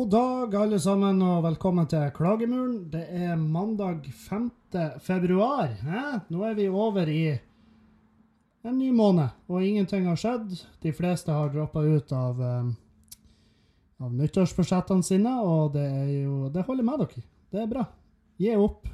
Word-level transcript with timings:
God 0.00 0.10
dag, 0.10 0.54
alle 0.54 0.78
sammen, 0.80 1.18
og 1.20 1.42
velkommen 1.44 1.84
til 1.84 2.06
Klagemuren. 2.16 2.86
Det 2.88 3.02
er 3.04 3.34
mandag 3.36 4.06
5. 4.16 4.46
februar. 5.04 5.74
Hæ? 5.76 6.04
Nå 6.32 6.44
er 6.48 6.54
vi 6.56 6.68
over 6.72 7.08
i 7.12 7.34
en 8.64 8.78
ny 8.78 8.88
måned, 8.96 9.28
og 9.44 9.60
ingenting 9.60 10.06
har 10.08 10.16
skjedd. 10.16 10.54
De 10.80 10.94
fleste 10.96 11.34
har 11.36 11.52
droppa 11.52 11.82
ut 11.84 12.14
av, 12.16 12.40
eh, 12.40 12.70
av 14.00 14.14
nyttårsbudsjettene 14.22 15.04
sine, 15.04 15.34
og 15.44 15.74
det, 15.76 15.84
er 15.84 16.08
jo, 16.22 16.48
det 16.48 16.64
holder 16.64 16.88
med 16.88 17.04
dere. 17.04 17.24
Det 17.52 17.60
er 17.60 17.68
bra. 17.74 17.84
Gi 18.40 18.56
opp. 18.56 18.88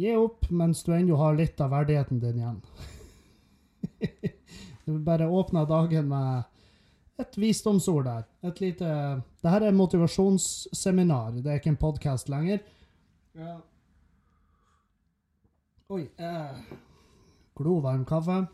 Gi 0.00 0.16
opp 0.16 0.48
mens 0.48 0.80
du 0.82 0.94
ennå 0.96 1.20
har 1.20 1.36
litt 1.36 1.60
av 1.60 1.76
verdigheten 1.76 2.24
din 2.24 2.40
igjen. 2.40 2.62
du 4.86 4.96
bare 4.96 5.28
åpner 5.28 5.68
dagen 5.68 6.08
med 6.08 6.49
et 7.20 7.36
visdomsord 7.40 8.06
der. 8.08 8.28
Et 8.48 8.60
lite 8.60 8.92
Det 9.42 9.50
her 9.50 9.66
er 9.66 9.76
motivasjonsseminar, 9.76 11.40
det 11.40 11.50
er 11.50 11.60
ikke 11.60 11.74
en 11.74 11.80
podkast 11.80 12.28
lenger. 12.32 12.62
Ja. 13.38 13.58
Oi. 15.90 16.06
Eh, 16.18 16.56
Glovarm 17.58 18.04
kaffe. 18.04 18.46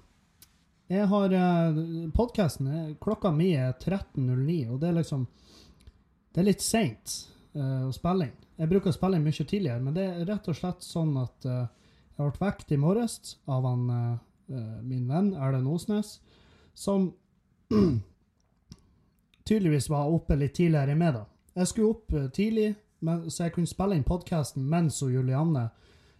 Jeg 0.89 1.07
har 1.11 1.33
eh, 1.35 1.79
Podkasten 2.15 2.97
Klokka 3.03 3.33
mi 3.35 3.51
er 3.59 3.73
13.09, 3.73 4.71
og 4.71 4.81
det 4.81 4.89
er 4.89 4.99
liksom 5.01 5.27
Det 6.33 6.43
er 6.43 6.47
litt 6.51 6.63
seint 6.63 7.17
eh, 7.57 7.83
å 7.87 7.93
spille 7.95 8.29
inn. 8.29 8.47
Jeg 8.57 8.71
bruker 8.71 8.93
å 8.93 8.97
spille 8.97 9.19
inn 9.19 9.27
mye 9.27 9.45
tidligere, 9.45 9.83
men 9.83 9.97
det 9.97 10.05
er 10.07 10.25
rett 10.29 10.49
og 10.49 10.57
slett 10.57 10.85
sånn 10.85 11.17
at 11.21 11.49
eh, 11.49 11.67
jeg 12.17 12.25
ble 12.25 12.47
vekt 12.47 12.73
i 12.73 12.81
morges 12.81 13.37
av 13.53 13.67
han, 13.69 13.87
eh, 13.93 14.13
eh, 14.57 14.77
min 14.87 15.09
venn 15.11 15.35
Erlend 15.35 15.69
Osnes, 15.69 16.19
som 16.73 17.11
tydeligvis 19.47 19.91
var 19.91 20.11
oppe 20.11 20.37
litt 20.37 20.55
tidligere 20.59 20.95
med, 20.99 21.15
da. 21.15 21.25
Jeg 21.57 21.71
skulle 21.71 21.95
opp 21.95 22.13
eh, 22.13 22.29
tidlig, 22.35 22.75
men, 23.07 23.27
så 23.31 23.47
jeg 23.47 23.57
kunne 23.57 23.71
spille 23.71 23.97
inn 23.97 24.07
podkasten 24.07 24.65
mens 24.69 25.01
hun 25.01 25.15
Julianne 25.15 25.69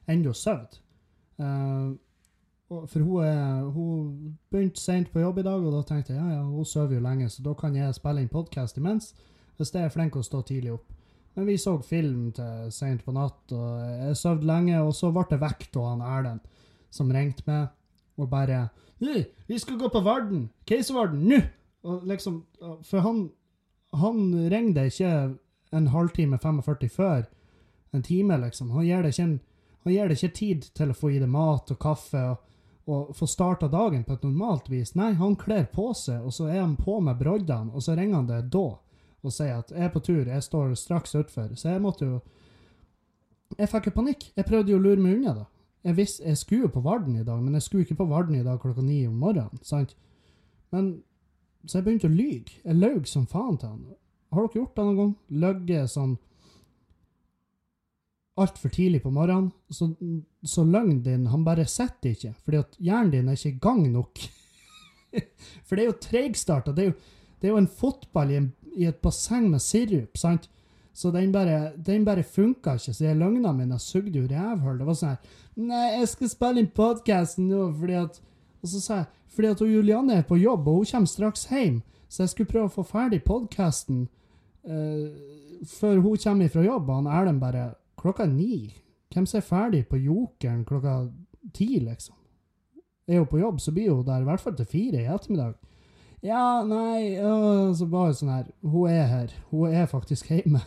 ennå 0.09 0.33
sov. 0.37 0.79
Uh, 1.37 1.97
for 2.69 2.99
hun, 2.99 3.25
er, 3.25 3.63
hun 3.71 4.37
begynte 4.51 4.81
sent 4.81 5.13
på 5.13 5.21
jobb 5.21 5.39
i 5.39 5.47
dag, 5.47 5.63
og 5.63 5.75
da 5.75 5.83
tenkte 5.87 6.15
jeg 6.15 6.23
ja, 6.23 6.39
ja, 6.39 6.43
hun 6.43 6.67
sover 6.67 6.97
jo 6.97 7.03
lenge, 7.05 7.29
så 7.31 7.45
da 7.45 7.55
kan 7.59 7.77
jeg 7.77 7.95
spille 7.95 8.23
inn 8.23 8.33
podkast 8.33 8.79
imens, 8.81 9.13
hvis 9.57 9.75
jeg 9.75 9.87
er 9.87 9.93
flink 9.93 10.17
å 10.19 10.25
stå 10.25 10.43
tidlig 10.49 10.73
opp. 10.75 10.89
Men 11.37 11.47
vi 11.51 11.59
så 11.61 11.77
film 11.85 12.31
til 12.35 12.73
seint 12.73 13.05
på 13.05 13.13
natt, 13.13 13.53
og 13.53 13.83
jeg 13.85 14.17
sov 14.19 14.43
lenge, 14.47 14.81
og 14.81 14.95
så 14.97 15.13
ble 15.15 15.27
det 15.31 15.39
vekt 15.43 15.77
av 15.77 15.91
han 15.93 16.05
Erlend, 16.09 16.49
som 16.91 17.13
ringte 17.13 17.45
meg 17.47 17.69
og 18.17 18.31
bare 18.33 18.69
Vi 18.99 19.59
skal 19.61 19.77
gå 19.79 19.91
på 19.93 20.01
Varden! 20.01 20.49
Keiservarden, 20.67 21.27
nå! 21.29 21.43
Og 21.87 22.07
liksom, 22.09 22.41
for 22.85 23.05
han, 23.05 23.29
han 23.95 24.23
ringer 24.51 24.75
deg 24.75 24.93
ikke 24.93 25.13
en 25.77 25.91
halvtime 25.93 26.39
45 26.43 26.89
før 26.93 27.27
en 27.95 28.03
time, 28.03 28.39
liksom. 28.43 28.73
Han 28.75 28.87
gir 28.87 29.05
deg 29.05 29.15
ikke, 29.15 29.29
en, 29.29 29.37
han 29.85 29.95
gir 29.95 30.11
deg 30.11 30.19
ikke 30.19 30.39
tid 30.39 30.67
til 30.77 30.93
å 30.93 30.97
få 30.99 31.13
i 31.15 31.21
deg 31.23 31.31
mat 31.31 31.71
og 31.73 31.79
kaffe 31.83 32.23
og, 32.33 32.43
og 32.87 33.13
få 33.19 33.29
starta 33.31 33.71
dagen 33.71 34.05
på 34.07 34.17
et 34.17 34.27
normalt 34.27 34.71
vis. 34.71 34.95
Nei, 34.99 35.13
han 35.19 35.39
kler 35.39 35.69
på 35.73 35.93
seg, 35.97 36.25
og 36.27 36.35
så 36.35 36.51
er 36.51 36.61
han 36.63 36.77
på 36.81 36.99
med 37.05 37.19
broddene, 37.21 37.73
og 37.75 37.85
så 37.85 37.97
ringer 37.99 38.21
han 38.21 38.31
deg 38.31 38.51
da 38.55 38.69
og 39.27 39.33
sier 39.35 39.59
at 39.59 39.73
'jeg 39.73 39.83
er 39.83 39.89
på 39.91 40.01
tur, 40.01 40.25
jeg 40.25 40.43
står 40.43 40.75
straks 40.75 41.15
utfor'. 41.15 41.57
Så 41.57 41.69
jeg 41.69 41.83
måtte 41.83 42.05
jo 42.05 42.21
Jeg 43.59 43.69
fikk 43.69 43.87
jo 43.87 43.91
panikk. 43.91 44.33
Jeg 44.37 44.45
prøvde 44.45 44.73
jo 44.73 44.79
å 44.79 44.83
lure 44.83 45.01
meg 45.01 45.17
unna, 45.17 45.35
da. 45.35 45.45
Jeg 45.85 45.97
visste, 45.97 46.25
jeg 46.25 46.37
skulle 46.37 46.63
jo 46.63 46.69
på 46.69 46.81
Varden 46.83 47.17
i 47.17 47.23
dag, 47.23 47.43
men 47.43 47.55
jeg 47.55 47.63
skulle 47.63 47.85
ikke 47.85 47.95
på 47.95 48.09
Varden 48.09 48.35
i 48.35 48.43
dag 48.43 48.61
klokka 48.61 48.83
ni 48.83 49.07
om 49.07 49.15
morgenen. 49.15 49.63
sant? 49.63 49.95
Men 50.73 51.03
Så 51.67 51.79
jeg 51.79 51.87
begynte 51.87 52.11
å 52.11 52.15
lyge. 52.15 52.61
Jeg 52.65 52.79
løy 52.79 53.03
som 53.11 53.27
faen 53.31 53.59
til 53.59 53.73
han. 53.73 53.85
Har 54.35 54.47
dere 54.47 54.61
gjort 54.61 54.77
det 54.77 54.87
noen 54.87 55.01
gang? 55.01 55.13
Løyet 55.43 55.93
sånn 55.93 56.17
altfor 58.37 58.69
tidlig 58.69 59.01
på 59.03 59.11
morgenen, 59.11 59.49
så, 59.73 59.89
så 60.45 60.65
løgnen 60.65 61.01
din 61.05 61.29
han 61.33 61.45
bare 61.47 61.65
sitter 61.71 62.13
ikke, 62.13 62.35
fordi 62.45 62.59
at 62.61 62.75
hjernen 62.85 63.15
din 63.15 63.31
er 63.33 63.39
ikke 63.39 63.55
i 63.55 63.63
gang 63.65 63.87
nok. 63.95 64.21
For 65.67 65.73
det 65.73 65.87
er 65.87 65.89
jo 65.89 66.03
tregstarta. 66.05 66.75
Det, 66.77 66.91
det 67.41 67.49
er 67.49 67.55
jo 67.55 67.63
en 67.63 67.71
fotball 67.79 68.35
i, 68.35 68.43
en, 68.43 68.51
i 68.77 68.85
et 68.91 69.01
basseng 69.01 69.49
med 69.55 69.65
sirup, 69.65 70.21
sant? 70.21 70.51
Så 70.97 71.11
den 71.13 71.33
bare, 71.33 71.73
den 71.77 72.05
bare 72.05 72.25
funka 72.25 72.77
ikke, 72.77 72.93
så 72.93 73.05
de 73.05 73.17
løgnene 73.17 73.53
mine 73.57 73.81
sugde 73.81 74.21
jo 74.21 74.29
rævhull. 74.29 74.79
Det 74.81 74.87
var 74.89 74.97
sånn 75.01 75.15
her 75.15 75.43
Nei, 75.57 75.85
jeg 75.95 76.09
skal 76.13 76.29
spille 76.29 76.61
inn 76.61 76.73
podkasten 76.77 77.49
nå, 77.49 77.67
fordi 77.79 77.97
at 77.97 78.19
Og 78.67 78.73
så 78.75 78.83
sa 78.83 79.01
jeg 79.05 79.13
fordi 79.37 79.49
at 79.53 79.61
Julianne 79.61 80.15
er 80.19 80.25
på 80.27 80.39
jobb, 80.41 80.67
og 80.67 80.81
hun 80.81 80.89
kommer 80.91 81.11
straks 81.11 81.45
hjem, 81.53 81.83
så 82.09 82.23
jeg 82.25 82.33
skulle 82.33 82.51
prøve 82.51 82.71
å 82.71 82.73
få 82.73 82.83
ferdig 82.89 83.21
podkasten 83.27 84.07
før 85.67 86.01
hun 86.01 86.17
kommer 86.23 86.49
fra 86.49 86.65
jobb. 86.65 86.89
Og 86.89 87.03
han 87.03 87.11
Erlend 87.13 87.43
bare 87.43 87.67
Klokka 87.97 88.27
ni. 88.27 88.75
Hvem 89.15 89.27
som 89.27 89.39
er 89.39 89.47
ferdig 89.47 89.87
på 89.89 89.97
Jokeren 89.97 90.65
klokka 90.65 91.07
ti, 91.55 91.79
liksom? 91.81 92.15
Er 93.09 93.19
hun 93.19 93.31
på 93.31 93.39
jobb, 93.39 93.61
så 93.61 93.73
blir 93.73 93.91
hun 93.91 94.05
der 94.07 94.21
i 94.21 94.29
hvert 94.29 94.43
fall 94.43 94.57
til 94.57 94.67
fire 94.67 95.01
i 95.01 95.07
ettermiddag. 95.15 95.55
Ja, 96.23 96.65
nei 96.67 97.17
øh, 97.21 97.75
Så 97.77 97.87
bare 97.87 98.15
sånn 98.17 98.33
her 98.33 98.47
Hun 98.65 98.89
er 98.91 99.07
her. 99.07 99.35
Hun 99.51 99.73
er 99.73 99.87
faktisk 99.87 100.31
hjemme. 100.33 100.63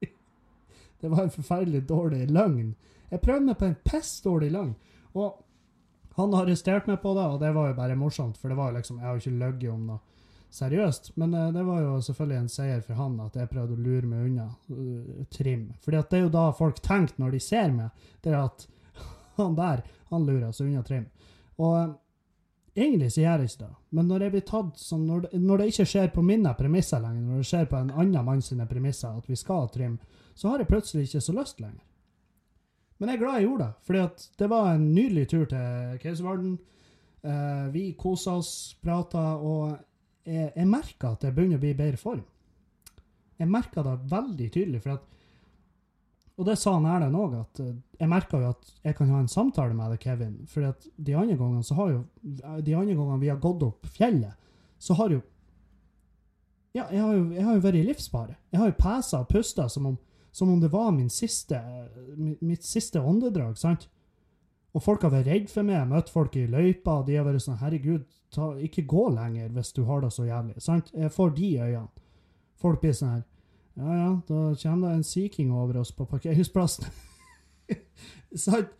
det 1.00 1.10
var 1.10 1.26
en 1.26 1.34
forferdelig 1.34 1.82
dårlig 1.88 2.30
løgn. 2.30 2.74
Jeg 3.10 3.20
prøvde 3.20 3.46
meg 3.46 3.58
på 3.58 3.68
en 3.68 3.76
pissdårlig 3.84 4.50
løgn. 4.54 4.74
Og 5.14 5.36
han 6.18 6.34
arresterte 6.34 6.90
meg 6.90 7.00
på 7.02 7.14
det, 7.14 7.24
og 7.24 7.40
det 7.42 7.50
var 7.54 7.70
jo 7.70 7.78
bare 7.78 7.96
morsomt, 7.98 8.38
for 8.38 8.50
det 8.50 8.58
var 8.58 8.72
liksom 8.74 8.98
Jeg 8.98 9.06
har 9.06 9.16
jo 9.16 9.22
ikke 9.22 9.42
løyet 9.42 9.68
om 9.72 9.84
noe 9.92 10.00
seriøst, 10.50 11.12
men 11.20 11.34
uh, 11.34 11.52
det 11.52 11.62
var 11.62 11.82
jo 11.82 12.00
selvfølgelig 12.02 12.38
en 12.40 12.50
seier 12.52 12.80
for 12.84 12.98
han 12.98 13.18
at 13.20 13.36
jeg 13.36 13.50
prøvde 13.50 13.76
å 13.76 13.84
lure 13.84 14.08
meg 14.08 14.26
unna 14.30 14.48
uh, 14.72 15.24
trim. 15.34 15.68
Fordi 15.84 16.00
at 16.00 16.10
det 16.10 16.18
er 16.18 16.26
jo 16.26 16.34
da 16.34 16.48
folk 16.56 16.80
tenker 16.84 17.20
når 17.20 17.36
de 17.36 17.40
ser 17.44 17.72
meg, 17.74 18.04
det 18.24 18.32
er 18.32 18.40
at 18.40 18.66
han 19.40 19.56
der, 19.58 19.84
han 20.12 20.28
lurer 20.28 20.52
seg 20.56 20.70
unna 20.70 20.84
trim. 20.86 21.04
Og 21.60 21.74
uh, 21.76 21.92
egentlig 22.78 23.12
så 23.12 23.22
gjør 23.22 23.44
jeg 23.44 23.52
ikke 23.52 23.66
det, 23.66 23.74
men 23.98 24.08
når 24.08 24.24
jeg 24.24 24.36
blir 24.36 24.46
tatt 24.48 24.80
sånn, 24.80 25.04
når 25.10 25.26
det, 25.26 25.42
når 25.42 25.60
det 25.60 25.68
ikke 25.72 25.90
skjer 25.92 26.10
på 26.14 26.24
mine 26.24 26.54
premisser 26.58 27.04
lenger, 27.04 27.26
når 27.28 27.42
det 27.44 27.50
skjer 27.52 27.68
på 27.68 27.82
en 27.82 27.92
annen 27.92 28.26
mann 28.30 28.42
sine 28.44 28.66
premisser 28.70 29.20
at 29.20 29.28
vi 29.28 29.36
skal 29.36 29.66
ha 29.66 29.70
trim, 29.74 30.00
så 30.38 30.52
har 30.52 30.62
jeg 30.62 30.70
plutselig 30.70 31.08
ikke 31.08 31.22
så 31.28 31.36
lyst 31.36 31.60
lenger. 31.60 31.84
Men 32.98 33.12
jeg 33.12 33.18
er 33.18 33.22
glad 33.22 33.36
jeg 33.38 33.46
gjorde 33.46 33.66
det, 33.66 33.74
for 33.86 34.38
det 34.42 34.48
var 34.50 34.72
en 34.72 34.88
nydelig 34.94 35.28
tur 35.30 35.44
til 35.50 35.98
Keiservarden. 36.02 36.56
Uh, 37.22 37.68
vi 37.74 37.92
kosa 37.98 38.36
oss, 38.38 38.50
prata, 38.82 39.22
og 39.38 39.76
jeg, 40.26 40.50
jeg 40.54 40.68
merka 40.70 41.12
at 41.14 41.24
jeg 41.26 41.34
begynner 41.36 41.60
å 41.60 41.62
bli 41.62 41.72
i 41.74 41.78
bedre 41.78 42.00
form. 42.00 42.24
Jeg 43.38 43.50
merka 43.50 43.84
det 43.86 43.94
veldig 44.10 44.50
tydelig, 44.54 44.82
for 44.82 44.98
at 44.98 45.14
Og 46.38 46.46
det 46.46 46.54
sa 46.58 46.76
Erlend 46.78 47.18
òg, 47.18 47.32
at 47.34 47.60
eh, 47.64 47.74
jeg 47.98 48.08
merka 48.10 48.38
jo 48.38 48.50
at 48.52 48.68
jeg 48.84 48.94
kan 48.94 49.08
ha 49.10 49.18
en 49.18 49.30
samtale 49.30 49.74
med 49.74 49.90
deg, 49.90 49.98
Kevin. 50.04 50.36
For 50.46 50.68
at 50.68 50.86
de 50.94 51.16
andre 51.18 51.34
gangene 51.34 51.66
så 51.66 51.74
har 51.74 51.88
jo 51.90 52.04
De 52.22 52.76
andre 52.78 52.94
gangene 52.94 53.18
vi 53.18 53.30
har 53.30 53.40
gått 53.42 53.64
opp 53.66 53.86
fjellet, 53.90 54.36
så 54.78 54.94
har 54.94 55.16
jo 55.16 55.22
Ja, 56.76 56.84
jeg 56.92 57.00
har 57.00 57.14
jo, 57.14 57.24
jeg 57.34 57.44
har 57.44 57.54
jo 57.56 57.64
vært 57.64 57.80
i 57.80 57.86
livsfare. 57.88 58.36
Jeg 58.52 58.60
har 58.60 58.70
jo 58.70 58.78
pesa 58.78 59.22
og 59.24 59.30
pusta 59.32 59.66
som 59.68 59.86
om, 59.86 59.96
som 60.32 60.50
om 60.52 60.60
det 60.60 60.70
var 60.72 60.90
min 60.94 61.10
siste, 61.10 61.60
mitt 62.16 62.66
siste 62.66 63.00
åndedrag, 63.00 63.56
sant? 63.58 63.88
Og 64.76 64.84
folk 64.84 65.02
har 65.06 65.12
vært 65.14 65.30
redd 65.30 65.48
for 65.50 65.66
meg. 65.66 65.78
Jeg 65.78 65.84
har 65.84 65.90
møtt 65.90 66.12
folk 66.12 66.36
i 66.36 66.46
løypa, 66.50 67.00
de 67.06 67.16
har 67.18 67.26
vært 67.26 67.42
sånn 67.42 67.60
Herregud, 67.62 68.04
ta, 68.34 68.52
ikke 68.62 68.86
gå 68.88 69.08
lenger 69.14 69.48
hvis 69.56 69.72
du 69.74 69.82
har 69.88 70.04
det 70.04 70.12
så 70.14 70.26
jævlig. 70.28 70.58
Sant? 70.62 70.92
Jeg 70.94 71.14
får 71.14 71.32
de 71.38 71.52
øynene. 71.56 72.06
Folk 72.58 72.82
blir 72.82 72.94
sånn 72.96 73.16
her 73.16 73.26
Ja 73.78 73.94
ja, 73.94 74.10
da 74.26 74.38
kommer 74.58 74.88
det 74.88 74.96
en 74.96 75.06
Sea 75.06 75.30
King 75.30 75.52
over 75.54 75.78
oss 75.78 75.92
på 75.94 76.06
parkeringsplassen. 76.10 76.88
sant? 78.46 78.74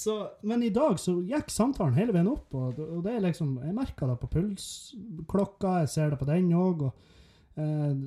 Så, 0.00 0.14
men 0.48 0.62
i 0.64 0.72
dag 0.72 0.96
så 1.02 1.18
gikk 1.28 1.50
samtalen 1.52 1.96
hele 1.98 2.14
veien 2.14 2.30
opp, 2.30 2.54
og, 2.56 2.78
og 2.80 3.02
det 3.04 3.12
er 3.12 3.24
liksom 3.26 3.58
Jeg 3.60 3.74
merka 3.76 4.06
det 4.08 4.16
på 4.22 4.30
pulsklokka, 4.32 5.80
jeg 5.82 5.90
ser 5.92 6.14
det 6.14 6.18
på 6.20 6.28
den 6.30 6.48
òg, 6.56 6.86
og 6.86 7.60
eh, 7.60 7.98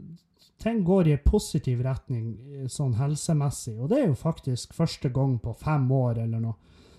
ting 0.64 0.84
går 0.84 1.08
i 1.08 1.12
en 1.12 1.24
positiv 1.26 1.82
retning 1.84 2.28
eh, 2.56 2.68
sånn 2.72 2.96
helsemessig, 2.96 3.76
og 3.80 3.92
det 3.92 4.00
er 4.00 4.08
jo 4.08 4.20
faktisk 4.20 4.76
første 4.78 5.12
gang 5.14 5.36
på 5.44 5.54
fem 5.60 5.90
år 5.92 6.24
eller 6.24 6.44
noe. 6.44 6.56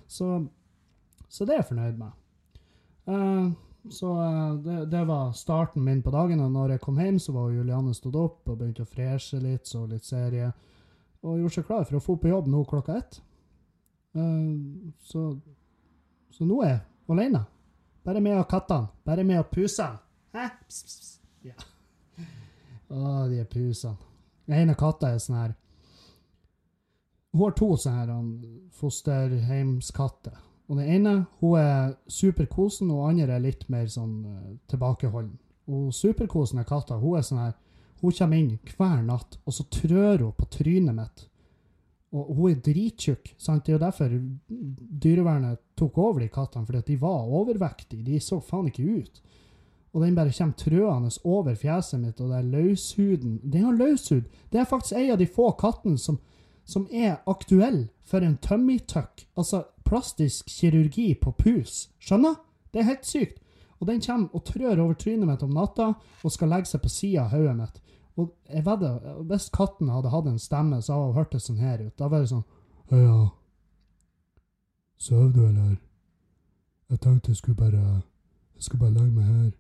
Så, 0.06 0.36
så 1.28 1.46
det 1.46 1.56
er 1.56 1.62
jeg 1.62 1.70
fornøyd 1.70 2.00
med. 2.02 2.20
Uh, 3.08 3.48
så 3.92 4.10
eh, 4.20 4.52
det, 4.64 4.76
det 4.92 5.02
var 5.08 5.32
starten 5.36 5.84
min 5.84 6.04
på 6.04 6.12
dagen, 6.12 6.44
og 6.44 6.52
når 6.52 6.76
jeg 6.76 6.84
kom 6.84 7.00
hjem, 7.00 7.18
så 7.20 7.34
var 7.36 7.52
Julianne 7.52 7.96
stått 7.96 8.20
opp 8.20 8.52
og 8.52 8.60
begynte 8.60 8.84
å 8.84 8.92
freshe 8.92 9.40
litt, 9.40 9.66
så 9.68 9.86
litt 9.88 10.04
serie, 10.04 10.52
og 11.24 11.40
gjorde 11.40 11.56
seg 11.56 11.68
klar 11.68 11.88
for 11.88 11.98
å 11.98 12.04
få 12.04 12.18
på 12.20 12.32
jobb 12.32 12.52
nå 12.52 12.64
klokka 12.68 12.98
ett. 13.00 13.20
Så, 15.08 15.22
så 16.36 16.46
nå 16.46 16.60
er 16.62 16.74
jeg 16.74 16.82
alene. 17.16 17.40
Bare 18.04 18.20
med 18.20 18.36
og 18.36 18.44
kattene. 18.50 18.92
Bare 19.08 19.24
med 19.24 19.40
og 19.40 19.48
pusene. 19.48 19.96
Hæ? 20.36 20.50
Pss, 20.68 20.82
pss, 20.84 20.98
pss. 21.00 21.14
Ja. 21.48 21.56
Å, 22.90 23.26
de 23.30 23.40
er 23.40 23.48
pusene. 23.50 23.96
Den 24.44 24.66
ene 24.66 24.76
katta 24.76 25.08
er 25.08 25.22
sånn 25.22 25.38
her 25.38 25.54
Hun 27.32 27.46
har 27.46 27.54
to 27.56 27.70
sånne 27.80 28.02
her 28.02 28.10
fosterheimskatter. 28.76 30.36
Og 30.68 30.78
den 30.78 30.90
ene 30.96 31.14
hun 31.40 31.58
er 31.60 31.94
superkosen, 32.08 32.90
og 32.92 33.02
den 33.02 33.24
andre 33.24 33.36
er 33.36 33.44
litt 33.44 33.66
mer 33.72 33.88
sånn 33.90 34.14
eh, 34.28 34.54
tilbakeholden. 34.70 35.34
Og 35.68 35.92
superkosen 35.96 36.60
er 36.60 36.68
katta. 36.68 37.00
Hun 37.00 37.18
er 37.18 37.26
sånn 37.26 37.42
her 37.42 37.54
Hun 38.04 38.12
kommer 38.12 38.36
inn 38.36 38.58
hver 38.68 39.00
natt, 39.00 39.38
og 39.48 39.54
så 39.56 39.64
trør 39.72 40.26
hun 40.26 40.34
på 40.36 40.46
trynet 40.52 40.96
mitt. 40.96 41.22
Og 42.14 42.34
hun 42.36 42.50
er 42.50 42.58
drittjukk. 42.62 43.32
sant? 43.38 43.64
Det 43.64 43.72
er 43.72 43.78
jo 43.78 43.84
derfor 43.86 44.12
dyrevernet 45.04 45.62
tok 45.76 45.96
over 45.98 46.20
de 46.20 46.28
kattene, 46.28 46.66
fordi 46.66 46.82
at 46.82 46.90
de 46.90 46.96
var 47.00 47.30
overvektige. 47.40 48.04
De 48.04 48.20
så 48.20 48.38
faen 48.44 48.68
ikke 48.68 48.84
ut. 48.84 49.22
Og 49.94 50.02
den 50.02 50.16
bare 50.16 50.32
kommer 50.34 50.54
trøende 50.58 51.10
over 51.24 51.54
fjeset 51.54 52.00
mitt, 52.00 52.20
og 52.20 52.30
det 52.30 52.38
er 52.38 52.48
løshuden 52.50 53.40
Den 53.52 53.64
har 53.64 53.72
løshud. 53.72 54.24
Det 54.52 54.60
er 54.60 54.64
faktisk 54.64 54.96
en 54.98 55.10
av 55.10 55.18
de 55.18 55.26
få 55.26 55.52
kattene 55.60 55.98
som, 55.98 56.18
som 56.64 56.88
er 56.90 57.20
aktuell 57.30 57.88
for 58.02 58.18
en 58.18 58.36
tummy 58.42 58.78
tuck. 58.78 59.26
Altså 59.36 59.62
plastisk 59.84 60.50
kirurgi 60.50 61.14
på 61.14 61.30
pus. 61.30 61.90
Skjønner? 62.02 62.34
Det 62.72 62.80
er 62.80 62.90
helt 62.90 63.06
sykt. 63.06 63.38
Og 63.80 63.86
den 63.86 64.00
kommer 64.00 64.28
og 64.34 64.44
trør 64.44 64.80
over 64.82 64.94
trynet 64.94 65.28
mitt 65.28 65.42
om 65.42 65.54
natta 65.54 65.92
og 65.94 66.32
skal 66.32 66.50
legge 66.50 66.70
seg 66.72 66.82
på 66.82 66.90
sida 66.90 67.26
av 67.26 67.34
hodet 67.36 67.56
mitt. 67.58 67.80
Og 68.16 68.30
jeg 68.50 68.66
vedder, 68.66 69.22
hvis 69.28 69.50
katten 69.54 69.90
hadde 69.90 70.10
hatt 70.10 70.26
en 70.30 70.38
stemme, 70.38 70.82
så 70.82 70.94
hadde 70.94 71.06
hun 71.06 71.18
hørt 71.18 71.32
det 71.32 71.42
sånn 71.42 71.62
her 71.62 71.82
ut. 71.82 71.94
Da 71.98 72.08
var 72.08 72.22
det 72.22 72.30
sånn 72.30 72.44
Ja, 72.90 73.28
sover 75.00 75.32
du, 75.34 75.46
eller? 75.48 75.76
Jeg 76.90 77.00
tenkte 77.00 77.30
jeg 77.32 77.36
skulle 77.36 77.56
bare 77.56 78.02
Jeg 78.54 78.62
skulle 78.62 78.84
bare 78.84 78.94
legge 78.94 79.12
meg 79.12 79.24
her. 79.24 79.52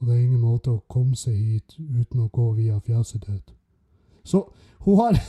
Og 0.00 0.06
det 0.06 0.14
er 0.14 0.24
ingen 0.24 0.40
måte 0.42 0.70
å 0.74 0.84
komme 0.92 1.16
seg 1.16 1.34
hit 1.34 1.76
uten 1.78 2.20
å 2.20 2.28
gå 2.32 2.50
via 2.58 2.80
fjeset 2.84 3.24
ditt. 3.26 3.54
Så 4.26 4.42
hun 4.84 4.96
har 5.00 5.20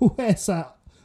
Hun 0.00 0.10
er 0.18 0.34
så 0.40 0.62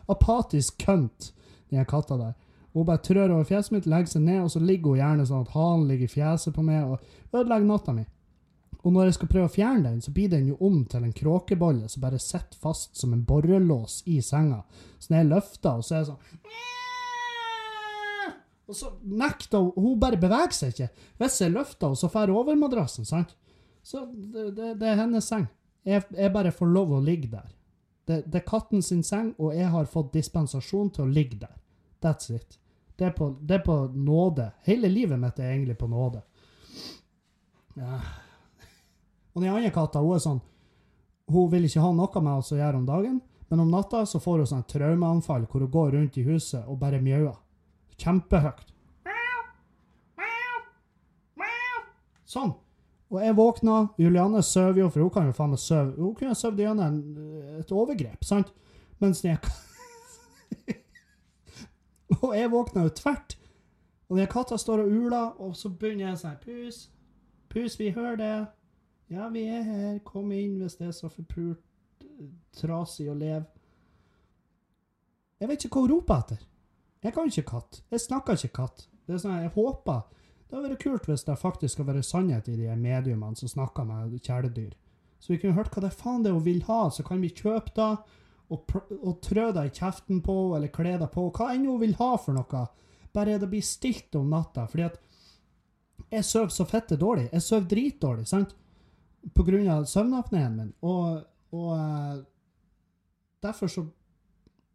apatisk 0.10 0.78
kønt, 0.86 1.34
den 1.70 1.86
katta 1.86 2.18
der. 2.18 2.34
Hun 2.74 2.86
bare 2.88 3.04
trør 3.04 3.32
over 3.38 3.44
fjeset 3.48 3.72
mitt, 3.72 3.86
legger 3.88 4.12
seg 4.12 4.22
ned, 4.26 4.42
og 4.44 4.52
så 4.52 4.60
ligger 4.60 4.94
hun 4.94 5.00
gjerne 5.00 5.26
sånn 5.28 5.46
at 5.46 5.54
halen 5.56 5.88
ligger 5.90 6.10
i 6.10 6.12
fjeset 6.12 6.56
på 6.56 6.64
meg 6.66 6.84
og 6.84 7.00
ødelegger 7.36 7.68
natta 7.70 7.96
mi. 7.96 8.06
Og 8.86 8.94
når 8.94 9.08
jeg 9.08 9.18
skal 9.18 9.30
prøve 9.32 9.50
å 9.50 9.54
fjerne 9.54 9.90
den, 9.90 10.02
så 10.02 10.12
blir 10.14 10.30
den 10.30 10.50
jo 10.52 10.58
om 10.62 10.84
til 10.86 11.06
en 11.08 11.16
kråkebolle 11.16 11.88
som 11.90 12.04
bare 12.04 12.20
sitter 12.22 12.60
fast 12.62 13.00
som 13.00 13.16
en 13.16 13.24
borrelås 13.26 14.04
i 14.06 14.20
senga. 14.22 14.62
Så 15.00 15.10
når 15.10 15.22
jeg 15.22 15.30
løfter, 15.32 15.80
og 15.80 15.88
så 15.88 15.96
er 15.96 16.04
det 16.04 16.10
sånn 16.12 16.84
Og 18.66 18.76
så 18.76 18.92
nekter 19.04 19.62
hun 19.62 19.74
Hun 19.76 20.00
bare 20.00 20.18
beveger 20.18 20.56
seg 20.56 20.74
ikke. 20.74 20.90
Hvis 21.22 21.42
jeg 21.42 21.54
løfter 21.54 21.88
henne, 21.88 22.00
så 22.00 22.10
får 22.10 22.30
jeg 22.30 22.38
over 22.38 22.58
madrassen, 22.60 23.06
sant? 23.06 23.36
Så 23.86 24.06
det, 24.10 24.56
det, 24.58 24.74
det 24.82 24.90
er 24.90 25.02
hennes 25.04 25.28
seng. 25.28 25.46
Jeg, 25.86 26.02
jeg 26.18 26.34
bare 26.34 26.52
får 26.52 26.72
lov 26.74 26.96
å 26.98 27.04
ligge 27.06 27.30
der. 27.30 27.52
Det, 28.06 28.24
det 28.26 28.42
er 28.42 28.48
katten 28.48 28.82
sin 28.86 29.04
seng, 29.06 29.34
og 29.38 29.54
jeg 29.54 29.70
har 29.70 29.90
fått 29.90 30.14
dispensasjon 30.14 30.90
til 30.94 31.06
å 31.06 31.12
ligge 31.12 31.38
der. 31.42 31.54
That's 32.02 32.34
it. 32.34 32.58
Det 32.98 33.06
er, 33.06 33.14
på, 33.14 33.30
det 33.42 33.60
er 33.60 33.64
på 33.66 33.76
nåde. 33.94 34.50
Hele 34.66 34.90
livet 34.90 35.20
mitt 35.20 35.40
er 35.40 35.52
egentlig 35.52 35.78
på 35.78 35.90
nåde. 35.92 36.22
Ja. 37.76 38.00
Og 39.36 39.42
den 39.44 39.52
andre 39.52 39.72
katta 39.76 40.00
hun 40.00 40.16
er 40.16 40.22
sånn 40.24 40.38
Hun 41.28 41.50
vil 41.52 41.66
ikke 41.68 41.82
ha 41.84 41.90
noe 41.92 42.22
med 42.22 42.40
oss 42.40 42.54
å 42.54 42.60
gjøre 42.60 42.78
om 42.80 42.86
dagen, 42.88 43.18
men 43.50 43.62
om 43.64 43.72
natta 43.74 44.04
så 44.08 44.22
får 44.22 44.44
hun 44.44 44.50
sånn 44.52 44.68
traumeanfall 44.70 45.48
hvor 45.50 45.66
hun 45.66 45.72
går 45.74 45.96
rundt 45.98 46.20
i 46.22 46.26
huset 46.28 46.68
og 46.70 46.78
bare 46.80 47.02
mjauer. 47.02 47.36
Kjempehøyt. 48.02 48.72
Sånn. 52.36 52.54
Og 53.14 53.22
jeg 53.22 53.36
våkna, 53.38 53.76
Julianne 54.02 54.42
sover 54.44 54.82
jo, 54.82 54.90
for 54.92 55.06
hun 55.06 55.12
kan 55.14 55.28
jo 55.30 55.36
faen 55.38 55.54
meg 55.54 55.62
sove. 55.62 55.94
Hun 56.00 56.16
kunne 56.18 56.36
sovet 56.36 56.66
gjennom 56.66 56.98
et 57.60 57.72
overgrep, 57.72 58.26
sant? 58.26 58.50
Mens 59.00 59.22
jeg 59.24 59.38
Og 62.24 62.34
jeg 62.36 62.52
våkna 62.52 62.86
jo 62.88 62.94
tvert. 62.98 63.38
Og 64.10 64.18
den 64.20 64.28
katta 64.30 64.58
står 64.58 64.84
og 64.84 64.92
uler, 64.92 65.32
og 65.42 65.56
så 65.58 65.70
begynner 65.70 66.10
jeg 66.10 66.20
sånn 66.22 66.42
Pus, 66.42 66.82
pus, 67.50 67.78
vi 67.80 67.92
hører 67.94 68.20
det. 68.20 68.36
Ja, 69.14 69.30
vi 69.30 69.46
er 69.50 69.64
her. 69.66 70.00
Kom 70.06 70.32
inn 70.34 70.60
hvis 70.62 70.78
det 70.80 70.90
er 70.90 70.98
så 70.98 71.10
forpult 71.14 71.62
trasig 72.58 73.08
å 73.12 73.16
leve. 73.18 73.46
Jeg 75.40 75.50
vet 75.52 75.66
ikke 75.66 75.78
hva 75.78 75.86
hun 75.86 75.94
roper 75.94 76.22
etter. 76.24 76.44
Jeg 77.06 77.14
kan 77.14 77.30
ikke 77.30 77.50
katt. 77.52 77.82
Jeg 77.94 78.02
snakker 78.02 78.38
ikke 78.38 78.64
katt. 78.64 78.88
Det 79.06 79.14
er 79.14 79.22
sånn, 79.22 79.42
Jeg 79.44 79.54
håper 79.54 80.02
Det 80.50 80.58
hadde 80.58 80.70
vært 80.72 80.84
kult 80.84 81.08
hvis 81.10 81.26
det 81.26 81.38
faktisk 81.38 81.74
skal 81.76 81.88
være 81.90 82.04
sannhet 82.06 82.48
i 82.50 82.56
de 82.58 82.76
mediumene 82.78 83.38
som 83.38 83.50
snakker 83.50 83.86
med 83.86 84.14
kjæledyr. 84.22 84.74
Så 85.20 85.34
vi 85.34 85.40
kunne 85.42 85.58
hørt 85.58 85.74
hva 85.74 85.82
det 85.82 85.94
faen 85.94 86.24
det 86.24 86.34
hun 86.34 86.44
vil 86.46 86.62
ha, 86.68 86.90
så 86.90 87.04
kan 87.04 87.22
vi 87.22 87.34
kjøpe 87.34 87.74
det 87.76 87.90
og, 88.54 88.76
og 89.02 89.16
trø 89.26 89.48
det 89.56 89.64
i 89.66 89.74
kjeften 89.74 90.22
på 90.22 90.36
eller 90.56 90.70
kle 90.74 90.98
det 91.02 91.10
på, 91.14 91.28
hva 91.34 91.50
enn 91.54 91.66
hun 91.66 91.82
vil 91.82 91.96
ha 91.98 92.12
for 92.22 92.38
noe. 92.38 92.66
Bare 93.16 93.40
det 93.42 93.50
blir 93.50 93.66
stilt 93.66 94.16
om 94.20 94.30
natta. 94.30 94.68
Fordi 94.70 94.86
at 94.86 95.00
jeg 96.12 96.28
sover 96.28 96.54
så 96.54 96.68
fitte 96.70 96.98
dårlig. 97.00 97.30
Jeg 97.32 97.42
sover 97.42 97.70
dritdårlig, 97.72 98.28
sant? 98.30 98.54
På 99.34 99.46
grunn 99.48 99.70
av 99.72 99.88
søvnapneen 99.90 100.60
min. 100.60 100.74
Og, 100.86 101.24
og 101.56 101.72
uh, 101.74 102.22
derfor 103.42 103.72
så 103.72 103.88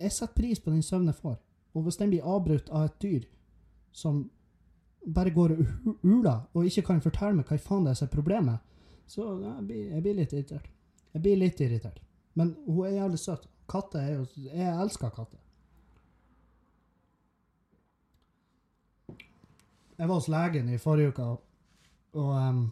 Jeg 0.00 0.12
setter 0.16 0.32
pris 0.32 0.60
på 0.64 0.72
den 0.72 0.82
søvnen 0.82 1.12
jeg 1.12 1.20
får. 1.20 1.34
Og 1.74 1.82
hvis 1.82 1.96
den 2.00 2.10
blir 2.10 2.26
avbrutt 2.26 2.70
av 2.70 2.88
et 2.88 3.02
dyr 3.02 3.26
som 3.92 4.24
bare 5.14 5.30
går 5.30 5.54
og 5.54 5.66
uler, 6.02 6.40
og 6.54 6.66
ikke 6.66 6.82
kan 6.90 7.00
fortelle 7.00 7.38
meg 7.38 7.48
hva 7.48 7.58
faen 7.58 7.86
det 7.86 7.94
er 7.94 8.00
som 8.00 8.08
er 8.08 8.14
problemet, 8.14 8.58
så 9.10 9.26
jeg 9.42 9.66
blir, 9.66 9.84
jeg 9.90 10.02
blir 10.02 10.18
litt 10.18 10.32
irritert. 10.32 10.66
Jeg 11.14 11.22
blir 11.22 11.38
litt 11.38 11.60
irritert. 11.60 12.02
Men 12.38 12.54
hun 12.66 12.86
er 12.86 13.00
jævlig 13.00 13.18
søt. 13.18 13.48
Katter 13.70 14.00
er 14.00 14.12
jo 14.12 14.26
Jeg 14.36 14.82
elsker 14.82 15.10
katter. 15.14 15.38
Jeg 19.98 20.08
var 20.08 20.14
hos 20.14 20.28
legen 20.28 20.68
i 20.68 20.78
forrige 20.78 21.08
uke, 21.08 21.24
og 22.12 22.36
um, 22.36 22.70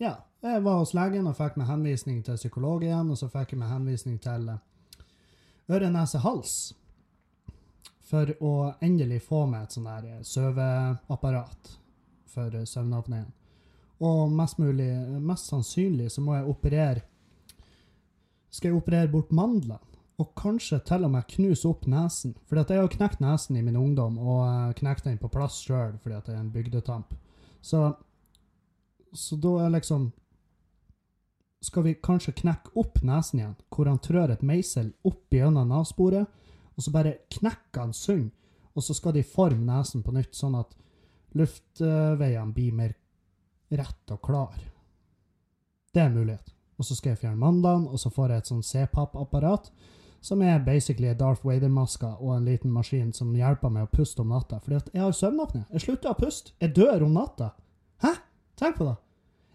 Ja. 0.00 0.14
Jeg 0.42 0.64
var 0.64 0.78
hos 0.78 0.92
legen 0.94 1.26
og 1.26 1.36
fikk 1.36 1.56
meg 1.56 1.66
henvisning 1.66 2.24
til 2.24 2.36
psykolog 2.36 2.82
igjen, 2.84 3.10
og 3.10 3.18
så 3.18 3.26
fikk 3.28 3.52
jeg 3.52 3.58
meg 3.58 3.70
henvisning 3.72 4.18
til 4.22 4.48
uh, 4.52 4.58
øre, 5.68 5.90
nese, 5.90 6.18
hals. 6.18 6.74
For 8.06 8.30
å 8.38 8.52
endelig 8.84 9.24
få 9.26 9.44
meg 9.50 9.66
et 9.66 9.74
sånn 9.74 9.88
her 9.90 10.22
søveapparat 10.22 11.72
for 12.30 12.54
søvnapneen. 12.68 13.26
Og 14.06 14.30
mest 14.30 14.60
mulig, 14.60 14.90
mest 15.24 15.50
sannsynlig 15.50 16.10
så 16.12 16.22
må 16.22 16.36
jeg 16.36 16.50
operere 16.52 17.04
Skal 18.52 18.70
jeg 18.70 18.78
operere 18.78 19.10
bort 19.12 19.32
mandlene? 19.34 19.80
og 20.16 20.32
kanskje 20.38 20.78
til 20.88 21.04
og 21.04 21.12
med 21.12 21.28
knuse 21.28 21.68
opp 21.68 21.86
nesen. 21.90 22.34
For 22.48 22.58
jeg 22.60 22.80
har 22.80 22.92
knekt 22.92 23.20
nesen 23.20 23.58
i 23.58 23.64
min 23.64 23.76
ungdom, 23.76 24.16
og 24.18 24.76
knekt 24.78 25.04
den 25.04 25.18
på 25.20 25.30
plass 25.32 25.58
sjøl 25.64 25.98
fordi 26.02 26.16
at 26.16 26.28
det 26.28 26.36
er 26.36 26.40
en 26.40 26.52
bygdetamp. 26.54 27.12
Så, 27.60 27.90
så 29.12 29.36
da 29.42 29.58
er 29.64 29.74
liksom 29.74 30.12
Skal 31.66 31.82
vi 31.82 31.94
kanskje 31.98 32.34
knekke 32.36 32.70
opp 32.78 33.00
nesen 33.02 33.40
igjen, 33.40 33.54
hvor 33.72 33.88
han 33.88 33.98
trør 33.98 34.30
et 34.30 34.42
meisel 34.44 34.92
opp 35.08 35.32
gjennom 35.34 35.72
navsporet, 35.72 36.28
og 36.76 36.84
så 36.84 36.92
bare 36.92 37.16
knekker 37.32 37.80
han 37.80 37.94
sund, 37.96 38.30
og 38.76 38.84
så 38.84 38.94
skal 38.94 39.14
de 39.16 39.24
forme 39.24 39.64
nesen 39.64 40.04
på 40.04 40.12
nytt, 40.12 40.34
sånn 40.36 40.58
at 40.58 40.74
luftveiene 41.36 42.52
blir 42.54 42.76
mer 42.76 42.94
rett 43.72 44.12
og 44.12 44.20
klar. 44.22 44.56
Det 45.92 46.02
er 46.02 46.10
en 46.10 46.18
mulighet. 46.18 46.52
Og 46.76 46.84
så 46.84 46.94
skal 46.96 47.14
jeg 47.14 47.22
fjerne 47.22 47.40
mandlene, 47.40 47.88
og 47.88 48.00
så 48.00 48.12
får 48.12 48.32
jeg 48.32 48.42
et 48.42 48.50
sånn 48.50 48.66
CPAP-apparat 48.66 49.70
som 50.26 50.42
er 50.42 50.58
basically 50.64 51.12
Darth 51.14 51.46
Vader-maske 51.46 52.08
og 52.18 52.34
en 52.34 52.44
liten 52.48 52.72
maskin 52.74 53.12
som 53.14 53.34
hjelper 53.36 53.72
meg 53.72 53.86
å 53.86 53.92
puste 53.92 54.20
om 54.24 54.32
natta. 54.34 54.58
Fordi 54.60 54.80
at 54.80 54.88
jeg 54.92 55.04
har 55.04 55.14
søvnapné. 55.14 55.62
Jeg 55.70 55.84
slutter 55.84 56.12
å 56.12 56.18
puste. 56.18 56.52
Jeg 56.60 56.74
dør 56.76 57.06
om 57.06 57.14
natta. 57.16 57.52
Hæ? 58.02 58.12
Tenk 58.58 58.76
på 58.80 58.88
det. 58.88 58.96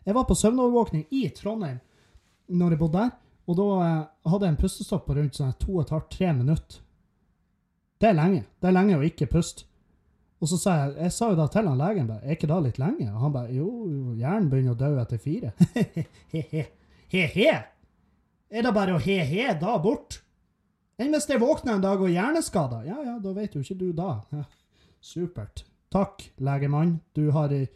Jeg 0.05 0.15
var 0.17 0.25
på 0.29 0.37
søvnovervåkning 0.37 1.05
i 1.13 1.27
Trondheim 1.35 1.81
når 2.51 2.73
jeg 2.73 2.79
bodde 2.81 2.99
der, 2.99 3.11
og 3.47 3.57
da 3.57 3.65
eh, 3.85 3.99
hadde 4.31 4.47
jeg 4.47 4.53
en 4.53 4.59
pustestopp 4.59 5.05
på 5.07 5.15
rundt 5.15 5.37
sånn 5.37 5.53
to 5.61 5.75
og 5.75 5.83
et 5.85 5.93
halvt, 5.93 6.09
tre 6.11 6.31
minutter. 6.35 6.81
Det 8.01 8.09
er 8.09 8.17
lenge. 8.17 8.45
Det 8.57 8.69
er 8.69 8.73
lenge 8.73 8.97
å 8.97 9.03
ikke 9.05 9.29
puste. 9.29 9.67
Og 10.41 10.49
så 10.49 10.57
sa 10.57 10.71
jeg 10.79 10.93
jeg 11.03 11.13
sa 11.13 11.27
jo 11.29 11.37
da 11.37 11.45
til 11.53 11.67
han 11.69 11.77
legen 11.77 12.07
er 12.15 12.33
ikke 12.33 12.49
da 12.49 12.57
litt 12.65 12.79
lenge? 12.81 13.11
Og 13.11 13.25
han 13.27 13.33
bare 13.35 13.53
jo, 13.53 13.67
hjernen 14.17 14.49
begynner 14.49 14.73
å 14.73 14.79
dø 14.79 14.89
etter 15.03 15.21
fire. 15.21 15.51
He-he. 16.33 16.65
He-he? 17.13 17.51
Er 18.51 18.65
det 18.65 18.73
bare 18.73 18.97
å 18.97 19.01
he-he 19.01 19.53
da 19.61 19.77
bort? 19.83 20.17
Enn 21.01 21.13
hvis 21.13 21.29
jeg 21.29 21.41
våkner 21.41 21.77
en 21.77 21.83
dag 21.83 22.01
og 22.01 22.09
er 22.09 22.17
hjerneskada? 22.17 22.81
Ja 22.87 22.97
ja, 23.05 23.15
da 23.21 23.35
vet 23.37 23.55
jo 23.55 23.61
ikke 23.61 23.77
du 23.77 23.91
da. 23.97 24.15
Ja. 24.33 24.43
Supert. 25.11 25.63
Takk, 25.93 26.25
legemann. 26.41 26.99
Du 27.13 27.29
har 27.35 27.53
Jeg 27.53 27.69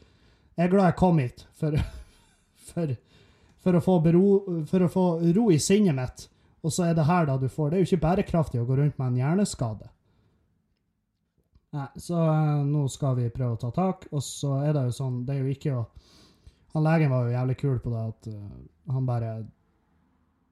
er 0.57 0.71
glad 0.71 0.89
jeg 0.89 0.99
kom 0.99 1.21
hit 1.21 1.45
for, 1.53 1.77
for, 2.73 2.95
for, 3.61 3.77
å, 3.77 3.97
bero, 4.01 4.27
for 4.65 4.85
å 4.85 4.89
få 4.89 5.05
ro 5.37 5.49
i 5.53 5.59
sinnet 5.61 5.97
mitt. 5.97 6.29
Og 6.65 6.73
så 6.73 6.89
er 6.89 6.97
det 6.97 7.05
her 7.05 7.27
da 7.29 7.37
du 7.37 7.45
får 7.45 7.69
Det 7.69 7.77
er 7.77 7.83
jo 7.83 7.89
ikke 7.91 8.05
bærekraftig 8.07 8.61
å 8.61 8.65
gå 8.65 8.79
rundt 8.79 8.97
med 8.97 9.13
en 9.13 9.19
hjerneskade. 9.21 9.91
Nei, 11.75 11.87
så 11.99 12.19
uh, 12.21 12.61
nå 12.67 12.85
skal 12.91 13.17
vi 13.17 13.31
prøve 13.33 13.57
å 13.57 13.59
ta 13.59 13.71
tak, 13.75 14.05
og 14.11 14.23
så 14.23 14.59
er 14.63 14.75
det 14.75 14.85
jo 14.87 14.93
sånn 14.95 15.23
Det 15.27 15.33
er 15.33 15.41
jo 15.41 15.51
ikke 15.51 15.73
å 15.75 15.81
Han 16.75 16.85
legen 16.85 17.11
var 17.11 17.25
jo 17.25 17.33
jævlig 17.33 17.55
kul 17.59 17.79
på 17.83 17.91
det 17.91 18.03
at 18.11 18.29
uh, 18.31 18.93
han 18.93 19.07
bare 19.07 19.35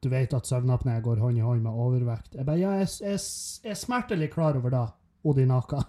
du 0.03 0.09
vet 0.11 0.33
at 0.35 0.47
søvnapné 0.47 0.97
går 0.99 1.21
hånd 1.23 1.37
i 1.39 1.43
hånd 1.45 1.61
med 1.63 1.77
overvekt. 1.79 2.33
Jeg 2.35 2.43
bare, 2.43 2.59
ja, 2.59 2.73
jeg, 2.81 2.89
jeg, 3.05 3.19
jeg 3.63 3.71
er 3.71 3.77
smertelig 3.79 4.27
klar 4.33 4.57
over 4.59 4.73
det, 4.73 4.81
Odinaka. 5.23 5.79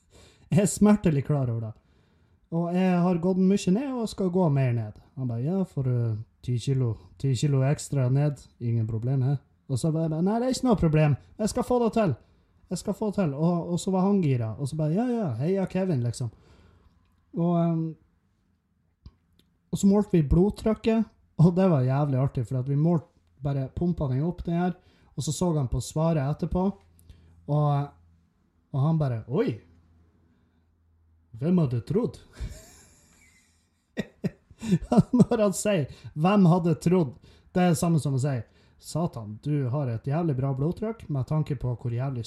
Jeg 0.48 0.62
er 0.62 0.70
smertelig 0.72 1.26
klar 1.26 1.50
over 1.52 1.66
det. 1.66 1.72
Og 2.56 2.70
jeg 2.72 3.00
har 3.04 3.18
gått 3.20 3.40
mye 3.44 3.72
ned 3.74 3.90
og 3.92 4.08
skal 4.08 4.30
gå 4.32 4.46
mer 4.48 4.70
ned. 4.72 4.94
Han 5.20 5.28
bare 5.28 5.42
ja, 5.44 5.58
du 5.60 6.16
ti 6.40 6.56
kilo, 6.58 6.94
10 7.20 7.34
kilo 7.36 7.60
ekstra 7.68 8.08
ned, 8.08 8.40
ingen 8.58 8.86
problem 8.86 9.22
her. 9.22 9.36
Og 9.68 9.78
så 9.78 9.92
bare 9.92 10.22
nei, 10.22 10.38
det 10.40 10.48
er 10.48 10.56
ikke 10.56 10.68
noe 10.70 10.80
problem, 10.80 11.16
jeg 11.36 11.52
skal 11.52 11.66
få 11.68 11.78
det 11.82 11.90
til. 11.98 12.14
Jeg 12.68 12.78
skal 12.78 12.96
få 12.96 13.10
til. 13.16 13.32
Og, 13.34 13.72
og 13.72 13.80
så 13.80 13.92
var 13.94 14.04
han 14.06 14.20
gira, 14.22 14.52
og 14.58 14.68
så 14.68 14.76
bare 14.76 14.96
ja, 14.96 15.06
ja, 15.08 15.28
heia 15.40 15.66
Kevin, 15.66 16.02
liksom. 16.04 16.30
Og, 17.38 17.54
um, 17.56 17.96
og 19.70 19.78
så 19.78 19.88
målte 19.88 20.16
vi 20.16 20.26
blodtrykket, 20.28 21.06
og 21.38 21.54
det 21.56 21.68
var 21.70 21.86
jævlig 21.86 22.18
artig, 22.18 22.44
for 22.48 22.66
vi 22.66 22.76
målte 22.76 23.06
bare 23.44 23.68
pumpa 23.76 24.08
den 24.10 24.24
opp, 24.26 24.44
den 24.44 24.58
her, 24.58 24.74
og 25.14 25.24
så 25.24 25.32
så 25.32 25.52
han 25.56 25.68
på 25.70 25.80
svaret 25.80 26.24
etterpå, 26.24 26.64
og, 27.48 27.88
og 28.72 28.84
han 28.84 29.00
bare 29.00 29.22
Oi! 29.28 29.58
Hvem 31.38 31.58
hadde 31.62 31.80
trodd? 31.86 32.18
Når 35.12 35.38
han 35.44 35.54
sier 35.54 35.86
'hvem 36.14 36.46
hadde 36.50 36.74
trodd', 36.82 37.14
det 37.54 37.62
er 37.62 37.68
det 37.72 37.78
samme 37.78 38.00
som 38.02 38.16
å 38.18 38.22
si 38.22 38.34
'Satan, 38.78 39.38
du 39.42 39.68
har 39.70 39.88
et 39.88 40.06
jævlig 40.06 40.36
bra 40.36 40.52
blodtrykk', 40.54 41.08
med 41.08 41.26
tanke 41.26 41.56
på 41.56 41.76
hvor 41.76 41.94
jævlig 41.94 42.26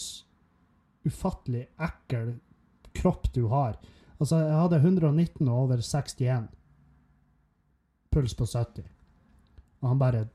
ufattelig 1.07 1.65
ekkel 1.81 2.35
kropp 2.97 3.31
du 3.33 3.45
har. 3.51 3.77
Altså, 4.19 4.37
jeg 4.43 4.57
hadde 4.59 4.81
119 4.81 5.47
og 5.47 5.63
over 5.63 5.81
61. 5.81 6.49
Puls 8.11 8.35
på 8.37 8.45
70. 8.45 8.85
Og 9.81 9.89
han 9.89 9.99
bare 9.99 10.27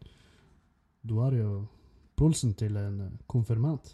Du 1.06 1.20
har 1.20 1.32
jo 1.32 1.66
pulsen 2.16 2.54
til 2.54 2.76
en 2.76 3.18
konfirmant. 3.28 3.92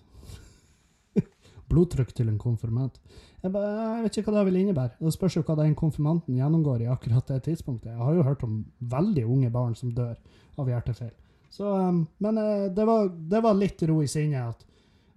Blodtrykk 1.68 2.14
til 2.14 2.28
en 2.28 2.38
konfirmant. 2.38 3.00
Jeg, 3.42 3.52
bare, 3.52 3.72
jeg 3.96 4.04
vet 4.04 4.16
ikke 4.16 4.30
hva 4.30 4.38
det 4.38 4.46
vil 4.48 4.60
innebære. 4.62 4.96
Det 5.02 5.12
spørs 5.12 5.36
jo 5.36 5.42
hva 5.44 5.58
den 5.58 5.74
konfirmanten 5.74 6.38
gjennomgår 6.38 6.84
i 6.84 6.88
akkurat 6.88 7.28
det 7.28 7.42
tidspunktet. 7.48 7.90
Jeg 7.90 7.98
har 7.98 8.14
jo 8.14 8.24
hørt 8.24 8.44
om 8.46 8.62
veldig 8.78 9.26
unge 9.26 9.50
barn 9.50 9.74
som 9.76 9.90
dør 9.92 10.14
av 10.62 10.70
hjertefeil. 10.70 11.12
Så, 11.52 11.68
um, 11.68 12.06
men 12.24 12.38
eh, 12.38 12.68
det, 12.72 12.84
var, 12.88 13.10
det 13.12 13.42
var 13.44 13.58
litt 13.58 13.82
ro 13.90 13.98
i 14.00 14.08
sinnet 14.08 14.54
at, 14.54 14.64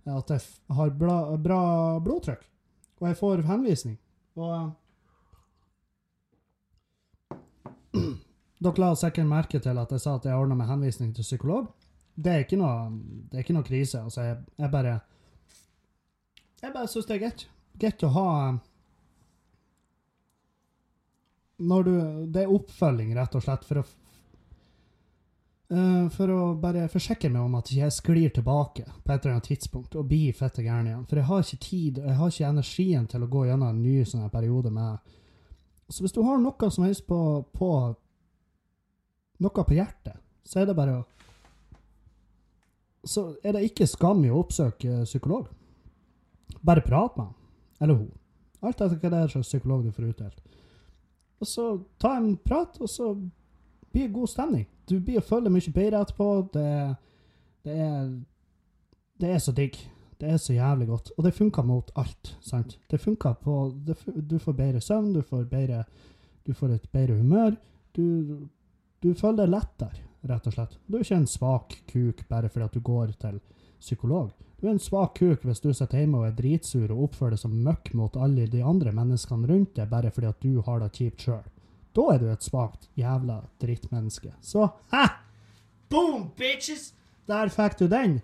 at 0.06 0.30
jeg 0.30 0.42
har 0.78 0.90
bra, 0.94 1.38
bra 1.42 1.62
blodtrykk. 2.04 2.44
Og 3.02 3.08
jeg 3.10 3.18
får 3.20 3.42
henvisning. 3.50 3.98
Og 4.38 4.52
eh, 4.56 4.70
Dere 8.66 8.82
la 8.82 8.94
sikkert 8.98 9.28
merke 9.30 9.60
til 9.62 9.78
at 9.82 9.92
jeg 9.92 10.02
sa 10.02 10.16
at 10.16 10.26
jeg 10.30 10.38
ordna 10.38 10.56
med 10.58 10.70
henvisning 10.70 11.12
til 11.16 11.26
psykolog. 11.28 11.68
Det 12.16 12.32
er 12.32 12.46
ikke 12.46 12.60
noe, 12.60 12.88
det 13.28 13.38
er 13.38 13.44
ikke 13.44 13.58
noe 13.58 13.68
krise. 13.68 14.00
Altså, 14.00 14.22
jeg, 14.30 14.38
jeg 14.62 14.72
bare 14.72 15.00
Jeg 16.62 16.74
bare 16.74 16.88
syns 16.88 17.10
det 17.10 17.18
er 17.18 17.24
greit. 17.26 17.46
Greit 17.82 18.06
å 18.08 18.14
ha 18.16 18.30
eh, 18.46 18.56
Når 21.68 21.84
du 21.84 21.94
Det 22.32 22.42
er 22.46 22.56
oppfølging, 22.56 23.14
rett 23.18 23.36
og 23.36 23.44
slett, 23.44 23.68
for 23.68 23.82
å 23.82 23.86
eh, 25.70 26.06
For 26.14 26.32
å 26.32 26.40
bare 26.62 26.88
forsikre 26.92 27.32
meg 27.34 27.44
om 27.44 27.58
at 27.60 27.72
jeg 27.74 27.94
sklir 27.94 28.34
tilbake 28.36 28.86
på 28.86 29.14
et 29.14 29.20
eller 29.20 29.36
annet 29.36 29.50
tidspunkt 29.50 29.96
og 29.96 30.08
blir 30.10 30.36
fette 30.38 30.64
gæren 30.66 30.90
igjen. 30.90 31.06
For 31.10 31.22
jeg 31.22 31.30
har 31.30 31.44
ikke 31.44 31.66
tid, 31.66 32.00
og 32.00 32.10
jeg 32.10 32.20
har 32.20 32.34
ikke 32.34 32.50
energien 32.54 33.08
til 33.12 33.26
å 33.26 33.30
gå 33.32 33.46
gjennom 33.50 33.72
en 33.72 33.84
ny 33.84 33.98
sånn 34.06 34.30
periode 34.34 34.74
med 34.74 35.14
Så 35.90 36.02
hvis 36.02 36.16
du 36.16 36.24
har 36.26 36.40
noe 36.42 36.72
som 36.72 36.84
helst 36.88 37.08
på, 37.08 37.20
på 37.54 37.70
Noe 39.44 39.64
på 39.68 39.76
hjertet, 39.76 40.16
så 40.48 40.62
er 40.62 40.70
det 40.70 40.78
bare 40.78 40.94
å 40.96 41.04
Så 43.04 43.36
er 43.44 43.54
det 43.54 43.66
ikke 43.68 43.86
skam 43.86 44.24
i 44.26 44.32
å 44.32 44.40
oppsøke 44.40 45.04
psykolog. 45.06 45.50
Bare 46.66 46.82
prat 46.82 47.18
med 47.18 47.28
han. 47.28 47.36
Eller 47.82 48.00
hun. 48.00 48.14
Alt 48.66 48.82
etter 48.82 48.98
hva 48.98 49.12
det 49.12 49.20
er 49.20 49.34
slags 49.34 49.52
psykolog 49.52 49.84
du 49.86 49.92
får 49.94 50.08
utdelt. 50.10 50.40
Og 51.44 51.50
så 51.50 51.66
ta 52.02 52.16
en 52.18 52.32
prat, 52.42 52.78
og 52.82 52.90
så 52.90 53.12
blir 53.96 54.14
god 54.14 54.30
stemning. 54.30 54.66
Du 54.86 54.98
blir 55.00 55.22
å 55.22 55.26
føle 55.26 55.52
mye 55.54 55.74
bedre 55.74 56.02
etterpå. 56.04 56.30
Det, 56.54 56.70
det 57.66 57.76
er 57.88 58.08
Det 59.16 59.30
er 59.32 59.40
så 59.40 59.54
digg. 59.56 59.78
Det 60.20 60.32
er 60.32 60.38
så 60.38 60.54
jævlig 60.54 60.88
godt. 60.88 61.12
Og 61.18 61.24
det 61.24 61.36
funker 61.36 61.64
mot 61.64 61.92
alt. 61.96 62.36
sant? 62.42 62.78
Det 62.92 63.00
funker 63.00 63.34
på 63.34 63.74
det, 63.88 63.96
Du 64.16 64.40
får 64.40 64.54
bedre 64.54 64.82
søvn, 64.82 65.14
du 65.14 65.22
får 65.22 65.46
bedre 65.46 65.86
Du 66.46 66.54
får 66.54 66.76
et 66.76 66.92
bedre 66.92 67.16
humør. 67.16 67.56
Du, 67.96 68.48
du 69.04 69.14
føler 69.14 69.46
deg 69.46 69.50
lettere, 69.50 70.04
rett 70.30 70.48
og 70.48 70.54
slett. 70.54 70.78
Du 70.88 70.98
er 70.98 71.06
ikke 71.06 71.16
en 71.16 71.28
svak 71.28 71.78
kuk 71.88 72.28
bare 72.30 72.50
fordi 72.50 72.66
at 72.66 72.74
du 72.74 72.82
går 72.82 73.16
til 73.22 73.40
psykolog. 73.80 74.32
Du 74.60 74.68
er 74.68 74.74
en 74.74 74.80
svak 74.80 75.16
kuk 75.20 75.44
hvis 75.46 75.64
du 75.64 75.72
sitter 75.74 76.04
hjemme 76.04 76.20
og 76.20 76.28
er 76.28 76.36
dritsur 76.38 76.92
og 76.92 77.08
oppfører 77.08 77.36
deg 77.36 77.42
som 77.42 77.56
møkk 77.66 77.94
mot 77.94 78.16
alle 78.18 78.48
de 78.52 78.62
andre 78.64 78.92
menneskene 78.92 79.48
rundt 79.48 79.76
deg 79.76 79.90
bare 79.90 80.12
fordi 80.12 80.28
at 80.28 80.44
du 80.44 80.62
har 80.68 80.84
det 80.84 80.92
kjipt 80.94 81.26
sjøl. 81.28 81.44
Da 81.96 82.06
er 82.14 82.20
du 82.20 82.30
et 82.32 82.44
svakt 82.44 82.90
jævla 83.00 83.42
drittmenneske. 83.62 84.34
Så 84.42 84.70
hæ! 84.92 85.06
Boom, 85.90 86.30
bitches! 86.38 86.94
Der 87.28 87.50
fikk 87.50 87.80
du 87.80 87.88
den. 87.88 88.20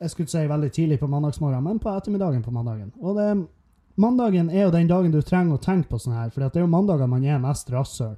Jeg 0.00 0.10
skulle 0.10 0.30
si 0.30 0.46
veldig 0.48 0.70
tidlig 0.74 0.98
på 0.98 1.06
mandagsmorgen, 1.06 1.62
men 1.62 1.78
på 1.78 1.90
ettermiddagen 1.92 2.42
på 2.42 2.50
mandagen. 2.50 2.90
Og 2.98 3.16
det, 3.16 3.46
mandagen 3.94 4.50
er 4.50 4.64
jo 4.64 4.74
den 4.74 4.88
dagen 4.90 5.12
du 5.12 5.20
trenger 5.22 5.58
å 5.58 5.62
tenke 5.62 5.92
på 5.92 6.00
sånn 6.02 6.16
her, 6.16 6.32
for 6.32 6.42
det 6.42 6.58
er 6.58 6.64
jo 6.64 6.72
mandager 6.72 7.10
man 7.10 7.24
er 7.24 7.42
mest 7.42 7.70
rasshøl. 7.70 8.16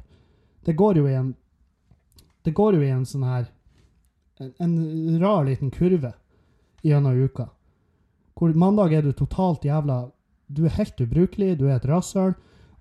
Det 0.65 0.77
går 0.79 1.03
jo 1.03 1.09
i 1.09 1.17
en 1.19 1.35
Det 2.45 2.53
går 2.53 2.75
jo 2.77 2.83
i 2.85 2.91
en 2.93 3.07
sånn 3.09 3.23
her 3.25 3.47
en, 4.39 4.51
en 4.61 5.21
rar 5.21 5.45
liten 5.45 5.71
kurve 5.71 6.13
gjennom 6.83 7.17
uka. 7.17 7.49
Hvor 8.37 8.53
mandag 8.53 8.93
er 8.93 9.03
du 9.03 9.13
totalt 9.13 9.65
jævla 9.65 10.11
Du 10.47 10.67
er 10.67 10.77
helt 10.77 11.01
ubrukelig, 11.01 11.59
du 11.59 11.67
er 11.69 11.77
et 11.77 11.87
rasshøl, 11.89 12.35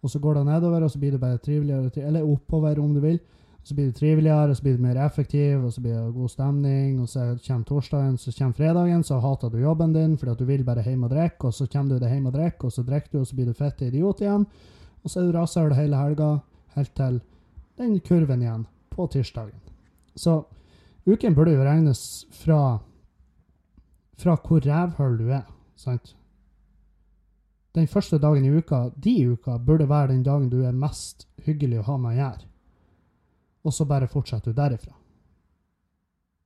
og 0.03 0.11
så 0.11 0.19
går 0.19 0.35
det 0.35 0.45
nedover, 0.45 0.83
og 0.83 0.91
så 0.91 0.99
blir 0.99 1.15
det 1.15 1.21
bare 1.21 1.37
triveligere, 1.37 1.91
eller 2.03 2.27
oppover, 2.27 2.79
om 2.79 2.93
du 2.93 2.99
vil. 2.99 3.19
Og 3.63 3.67
så 3.67 3.75
blir 3.75 3.85
det 3.85 3.95
triveligere, 3.95 4.49
og 4.49 4.57
så 4.57 4.63
blir 4.63 4.73
det 4.75 4.83
mer 4.83 4.99
effektiv, 5.05 5.63
og 5.63 5.73
så 5.73 5.81
blir 5.81 5.93
det 5.95 6.13
god 6.13 6.29
stemning, 6.29 7.01
og 7.01 7.09
så 7.09 7.27
kommer 7.47 7.63
torsdagen, 7.63 8.17
så 8.17 8.33
kommer 8.37 8.57
fredagen, 8.57 9.03
så 9.03 9.19
hater 9.23 9.49
du 9.49 9.61
jobben 9.61 9.93
din 9.93 10.17
fordi 10.17 10.31
at 10.31 10.39
du 10.39 10.45
vil 10.45 10.65
bare 10.67 10.83
hjem 10.83 11.03
og 11.07 11.13
drikke, 11.13 11.47
og 11.47 11.53
så 11.53 11.67
kommer 11.71 11.95
du 11.95 12.03
deg 12.03 12.11
hjem 12.11 12.25
og 12.27 12.33
drikker, 12.33 12.65
og 12.65 12.71
så 12.75 12.83
drikker 12.83 13.09
du, 13.13 13.19
og 13.21 13.27
så 13.27 13.35
blir 13.35 13.45
du 13.47 13.53
fette 13.53 13.87
idiot 13.87 14.21
igjen, 14.21 14.45
og 15.03 15.09
så 15.09 15.19
er 15.19 15.29
du 15.29 15.37
rasshøl 15.37 15.75
hele 15.77 16.01
helga, 16.01 16.29
helt 16.75 16.95
til 16.95 17.21
den 17.79 17.99
kurven 18.03 18.43
igjen, 18.43 18.67
på 18.91 19.07
tirsdagen. 19.07 19.61
Så 20.15 20.41
uken 21.07 21.35
burde 21.35 21.55
jo 21.55 21.63
regnes 21.63 22.25
fra 22.43 22.79
fra 24.19 24.35
hvor 24.35 24.59
rævhøl 24.59 25.17
du 25.19 25.29
er, 25.29 25.47
sant? 25.75 26.15
Den 27.73 27.87
første 27.89 28.19
dagen 28.21 28.45
i 28.45 28.51
uka, 28.53 28.89
de 28.95 29.15
uka, 29.33 29.57
burde 29.57 29.89
være 29.89 30.11
den 30.11 30.23
dagen 30.23 30.49
du 30.49 30.61
er 30.61 30.75
mest 30.77 31.27
hyggelig 31.45 31.79
å 31.81 31.87
ha 31.87 31.97
med 31.97 32.13
å 32.13 32.17
gjøre. 32.19 32.49
Og 33.63 33.73
så 33.73 33.87
bare 33.89 34.09
fortsetter 34.11 34.53
du 34.53 34.59
derifra. 34.59 34.93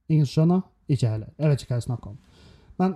Ingen 0.07 0.29
skjønner? 0.29 0.63
Ikke 0.87 1.09
heller. 1.11 1.33
Jeg 1.35 1.51
vet 1.51 1.63
ikke 1.63 1.73
hva 1.73 1.81
jeg 1.81 1.87
snakker 1.89 2.13
om. 2.13 2.19
Men 2.79 2.95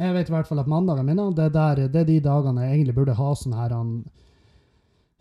jeg 0.00 0.16
vet 0.16 0.28
i 0.28 0.34
hvert 0.34 0.48
fall 0.48 0.60
at 0.60 0.68
mandagene 0.68 1.08
mine, 1.08 1.28
det 1.36 1.46
er, 1.46 1.54
der, 1.54 1.86
det 1.92 2.02
er 2.02 2.08
de 2.08 2.18
dagene 2.24 2.66
jeg 2.66 2.74
egentlig 2.74 2.96
burde 2.98 3.16
ha 3.16 3.30
sånn 3.36 3.56
her 3.56 3.76
an, 3.76 3.94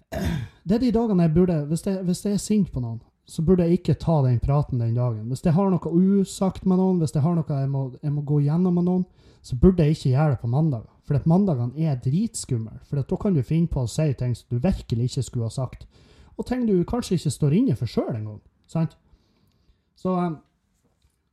Det 0.09 0.75
er 0.75 0.81
de 0.81 0.91
dagene 0.91 1.27
jeg 1.27 1.33
burde 1.35 1.55
Hvis 1.69 1.83
jeg, 1.85 2.01
hvis 2.07 2.23
jeg 2.25 2.33
er 2.33 2.41
sint 2.41 2.71
på 2.73 2.81
noen, 2.81 2.99
så 3.29 3.43
burde 3.45 3.67
jeg 3.67 3.79
ikke 3.79 3.99
ta 4.01 4.15
den 4.25 4.39
praten 4.41 4.79
den 4.81 4.95
dagen. 4.97 5.27
Hvis 5.29 5.43
jeg 5.45 5.53
har 5.53 5.69
noe 5.69 5.91
usagt 5.93 6.65
med 6.65 6.79
noen, 6.81 6.97
hvis 6.99 7.13
jeg 7.13 7.21
har 7.21 7.35
noe 7.37 7.59
jeg 7.61 7.69
må, 7.69 7.83
jeg 8.01 8.13
må 8.15 8.23
gå 8.25 8.39
gjennom 8.41 8.79
med 8.79 8.87
noen, 8.87 9.03
så 9.45 9.55
burde 9.55 9.85
jeg 9.85 9.95
ikke 9.95 10.13
gjøre 10.15 10.33
det 10.33 10.39
på 10.41 10.49
mandager. 10.49 10.89
For 11.09 11.17
at 11.17 11.25
mandagene 11.25 11.89
er 11.89 11.97
dritskumle. 11.97 12.75
For 12.85 13.01
da 13.01 13.17
kan 13.17 13.33
du 13.33 13.41
finne 13.41 13.71
på 13.71 13.81
å 13.81 13.89
si 13.89 14.11
ting 14.13 14.35
som 14.37 14.53
du 14.53 14.61
virkelig 14.61 15.09
ikke 15.09 15.23
skulle 15.25 15.47
ha 15.49 15.55
sagt. 15.55 15.87
Og 16.37 16.45
ting 16.45 16.67
du 16.67 16.75
kanskje 16.85 17.17
ikke 17.17 17.33
står 17.33 17.55
inne 17.57 17.77
for 17.79 17.89
sjøl 17.89 18.11
engang. 18.13 18.37
Sant? 18.69 18.93
Så 19.97 20.13
um, 20.13 20.35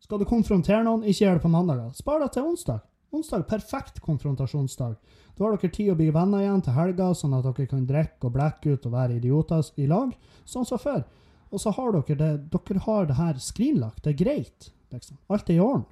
skal 0.01 0.23
du 0.23 0.25
konfrontere 0.25 0.81
noen, 0.87 1.05
ikke 1.05 1.27
gjør 1.27 1.37
det 1.37 1.45
på 1.45 1.51
mandager. 1.53 1.91
Spar 1.99 2.25
deg 2.25 2.33
til 2.33 2.49
onsdag. 2.49 2.81
Onsdag, 3.15 3.45
perfekt 3.53 4.01
konfrontasjonsdag. 4.01 4.97
Da 5.37 5.45
har 5.45 5.59
dere 5.59 5.71
tid 5.77 5.93
å 5.93 5.99
bli 5.99 6.09
venner 6.15 6.43
igjen 6.43 6.65
til 6.65 6.75
helga, 6.75 7.11
sånn 7.15 7.37
at 7.37 7.45
dere 7.45 7.69
kan 7.69 7.85
drikke 7.87 8.31
og 8.31 8.35
blekke 8.35 8.73
ut 8.73 8.89
og 8.89 8.97
være 8.97 9.19
idioter 9.21 9.69
i 9.77 9.89
lag, 9.93 10.15
sånn 10.49 10.65
som 10.69 10.81
før. 10.81 11.05
Og 11.53 11.61
så 11.63 11.75
har 11.77 11.93
dere 11.95 12.17
det 12.23 12.31
dere 12.57 12.85
har 12.89 13.11
det 13.11 13.19
her 13.21 13.43
skrinlagt. 13.45 14.01
Det 14.05 14.15
er 14.15 14.23
greit, 14.25 14.71
liksom. 14.95 15.21
Alt 15.29 15.53
er 15.53 15.59
i 15.59 15.63
orden. 15.63 15.85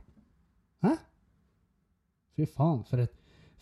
Hæ? 0.84 0.94
Fy 2.34 2.48
faen, 2.48 2.80
for 2.88 3.04
et, 3.04 3.14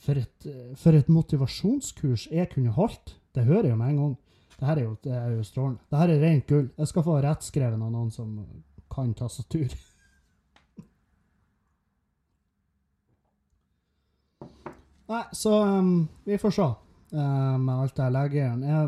for 0.02 0.18
et, 0.18 0.46
for 0.78 0.92
et 0.98 1.08
motivasjonskurs 1.12 2.28
jeg 2.32 2.50
kunne 2.54 2.74
holdt. 2.74 3.16
Det 3.34 3.44
hører 3.46 3.68
jeg 3.70 3.78
med 3.78 3.88
en 3.92 4.00
gang. 4.02 4.14
Det 4.58 4.66
her 4.68 4.76
er 4.76 4.84
jo, 4.84 4.96
det 5.02 5.12
er 5.14 5.30
jo 5.32 5.42
strålende. 5.46 5.80
Det 5.90 5.98
her 5.98 6.08
er 6.12 6.20
rent 6.22 6.46
gull. 6.46 6.68
Jeg 6.78 6.86
skal 6.90 7.02
få 7.06 7.14
rettskrevet 7.24 7.78
av 7.78 7.90
noen 7.90 8.10
som 8.14 8.28
kan 8.92 9.14
tastatur. 9.18 9.70
Nei, 15.12 15.24
så 15.34 15.52
um, 15.66 16.08
vi 16.24 16.38
får 16.38 16.52
se 16.56 16.62
uh, 16.62 17.58
med 17.58 17.74
alt 17.74 17.96
det 17.98 18.08
legegreiene. 18.14 18.86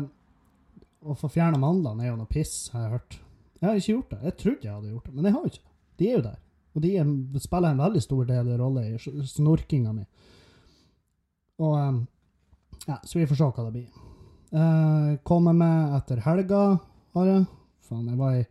Å 1.05 1.13
få 1.19 1.27
fjerna 1.29 1.59
mandlene 1.61 2.01
er 2.05 2.09
jo 2.13 2.19
noe 2.21 2.31
piss, 2.31 2.69
har 2.73 2.81
jeg 2.85 2.93
hørt. 2.95 3.19
Jeg 3.59 3.67
har 3.67 3.75
ikke 3.81 3.93
gjort 3.93 4.11
det. 4.13 4.21
Jeg 4.23 4.37
trodde 4.39 4.65
jeg 4.67 4.75
hadde 4.77 4.93
gjort 4.93 5.07
det, 5.09 5.13
men 5.15 5.25
jeg 5.27 5.35
har 5.35 5.43
jo 5.43 5.51
ikke. 5.53 5.67
De 5.95 6.07
er 6.07 6.15
jo 6.15 6.23
der. 6.25 6.39
Og 6.75 6.79
de 6.83 6.89
er, 6.99 7.05
spiller 7.39 7.71
en 7.71 7.83
veldig 7.83 8.03
stor 8.03 8.23
del 8.31 8.47
rolle 8.59 8.81
i 8.89 8.95
snorkinga 9.35 9.91
mi. 9.95 10.05
Og 11.61 11.77
um, 11.79 12.01
Ja, 12.85 12.99
så 13.03 13.19
vi 13.19 13.27
får 13.27 13.39
se 13.39 13.47
hva 13.47 13.67
det 13.67 13.75
blir. 13.75 14.01
Uh, 14.55 15.15
Kommer 15.27 15.55
med 15.57 15.95
etter 15.97 16.19
helga, 16.25 16.65
har 17.15 17.31
jeg. 17.31 17.47
Faen, 17.85 18.09
jeg 18.09 18.19
var 18.19 18.35
i 18.41 18.43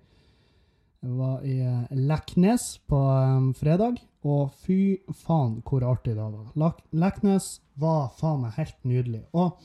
jeg 1.05 1.17
var 1.19 1.43
i 1.45 1.59
eh, 1.61 1.97
Leknes 2.09 2.79
på 2.89 2.97
um, 2.97 3.51
fredag, 3.53 3.99
og 4.25 4.55
fy 4.65 5.03
faen 5.13 5.59
hvor 5.61 5.85
artig 5.85 6.15
det 6.17 6.25
var. 6.25 6.79
Leknes 6.97 7.59
var 7.77 8.07
faen 8.17 8.47
meg 8.47 8.55
helt 8.57 8.79
nydelig. 8.89 9.21
Og 9.37 9.59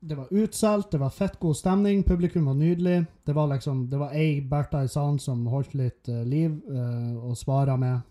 det 0.00 0.18
var 0.18 0.28
utsolgt, 0.42 0.90
det 0.92 1.00
var 1.00 1.16
fett 1.16 1.40
god 1.40 1.56
stemning, 1.56 2.04
publikum 2.04 2.50
var 2.50 2.58
nydelig. 2.60 3.06
Det 3.24 3.36
var 3.36 3.48
liksom, 3.54 3.86
det 3.88 4.02
var 4.02 4.12
ei 4.12 4.42
Bertha 4.44 4.84
i 4.84 4.92
salen 4.92 5.16
som 5.20 5.48
holdt 5.48 5.72
litt 5.78 6.12
uh, 6.12 6.20
liv 6.20 6.60
uh, 6.68 7.16
og 7.30 7.36
svara 7.40 7.78
med 7.80 8.04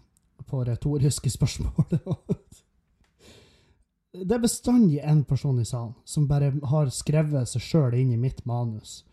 på 0.50 0.64
retoriske 0.66 1.30
spørsmål. 1.38 2.00
Det 4.14 4.36
er 4.36 4.42
bestandig 4.42 5.00
en 5.06 5.22
person 5.24 5.60
i 5.62 5.66
salen 5.66 5.94
som 6.06 6.26
bare 6.28 6.54
har 6.72 6.90
skrevet 6.94 7.50
seg 7.50 7.62
sjøl 7.62 7.98
inn 8.00 8.16
i 8.16 8.18
mitt 8.18 8.42
manus. 8.50 9.04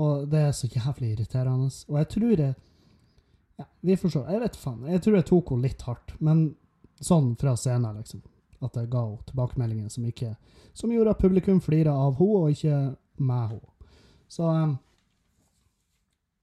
Og 0.00 0.28
det 0.30 0.40
er 0.40 0.54
så 0.56 0.70
jævlig 0.70 1.12
irriterende. 1.12 1.68
Og 1.90 1.98
jeg 2.00 2.08
tror 2.14 2.32
jeg 2.32 2.54
ja, 3.58 3.64
Vi 3.82 3.96
får 3.96 4.12
se. 4.14 4.24
Jeg 4.30 4.40
vet 4.40 4.56
faen. 4.56 4.86
Jeg 4.86 5.02
tror 5.02 5.16
jeg 5.16 5.26
tok 5.28 5.52
henne 5.52 5.66
litt 5.66 5.82
hardt. 5.82 6.14
Men 6.22 6.42
sånn 7.02 7.32
fra 7.36 7.56
scenen, 7.58 7.98
liksom. 7.98 8.22
At 8.62 8.76
jeg 8.78 8.90
ga 8.90 9.04
henne 9.04 9.26
tilbakemeldinger 9.28 9.90
som 9.92 10.06
ikke 10.06 10.32
Som 10.74 10.92
gjorde 10.94 11.12
at 11.14 11.20
publikum 11.22 11.60
flira 11.60 11.92
av 11.92 12.16
henne, 12.18 12.38
og 12.38 12.54
ikke 12.54 12.78
med 13.18 13.48
henne. 13.52 13.90
Så 14.28 14.48
um, 14.48 14.76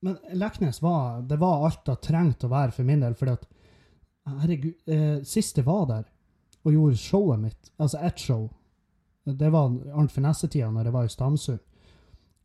Men 0.05 0.17
Leknes 0.33 0.81
var 0.81 1.21
Det 1.21 1.39
var 1.39 1.65
alt 1.65 1.85
det 1.87 2.01
trengte 2.03 2.47
å 2.47 2.53
være 2.53 2.75
for 2.75 2.87
min 2.87 3.01
del, 3.01 3.15
fordi 3.15 3.39
at 3.39 3.47
Herregud. 4.25 4.73
Eh, 4.89 5.23
sist 5.23 5.57
jeg 5.57 5.67
var 5.67 5.83
der 5.85 6.05
og 6.65 6.73
gjorde 6.73 6.97
showet 6.97 7.41
mitt, 7.41 7.71
altså 7.77 8.01
ett 8.01 8.19
show 8.19 8.49
Det 9.25 9.49
var 9.49 9.71
Arnt 9.93 10.11
Finesse-tida, 10.13 10.69
når 10.69 10.85
jeg 10.85 10.93
var 10.93 11.05
i 11.07 11.09
Stamsund. 11.09 11.61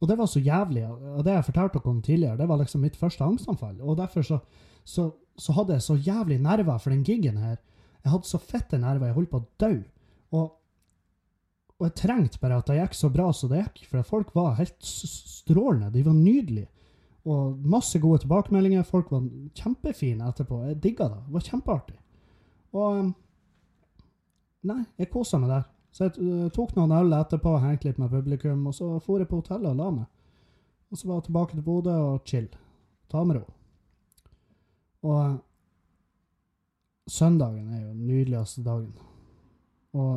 Og 0.00 0.08
det 0.08 0.14
var 0.16 0.26
så 0.26 0.40
jævlig. 0.40 0.86
Og 0.88 1.24
det 1.24 1.34
jeg 1.34 1.44
fortalte 1.44 1.76
dere 1.76 1.90
om 1.90 1.98
tidligere, 2.02 2.36
det 2.38 2.46
var 2.48 2.56
liksom 2.56 2.80
mitt 2.80 2.96
første 2.96 3.24
angstanfall. 3.24 3.74
Og 3.80 3.98
derfor 3.98 4.24
så, 4.24 4.38
så, 4.84 5.10
så 5.36 5.52
hadde 5.52 5.76
jeg 5.76 5.82
så 5.82 5.96
jævlig 6.00 6.38
nerver 6.40 6.78
for 6.78 6.90
den 6.90 7.04
gigen 7.04 7.36
her. 7.36 7.58
Jeg 8.00 8.14
hadde 8.14 8.30
så 8.30 8.40
fette 8.40 8.80
nerver. 8.80 9.10
Jeg 9.10 9.18
holdt 9.18 9.30
på 9.30 9.42
å 9.42 9.48
dø. 9.60 9.74
Og, 10.32 10.46
og 11.76 11.84
jeg 11.84 11.96
trengte 12.00 12.40
bare 12.40 12.62
at 12.62 12.72
det 12.72 12.78
gikk 12.80 12.96
så 12.96 13.12
bra 13.12 13.28
som 13.36 13.52
det 13.52 13.60
gikk, 13.60 13.84
for 13.90 14.08
folk 14.08 14.34
var 14.34 14.56
helt 14.56 14.80
strålende. 14.80 15.92
De 15.92 16.04
var 16.06 16.16
nydelige. 16.16 16.70
Og 17.28 17.60
masse 17.60 18.00
gode 18.00 18.22
tilbakemeldinger. 18.24 18.88
Folk 18.88 19.12
var 19.12 19.28
kjempefine 19.52 20.32
etterpå. 20.32 20.62
Jeg 20.70 20.80
digga 20.80 21.12
det. 21.12 21.26
Det 21.26 21.36
var 21.36 21.50
kjempeartig. 21.52 21.98
Og 22.72 23.12
Nei, 24.68 24.82
jeg 25.00 25.08
kosa 25.12 25.40
meg 25.40 25.52
der. 25.54 25.68
Så 25.90 26.06
jeg 26.06 26.22
uh, 26.22 26.48
tok 26.54 26.76
noen 26.76 26.92
øl 26.94 27.14
etterpå, 27.16 27.56
hengte 27.62 27.88
litt 27.88 28.00
med 28.00 28.12
publikum, 28.12 28.66
og 28.68 28.76
så 28.76 28.90
for 29.02 29.22
jeg 29.22 29.30
på 29.30 29.40
hotellet 29.40 29.72
og 29.72 29.80
la 29.80 29.88
meg. 29.94 30.08
Og 30.90 30.98
så 30.98 31.08
var 31.08 31.20
jeg 31.20 31.28
tilbake 31.28 31.56
til 31.56 31.66
Bodø 31.66 31.94
og 31.94 32.28
chill. 32.28 32.48
Ta 33.10 33.22
med 33.26 33.40
ro. 33.40 33.44
Og 35.06 35.16
uh, 35.16 35.38
søndagen 37.10 37.72
er 37.72 37.80
jo 37.80 37.94
den 37.94 38.06
nydeligste 38.06 38.64
dagen. 38.66 38.92
Og 39.96 40.12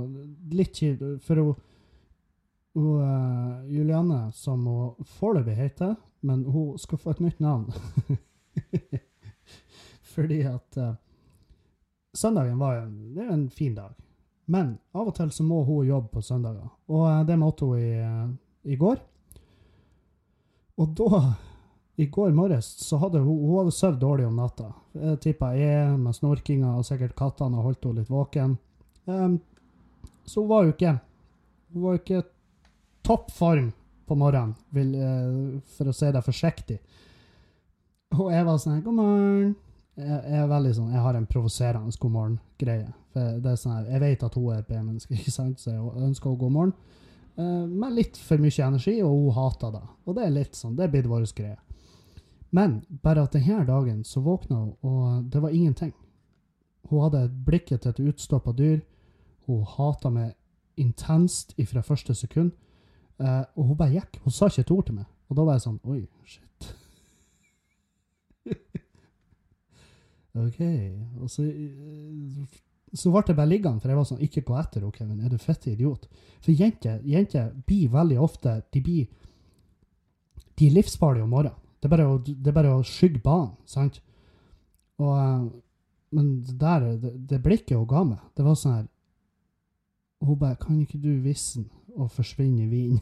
litt 0.53 0.77
kjipt, 0.77 1.03
for 1.25 1.41
hun, 1.41 1.55
hun 2.77 3.01
uh, 3.01 3.71
Julianne, 3.71 4.21
som 4.37 4.67
hun 4.67 5.09
foreløpig 5.17 5.55
heter, 5.57 5.95
men 6.21 6.45
hun 6.51 6.77
skal 6.79 7.01
få 7.01 7.15
et 7.15 7.23
nytt 7.23 7.39
navn. 7.43 7.65
Fordi 10.13 10.39
at 10.45 10.77
søndagen 12.13 12.59
var 12.61 12.77
jo 12.77 12.81
en, 12.85 13.17
en 13.33 13.49
fin 13.49 13.75
dag. 13.75 14.02
Men 14.45 14.75
av 14.91 15.07
og 15.07 15.15
til 15.15 15.31
så 15.31 15.45
må 15.47 15.61
hun 15.63 15.87
jobbe 15.87 16.11
på 16.11 16.23
søndager, 16.23 16.67
og 16.91 17.07
eh, 17.07 17.23
det 17.29 17.39
måtte 17.39 17.69
hun 17.69 17.79
i, 17.79 17.93
eh, 18.03 18.73
i 18.73 18.77
går. 18.79 18.99
Og 20.83 20.95
da, 20.97 21.21
i 22.01 22.07
går 22.11 22.33
morges, 22.35 22.67
så 22.81 22.97
hadde 22.99 23.21
hun, 23.23 23.37
hun 23.45 23.61
hadde 23.61 23.75
sovet 23.75 24.01
dårlig 24.01 24.25
om 24.27 24.39
natta. 24.41 24.71
Tippa 25.21 25.51
jeg 25.55 25.93
med 26.01 26.17
snorkinga 26.17 26.73
og 26.79 26.87
sikkert 26.87 27.15
kattene 27.17 27.59
og 27.59 27.69
holdt 27.69 27.85
henne 27.85 28.01
litt 28.01 28.11
våken. 28.11 28.57
Um, 29.05 29.37
så 30.25 30.41
hun 30.41 30.49
var 30.49 30.63
jo 30.63 30.71
ikke 30.71 30.93
Hun 31.73 31.81
var 31.83 31.97
ikke 31.97 32.21
topp 33.03 33.31
form 33.33 33.71
på 34.07 34.15
morgenen, 34.15 34.53
vil, 34.69 34.91
uh, 34.93 35.61
for 35.77 35.89
å 35.89 35.95
si 35.95 36.09
det 36.13 36.21
forsiktig. 36.25 36.77
Og 38.13 38.29
jeg 38.29 38.45
var 38.45 38.59
sånn 38.61 38.83
God 38.85 38.97
morgen 38.97 39.55
jeg, 39.99 40.19
er 40.39 40.49
veldig 40.49 40.73
sånn, 40.73 40.93
jeg 40.95 41.03
har 41.05 41.17
en 41.17 41.29
provoserende 41.29 41.93
god 42.01 42.13
morgen-greie. 42.15 42.89
Sånn 43.13 43.89
Jeg 43.91 44.01
vet 44.01 44.23
at 44.25 44.37
hun 44.39 44.53
er 44.53 44.63
et 44.63 44.69
B-menneske, 44.69 45.13
ikke 45.19 45.33
sant? 45.33 45.59
så 45.61 45.73
jeg 45.73 46.07
ønsker 46.07 46.31
henne 46.31 46.41
god 46.41 46.55
morgen. 46.55 46.73
Uh, 47.33 47.65
med 47.65 47.95
litt 47.97 48.17
for 48.21 48.41
mye 48.41 48.65
energi, 48.65 48.99
og 49.01 49.13
hun 49.13 49.35
hater 49.37 49.73
det. 49.73 49.83
Og 50.05 50.17
det 50.17 50.25
er 50.25 50.33
litt 50.33 50.57
sånn, 50.57 50.75
det 50.77 50.85
er 50.85 50.93
blitt 50.93 51.09
vår 51.09 51.27
greie. 51.37 51.57
Men 52.53 52.81
bare 53.01 53.25
at 53.25 53.33
denne 53.33 53.65
dagen 53.65 54.03
så 54.05 54.21
våkna 54.21 54.59
hun, 54.59 54.73
og 54.85 55.29
det 55.33 55.41
var 55.41 55.53
ingenting. 55.53 55.93
Hun 56.89 57.05
hadde 57.07 57.29
blikket 57.45 57.81
til 57.81 57.93
et 57.93 58.01
utstoppa 58.11 58.53
dyr. 58.53 58.83
Hun 59.47 59.63
hata 59.65 60.11
meg 60.13 60.35
intenst 60.77 61.53
ifra 61.57 61.81
første 61.85 62.13
sekund. 62.17 62.53
Uh, 63.17 63.45
og 63.57 63.71
hun 63.71 63.77
bare 63.77 63.97
gikk. 63.97 64.19
Hun 64.25 64.33
sa 64.33 64.49
ikke 64.49 64.65
et 64.67 64.73
ord 64.73 64.85
til 64.89 64.99
meg. 64.99 65.09
Og 65.29 65.37
da 65.37 65.45
var 65.47 65.57
jeg 65.57 65.65
sånn 65.65 65.79
Oi, 65.89 66.03
shit. 66.29 66.73
OK. 70.35 70.61
Og 71.21 71.29
så, 71.29 71.43
eh, 71.43 72.59
så 72.93 73.11
ble 73.11 73.21
det 73.27 73.35
bare 73.37 73.49
liggende, 73.49 73.81
for 73.81 73.89
jeg 73.89 73.97
var 73.97 74.07
sånn 74.09 74.23
Ikke 74.25 74.45
gå 74.45 74.55
etter 74.57 74.81
henne, 74.81 74.93
Kevin. 74.95 75.19
Er 75.21 75.29
du 75.29 75.37
fette 75.37 75.71
idiot? 75.71 76.07
For 76.41 76.51
jenter, 76.51 77.01
jenter 77.05 77.51
blir 77.67 77.91
veldig 77.93 78.19
ofte 78.21 78.61
De 78.73 78.81
blir 78.81 79.07
de 80.59 80.67
er 80.67 80.75
livsfarlige 80.75 81.23
om 81.23 81.29
morgenen. 81.33 81.59
Det 81.81 81.87
er 81.87 81.91
bare 81.95 82.07
å, 82.07 82.17
det 82.23 82.49
er 82.49 82.55
bare 82.55 82.73
å 82.77 82.83
skygge 82.85 83.19
banen, 83.23 83.55
sant? 83.65 83.99
Og, 85.01 85.13
eh, 85.17 85.47
men 86.13 86.27
det 86.45 86.57
der, 86.61 86.85
det, 87.01 87.13
det 87.29 87.41
blikket 87.43 87.77
hun 87.77 87.89
ga 87.89 88.03
meg, 88.07 88.21
det 88.37 88.45
var 88.45 88.59
sånn 88.59 88.75
her 88.77 88.89
Hun 90.23 90.37
bare 90.39 90.55
'Kan 90.55 90.77
ikke 90.79 91.01
du 91.01 91.19
vise 91.19 91.59
den 91.59 91.69
og 91.97 92.11
forsvinne 92.11 92.63
i 92.63 92.69
vinen?' 92.69 93.01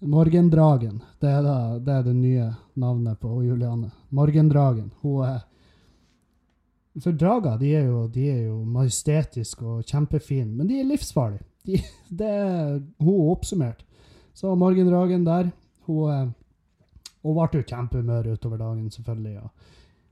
Morgendragen. 0.00 1.02
Det 1.18 1.26
er, 1.30 1.42
da, 1.42 1.78
det 1.82 1.94
er 1.94 2.02
det 2.06 2.14
nye 2.14 2.48
navnet 2.78 3.18
på 3.18 3.40
Juliane. 3.42 3.90
Morgendragen. 4.14 4.92
Hun 5.02 5.24
er 5.26 5.40
For 7.02 7.14
drager 7.14 7.58
de 7.58 7.72
er, 7.74 7.86
jo, 7.86 8.06
jo 8.10 8.64
majestetiske 8.64 9.64
og 9.64 9.84
kjempefine, 9.86 10.50
men 10.54 10.66
de 10.66 10.80
er 10.80 10.86
livsfarlige. 10.86 11.44
De, 11.66 11.80
det 12.20 12.26
er 12.26 12.78
hun 13.02 13.30
oppsummert. 13.32 13.84
Så 14.34 14.54
morgendragen 14.54 15.26
der 15.26 15.50
Hun, 15.88 16.34
hun 17.22 17.34
ble 17.34 17.60
jo 17.60 17.66
kjempehumør 17.66 18.32
utover 18.34 18.58
dagen, 18.58 18.90
selvfølgelig. 18.90 19.32
Ja. 19.34 19.46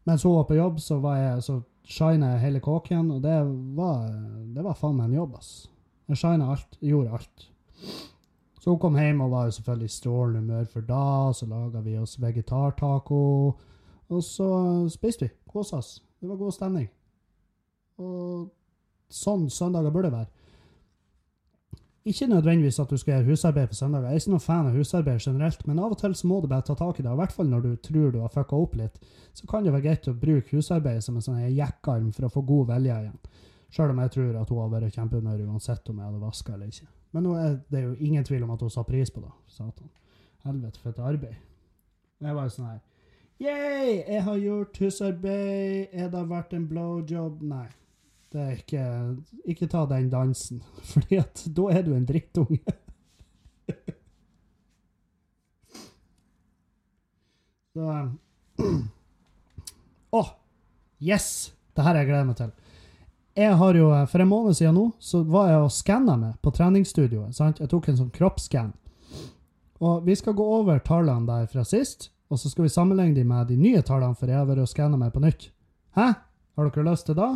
Mens 0.07 0.22
hun 0.22 0.37
var 0.37 0.46
på 0.49 0.55
jobb, 0.55 0.81
så 0.81 0.99
var 0.99 1.16
jeg, 1.16 1.42
så 1.42 1.61
shina 1.85 2.31
jeg 2.33 2.40
hele 2.40 2.61
kåken, 2.61 3.11
og 3.11 3.22
det 3.22 3.37
var, 3.77 4.07
det 4.55 4.64
var 4.64 4.79
faen 4.79 4.96
meg 4.96 5.11
en 5.11 5.18
jobb, 5.18 5.35
ass. 5.37 5.68
Jeg 6.09 6.16
shina 6.16 6.49
alt. 6.55 6.79
Gjorde 6.81 7.12
alt. 7.18 7.49
Så 8.66 8.72
hun 8.74 8.79
kom 8.83 8.96
hjem 8.98 9.20
og 9.22 9.31
var 9.31 9.44
jo 9.46 9.50
selvfølgelig 9.55 9.87
i 9.87 9.94
strålende 9.94 10.40
humør 10.40 10.64
for 10.64 10.81
da. 10.81 11.33
Så 11.33 11.46
laga 11.46 11.81
vi 11.85 11.92
oss 11.98 12.16
vegetartaco. 12.18 13.18
Og 14.11 14.22
så 14.26 14.48
spiste 14.90 15.29
vi. 15.29 15.29
Kosa 15.46 15.76
oss. 15.76 16.02
Det 16.18 16.26
var 16.29 16.40
god 16.40 16.57
stemning. 16.57 16.88
Og 18.02 18.48
sånn 19.07 19.44
søndager 19.55 19.94
burde 19.94 20.11
være. 20.11 20.26
Ikke 22.11 22.26
nødvendigvis 22.26 22.81
at 22.83 22.90
du 22.90 22.96
skal 22.98 23.14
gjøre 23.14 23.29
husarbeid 23.37 23.70
på 23.70 23.79
søndager. 23.79 24.09
Jeg 24.11 24.18
er 24.18 24.24
ikke 24.24 24.35
noen 24.35 24.44
fan 24.48 24.72
av 24.72 24.81
husarbeid 24.81 25.22
generelt, 25.22 25.62
men 25.70 25.79
av 25.79 25.94
og 25.94 26.02
til 26.02 26.18
så 26.18 26.26
må 26.26 26.40
du 26.42 26.50
bare 26.50 26.66
ta 26.66 26.74
tak 26.74 26.98
i 26.98 27.07
det. 27.07 27.14
I 27.14 27.22
hvert 27.22 27.38
fall 27.38 27.55
når 27.55 27.64
du 27.68 27.72
tror 27.87 28.11
du 28.11 28.20
har 28.24 28.35
fucka 28.35 28.59
opp 28.66 28.76
litt, 28.83 28.98
så 29.31 29.46
kan 29.46 29.62
det 29.62 29.79
være 29.79 29.87
greit 29.87 30.11
å 30.11 30.18
bruke 30.26 30.59
husarbeid 30.59 31.07
som 31.07 31.14
en 31.14 31.29
sånn 31.31 31.38
jekkarm 31.55 32.11
for 32.11 32.26
å 32.26 32.35
få 32.35 32.42
god 32.50 32.74
vilje 32.74 32.98
igjen. 32.98 33.18
Sjøl 33.70 33.94
om 33.94 34.02
jeg 34.02 34.16
tror 34.18 34.42
at 34.42 34.50
hun 34.50 34.62
har 34.64 34.74
vært 34.74 34.98
kjempehumør 34.98 35.48
uansett 35.52 35.94
om 35.94 36.02
jeg 36.02 36.11
hadde 36.11 36.26
vaska 36.26 36.59
eller 36.59 36.74
ikke. 36.74 36.95
Men 37.16 37.24
nå 37.24 37.33
er 37.40 37.55
det 37.72 37.81
jo 37.81 37.94
ingen 38.05 38.24
tvil 38.29 38.42
om 38.44 38.50
at 38.52 38.61
hun 38.61 38.68
sa 38.68 38.83
pris 38.85 39.09
på 39.09 39.22
det. 39.24 39.31
Satan. 39.48 39.88
Helvete, 40.44 40.81
for 40.83 40.92
et 40.92 40.98
arbeid. 41.00 41.38
Jeg 42.20 42.37
var 42.37 42.44
jo 42.44 42.52
sånn 42.52 42.68
her 42.68 42.83
Yeah, 43.40 43.88
jeg 44.09 44.20
har 44.24 44.37
gjort 44.40 44.79
husarbeid. 44.81 45.94
Er 45.96 46.11
det 46.12 46.22
vært 46.29 46.52
en 46.57 46.66
blowjob? 46.68 47.40
Nei. 47.44 47.66
Det 48.33 48.42
er 48.42 48.61
ikke 48.61 48.85
Ikke 49.48 49.68
ta 49.72 49.87
den 49.88 50.11
dansen, 50.12 50.61
fordi 50.92 51.22
at 51.22 51.46
da 51.57 51.70
er 51.72 51.88
du 51.88 51.94
en 51.96 52.05
drittunge. 52.09 52.76
Så 57.76 57.88
Å! 60.16 60.20
Oh, 60.20 60.31
yes! 61.00 61.55
Det 61.76 61.85
her 61.85 61.96
jeg 62.02 62.12
gleder 62.12 62.29
meg 62.29 62.37
til 62.40 62.52
jeg 63.37 63.55
har 63.61 63.75
jo, 63.75 63.90
For 64.11 64.22
en 64.22 64.29
måned 64.29 64.57
siden 64.57 64.75
nå 64.75 64.90
så 65.03 65.22
var 65.29 65.51
jeg 65.51 65.62
og 65.66 65.72
skanna 65.75 66.16
meg 66.16 66.37
på 66.42 66.53
treningsstudioet. 66.57 67.35
sant? 67.37 67.61
Jeg 67.61 67.68
tok 67.68 67.88
en 67.88 67.99
sånn 68.01 68.12
kroppsskann. 68.14 68.72
Og 69.81 70.07
vi 70.07 70.14
skal 70.16 70.33
gå 70.33 70.44
over 70.61 70.79
tallene 70.81 71.27
der 71.29 71.46
fra 71.53 71.64
sist, 71.64 72.11
og 72.31 72.40
så 72.40 72.49
skal 72.51 72.64
vi 72.64 72.72
sammenligne 72.72 73.14
dem 73.14 73.29
med 73.29 73.49
de 73.49 73.57
nye 73.61 73.83
tallene, 73.83 74.16
for 74.16 74.27
jeg 74.27 74.40
har 74.40 74.49
vært 74.49 74.64
og 74.64 74.70
skanna 74.70 74.96
meg 74.96 75.12
på 75.12 75.20
nytt. 75.20 75.51
Hæ? 75.96 76.14
Har 76.57 76.70
dere 76.70 76.88
lyst 76.88 77.07
til 77.07 77.18
det? 77.18 77.33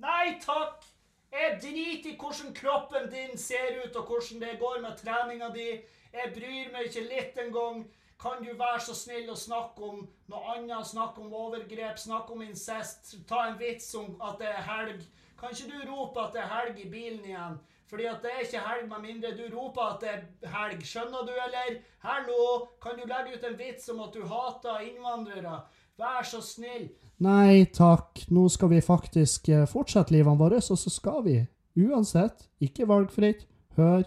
Nei 0.00 0.38
takk! 0.40 0.86
Jeg 1.32 1.58
driter 1.62 2.10
i 2.12 2.16
hvordan 2.20 2.52
kroppen 2.56 3.08
din 3.12 3.38
ser 3.40 3.78
ut, 3.84 3.96
og 3.96 4.08
hvordan 4.08 4.40
det 4.40 4.58
går 4.60 4.80
med 4.82 4.96
treninga 5.00 5.48
di. 5.54 5.68
Jeg 6.12 6.32
bryr 6.34 6.72
meg 6.72 6.88
ikke 6.88 7.04
litt 7.08 7.38
engang. 7.40 7.84
Kan 8.22 8.44
du 8.44 8.52
være 8.54 8.78
så 8.84 8.94
snill 8.94 9.32
å 9.32 9.38
snakke 9.38 9.82
om 9.82 10.04
noe 10.30 10.54
annet? 10.54 10.86
Snakke 10.86 11.24
om 11.24 11.32
overgrep, 11.34 11.98
snakke 11.98 12.36
om 12.36 12.44
incest. 12.46 13.16
Ta 13.26 13.48
en 13.48 13.58
vits 13.58 13.88
om 13.98 14.14
at 14.22 14.38
det 14.38 14.46
er 14.52 14.62
helg. 14.68 15.02
Kan 15.40 15.50
ikke 15.50 15.72
du 15.72 15.90
rope 15.90 16.22
at 16.22 16.36
det 16.36 16.44
er 16.44 16.52
helg 16.52 16.78
i 16.78 16.90
bilen 16.92 17.24
igjen? 17.26 17.56
Fordi 17.90 18.06
at 18.08 18.22
det 18.22 18.30
er 18.30 18.44
ikke 18.46 18.62
helg 18.64 18.86
med 18.88 19.02
mindre 19.04 19.32
du 19.36 19.42
roper 19.52 19.88
at 19.88 20.04
det 20.04 20.12
er 20.12 20.52
helg. 20.54 20.86
Skjønner 20.86 21.26
du, 21.26 21.32
eller? 21.34 21.74
Hallo! 22.06 22.44
Kan 22.80 22.96
du 22.96 23.02
legge 23.10 23.34
ut 23.34 23.48
en 23.50 23.58
vits 23.58 23.90
om 23.92 24.00
at 24.06 24.14
du 24.14 24.22
hater 24.30 24.86
innvandrere? 24.86 25.58
Vær 26.00 26.24
så 26.24 26.40
snill. 26.46 26.88
Nei 27.22 27.66
takk, 27.74 28.22
nå 28.32 28.46
skal 28.54 28.72
vi 28.72 28.80
faktisk 28.86 29.50
eh, 29.52 29.66
fortsette 29.68 30.14
livene 30.14 30.40
våre, 30.40 30.62
og 30.62 30.80
så 30.80 30.90
skal 30.90 31.20
vi, 31.26 31.36
uansett, 31.84 32.48
ikke 32.64 32.88
valgfritt, 32.88 33.44
høre 33.76 34.06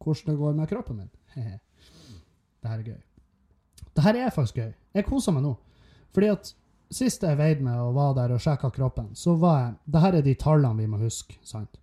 hvordan 0.00 0.32
det 0.32 0.40
går 0.40 0.58
med 0.62 0.72
kroppen 0.72 1.02
min. 1.02 1.14
det 2.62 2.72
her 2.72 2.78
er 2.78 2.88
gøy. 2.94 3.00
Det 3.94 4.04
her 4.04 4.16
er 4.16 4.34
faktisk 4.34 4.60
gøy. 4.60 4.72
Jeg 4.94 5.06
koser 5.06 5.34
meg 5.34 5.44
nå. 5.44 5.54
Fordi 6.14 6.30
at 6.32 6.52
sist 6.90 7.22
jeg 7.22 7.38
veide 7.38 7.64
meg 7.64 7.78
og 7.78 7.94
var 7.94 8.14
der 8.18 8.34
og 8.34 8.42
sjekka 8.42 8.70
kroppen, 8.74 9.12
så 9.14 9.36
var 9.38 9.58
jeg 9.60 9.74
Det 9.92 10.00
her 10.00 10.18
er 10.18 10.22
de 10.26 10.34
tallene 10.34 10.82
vi 10.82 10.86
må 10.86 10.98
huske, 10.98 11.38
sant? 11.42 11.80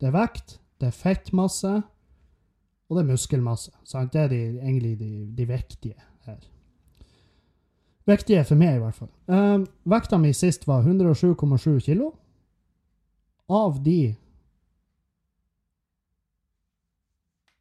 Det 0.00 0.08
er 0.08 0.14
vekt, 0.14 0.58
det 0.80 0.88
er 0.88 0.94
fettmasse, 0.94 1.72
og 2.88 2.96
det 2.96 3.02
er 3.02 3.10
muskelmasse. 3.10 3.72
Sant? 3.84 4.12
Det 4.12 4.20
er 4.20 4.28
de, 4.28 4.40
egentlig 4.60 4.98
de, 4.98 5.10
de 5.36 5.46
viktige 5.46 5.98
her. 6.24 6.38
Viktige 8.08 8.44
for 8.44 8.56
meg, 8.56 8.76
i 8.76 8.80
hvert 8.80 8.94
fall. 8.96 9.10
Um, 9.26 9.66
vekta 9.84 10.16
mi 10.18 10.32
sist 10.32 10.64
var 10.68 10.86
107,7 10.86 11.80
kilo. 11.84 12.14
Av 13.48 13.76
de 13.84 14.14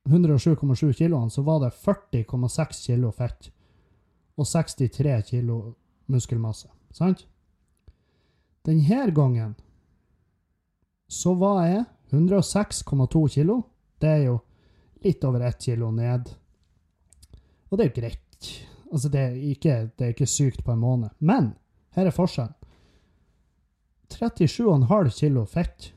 107,7 0.08 0.94
kiloene, 0.94 1.32
så 1.32 1.44
var 1.44 1.60
det 1.66 1.74
40,6 1.76 2.86
kilo 2.86 3.12
fett 3.12 3.52
og 4.38 4.46
63 4.46 5.30
kilo 5.30 5.58
muskelmasse. 6.08 6.70
Sant? 6.94 7.26
Denne 8.66 9.12
gangen 9.16 9.56
så 11.08 11.34
var 11.34 11.66
jeg 11.66 11.86
106,2 12.12 13.28
kilo. 13.28 13.62
Det 14.00 14.10
er 14.10 14.24
jo 14.28 14.40
litt 15.04 15.24
over 15.24 15.46
ett 15.48 15.62
kilo 15.64 15.92
ned. 15.92 16.30
Og 17.70 17.78
det 17.78 17.86
er 17.86 17.90
jo 17.90 18.02
greit. 18.02 18.50
Altså, 18.92 19.10
det 19.10 19.22
er, 19.22 19.36
ikke, 19.36 19.76
det 19.98 20.06
er 20.06 20.16
ikke 20.16 20.30
sykt 20.30 20.64
på 20.64 20.72
en 20.72 20.84
måned. 20.84 21.10
Men 21.20 21.54
her 21.96 22.08
er 22.08 22.16
forskjellen. 22.16 22.56
37,5 24.08 25.10
kilo 25.20 25.44
fett 25.46 25.92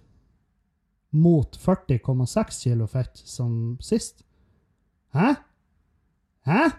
mot 1.11 1.59
40,6 1.59 2.63
kilo 2.63 2.87
fett 2.91 3.23
som 3.25 3.79
sist. 3.83 4.25
Hæ? 5.15 5.35
Hæ? 6.47 6.71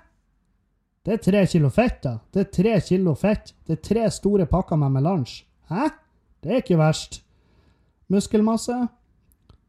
Det 1.06 1.14
er 1.14 1.24
tre 1.26 1.46
kilo 1.50 1.70
fett, 1.74 2.04
da. 2.04 2.18
Det 2.34 2.44
er 2.44 2.50
tre 2.54 2.76
kilo 2.86 3.16
fett. 3.18 3.56
Det 3.66 3.80
er 3.80 3.82
tre 3.88 4.10
store 4.14 4.46
pakker 4.46 4.78
med 4.78 4.94
melange. 5.00 5.44
Hæ? 5.70 5.90
Det 6.44 6.52
er 6.52 6.62
ikke 6.62 6.78
verst. 6.78 7.24
Muskelmasse 8.12 8.76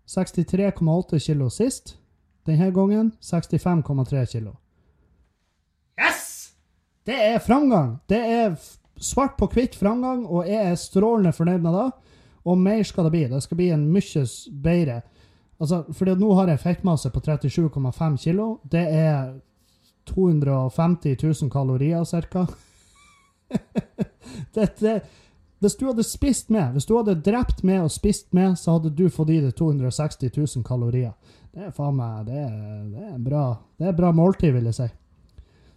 63,8 0.08 1.18
kilo 1.26 1.48
sist. 1.48 1.96
Denne 2.46 2.72
gangen 2.74 3.12
65,3 3.22 4.24
kilo. 4.32 4.56
Yes! 6.00 6.52
Det 7.06 7.16
er 7.16 7.38
framgang. 7.38 7.96
Det 8.08 8.18
er 8.18 8.56
svart 9.00 9.36
på 9.38 9.46
hvitt 9.46 9.76
framgang, 9.78 10.26
og 10.26 10.48
jeg 10.48 10.70
er 10.70 10.74
strålende 10.74 11.32
fornøyd 11.32 11.62
med 11.62 11.72
det. 11.78 11.88
Og 12.44 12.58
mer 12.58 12.82
skal 12.82 13.04
det 13.04 13.12
bli. 13.14 13.24
Det 13.30 13.42
skal 13.42 13.56
bli 13.56 13.70
en 13.70 13.88
mye 13.92 14.26
bedre 14.62 15.00
Altså, 15.62 15.84
fordi 15.94 16.16
nå 16.18 16.32
har 16.34 16.48
jeg 16.50 16.58
fettmasse 16.58 17.10
på 17.14 17.20
37,5 17.22 18.16
kilo. 18.18 18.58
Det 18.66 18.82
er 18.82 19.28
250 20.08 21.16
000 21.22 21.50
kalorier 21.52 22.04
ca. 22.04 22.46
hvis 25.62 25.76
du 25.78 25.86
hadde 25.86 26.04
spist 26.06 26.48
med, 26.50 26.72
hvis 26.72 26.88
du 26.88 26.96
hadde 26.96 27.20
drept 27.22 27.62
med 27.62 27.84
og 27.84 27.92
spist 27.92 28.32
med, 28.32 28.56
så 28.58 28.78
hadde 28.78 28.90
du 28.96 29.08
fått 29.10 29.30
i 29.30 29.40
deg 29.44 29.54
260 29.58 30.32
000 30.36 30.66
kalorier. 30.66 31.12
Det 31.52 31.68
er 31.68 31.76
faen 31.76 31.98
meg 31.98 32.26
det 32.30 32.40
er, 32.40 32.58
det 32.88 33.06
er 33.12 33.20
bra, 33.20 33.44
det 33.78 33.90
er 33.90 33.96
bra 33.96 34.12
måltid, 34.16 34.54
vil 34.56 34.70
jeg 34.70 34.78
si. 34.78 34.88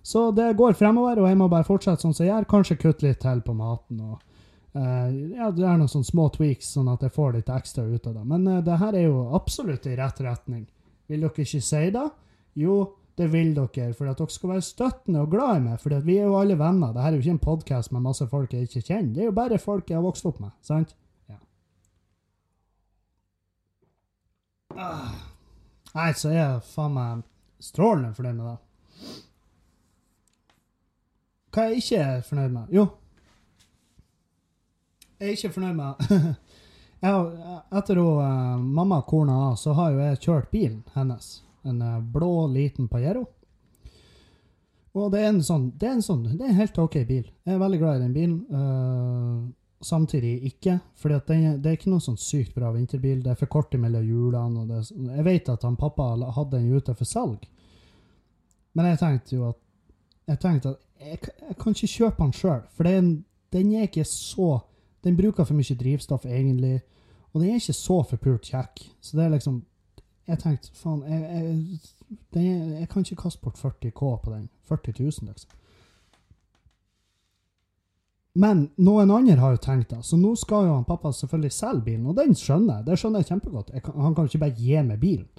Så 0.06 0.30
det 0.38 0.54
går 0.54 0.78
fremover, 0.78 1.18
og 1.18 1.28
jeg 1.28 1.38
må 1.40 1.48
bare 1.50 1.66
fortsette 1.66 2.06
sånn 2.06 2.14
som 2.14 2.28
jeg 2.28 2.30
gjør. 2.30 2.46
Kanskje 2.50 2.78
kutte 2.78 3.08
litt 3.08 3.24
til 3.24 3.40
på 3.42 3.56
maten. 3.58 4.04
og 4.06 4.20
uh, 4.78 5.10
ja, 5.34 5.50
Det 5.50 5.66
er 5.66 5.80
noen 5.80 5.90
sånne 5.90 6.06
små 6.06 6.28
tweaks, 6.30 6.76
sånn 6.76 6.92
at 6.94 7.02
jeg 7.02 7.14
får 7.16 7.34
litt 7.34 7.50
ekstra 7.50 7.88
ut 7.90 8.06
av 8.06 8.20
det. 8.20 8.26
Men 8.30 8.46
uh, 8.46 8.60
det 8.62 8.78
her 8.84 9.00
er 9.00 9.08
jo 9.08 9.24
absolutt 9.34 9.88
i 9.90 9.96
rett 9.98 10.22
retning. 10.22 10.68
Vil 11.10 11.26
dere 11.26 11.46
ikke 11.48 11.64
si 11.66 11.82
det? 11.96 12.06
Jo, 12.62 12.78
det 13.16 13.28
vil 13.32 13.54
dere, 13.56 13.94
for 13.96 14.12
at 14.12 14.20
dere 14.20 14.34
skal 14.34 14.52
være 14.56 14.66
støttende 14.66 15.22
og 15.24 15.32
glad 15.32 15.60
i 15.60 15.64
meg. 15.68 15.80
For 15.80 15.96
vi 16.04 16.18
er 16.20 16.28
jo 16.28 16.40
alle 16.40 16.58
venner. 16.60 16.92
Dette 16.94 17.08
er 17.08 17.16
jo 17.16 17.24
ikke 17.24 17.36
en 17.38 17.46
podkast 17.46 17.94
med 17.96 18.04
masse 18.04 18.28
folk 18.32 18.54
jeg 18.54 18.68
ikke 18.68 18.82
kjenner. 18.82 19.14
Det 19.16 19.24
er 19.24 19.30
jo 19.30 19.38
bare 19.38 19.62
folk 19.62 19.90
jeg 19.90 19.98
har 19.98 20.04
vokst 20.04 20.28
opp 20.28 20.42
med. 20.44 20.52
sant? 20.62 20.96
Ja. 21.30 21.40
Ah. 24.76 25.16
Nei, 25.96 26.12
så 26.20 26.34
er 26.34 26.40
jeg 26.42 26.68
faen 26.74 26.98
meg 26.98 27.24
strålende 27.64 28.12
fornøyd 28.18 28.36
med 28.36 28.52
det. 28.52 28.58
Hva 31.56 31.70
jeg 31.70 31.84
ikke 31.84 32.04
er 32.04 32.22
fornøyd 32.28 32.52
med? 32.52 32.72
Jo, 32.76 32.90
jeg 35.20 35.28
er 35.28 35.32
ikke 35.38 35.54
fornøyd 35.56 35.76
med 35.78 35.94
jeg, 37.06 37.52
Etter 37.80 38.00
å 38.02 38.10
uh, 38.20 38.60
mamma 38.60 39.00
korna 39.08 39.38
av, 39.48 39.56
så 39.60 39.76
har 39.78 39.94
jo 39.94 40.02
jeg 40.04 40.22
kjørt 40.26 40.50
bilen 40.52 40.82
hennes. 40.96 41.30
En 41.66 41.82
uh, 41.82 42.00
blå, 42.00 42.48
liten 42.54 42.90
Pajero. 42.92 43.26
Og 44.96 45.12
det 45.12 45.26
er 45.26 45.34
en 45.34 45.42
sånn 45.44 45.72
Det 45.76 45.90
er 45.90 45.98
en 45.98 46.06
sånn, 46.06 46.24
det 46.38 46.46
er 46.46 46.54
en 46.54 46.62
helt 46.62 46.78
OK 46.80 46.98
bil. 47.08 47.26
Jeg 47.44 47.56
er 47.56 47.62
veldig 47.62 47.80
glad 47.82 48.00
i 48.00 48.04
den 48.06 48.16
bilen. 48.16 48.38
Uh, 48.52 49.52
samtidig 49.86 50.38
ikke. 50.50 50.80
For 50.98 51.12
det, 51.12 51.36
er 51.36 51.76
ikke 51.76 51.92
noe 51.92 52.04
sånn 52.04 52.20
sykt 52.20 52.56
bra 52.56 52.72
vinterbil. 52.74 53.22
Det 53.24 53.34
er 53.34 53.40
for 53.40 53.52
kort 53.52 53.76
mellom 53.78 54.06
hjulene. 54.06 54.66
Det, 54.70 54.82
jeg 55.18 55.28
vet 55.28 55.52
at 55.52 55.68
han 55.68 55.78
pappa 55.80 56.14
hadde 56.38 56.58
den 56.58 56.72
ute 56.74 56.96
for 56.96 57.10
salg. 57.10 57.46
Men 58.76 58.92
jeg 58.92 59.02
tenkte 59.02 59.38
jo 59.38 59.50
at 59.52 59.62
jeg 60.26 60.42
tenkte 60.42 60.74
at 60.74 60.82
jeg, 61.06 61.20
jeg 61.42 61.58
kan 61.62 61.76
ikke 61.76 61.92
kjøpe 61.92 62.24
den 62.24 62.34
sjøl, 62.34 62.62
for 62.74 62.88
den, 62.88 63.10
den, 63.54 63.74
er 63.76 63.86
ikke 63.90 64.06
så 64.08 64.64
Den 65.06 65.18
bruker 65.18 65.46
for 65.46 65.54
mye 65.54 65.76
drivstoff, 65.78 66.24
egentlig, 66.26 66.80
og 67.30 67.42
den 67.42 67.52
er 67.52 67.60
ikke 67.60 67.76
så 67.78 68.00
forpult 68.10 68.48
kjekk. 68.50 68.80
Så 68.98 69.20
det 69.20 69.28
er 69.28 69.36
liksom 69.36 69.60
Jeg 70.26 70.42
tenkte 70.42 70.72
faen, 70.74 71.04
jeg, 71.06 71.22
jeg, 72.34 72.56
jeg 72.80 72.90
kan 72.90 73.06
ikke 73.06 73.22
kaste 73.22 73.42
bort 73.44 73.60
40 73.62 73.92
K 73.94 74.10
på 74.24 74.34
den. 74.34 74.50
40 74.70 74.96
000, 75.00 75.30
liksom. 75.30 75.62
Men 78.36 78.66
noen 78.84 79.14
andre 79.16 79.38
har 79.40 79.54
jo 79.56 79.62
tenkt 79.64 79.94
det, 79.94 80.02
så 80.04 80.18
nå 80.20 80.34
skal 80.36 80.66
jo 80.68 80.74
han 80.74 80.88
pappa 80.88 81.14
selvfølgelig 81.16 81.54
selge 81.56 81.86
bilen, 81.86 82.10
og 82.12 82.18
den 82.18 82.34
skjønner 82.36 82.82
jeg. 82.82 82.88
Det 82.90 82.98
skjønner 83.00 83.24
jeg 83.24 83.30
kjempegodt. 83.30 83.70
Jeg 83.78 83.86
kan, 83.86 83.96
han 84.04 84.16
kan 84.16 84.28
ikke 84.28 84.42
bare 84.42 84.58
gi 84.60 84.82
meg 84.84 85.00
bilen. 85.00 85.30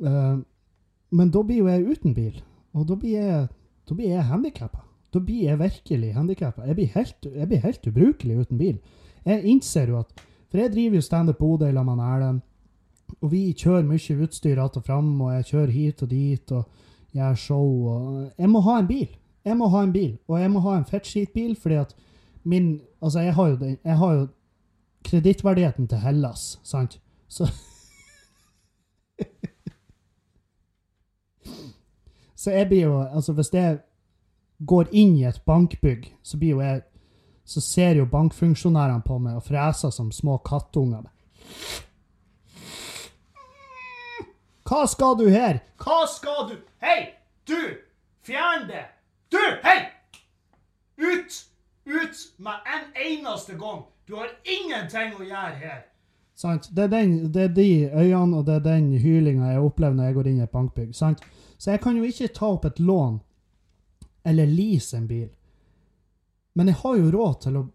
Uh, 0.00 0.38
men 1.16 1.32
da 1.34 1.42
blir 1.44 1.60
jo 1.60 1.68
jeg 1.68 1.84
uten 1.84 2.16
bil, 2.16 2.40
og 2.76 2.88
da 2.88 2.96
blir 3.00 3.18
jeg 3.18 3.44
da 3.86 3.94
blir 3.94 4.10
jeg 4.10 4.26
handikappa. 4.26 4.82
Da 5.14 5.20
blir 5.22 5.44
jeg 5.46 5.58
virkelig 5.60 6.14
handikappa. 6.16 6.64
Jeg, 6.66 6.88
jeg, 7.22 7.48
blir 7.48 7.62
helt 7.62 7.86
ubrukelig 7.86 8.38
uten 8.40 8.58
bil. 8.58 8.80
Jeg 9.24 9.44
innser 9.44 9.92
jo 9.92 10.00
at 10.00 10.24
For 10.50 10.62
jeg 10.62 10.72
driver 10.72 10.96
jo 10.96 11.02
standup 11.02 11.38
Bodø 11.38 11.72
sammen 11.72 11.96
med 11.98 12.04
Erlend, 12.06 12.40
og 13.20 13.30
vi 13.32 13.52
kjører 13.52 13.82
mye 13.86 14.16
utstyr 14.22 14.58
att 14.58 14.76
og 14.76 14.84
fram, 14.84 15.20
og 15.20 15.32
jeg 15.32 15.44
kjører 15.44 15.70
hit 15.70 16.02
og 16.02 16.08
dit 16.10 16.52
og 16.52 16.64
gjør 17.12 17.34
show 17.34 17.86
og 17.88 18.30
Jeg 18.38 18.48
må 18.50 18.60
ha 18.60 18.78
en 18.78 18.86
bil. 18.86 19.08
Jeg 19.44 19.56
må 19.56 19.68
ha 19.68 19.82
en 19.82 19.92
bil, 19.92 20.18
og 20.28 20.40
jeg 20.40 20.50
må 20.50 20.60
ha 20.60 20.76
en 20.76 20.84
fettskitbil, 20.84 21.56
fordi 21.56 21.74
at 21.74 21.96
min 22.44 22.80
Altså, 23.02 23.20
jeg 23.20 23.34
har 23.34 23.48
jo, 23.48 23.76
har 23.84 24.12
jo 24.14 24.28
kredittverdigheten 25.04 25.88
til 25.88 25.98
Hellas, 25.98 26.60
sant? 26.62 27.00
Så 27.28 27.46
Så 32.36 32.50
jeg 32.50 32.68
blir 32.68 32.82
jo 32.82 33.00
Altså, 33.00 33.32
hvis 33.32 33.52
jeg 33.52 33.78
går 34.66 34.84
inn 34.92 35.16
i 35.16 35.24
et 35.24 35.42
bankbygg, 35.46 36.14
så 36.22 36.38
blir 36.38 36.50
jo 36.50 36.60
jeg 36.60 36.82
Så 37.44 37.60
ser 37.60 37.94
jo 37.94 38.04
bankfunksjonærene 38.04 39.02
på 39.06 39.18
meg 39.18 39.36
og 39.36 39.42
freser 39.42 39.90
som 39.90 40.12
små 40.12 40.36
kattunger. 40.38 41.02
Hva 44.66 44.86
skal 44.90 45.14
du 45.18 45.28
her? 45.30 45.60
Hva 45.78 46.06
skal 46.10 46.48
du? 46.50 46.56
Hei, 46.82 47.12
du! 47.46 47.78
Fjern 48.26 48.66
det! 48.66 48.86
Du, 49.30 49.42
hei! 49.62 49.78
Ut! 50.98 51.36
Ut 51.86 52.24
med 52.42 52.66
en 52.74 52.88
eneste 53.06 53.54
gang! 53.54 53.84
Du 54.06 54.16
har 54.18 54.32
ingenting 54.42 55.14
å 55.14 55.22
gjøre 55.22 55.54
her. 55.60 55.84
Sant? 56.36 56.66
Det 56.74 56.88
er, 56.88 56.90
den, 56.92 57.14
det 57.32 57.44
er 57.44 57.54
de 57.54 57.68
øynene 57.94 58.40
og 58.40 58.48
det 58.48 58.58
er 58.58 58.66
den 58.66 58.90
hylinga 59.00 59.54
jeg 59.54 59.62
opplever 59.62 59.96
når 59.96 60.10
jeg 60.10 60.16
går 60.18 60.28
inn 60.30 60.40
i 60.40 60.44
et 60.44 60.52
bankbygg. 60.52 60.90
Sant? 60.98 61.22
Så 61.56 61.72
jeg 61.72 61.82
kan 61.86 61.96
jo 61.96 62.04
ikke 62.04 62.32
ta 62.34 62.50
opp 62.56 62.66
et 62.68 62.82
lån 62.82 63.20
eller 64.26 64.50
lease 64.50 64.98
en 64.98 65.06
bil. 65.08 65.30
Men 66.58 66.72
jeg 66.72 66.80
har 66.82 66.98
jo 66.98 67.10
råd 67.14 67.40
til 67.46 67.62
å 67.62 67.66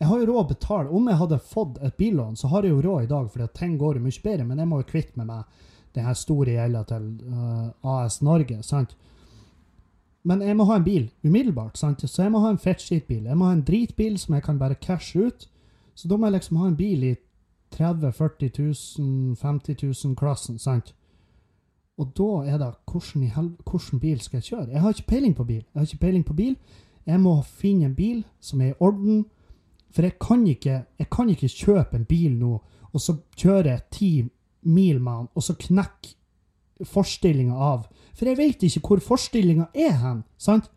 Jeg 0.00 0.08
har 0.08 0.20
jo 0.22 0.26
råd 0.30 0.38
å 0.40 0.48
betale. 0.48 0.88
Om 0.96 1.08
jeg 1.10 1.20
hadde 1.20 1.38
fått 1.44 1.78
et 1.84 1.96
billån, 2.00 2.36
så 2.40 2.48
har 2.48 2.64
jeg 2.64 2.72
jo 2.72 2.80
råd 2.80 3.02
i 3.04 3.08
dag, 3.10 3.26
fordi 3.28 3.46
ting 3.52 3.74
går 3.76 3.98
jo 3.98 4.04
mye 4.06 4.22
bedre. 4.24 4.46
Men 4.48 4.62
jeg 4.62 4.68
må 4.70 4.78
jo 4.80 4.86
kvitte 4.88 5.20
med 5.20 5.28
meg 5.28 5.58
den 5.94 6.04
her 6.04 6.14
store 6.14 6.54
gjelda 6.54 6.82
til 6.88 7.06
uh, 7.26 7.94
AS 7.96 8.22
Norge. 8.22 8.62
sant? 8.62 8.96
Men 10.24 10.42
jeg 10.42 10.56
må 10.56 10.64
ha 10.64 10.76
en 10.76 10.84
bil 10.84 11.10
umiddelbart. 11.24 11.78
sant? 11.78 12.10
Så 12.10 12.22
jeg 12.22 12.32
må 12.32 12.38
ha 12.38 12.50
en 12.50 12.58
fettskitbil. 12.58 13.24
Jeg 13.24 13.36
må 13.36 13.44
ha 13.44 13.52
en 13.52 13.64
dritbil 13.64 14.18
som 14.18 14.34
jeg 14.34 14.42
kan 14.42 14.58
bare 14.58 14.74
cashe 14.74 15.26
ut. 15.26 15.48
Så 15.94 16.08
da 16.08 16.16
må 16.16 16.26
jeg 16.26 16.32
liksom 16.32 16.56
ha 16.56 16.68
en 16.68 16.76
bil 16.76 17.04
i 17.04 17.14
30 17.70 18.12
40 18.12 18.50
000, 18.58 19.36
50 19.36 19.74
000-klassen. 19.82 20.58
sant? 20.58 20.94
Og 21.98 22.12
da 22.16 22.52
er 22.52 22.58
det 22.58 22.70
hvordan, 22.90 23.56
hvordan 23.64 24.00
bil 24.00 24.20
skal 24.20 24.36
jeg 24.36 24.44
kjøre? 24.44 24.70
Jeg 24.72 24.80
har 24.80 24.88
ikke 24.88 25.06
peiling 25.06 25.36
på 25.36 25.44
bil. 25.44 25.64
Jeg 25.74 25.80
har 25.80 25.82
ikke 25.82 26.04
peiling 26.06 26.24
på 26.24 26.34
bil. 26.34 26.56
Jeg 27.06 27.20
må 27.20 27.42
finne 27.42 27.84
en 27.84 27.94
bil 27.94 28.24
som 28.40 28.60
er 28.60 28.66
i 28.66 28.78
orden. 28.80 29.26
For 29.90 30.02
jeg 30.02 30.18
kan 30.18 30.46
ikke, 30.46 30.84
jeg 30.98 31.10
kan 31.10 31.30
ikke 31.30 31.48
kjøpe 31.48 31.96
en 31.96 32.04
bil 32.04 32.36
nå, 32.38 32.60
og 32.92 33.00
så 33.00 33.16
kjøre 33.36 33.80
ti 33.90 34.28
mil 34.62 35.00
med 35.00 35.12
han, 35.12 35.28
og 35.34 35.42
så 35.42 35.54
knekke 35.58 36.14
forstillinga 36.86 37.54
av. 37.54 37.86
For 38.16 38.26
jeg 38.28 38.38
vet 38.38 38.62
ikke 38.66 38.80
hvor 38.86 39.00
forstillinga 39.04 39.64
er 39.74 39.92
hen. 40.00 40.22
sant? 40.38 40.70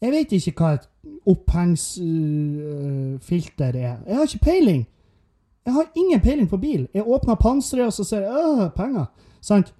Jeg 0.00 0.12
vet 0.12 0.32
ikke 0.32 0.52
hva 0.60 0.72
et 0.76 0.88
opphengsfilter 1.26 3.74
uh, 3.74 3.80
er. 3.80 3.96
Jeg 4.06 4.16
har 4.16 4.24
ikke 4.24 4.44
peiling. 4.44 4.86
Jeg 5.66 5.74
har 5.74 5.84
ingen 5.96 6.20
peiling 6.20 6.48
på 6.48 6.56
bil. 6.56 6.88
Jeg 6.94 7.02
åpner 7.02 7.34
panseret, 7.34 7.86
og 7.86 7.92
så 7.92 8.04
ser 8.04 8.20
jeg 8.20 8.32
øh, 8.32 8.70
penger. 8.76 9.04
Sant? 9.40 9.74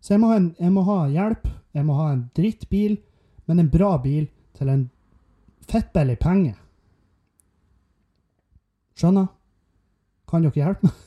Så 0.00 0.14
jeg 0.14 0.20
må, 0.20 0.34
en, 0.34 0.56
jeg 0.60 0.72
må 0.72 0.82
ha 0.82 1.08
hjelp. 1.08 1.48
Jeg 1.74 1.86
må 1.86 1.94
ha 1.94 2.12
en 2.12 2.30
drittbil, 2.36 2.98
men 3.46 3.60
en 3.60 3.70
bra 3.70 3.96
bil 4.02 4.28
til 4.58 4.68
en 4.68 4.90
fettbillig 5.68 6.18
penge. 6.18 6.54
Skjønner? 8.96 9.26
Kan 10.30 10.42
dere 10.46 10.52
hjelpe 10.54 10.86
meg? 10.86 11.05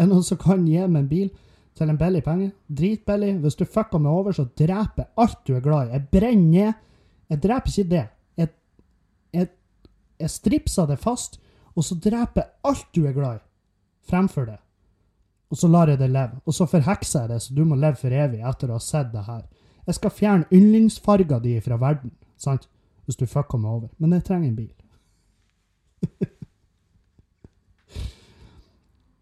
Er 0.00 0.06
det 0.06 0.14
noen 0.14 0.24
som 0.24 0.38
kan 0.40 0.62
gi 0.64 0.80
meg 0.80 1.02
en 1.02 1.08
bil 1.10 1.28
til 1.76 1.90
en 1.92 1.98
billig 2.00 2.22
penge? 2.24 2.46
Dritbillig. 2.72 3.34
Hvis 3.42 3.58
du 3.60 3.66
fucker 3.68 4.00
meg 4.00 4.14
over, 4.16 4.32
så 4.32 4.46
dreper 4.56 5.04
jeg 5.04 5.10
alt 5.20 5.42
du 5.44 5.52
er 5.56 5.64
glad 5.64 5.90
i. 5.90 5.98
Jeg 5.98 6.06
brenner 6.14 6.54
ned. 6.54 6.80
Jeg 7.28 7.42
dreper 7.44 7.74
ikke 7.74 7.90
det. 7.90 8.06
Jeg, 8.40 8.48
jeg, 9.36 9.50
jeg 10.24 10.32
stripser 10.32 10.88
det 10.88 10.98
fast, 11.02 11.36
og 11.76 11.84
så 11.84 11.98
dreper 12.00 12.42
jeg 12.42 12.72
alt 12.72 12.88
du 12.96 13.04
er 13.04 13.14
glad 13.14 13.38
i, 13.38 13.44
fremfor 14.08 14.48
det. 14.48 14.56
Og 15.52 15.60
så 15.60 15.68
lar 15.68 15.92
jeg 15.92 16.00
det 16.00 16.10
leve. 16.10 16.40
Og 16.46 16.56
så 16.56 16.66
forhekser 16.70 17.26
jeg 17.26 17.28
det, 17.34 17.42
så 17.42 17.54
du 17.54 17.64
må 17.68 17.76
leve 17.76 18.00
for 18.00 18.14
evig 18.14 18.40
etter 18.40 18.70
å 18.70 18.78
ha 18.78 18.82
sett 18.82 19.12
det 19.12 19.26
her. 19.28 19.44
Jeg 19.86 19.98
skal 19.98 20.16
fjerne 20.16 20.48
yndlingsfarga 20.54 21.40
di 21.44 21.56
fra 21.60 21.76
verden, 21.76 22.16
sant? 22.40 22.68
Hvis 23.04 23.20
du 23.20 23.26
fucker 23.26 23.58
meg 23.60 23.70
over. 23.70 23.88
Men 23.98 24.16
jeg 24.16 24.24
trenger 24.24 24.48
en 24.48 24.56
bil. 24.56 24.72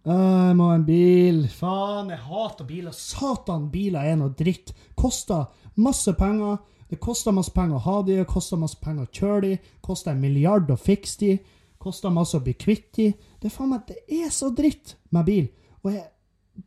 jeg 0.08 0.56
må 0.56 0.70
ha 0.70 0.78
en 0.78 0.86
bil. 0.86 1.44
Faen, 1.52 2.10
jeg 2.12 2.22
hater 2.24 2.66
biler. 2.68 2.94
Satan, 2.96 3.68
biler 3.72 4.08
er 4.08 4.18
noe 4.20 4.32
dritt. 4.36 4.72
Koster 4.98 5.48
masse 5.80 6.12
penger. 6.18 6.58
Det 6.88 7.00
koster 7.04 7.34
masse 7.36 7.52
penger 7.52 7.76
å 7.76 7.84
ha 7.84 7.96
de, 8.06 8.16
koster 8.28 8.60
masse 8.60 8.78
penger 8.80 9.04
å 9.04 9.12
kjøre 9.12 9.40
de, 9.44 9.56
koster 9.84 10.14
en 10.14 10.22
milliard 10.22 10.70
å 10.72 10.76
fikse 10.80 11.18
de, 11.20 11.34
koster 11.76 12.12
masse 12.14 12.38
å 12.38 12.44
bli 12.44 12.54
kvitt 12.56 12.88
de. 12.96 13.10
Det 13.42 13.52
faen 13.52 13.74
meg, 13.74 13.90
det 13.90 14.00
er 14.22 14.30
så 14.32 14.48
dritt 14.56 14.96
med 15.12 15.28
bil. 15.28 15.50
Og 15.84 15.92
jeg, 15.92 16.06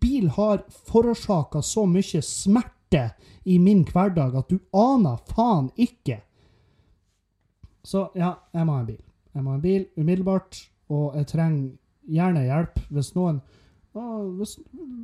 bil 0.02 0.30
har 0.38 0.62
forårsaka 0.92 1.64
så 1.66 1.88
mye 1.90 2.22
smerte 2.24 3.08
i 3.50 3.58
min 3.60 3.82
hverdag 3.90 4.38
at 4.38 4.54
du 4.54 4.60
aner 4.78 5.18
faen 5.34 5.72
ikke. 5.82 6.22
Så 7.82 8.12
ja, 8.14 8.36
jeg 8.54 8.68
må 8.68 8.78
ha 8.78 8.84
en 8.84 8.92
bil. 8.92 9.02
Jeg 9.34 9.42
må 9.44 9.56
ha 9.56 9.58
en 9.58 9.66
bil 9.66 9.88
umiddelbart, 9.98 10.62
og 10.94 11.18
jeg 11.18 11.32
trenger 11.34 11.70
gjerne 12.10 12.46
hjelp 12.46 12.80
hvis 12.90 13.14
noen 13.16 13.42
hvis, 13.92 14.56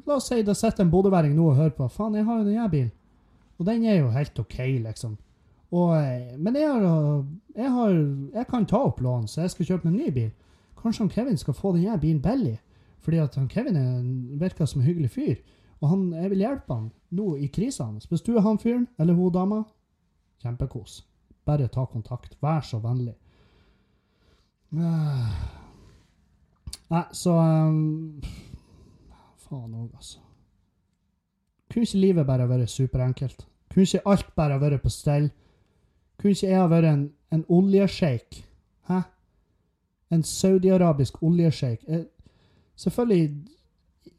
La 0.08 0.16
oss 0.16 0.30
si 0.30 0.44
det 0.48 0.56
sitter 0.56 0.86
en 0.86 0.92
bodøværing 0.92 1.34
nå 1.36 1.50
og 1.50 1.58
hører 1.58 1.74
på. 1.76 1.88
Faen, 1.92 2.16
jeg 2.16 2.24
har 2.26 2.38
jo 2.40 2.46
den 2.48 2.70
bilen. 2.72 2.92
Og 3.60 3.66
den 3.66 3.84
er 3.86 3.98
jo 3.98 4.12
helt 4.14 4.40
OK, 4.40 4.58
liksom. 4.86 5.18
Og, 5.72 5.98
eh, 5.98 6.38
men 6.38 6.56
jeg, 6.56 6.70
har, 6.70 7.26
jeg, 7.56 7.72
har, 7.72 7.90
jeg 8.34 8.48
kan 8.48 8.66
ta 8.66 8.80
opp 8.88 9.02
lån, 9.02 9.28
så 9.28 9.42
jeg 9.42 9.52
skal 9.52 9.66
kjøpe 9.66 9.90
en 9.90 9.98
ny 9.98 10.12
bil. 10.14 10.30
Kanskje 10.80 11.04
han 11.04 11.12
Kevin 11.12 11.38
skal 11.38 11.58
få 11.58 11.74
denne 11.76 11.98
bilen 12.00 12.22
billig. 12.22 12.60
Fordi 13.04 13.18
at 13.18 13.36
han 13.36 13.48
Kevin 13.48 13.76
er, 13.76 14.00
virker 14.40 14.66
som 14.66 14.82
en 14.82 14.88
hyggelig 14.88 15.12
fyr. 15.12 15.36
Og 15.82 15.90
han, 15.90 16.14
jeg 16.14 16.30
vil 16.30 16.46
hjelpe 16.46 16.74
han 16.74 16.90
nå 17.10 17.36
i 17.36 17.52
krisa 17.52 17.84
hans. 17.84 18.06
Hvis 18.06 18.22
du 18.22 18.36
er 18.38 18.46
han 18.46 18.60
fyren, 18.60 18.88
eller 19.00 19.14
hun 19.14 19.34
dama, 19.34 19.64
kjempekos. 20.44 21.02
Bare 21.46 21.68
ta 21.68 21.86
kontakt. 21.86 22.38
Vær 22.42 22.62
så 22.62 22.80
vennlig. 22.84 23.16
Uh. 24.72 25.57
Nei, 26.88 27.04
så 27.12 27.34
um, 27.36 28.22
Faen 29.48 29.74
òg, 29.76 29.90
altså. 29.96 30.22
Kunne 31.68 31.84
ikke 31.88 32.00
livet 32.00 32.28
bare 32.28 32.48
vært 32.48 32.72
superenkelt? 32.72 33.44
Kunne 33.72 33.84
ikke 33.88 34.08
alt 34.08 34.32
bare 34.40 34.60
vært 34.62 34.84
på 34.84 34.92
stell? 34.92 35.30
Kunne 36.18 36.36
ikke 36.36 36.50
jeg 36.50 36.62
ha 36.62 36.70
vært 36.72 36.90
en, 36.92 37.04
en 37.36 37.44
oljesjeik? 37.52 38.40
Hæ? 38.88 39.02
En 40.16 40.24
saudiarabisk 40.24 41.20
oljesjeik? 41.24 41.84
Selvfølgelig 42.76 43.36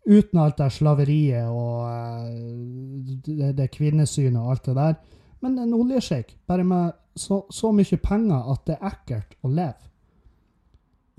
uten 0.08 0.40
alt 0.40 0.58
det 0.60 0.70
slaveriet 0.72 1.48
og 1.48 1.88
uh, 1.88 3.16
det, 3.24 3.54
det 3.56 3.70
kvinnesynet 3.72 4.40
og 4.40 4.52
alt 4.52 4.68
det 4.68 4.76
der. 4.76 4.96
Men 5.40 5.58
en 5.62 5.74
oljesjeik, 5.76 6.36
bare 6.46 6.64
med 6.64 6.92
så, 7.16 7.42
så 7.50 7.72
mye 7.72 8.00
penger 8.02 8.52
at 8.52 8.64
det 8.66 8.76
er 8.76 8.92
ekkelt 8.92 9.36
å 9.42 9.52
leve 9.52 9.88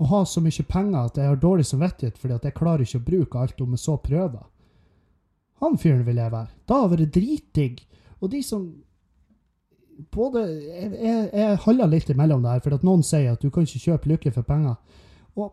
å 0.00 0.08
ha 0.08 0.20
så 0.24 0.40
mye 0.40 0.64
penger 0.64 1.00
at 1.10 1.18
jeg 1.20 1.28
har 1.28 1.40
dårlig 1.40 1.66
samvittighet 1.68 2.18
fordi 2.18 2.36
at 2.38 2.46
jeg 2.48 2.56
klarer 2.56 2.86
ikke 2.86 3.00
å 3.00 3.08
bruke 3.08 3.40
alt 3.42 3.60
om 3.60 3.74
jeg 3.76 3.82
så 3.82 3.96
prøver. 4.00 4.44
Han 5.60 5.76
fyren 5.78 6.06
vil 6.06 6.16
jeg 6.16 6.32
være. 6.32 6.48
Da 6.68 6.74
har 6.80 6.88
vært 6.92 7.12
dritdigg. 7.12 7.82
Og 8.20 8.30
de 8.32 8.40
som 8.44 8.62
både 10.08 10.40
Jeg, 10.48 10.92
jeg, 10.96 11.30
jeg 11.36 11.56
holder 11.66 11.90
litt 11.92 12.08
imellom 12.08 12.42
der, 12.46 12.60
for 12.64 12.72
at 12.72 12.84
noen 12.86 13.02
sier 13.04 13.32
at 13.34 13.42
du 13.42 13.50
kan 13.52 13.62
ikke 13.66 13.84
kjøpe 13.84 14.08
lykke 14.08 14.32
for 14.32 14.42
penger. 14.48 14.76
Og 15.36 15.52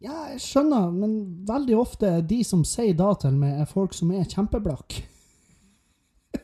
ja, 0.00 0.32
jeg 0.32 0.40
skjønner, 0.44 0.88
men 0.92 1.44
veldig 1.48 1.76
ofte 1.76 2.22
de 2.24 2.40
som 2.44 2.64
sier 2.64 2.96
da 2.96 3.14
til 3.20 3.36
meg, 3.36 3.60
er 3.60 3.68
folk 3.68 3.92
som 3.96 4.10
er 4.16 4.24
kjempeblakke. 4.24 5.04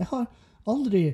jeg 0.00 0.06
har 0.08 0.24
aldri 0.68 1.04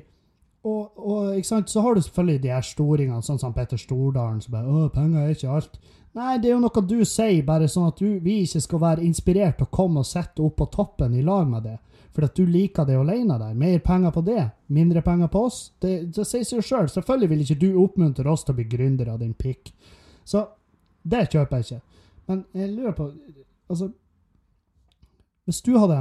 og, 0.65 0.97
og 0.97 1.45
så 1.45 1.81
har 1.81 1.95
du 1.95 2.01
selvfølgelig 2.01 2.41
de 2.41 2.53
her 2.53 2.65
storingene, 2.65 3.21
sånn 3.23 3.39
som 3.41 3.53
Petter 3.53 3.77
Stordalen, 3.77 4.41
som 4.41 4.55
bare 4.55 4.65
'Å, 4.65 4.89
penger 4.93 5.21
er 5.21 5.35
ikke 5.35 5.53
alt'. 5.53 5.79
Nei, 6.15 6.37
det 6.37 6.49
er 6.49 6.53
jo 6.53 6.61
noe 6.63 6.81
du 6.87 7.01
sier, 7.05 7.43
bare 7.43 7.67
sånn 7.67 7.89
at 7.89 7.99
du, 7.99 8.19
vi 8.23 8.37
ikke 8.45 8.61
skal 8.63 8.79
være 8.79 9.03
inspirert 9.03 9.57
til 9.59 9.67
å 9.67 9.75
komme 9.75 9.99
og 9.99 10.07
sette 10.07 10.41
opp 10.41 10.55
på 10.61 10.69
toppen 10.71 11.13
i 11.13 11.21
lag 11.21 11.47
med 11.47 11.63
det. 11.67 11.77
For 12.15 12.23
at 12.23 12.37
du 12.37 12.45
liker 12.47 12.85
det 12.87 12.95
alene 12.95 13.35
der. 13.37 13.53
Mer 13.53 13.79
penger 13.83 14.13
på 14.15 14.21
det, 14.23 14.45
mindre 14.71 15.01
penger 15.03 15.27
på 15.27 15.41
oss. 15.49 15.73
Det, 15.83 16.13
det 16.15 16.23
sier 16.23 16.45
seg 16.47 16.61
jo 16.61 16.63
sjøl. 16.63 16.85
Selv. 16.87 16.93
Selvfølgelig 16.93 17.29
vil 17.29 17.41
ikke 17.43 17.59
du 17.59 17.81
oppmuntre 17.83 18.31
oss 18.31 18.45
til 18.47 18.55
å 18.55 18.59
bli 18.61 18.67
gründere, 18.71 19.11
av 19.11 19.19
din 19.19 19.33
pikk. 19.35 19.73
Så 20.23 20.45
det 21.03 21.27
kjøper 21.33 21.59
jeg 21.59 21.67
ikke. 21.67 21.81
Men 22.31 22.45
jeg 22.55 22.71
lurer 22.71 22.95
på 22.95 23.11
Altså, 23.65 23.87
hvis 25.49 25.61
du 25.65 25.71
hadde 25.81 25.95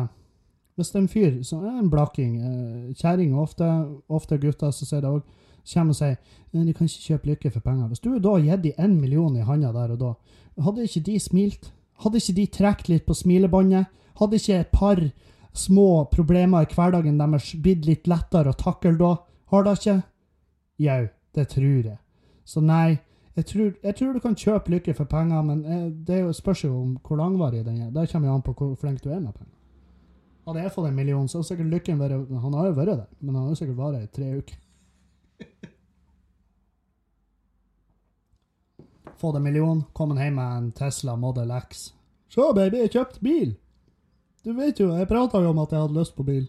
hvis 0.76 0.90
det 0.90 0.98
er 0.98 1.02
en 1.02 1.08
fyr 1.08 1.42
som 1.46 1.64
er 1.64 1.78
en 1.78 1.90
blakking, 1.90 2.36
eh, 2.42 2.94
kjerring 2.98 3.34
ofte, 3.38 3.66
ofte 4.08 4.38
gutter, 4.42 4.72
så 4.74 4.86
sier 4.86 5.04
det 5.04 5.10
òg 5.10 5.22
kommer 5.64 5.94
og 5.94 5.96
sier 5.96 6.16
de 6.52 6.72
kan 6.76 6.86
ikke 6.86 7.06
kjøpe 7.08 7.28
lykke 7.30 7.50
for 7.50 7.64
penger. 7.64 7.88
Hvis 7.88 8.02
du 8.04 8.18
da 8.18 8.34
har 8.34 8.44
gitt 8.44 8.62
dem 8.62 8.84
én 8.84 9.00
million 9.00 9.36
i 9.36 9.46
handa 9.46 9.72
der 9.72 9.94
og 9.94 9.98
da, 10.00 10.12
hadde 10.62 10.84
ikke 10.84 11.06
de 11.06 11.18
smilt? 11.20 11.72
Hadde 12.04 12.20
ikke 12.20 12.36
de 12.36 12.46
trukket 12.46 12.88
litt 12.88 13.06
på 13.06 13.14
smilebåndet? 13.14 13.86
Hadde 14.18 14.36
ikke 14.38 14.60
et 14.60 14.70
par 14.72 15.00
små 15.54 16.04
problemer 16.10 16.62
i 16.62 16.74
hverdagen 16.74 17.18
deres 17.18 17.54
blitt 17.62 17.86
litt 17.86 18.06
lettere 18.10 18.50
å 18.50 18.58
takle 18.58 18.94
da? 18.98 19.16
Har 19.50 19.64
det 19.64 19.78
ikke? 19.78 19.96
Jau, 20.84 21.02
det 21.34 21.48
tror 21.48 21.90
jeg. 21.90 21.98
Så 22.44 22.60
nei, 22.60 22.98
jeg 23.34 23.46
tror, 23.50 23.72
jeg 23.82 23.96
tror, 23.98 24.12
du 24.12 24.22
kan 24.22 24.36
kjøpe 24.38 24.70
lykke 24.70 24.94
for 24.94 25.10
penger, 25.10 25.42
men 25.42 25.64
eh, 25.64 25.90
det 26.06 26.20
spørs 26.36 26.64
jo 26.64 26.74
om 26.82 26.96
hvor 27.02 27.18
langvarig 27.18 27.64
den 27.64 27.80
er. 27.82 27.90
Det 27.90 28.10
kommer 28.12 28.28
jo 28.28 28.34
an 28.34 28.46
på 28.46 28.54
hvor 28.58 28.74
flink 28.78 29.02
du 29.02 29.10
er 29.10 29.20
med 29.20 29.32
penger. 29.34 29.53
Hadde 30.44 30.60
jeg 30.60 30.72
fått 30.74 30.88
en 30.90 30.96
million, 30.98 31.28
så 31.28 31.38
hadde 31.38 31.48
sikkert 31.48 31.72
lykken 31.72 32.00
vært 32.00 32.28
Han 32.42 32.54
har 32.58 32.64
jo 32.68 32.74
vært 32.76 32.92
der, 32.92 33.08
men 33.20 33.32
han 33.34 33.44
har 33.46 33.50
jo 33.54 33.60
sikkert 33.62 33.80
vært 33.80 34.02
i 34.02 34.12
tre 34.12 34.28
uker. 34.40 34.56
Fått 39.20 39.36
en 39.38 39.46
million, 39.46 39.84
kommet 39.96 40.20
hjem 40.20 40.36
med 40.36 40.48
en 40.58 40.72
Tesla 40.76 41.16
Model 41.16 41.50
X. 41.62 41.94
Se, 42.28 42.40
baby, 42.56 42.76
jeg 42.82 42.92
kjøpte 42.96 43.20
bil! 43.24 43.50
Du 44.44 44.52
vet 44.52 44.80
jo, 44.80 44.90
jeg 44.92 45.08
prata 45.08 45.40
jo 45.40 45.50
om 45.54 45.60
at 45.62 45.72
jeg 45.72 45.80
hadde 45.80 45.96
lyst 45.96 46.16
på 46.16 46.26
bil. 46.26 46.44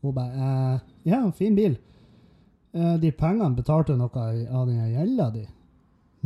Hun 0.00 0.14
bare 0.16 0.32
eh, 0.32 0.76
Ja, 1.10 1.30
fin 1.36 1.56
bil. 1.58 1.76
Eh, 2.72 2.96
de 3.02 3.10
pengene 3.12 3.56
betalte 3.56 3.96
noe 3.98 4.24
av 4.48 4.68
den 4.68 4.80
gjelda 4.94 5.26
di? 5.34 5.44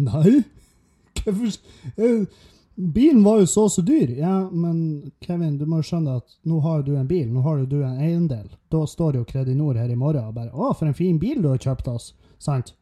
Nei? 0.05 0.45
Hvorfor 1.25 1.51
eh, 1.97 2.27
bilen 2.75 3.25
var 3.25 3.39
jo 3.39 3.47
så 3.47 3.65
og 3.65 3.71
så 3.71 3.83
dyr. 3.83 4.11
Ja, 4.19 4.51
men 4.51 5.11
Kevin, 5.21 5.59
du 5.59 5.67
må 5.67 5.79
jo 5.79 5.89
skjønne 5.89 6.17
at 6.19 6.37
nå 6.43 6.59
har 6.65 6.83
du 6.83 6.95
en 6.97 7.09
bil, 7.09 7.29
nå 7.31 7.43
har 7.45 7.63
du 7.71 7.77
en 7.83 8.01
eiendel. 8.03 8.49
Da 8.73 8.85
står 8.87 9.21
jo 9.21 9.27
Kredinor 9.29 9.79
her 9.79 9.91
i 9.91 9.99
morgen 9.99 10.25
og 10.25 10.35
bare 10.35 10.51
'Å, 10.51 10.75
for 10.75 10.87
en 10.87 10.95
fin 10.95 11.19
bil 11.19 11.43
du 11.43 11.49
har 11.49 11.59
kjøpt 11.59 11.89
oss'. 11.89 12.13
Sant? 12.39 12.75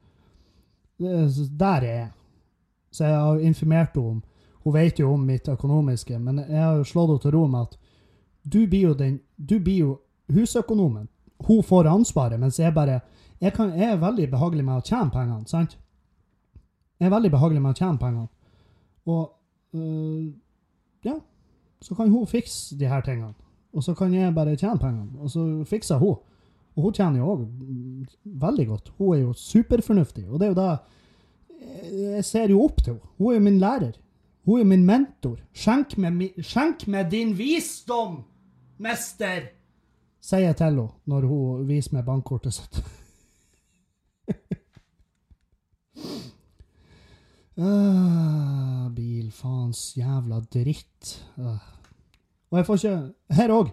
Der 0.98 1.82
er 1.82 1.96
jeg. 1.96 2.10
Så 2.90 3.04
jeg 3.04 3.16
har 3.16 3.38
informert 3.38 3.94
henne 3.94 4.08
om 4.08 4.22
Hun 4.64 4.74
vet 4.74 4.98
jo 4.98 5.12
om 5.12 5.26
mitt 5.26 5.48
økonomiske, 5.48 6.18
men 6.18 6.38
jeg 6.38 6.62
har 6.62 6.76
jo 6.76 6.84
slått 6.84 7.08
henne 7.08 7.20
til 7.20 7.30
ro 7.32 7.46
med 7.46 7.60
at 7.60 7.78
du 8.44 8.66
blir 8.66 8.80
jo 8.80 8.94
den 8.94 9.20
Du 9.36 9.58
blir 9.58 9.78
jo 9.78 9.98
husøkonomen. 10.28 11.08
Hun 11.46 11.62
får 11.62 11.86
ansvaret, 11.86 12.40
mens 12.40 12.58
jeg 12.58 12.74
bare 12.74 13.00
Jeg, 13.40 13.52
kan, 13.52 13.72
jeg 13.78 13.92
er 13.92 13.96
veldig 13.96 14.30
behagelig 14.30 14.64
med 14.64 14.76
å 14.76 14.84
tjene 14.84 15.10
pengene, 15.10 15.48
sant? 15.48 15.76
Jeg 17.00 17.06
er 17.06 17.10
veldig 17.10 17.30
behagelig 17.30 17.62
med 17.62 17.70
å 17.70 17.74
tjene 17.74 17.98
pengene. 17.98 18.28
Og 19.06 19.32
ja, 21.04 21.14
så 21.82 21.94
kan 21.94 22.10
hun 22.10 22.26
fikse 22.26 22.78
de 22.78 22.88
her 22.88 23.00
tingene. 23.00 23.34
Og 23.72 23.84
så 23.84 23.94
kan 23.96 24.14
jeg 24.14 24.34
bare 24.34 24.56
tjene 24.56 24.78
pengene. 24.78 25.20
Og 25.20 25.30
så 25.30 25.64
fikser 25.68 25.98
hun. 25.98 26.16
Og 26.76 26.82
hun 26.86 26.94
tjener 26.96 27.18
jo 27.20 27.32
òg 27.32 27.40
veldig 28.24 28.66
godt. 28.68 28.92
Hun 28.98 29.16
er 29.16 29.20
jo 29.20 29.32
superfornuftig. 29.36 30.24
Og 30.28 30.40
det 30.40 30.46
er 30.46 30.52
jo 30.52 30.60
da 30.60 30.76
Jeg 31.92 32.24
ser 32.24 32.48
jo 32.50 32.64
opp 32.64 32.82
til 32.82 32.94
henne. 32.94 33.06
Hun 33.18 33.30
er 33.30 33.34
jo 33.34 33.40
min 33.40 33.58
lærer. 33.58 33.92
Hun 34.44 34.60
er 34.60 34.64
min 34.64 34.84
mentor. 34.84 35.36
Skjenk 35.54 35.98
meg, 35.98 36.32
skjenk 36.42 36.88
med 36.88 37.10
din 37.10 37.38
visdom, 37.38 38.24
mester! 38.78 39.42
Sier 40.22 40.38
jeg 40.48 40.56
til 40.56 40.66
henne 40.66 40.88
når 41.06 41.20
hun 41.30 41.68
viser 41.68 41.94
meg 41.94 42.04
bankkortet 42.06 42.54
sitt. 42.54 42.82
Ah, 47.60 48.88
bil, 48.96 49.28
faens 49.34 49.92
jævla 49.96 50.40
dritt. 50.52 51.18
Uh. 51.36 51.60
Og 52.52 52.58
jeg 52.58 52.66
får 52.66 52.74
ikke 52.80 53.12
Her 53.36 53.52
òg. 53.52 53.72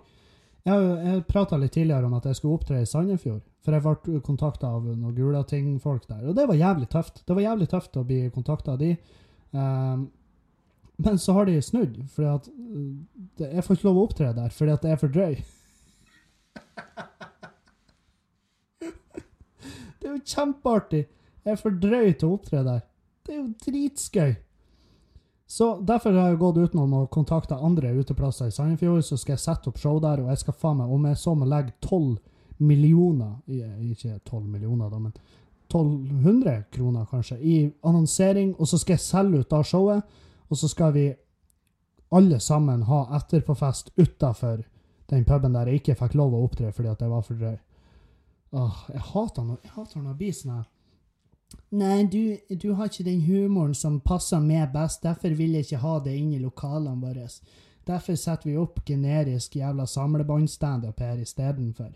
Jeg, 0.68 0.76
jeg 1.06 1.24
prata 1.30 1.58
litt 1.58 1.72
tidligere 1.74 2.06
om 2.10 2.14
at 2.18 2.26
jeg 2.28 2.36
skulle 2.38 2.58
opptre 2.60 2.82
i 2.82 2.88
Sandefjord. 2.88 3.44
For 3.64 3.76
jeg 3.76 3.84
ble 3.84 4.20
kontakta 4.26 4.68
av 4.76 4.84
noen 4.88 5.16
Gulating-folk 5.16 6.08
der. 6.10 6.28
Og 6.28 6.36
det 6.36 6.48
var 6.48 6.56
jævlig 6.60 6.88
tøft. 6.92 7.24
Det 7.28 7.36
var 7.36 7.42
jævlig 7.48 7.68
tøft 7.72 7.98
å 8.00 8.08
bli 8.08 8.20
kontakta 8.36 8.72
av 8.76 8.80
de. 8.82 8.92
Um, 9.52 10.12
men 11.00 11.16
så 11.20 11.34
har 11.38 11.46
de 11.48 11.62
snudd, 11.64 11.96
fordi 12.12 12.28
uh, 12.28 12.40
det, 13.40 13.48
jeg 13.56 13.64
får 13.66 13.76
ikke 13.78 13.88
lov 13.88 13.98
å 13.98 14.04
opptre 14.06 14.34
der 14.36 14.52
fordi 14.54 14.72
at 14.76 14.84
det 14.84 14.92
er 14.92 15.00
for 15.00 15.10
drøy. 15.16 15.34
det 18.84 20.06
er 20.06 20.12
jo 20.12 20.20
kjempeartig. 20.20 21.04
Jeg 21.48 21.52
er 21.56 21.62
for 21.64 21.72
drøy 21.88 22.08
til 22.12 22.28
å 22.28 22.36
opptre 22.36 22.60
der. 22.68 22.82
Det 23.30 23.36
er 23.36 23.44
jo 23.44 23.50
dritskøy. 23.62 24.32
Så 25.46 25.66
derfor 25.86 26.16
har 26.18 26.32
jeg 26.32 26.40
gått 26.42 26.58
utenom 26.58 26.96
å 26.98 27.02
kontakte 27.14 27.58
andre 27.62 27.92
uteplasser 28.02 28.50
i 28.50 28.54
Sandefjord, 28.54 29.04
så 29.06 29.18
skal 29.22 29.36
jeg 29.36 29.44
sette 29.44 29.70
opp 29.70 29.78
show 29.78 30.00
der, 30.02 30.24
og 30.24 30.32
jeg 30.34 30.42
skal 30.42 30.56
faen 30.58 30.80
meg, 30.82 30.90
om 30.94 31.06
jeg 31.06 31.18
så 31.22 31.36
må 31.38 31.46
legge 31.50 31.76
12 31.86 32.18
millioner, 32.66 33.36
ikke 33.46 34.16
12 34.26 34.42
millioner 34.50 34.90
da, 34.90 35.02
men 35.04 35.14
1200 35.70 36.64
kroner 36.74 37.06
kanskje, 37.12 37.38
i 37.38 37.56
annonsering, 37.86 38.56
og 38.58 38.70
så 38.72 38.82
skal 38.82 38.98
jeg 38.98 39.06
selge 39.06 39.44
ut 39.44 39.54
da 39.54 39.62
showet, 39.62 40.18
og 40.50 40.58
så 40.58 40.72
skal 40.74 40.98
vi 40.98 41.06
alle 42.18 42.42
sammen 42.42 42.88
ha 42.90 43.04
etterpåfest 43.20 43.94
utenfor 43.94 44.66
den 45.14 45.26
puben 45.30 45.54
der 45.54 45.70
jeg 45.70 45.84
ikke 45.84 46.00
fikk 46.02 46.18
lov 46.18 46.34
å 46.34 46.42
opptre 46.48 46.74
fordi 46.74 46.90
at 46.90 47.06
jeg 47.06 47.14
var 47.14 47.26
for 47.26 47.38
drøy. 47.38 47.58
Åh, 48.58 48.84
jeg 48.96 49.06
hater 49.14 49.46
når, 49.46 49.62
jeg 49.62 49.76
hater 49.78 50.02
når 50.02 50.10
det 50.10 50.20
blir 50.24 50.34
sånn 50.34 50.56
her. 50.58 50.68
Nei, 51.70 52.04
du, 52.10 52.38
du 52.50 52.74
har 52.78 52.90
ikke 52.90 53.06
den 53.06 53.22
humoren 53.28 53.76
som 53.78 54.00
passer 54.02 54.42
meg 54.42 54.72
best, 54.74 55.04
derfor 55.06 55.34
vil 55.38 55.58
jeg 55.58 55.68
ikke 55.68 55.82
ha 55.84 55.96
det 56.06 56.16
inn 56.18 56.32
i 56.34 56.42
lokalene 56.42 56.98
våre. 57.02 57.28
Derfor 57.90 58.18
setter 58.18 58.50
vi 58.50 58.58
opp 58.58 58.84
generisk 58.86 59.56
jævla 59.58 59.86
samlebåndstandup 59.90 61.02
her 61.02 61.22
istedenfor. 61.22 61.92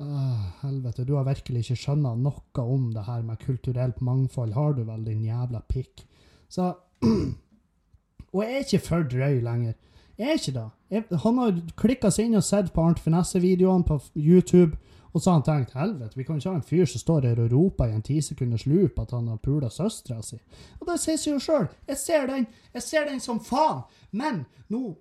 Åh, 0.00 0.44
helvete, 0.62 1.04
du 1.04 1.14
har 1.18 1.28
virkelig 1.28 1.66
ikke 1.66 1.78
skjønna 1.82 2.14
noe 2.16 2.64
om 2.64 2.90
det 2.94 3.04
her 3.04 3.24
med 3.26 3.40
kulturelt 3.44 4.00
mangfold, 4.00 4.54
har 4.56 4.76
du 4.76 4.84
vel, 4.88 5.04
din 5.04 5.24
jævla 5.24 5.60
pikk? 5.68 6.04
Så 6.48 6.72
Og 8.32 8.44
jeg 8.44 8.52
er 8.52 8.64
ikke 8.64 8.86
for 8.86 9.04
drøy 9.04 9.40
lenger. 9.44 9.74
Jeg 10.18 10.28
er 10.28 10.38
ikke 10.38 10.52
det. 10.56 11.18
Han 11.24 11.38
har 11.38 11.58
klikka 11.76 12.10
seg 12.12 12.28
inn 12.28 12.38
og 12.38 12.44
sett 12.46 12.70
på 12.72 12.84
Arnt 12.84 13.00
Finesse-videoene 13.02 13.84
på 13.84 13.98
YouTube, 14.16 14.78
og 15.12 15.20
så 15.20 15.30
har 15.30 15.38
han 15.38 15.44
tenkt 15.44 15.74
helvete, 15.76 16.16
vi 16.16 16.24
kan 16.24 16.38
ikke 16.40 16.48
ha 16.48 16.56
en 16.56 16.64
fyr 16.64 16.86
som 16.88 17.00
står 17.02 17.26
her 17.28 17.40
og 17.44 17.52
roper 17.52 17.90
i 17.90 17.96
en 17.96 18.04
tisekunders 18.04 18.64
loop 18.66 18.98
at 19.02 19.10
han 19.12 19.28
har 19.28 19.40
pula 19.44 19.68
søstera 19.70 20.22
si. 20.24 20.38
Og 20.80 20.86
det 20.88 20.98
sier 21.02 21.18
seg 21.20 21.34
jo 21.34 21.40
sjøl. 21.42 21.66
Jeg 21.88 21.98
ser 22.00 22.28
den. 22.30 22.46
Jeg 22.72 22.82
ser 22.82 23.08
den 23.10 23.20
som 23.20 23.40
faen. 23.44 23.82
Men 24.10 24.44
nå 24.72 24.94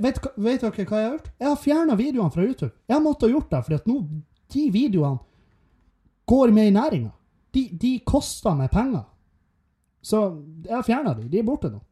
vet, 0.00 0.20
vet 0.36 0.64
dere 0.64 0.70
hva 0.72 0.78
jeg 0.80 0.88
har 0.88 1.10
gjort? 1.10 1.28
Jeg 1.40 1.48
har 1.50 1.60
fjerna 1.60 1.96
videoene 2.00 2.32
fra 2.32 2.46
YouTube. 2.46 2.72
Jeg 2.88 2.96
har 2.96 3.04
måttet 3.04 3.34
gjort 3.34 3.50
det, 3.52 3.76
at 3.76 3.90
nå 3.90 3.98
de 4.54 4.62
videoene 4.72 5.20
går 6.26 6.54
med 6.56 6.70
i 6.70 6.76
næringa. 6.78 7.10
De, 7.54 7.64
de 7.80 7.90
koster 8.06 8.56
meg 8.56 8.72
penger. 8.72 9.04
Så 10.04 10.20
jeg 10.64 10.74
har 10.74 10.86
fjerna 10.86 11.12
de. 11.18 11.28
De 11.28 11.38
er 11.38 11.44
borte 11.44 11.68
nå. 11.72 11.82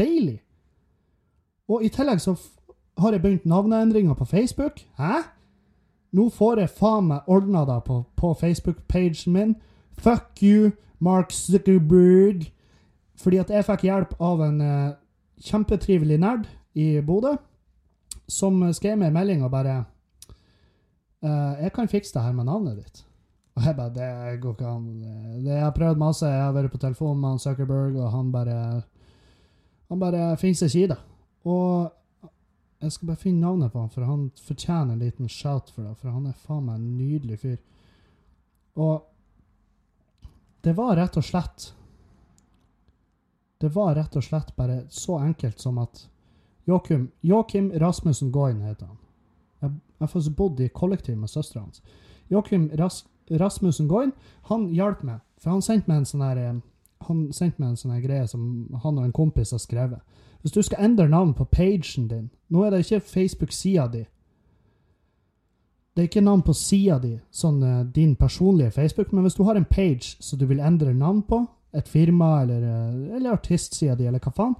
Deilig. 0.00 0.38
Og 1.68 1.84
i 1.84 1.92
tillegg 1.92 2.24
så 2.24 2.34
har 3.00 3.12
jeg 3.12 3.22
begynt 3.22 3.44
navneendringer 3.48 4.16
på 4.16 4.24
Facebook. 4.24 4.80
Hæ? 4.96 5.20
Nå 6.16 6.26
får 6.34 6.64
jeg 6.64 6.72
faen 6.74 7.10
meg 7.12 7.28
ordna 7.30 7.64
det 7.68 7.78
på, 7.86 8.00
på 8.18 8.32
Facebook-pagen 8.40 9.34
min. 9.34 9.52
Fuck 10.00 10.42
you, 10.42 10.72
Mark 10.98 11.30
Zuckerberg. 11.34 12.48
Fordi 13.20 13.38
at 13.42 13.52
jeg 13.52 13.66
fikk 13.68 13.84
hjelp 13.86 14.16
av 14.22 14.42
en 14.46 14.60
eh, 14.64 14.96
kjempetrivelig 15.44 16.18
nerd 16.22 16.48
i 16.78 17.00
Bodø, 17.04 17.36
som 18.30 18.62
skrev 18.74 18.98
meg 18.98 19.10
en 19.10 19.18
melding 19.18 19.44
og 19.44 19.52
bare 19.52 19.76
eh, 21.22 21.62
'Jeg 21.62 21.72
kan 21.72 21.88
fikse 21.88 22.14
det 22.14 22.22
her 22.22 22.32
med 22.32 22.48
navnet 22.48 22.78
ditt'. 22.78 23.04
Og 23.56 23.62
jeg 23.66 23.76
bare 23.76 23.90
'Det 23.90 24.40
går 24.40 24.50
ikke 24.50 24.66
an'. 24.66 25.00
Det, 25.44 25.52
jeg 25.52 25.62
har 25.62 25.70
prøvd 25.70 25.96
masse. 25.96 26.26
Jeg 26.26 26.42
har 26.42 26.52
vært 26.52 26.72
på 26.72 26.78
telefon 26.78 27.20
med 27.20 27.28
han 27.28 27.38
Zuckerberg, 27.38 27.96
og 27.96 28.10
han 28.10 28.32
bare 28.32 28.82
Han 29.88 30.00
bare 30.00 30.36
finner 30.36 30.54
seg 30.54 30.66
ikke 30.66 30.84
i 30.84 30.86
det. 30.86 30.98
Og 31.44 31.92
jeg 32.80 32.92
skal 32.92 33.10
bare 33.10 33.20
finne 33.20 33.44
navnet 33.44 33.72
på 33.72 33.82
han, 33.82 33.90
for 33.92 34.08
han 34.08 34.30
fortjener 34.40 34.94
en 34.94 35.02
liten 35.02 35.28
shout 35.28 35.70
for 35.74 35.84
det. 35.84 35.96
For 36.00 36.12
han 36.14 36.26
er 36.30 36.38
faen 36.46 36.64
meg 36.66 36.78
en 36.78 36.96
nydelig 36.96 37.38
fyr. 37.42 37.58
Og 38.80 39.04
det 40.64 40.72
var 40.76 40.96
rett 40.96 41.16
og 41.16 41.24
slett 41.24 41.70
Det 43.60 43.68
var 43.74 43.94
rett 43.96 44.16
og 44.16 44.24
slett 44.24 44.54
bare 44.56 44.82
så 44.88 45.18
enkelt 45.20 45.60
som 45.60 45.78
at 45.78 46.06
Joakim, 46.64 47.10
Joakim 47.20 47.72
Rasmussen 47.76 48.30
Goin 48.32 48.62
heter 48.64 48.86
han. 48.86 48.96
Jeg 49.60 49.70
jeg 50.00 50.06
har 50.06 50.08
faktisk 50.08 50.36
bodd 50.36 50.60
i 50.60 50.68
kollektiv 50.68 51.16
med 51.16 51.28
søstera 51.28 51.60
hans. 51.60 51.82
Joakim 52.28 52.70
Ras, 52.78 53.04
Rasmussen 53.30 53.88
Goin, 53.88 54.12
han 54.48 54.70
hjalp 54.72 55.02
meg. 55.04 55.18
For 55.36 55.50
han 55.52 55.60
sendte 55.62 55.90
meg 55.90 56.00
en 56.00 56.06
sånn 56.08 56.24
her 56.24 56.40
eh, 56.40 56.54
Han 57.08 57.20
sendte 57.32 57.60
meg 57.60 57.70
en 57.70 57.76
sånn 57.80 58.00
greie 58.00 58.26
som 58.28 58.42
han 58.82 58.98
og 58.98 59.04
en 59.04 59.12
kompis 59.12 59.52
har 59.52 59.60
skrevet. 59.60 60.00
Hvis 60.40 60.52
du 60.52 60.62
skal 60.62 60.84
endre 60.84 61.08
navn 61.08 61.34
på 61.34 61.44
pagen 61.44 62.08
din 62.08 62.30
Nå 62.48 62.64
er 62.64 62.70
det 62.70 62.78
ikke 62.84 63.00
Facebook-sida 63.00 63.86
di. 63.92 64.04
Det 65.94 66.02
er 66.02 66.08
ikke 66.08 66.20
navn 66.20 66.42
på 66.42 66.54
sida 66.54 66.98
di, 66.98 67.12
sånn 67.30 67.62
eh, 67.62 67.84
din 67.94 68.16
personlige 68.16 68.70
Facebook, 68.70 69.12
men 69.12 69.22
hvis 69.26 69.34
du 69.34 69.42
har 69.44 69.58
en 69.58 69.66
page 69.68 70.16
som 70.18 70.38
du 70.38 70.46
vil 70.46 70.60
endre 70.60 70.94
navn 70.94 71.22
på, 71.22 71.44
et 71.72 71.88
firma 71.88 72.42
eller, 72.42 72.62
eh, 72.62 73.16
eller 73.16 73.32
artistsida 73.32 73.94
di, 73.94 74.06
eller 74.06 74.18
hva 74.18 74.32
faen, 74.34 74.54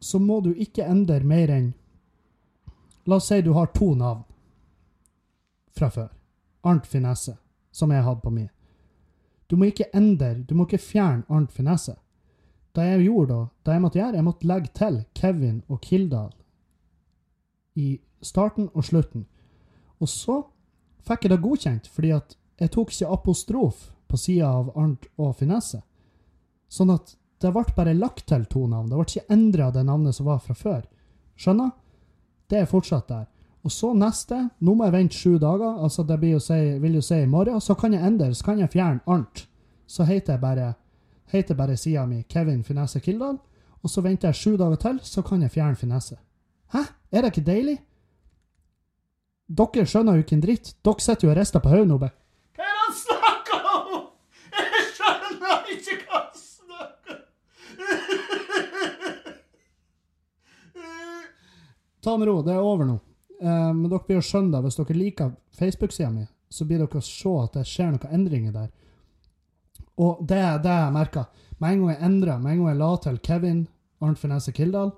så 0.00 0.20
må 0.20 0.40
du 0.40 0.52
ikke 0.54 0.86
endre 0.86 1.20
mer 1.24 1.50
enn 1.50 1.72
La 3.04 3.18
oss 3.18 3.26
si 3.28 3.42
du 3.44 3.50
har 3.52 3.66
to 3.76 3.90
navn 3.94 4.22
fra 5.76 5.90
før. 5.92 6.08
Arnt 6.64 6.86
Finesse, 6.86 7.34
som 7.72 7.90
jeg 7.92 8.04
hadde 8.04 8.22
på 8.24 8.30
min. 8.32 8.48
Du 9.50 9.56
må 9.60 9.68
ikke 9.68 9.90
endre, 9.92 10.38
du 10.40 10.54
må 10.54 10.64
ikke 10.64 10.80
fjerne 10.80 11.26
Arnt 11.28 11.52
Finesse. 11.52 11.98
Det 12.74 12.84
jeg 12.88 13.04
gjorde 13.06 13.30
da, 13.30 13.42
det 13.64 13.76
jeg 13.76 13.82
måtte 13.84 13.98
gjøre, 14.00 14.18
jeg 14.18 14.26
måtte 14.26 14.48
legge 14.50 14.72
til 14.74 14.96
Kevin 15.14 15.60
og 15.70 15.80
Kildahl 15.84 16.32
i 17.78 17.88
starten 18.22 18.70
og 18.74 18.86
slutten. 18.86 19.26
Og 20.02 20.10
så 20.10 20.40
fikk 21.06 21.26
jeg 21.26 21.34
det 21.34 21.42
godkjent, 21.44 21.90
fordi 21.90 22.10
at 22.16 22.36
jeg 22.60 22.72
tok 22.74 22.92
ikke 22.94 23.12
apostrof 23.14 23.90
på 24.10 24.18
sida 24.18 24.50
av 24.50 24.72
Arnt 24.78 25.06
og 25.18 25.36
Finesse. 25.38 25.82
Sånn 26.70 26.92
at 26.94 27.14
det 27.42 27.52
ble 27.52 27.64
bare 27.76 27.94
lagt 27.94 28.26
til 28.30 28.46
to 28.50 28.64
navn. 28.70 28.88
Det 28.88 28.98
ble 28.98 29.06
ikke 29.06 29.34
endra 29.34 29.70
det 29.74 29.84
navnet 29.86 30.16
som 30.16 30.26
var 30.30 30.42
fra 30.42 30.54
før. 30.56 30.82
Skjønner? 31.38 31.72
Det 32.50 32.60
er 32.60 32.70
fortsatt 32.70 33.08
der. 33.10 33.26
Og 33.64 33.72
så 33.72 33.94
neste, 33.96 34.38
nå 34.60 34.74
må 34.76 34.86
jeg 34.86 34.94
vente 34.94 35.16
sju 35.16 35.38
dager, 35.40 35.78
altså 35.82 36.04
det 36.04 36.18
jo 36.28 36.40
si, 36.42 36.58
vil 36.82 36.98
jo 36.98 37.02
si 37.04 37.22
i 37.22 37.28
morgen, 37.30 37.60
så 37.64 37.74
kan 37.80 37.94
jeg 37.96 38.04
endre, 38.04 38.34
så 38.36 38.44
kan 38.50 38.60
jeg 38.60 38.72
fjerne 38.74 39.00
Arnt. 39.08 39.46
Så 39.86 40.04
heter 40.04 40.34
jeg 40.34 40.42
bare, 40.42 40.74
heter 41.32 41.54
bare 41.54 41.76
sida 41.76 42.06
mi 42.06 42.22
Kevin 42.28 42.64
Finesse 42.64 43.00
Kildahl, 43.00 43.38
og 43.82 43.90
så 43.90 44.00
venter 44.00 44.28
jeg 44.28 44.34
sju 44.34 44.56
dager 44.56 44.76
til, 44.80 45.00
så 45.02 45.22
kan 45.22 45.42
jeg 45.42 45.50
fjerne 45.50 45.76
finesse. 45.76 46.16
Hæ? 46.72 46.82
Er 47.12 47.20
det 47.22 47.30
ikke 47.32 47.46
deilig? 47.46 47.78
Dere 49.48 49.86
skjønner 49.86 50.16
jo 50.16 50.24
ikke 50.24 50.36
en 50.38 50.42
dritt. 50.42 50.74
Dere 50.84 51.00
sitter 51.04 51.26
jo 51.28 51.32
og 51.32 51.36
rister 51.38 51.60
på 51.60 51.68
hodet 51.68 51.88
nå. 51.88 51.98
Hva 51.98 52.08
er 52.08 52.12
det 52.56 52.80
han 52.80 52.94
snakker 53.00 53.58
om?! 53.70 53.88
Jeg 54.54 54.84
skjønner 54.96 55.72
ikke 55.76 55.96
hva 56.04 56.20
han 56.20 56.36
snakker 56.40 57.16
Ta 62.04 62.16
med 62.16 62.28
ro, 62.28 62.42
det 62.44 62.52
er 62.52 62.60
over 62.60 62.84
nå. 62.88 63.00
Eh, 63.40 63.72
men 63.74 63.88
dere 63.90 64.04
blir 64.06 64.20
jo 64.20 64.28
skjønne 64.30 64.52
det 64.56 64.64
hvis 64.64 64.80
dere 64.80 64.96
liker 64.96 65.36
Facebook-sida 65.58 66.10
mi 66.12 66.24
så 66.54 66.66
blir 66.68 66.82
dere 66.82 67.00
å 67.00 67.04
se 67.04 67.32
at 67.42 67.56
det 67.56 67.66
skjer 67.66 67.94
noen 67.94 68.14
endringer 68.14 68.54
der. 68.54 68.70
Og 69.98 70.24
det 70.26 70.38
er 70.38 70.58
det 70.62 70.74
jeg 70.74 70.94
merka. 70.94 71.24
Med 71.58 71.72
en 71.72 71.84
gang 71.84 71.90
jeg 71.94 72.06
endra, 72.08 72.38
med 72.38 72.52
en 72.52 72.58
gang 72.62 72.72
jeg 72.72 72.80
la 72.80 72.96
til 72.96 73.18
Kevin 73.18 73.60
Arnt 74.02 74.18
Finesse 74.18 74.52
Kildahl, 74.52 74.90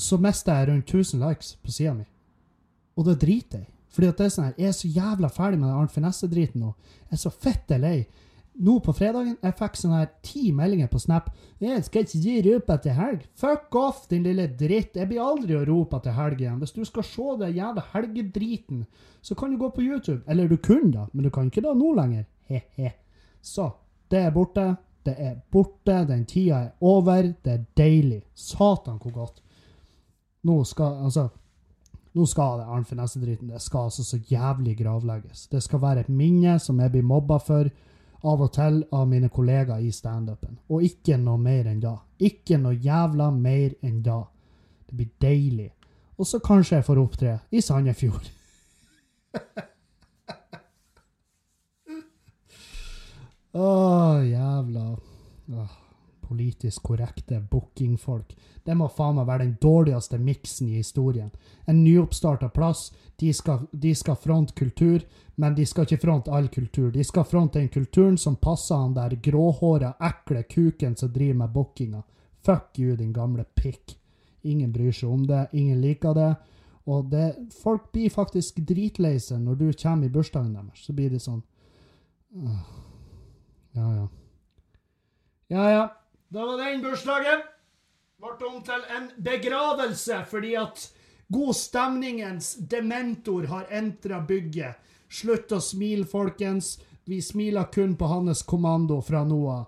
så 0.00 0.16
mista 0.16 0.56
jeg 0.56 0.70
rundt 0.70 0.88
1000 0.88 1.20
likes 1.20 1.56
på 1.62 1.72
sida 1.74 1.92
mi. 1.94 2.06
Og 2.96 3.04
det 3.04 3.20
driter 3.20 3.58
jeg. 3.58 3.68
Fordi 3.90 4.06
at 4.06 4.18
det 4.18 4.26
er 4.26 4.32
sånn 4.32 4.44
her, 4.44 4.54
Jeg 4.56 4.68
er 4.68 4.72
så 4.72 4.88
jævla 4.88 5.28
ferdig 5.28 5.58
med 5.58 5.68
den 5.68 5.76
Arnt 5.76 5.92
Finesse-driten 5.92 6.60
nå. 6.62 6.74
Jeg 7.10 7.18
er 7.18 7.22
så 7.24 7.30
fitte 7.30 7.78
lei. 7.78 8.06
Nå 8.60 8.78
på 8.84 8.92
fredagen 8.92 9.36
jeg 9.42 9.56
fikk 9.56 9.78
sånn 9.78 9.94
her 9.94 10.08
ti 10.26 10.50
meldinger 10.52 10.88
på 10.90 11.00
Snap. 11.00 11.30
'Jeg 11.60 11.84
skal 11.84 12.04
ikke 12.04 12.20
gi 12.20 12.34
rupa 12.46 12.76
til 12.76 12.92
helg.' 12.92 13.26
Fuck 13.34 13.74
off, 13.74 14.08
din 14.08 14.22
lille 14.22 14.46
dritt. 14.46 14.96
Jeg 14.96 15.08
blir 15.08 15.20
aldri 15.20 15.56
å 15.56 15.64
rope 15.66 16.00
til 16.02 16.12
helg 16.12 16.40
igjen. 16.40 16.58
Hvis 16.58 16.72
du 16.72 16.84
skal 16.84 17.02
se 17.02 17.36
den 17.40 17.56
jævla 17.56 17.82
helgedriten, 17.92 18.86
så 19.22 19.34
kan 19.34 19.50
du 19.50 19.58
gå 19.58 19.70
på 19.70 19.82
YouTube. 19.82 20.22
Eller 20.28 20.48
du 20.48 20.56
kunne 20.56 20.92
da, 20.92 21.06
men 21.12 21.24
du 21.24 21.30
kan 21.30 21.50
ikke 21.50 21.62
da 21.62 21.74
nå 21.74 21.94
lenger. 21.94 22.26
He-he. 22.48 22.92
Så 23.42 23.70
det 24.10 24.18
er 24.18 24.30
borte. 24.30 24.76
Det 25.04 25.14
er 25.18 25.36
borte. 25.52 26.04
Den 26.08 26.24
tida 26.26 26.64
er 26.64 26.70
over. 26.80 27.32
Det 27.44 27.52
er 27.52 27.64
deilig. 27.76 28.22
Satan, 28.34 28.98
hvor 29.02 29.12
godt. 29.12 29.42
Nå 30.42 30.64
skal 30.64 31.04
altså 31.04 31.28
nå 32.12 32.26
skal 32.26 32.58
det 32.58 32.66
arnfinesse-driten. 32.66 33.48
det 33.48 33.62
skal 33.62 33.80
altså 33.80 34.04
så 34.04 34.18
jævlig 34.30 34.78
gravlegges. 34.78 35.46
Det 35.46 35.62
skal 35.62 35.82
være 35.82 36.00
et 36.00 36.08
minne 36.08 36.58
som 36.58 36.80
jeg 36.80 36.90
blir 36.90 37.02
mobba 37.02 37.36
for 37.38 37.70
av 38.24 38.42
og 38.42 38.52
til 38.52 38.84
av 38.92 39.06
mine 39.08 39.28
kollegaer 39.28 39.78
i 39.78 39.90
standupen. 39.90 40.58
Og 40.68 40.82
ikke 40.82 41.16
noe 41.16 41.38
mer 41.38 41.70
enn 41.70 41.80
da. 41.80 41.96
Ikke 42.18 42.58
noe 42.58 42.74
jævla 42.74 43.30
mer 43.30 43.76
enn 43.82 44.02
da. 44.02 44.24
Det 44.88 44.96
blir 44.96 45.10
deilig. 45.22 45.70
Og 46.18 46.26
så 46.26 46.38
kanskje 46.38 46.76
jeg 46.76 46.84
får 46.84 46.98
opptre 46.98 47.38
i 47.50 47.60
Sandefjord. 47.60 48.30
Å, 53.52 54.22
jævla 54.22 54.84
Åh, 55.50 55.78
Politisk 56.30 56.82
korrekte 56.82 57.40
bookingfolk. 57.50 58.36
Det 58.64 58.74
må 58.78 58.86
faen 58.94 59.16
meg 59.18 59.26
være 59.26 59.44
den 59.48 59.56
dårligste 59.58 60.18
miksen 60.22 60.68
i 60.68 60.76
historien. 60.78 61.30
En 61.66 61.80
nyoppstarta 61.82 62.52
plass. 62.54 62.92
De 63.18 63.32
skal, 63.34 63.64
de 63.72 63.90
skal 63.98 64.14
fronte 64.14 64.54
kultur, 64.54 65.02
men 65.34 65.56
de 65.56 65.64
skal 65.66 65.88
ikke 65.88 66.04
fronte 66.04 66.30
all 66.30 66.46
kultur. 66.48 66.92
De 66.94 67.02
skal 67.04 67.26
fronte 67.26 67.58
den 67.58 67.68
kulturen 67.68 68.18
som 68.18 68.36
passer 68.38 68.78
han 68.78 68.94
der 68.94 69.16
gråhåra, 69.18 69.96
ekle 69.98 70.44
kuken 70.46 70.94
som 70.96 71.10
driver 71.10 71.40
med 71.42 71.50
bookinga. 71.56 72.02
Fuck 72.46 72.78
you, 72.78 72.94
din 72.96 73.12
gamle 73.12 73.44
pikk. 73.44 73.96
Ingen 74.46 74.70
bryr 74.72 74.94
seg 74.94 75.10
om 75.10 75.26
det, 75.26 75.48
ingen 75.52 75.80
liker 75.82 76.14
det. 76.14 76.34
Og 76.86 77.10
det, 77.10 77.32
folk 77.62 77.90
blir 77.92 78.14
faktisk 78.14 78.62
dritlei 78.68 79.16
seg 79.18 79.42
når 79.42 79.58
du 79.58 79.66
kommer 79.72 80.06
i 80.06 80.14
bursdagen 80.14 80.54
deres. 80.54 80.86
Så 80.86 80.94
blir 80.94 81.10
de 81.10 81.18
sånn 81.18 81.42
«Åh, 82.38 82.62
Ja, 83.72 83.94
ja. 83.94 84.08
Ja, 85.48 85.70
ja. 85.70 85.96
Da 86.28 86.46
var 86.46 86.58
den 86.58 86.82
bursdagen. 86.82 87.42
Ble 88.20 88.46
om 88.46 88.60
til 88.62 88.82
en 88.96 89.08
begravelse 89.24 90.20
fordi 90.28 90.52
at 90.60 90.82
godstemningens 91.32 92.54
dementor 92.70 93.48
har 93.50 93.70
entra 93.70 94.20
bygget. 94.26 94.76
Slutt 95.10 95.52
å 95.52 95.60
smile, 95.64 96.06
folkens. 96.06 96.76
Vi 97.08 97.18
smiler 97.22 97.70
kun 97.72 97.96
på 97.98 98.06
hans 98.06 98.42
kommando 98.46 99.00
fra 99.02 99.24
nå 99.26 99.40
av. 99.50 99.64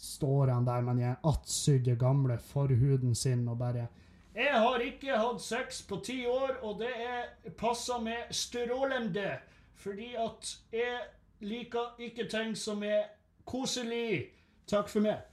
Står 0.00 0.48
han 0.50 0.64
der 0.64 0.82
med 0.82 0.96
den 0.98 1.16
attsydde 1.28 1.94
gamle 2.00 2.38
forhuden 2.40 3.14
sin 3.14 3.44
og 3.48 3.58
bare 3.60 3.86
Jeg 4.34 4.56
har 4.64 4.80
ikke 4.80 5.18
hatt 5.18 5.42
sex 5.42 5.82
på 5.86 6.00
ti 6.02 6.24
år, 6.26 6.56
og 6.62 6.78
det 6.80 6.90
er 6.90 7.54
passa 7.58 7.98
med 8.00 8.30
strålende. 8.34 9.38
Fordi 9.74 10.14
at 10.16 10.54
jeg 10.72 10.98
liker 11.40 12.00
ikke 12.04 12.28
ting 12.30 12.54
som 12.58 12.82
er 12.84 13.08
koselig. 13.48 14.30
Takk 14.70 14.88
for 14.92 15.04
meg. 15.04 15.26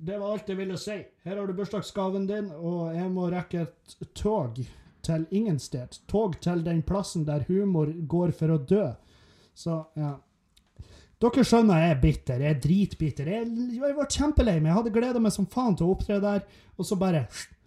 Det 0.00 0.16
var 0.16 0.32
alt 0.32 0.48
jeg 0.48 0.56
ville 0.56 0.78
si. 0.80 0.96
Her 1.26 1.36
har 1.36 1.46
du 1.46 1.56
bursdagsgaven 1.56 2.26
din, 2.28 2.48
og 2.56 2.94
jeg 2.96 3.10
må 3.12 3.28
rekke 3.32 3.66
et 3.66 4.14
tog 4.16 4.62
til 5.04 5.26
ingen 5.30 5.58
sted. 5.60 5.98
Tog 6.08 6.38
til 6.40 6.64
den 6.64 6.82
plassen 6.86 7.26
der 7.28 7.44
humor 7.48 7.90
går 8.08 8.32
for 8.36 8.54
å 8.54 8.58
dø. 8.64 8.86
Så, 9.56 9.82
ja. 10.00 10.14
Dere 11.20 11.44
skjønner 11.44 11.82
jeg 11.82 11.92
er 11.92 12.00
bitter. 12.00 12.40
Jeg 12.40 12.56
er 12.56 12.60
dritbitter. 12.64 13.28
Jeg, 13.28 13.48
jeg 13.76 13.96
var 13.98 14.08
kjempelei 14.08 14.56
meg. 14.56 14.70
Jeg 14.70 14.78
hadde 14.78 14.94
gleda 14.94 15.20
meg 15.20 15.34
som 15.36 15.48
faen 15.52 15.76
til 15.76 15.90
å 15.90 15.96
opptre 15.96 16.16
der, 16.22 16.46
og 16.78 16.88
så 16.88 16.96
bare 17.00 17.26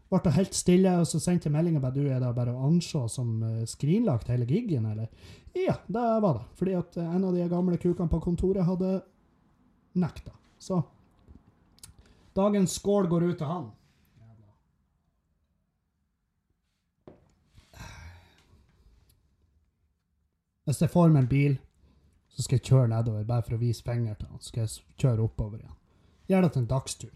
ble 0.09 0.21
det 0.25 0.33
helt 0.37 0.57
stille, 0.57 0.95
og 1.01 1.07
så 1.09 1.21
sendte 1.21 1.49
jeg 1.49 1.55
melding 1.55 1.77
om 1.77 1.85
at 1.89 1.95
du 1.95 2.03
er 2.05 2.19
da 2.21 2.31
bare 2.33 2.53
å 2.53 2.67
anse 2.67 3.01
som 3.09 3.37
eh, 3.45 3.63
skrinlagt 3.69 4.29
hele 4.29 4.45
gigen, 4.49 4.85
eller? 4.89 5.09
Ja, 5.53 5.75
det 5.87 5.99
var 5.99 6.33
det. 6.33 6.45
Fordi 6.55 6.73
at 6.73 6.97
eh, 6.97 7.15
en 7.15 7.23
av 7.23 7.33
de 7.33 7.47
gamle 7.49 7.77
kukene 7.77 8.09
på 8.09 8.19
kontoret 8.21 8.65
hadde 8.65 9.01
nekta. 9.93 10.31
Så 10.59 10.81
dagens 12.33 12.73
skål 12.79 13.07
går 13.07 13.23
ut 13.29 13.37
til 13.37 13.47
han. 13.47 13.71
Hvis 20.63 20.79
jeg 20.81 20.89
får 20.93 21.11
meg 21.11 21.25
en 21.25 21.29
bil, 21.29 21.55
så 22.31 22.45
skal 22.45 22.57
jeg 22.57 22.65
kjøre 22.69 22.89
nedover 22.93 23.25
bare 23.27 23.43
for 23.43 23.57
å 23.57 23.61
vise 23.61 23.83
penger 23.83 24.15
til 24.15 24.29
han. 24.31 24.39
Så 24.39 24.53
skal 24.53 24.63
jeg 24.63 25.01
kjøre 25.03 25.25
oppover 25.27 25.59
igjen. 25.59 25.75
Gjør 26.31 26.45
det 26.45 26.51
til 26.53 26.63
en 26.63 26.71
dagstur. 26.71 27.13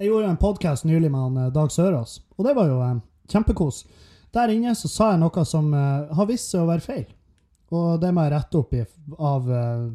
Jeg 0.00 0.08
gjorde 0.08 0.30
en 0.32 0.40
podkast 0.40 0.86
nylig 0.88 1.10
med 1.12 1.20
han 1.20 1.36
eh, 1.36 1.52
Dag 1.54 1.72
Sørås, 1.72 2.18
og 2.36 2.46
det 2.46 2.54
var 2.56 2.70
jo 2.70 2.78
eh, 2.82 3.00
kjempekos. 3.30 3.84
Der 4.34 4.52
inne 4.54 4.74
så 4.78 4.88
sa 4.90 5.12
jeg 5.12 5.22
noe 5.22 5.44
som 5.48 5.72
uh, 5.74 6.10
har 6.14 6.28
vist 6.30 6.52
seg 6.52 6.62
å 6.62 6.70
være 6.70 6.84
feil. 6.84 7.06
Og 7.74 8.00
det 8.02 8.10
må 8.14 8.24
jeg 8.24 8.34
rette 8.34 8.58
opp 8.58 8.74
i 8.74 8.84
av 9.18 9.50
uh, 9.50 9.90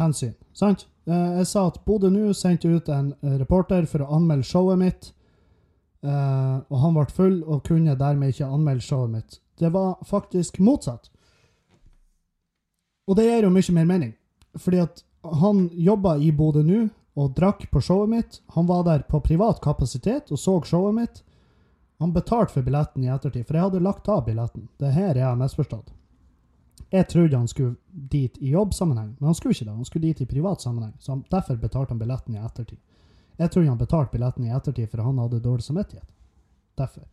hensyn. 0.00 0.34
Sant? 0.56 0.86
Eh, 1.06 1.30
jeg 1.40 1.46
sa 1.48 1.64
at 1.68 1.78
Bodø 1.86 2.10
nå 2.12 2.32
sendte 2.36 2.68
ut 2.68 2.88
en 2.92 3.12
reporter 3.40 3.86
for 3.90 4.04
å 4.04 4.10
anmelde 4.18 4.46
showet 4.46 4.78
mitt. 4.78 5.10
Og 6.00 6.76
han 6.80 6.94
ble 6.96 7.04
full 7.12 7.34
og 7.42 7.64
kunne 7.66 7.96
dermed 7.98 8.32
ikke 8.32 8.48
anmelde 8.48 8.84
showet 8.84 9.12
mitt. 9.12 9.38
Det 9.60 9.68
var 9.74 9.98
faktisk 10.08 10.60
motsatt. 10.64 11.10
Og 13.10 13.18
det 13.18 13.26
gir 13.26 13.44
jo 13.44 13.52
mye 13.52 13.74
mer 13.76 13.88
mening. 13.88 14.12
Fordi 14.56 14.80
at 14.84 15.02
han 15.42 15.66
jobba 15.74 16.16
i 16.22 16.30
Bodø 16.32 16.62
nå 16.64 16.86
og 17.18 17.34
drakk 17.36 17.66
på 17.72 17.82
showet 17.82 18.10
mitt. 18.10 18.40
Han 18.54 18.68
var 18.68 18.84
der 18.86 19.04
på 19.08 19.20
privat 19.24 19.60
kapasitet 19.62 20.30
og 20.30 20.38
så 20.38 20.60
showet 20.64 20.96
mitt. 20.96 21.22
Han 22.00 22.12
betalte 22.12 22.52
for 22.52 22.64
billetten 22.64 23.04
i 23.04 23.10
ettertid, 23.12 23.44
for 23.46 23.58
jeg 23.58 23.66
hadde 23.66 23.80
lagt 23.84 24.08
av 24.08 24.22
billetten. 24.24 24.68
Det 24.80 24.92
her 24.94 25.10
er 25.10 25.20
jeg 25.20 25.36
misforstått. 25.36 25.90
Jeg 26.90 27.06
trodde 27.08 27.36
han 27.36 27.48
skulle 27.48 27.76
dit 27.92 28.38
i 28.40 28.54
jobbsammenheng, 28.54 29.10
men 29.18 29.26
han 29.28 29.34
skulle 29.36 29.52
ikke 29.52 29.66
det. 29.66 29.74
Han 29.74 29.84
skulle 29.84 30.06
dit 30.08 30.20
i 30.20 30.26
privat 30.26 30.62
sammenheng, 30.62 30.94
så 30.98 31.18
derfor 31.30 31.58
betalte 31.60 31.92
han 31.92 32.00
billetten 32.00 32.34
i 32.34 32.40
ettertid. 32.40 32.78
Jeg 33.36 33.50
trodde 33.50 33.68
han 33.68 33.78
betalte 33.78 34.12
billetten 34.12 34.46
i 34.46 34.54
ettertid, 34.56 34.88
for 34.90 35.02
han 35.04 35.18
hadde 35.18 35.42
dårlig 35.44 35.64
samvittighet. 35.64 36.08
Derfor. 36.80 37.04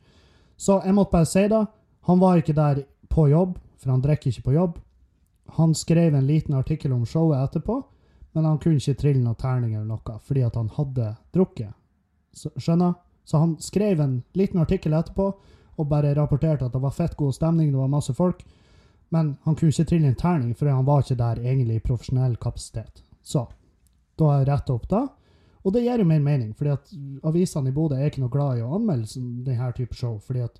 Så 0.55 0.79
jeg 0.85 0.95
måtte 0.95 1.11
bare 1.11 1.25
si 1.25 1.43
det. 1.47 1.65
Han 2.07 2.19
var 2.19 2.39
ikke 2.39 2.55
der 2.55 2.81
på 3.09 3.27
jobb, 3.27 3.57
for 3.77 3.91
han 3.91 4.01
drikker 4.01 4.31
ikke 4.31 4.45
på 4.47 4.53
jobb. 4.55 4.79
Han 5.59 5.75
skrev 5.75 6.15
en 6.15 6.27
liten 6.27 6.55
artikkel 6.55 6.93
om 6.93 7.05
showet 7.05 7.43
etterpå, 7.43 7.81
men 8.31 8.45
han 8.45 8.57
kunne 8.63 8.79
ikke 8.79 9.01
trille 9.01 9.19
noen 9.23 9.35
terning 9.35 9.75
eller 9.75 9.87
noe, 9.87 10.17
fordi 10.23 10.47
at 10.47 10.55
han 10.55 10.71
hadde 10.79 11.11
drukket. 11.35 11.75
Så, 12.31 12.51
skjønner? 12.55 12.95
Så 13.27 13.41
han 13.41 13.57
skrev 13.59 13.99
en 13.99 14.21
liten 14.39 14.61
artikkel 14.63 14.95
etterpå, 14.95 15.27
og 15.77 15.89
bare 15.91 16.15
rapporterte 16.15 16.65
at 16.65 16.73
det 16.73 16.81
var 16.81 16.95
fett 16.95 17.17
god 17.19 17.35
stemning, 17.35 17.73
det 17.73 17.77
var 17.81 17.91
masse 17.91 18.13
folk, 18.15 18.39
men 19.11 19.35
han 19.43 19.55
kunne 19.55 19.73
ikke 19.73 19.85
trille 19.89 20.07
en 20.07 20.15
terning, 20.19 20.55
for 20.55 20.71
han 20.71 20.87
var 20.87 21.03
ikke 21.03 21.19
der 21.19 21.41
egentlig 21.43 21.75
i 21.75 21.83
profesjonell 21.83 22.37
kapasitet. 22.41 23.03
Så, 23.21 23.43
da 24.17 24.31
har 24.31 24.39
jeg 24.39 24.47
retta 24.49 24.77
opp 24.77 24.87
da, 24.89 25.03
og 25.67 25.73
det 25.75 25.83
gir 25.83 25.99
jo 25.99 26.07
mer 26.07 26.23
mening, 26.23 26.53
fordi 26.55 26.71
at 26.71 26.91
avisene 27.27 27.69
i 27.69 27.75
Bodø 27.75 27.97
er 27.99 28.07
ikke 28.07 28.23
noe 28.23 28.31
glad 28.31 28.57
i 28.57 28.63
å 28.63 28.71
anmelde 28.77 29.11
sånn- 29.11 29.43
denne 29.43 29.71
type 29.75 29.95
show, 29.95 30.17
fordi 30.23 30.45
at 30.45 30.59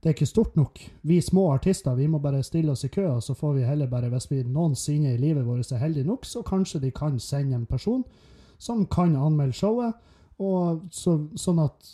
det 0.00 0.08
er 0.08 0.14
ikke 0.14 0.30
stort 0.30 0.56
nok. 0.56 0.80
Vi 1.02 1.20
små 1.20 1.50
artister 1.52 1.94
vi 1.94 2.06
må 2.06 2.20
bare 2.22 2.42
stille 2.42 2.72
oss 2.72 2.84
i 2.84 2.88
kø, 2.88 3.04
og 3.16 3.22
så 3.22 3.34
får 3.36 3.54
vi 3.54 3.66
heller 3.66 3.86
bare, 3.86 4.08
hvis 4.08 4.30
vi 4.30 4.42
noensinne 4.42 5.12
i 5.12 5.20
livet 5.20 5.44
vårt 5.44 5.72
er 5.72 5.82
heldige 5.82 6.06
nok, 6.06 6.24
så 6.24 6.42
kanskje 6.42 6.80
de 6.80 6.90
kan 6.90 7.18
sende 7.18 7.54
en 7.54 7.66
person 7.66 8.04
som 8.58 8.86
kan 8.86 9.16
anmelde 9.16 9.52
showet, 9.52 9.94
og 10.38 10.86
så, 10.94 11.16
sånn 11.34 11.58
at 11.64 11.92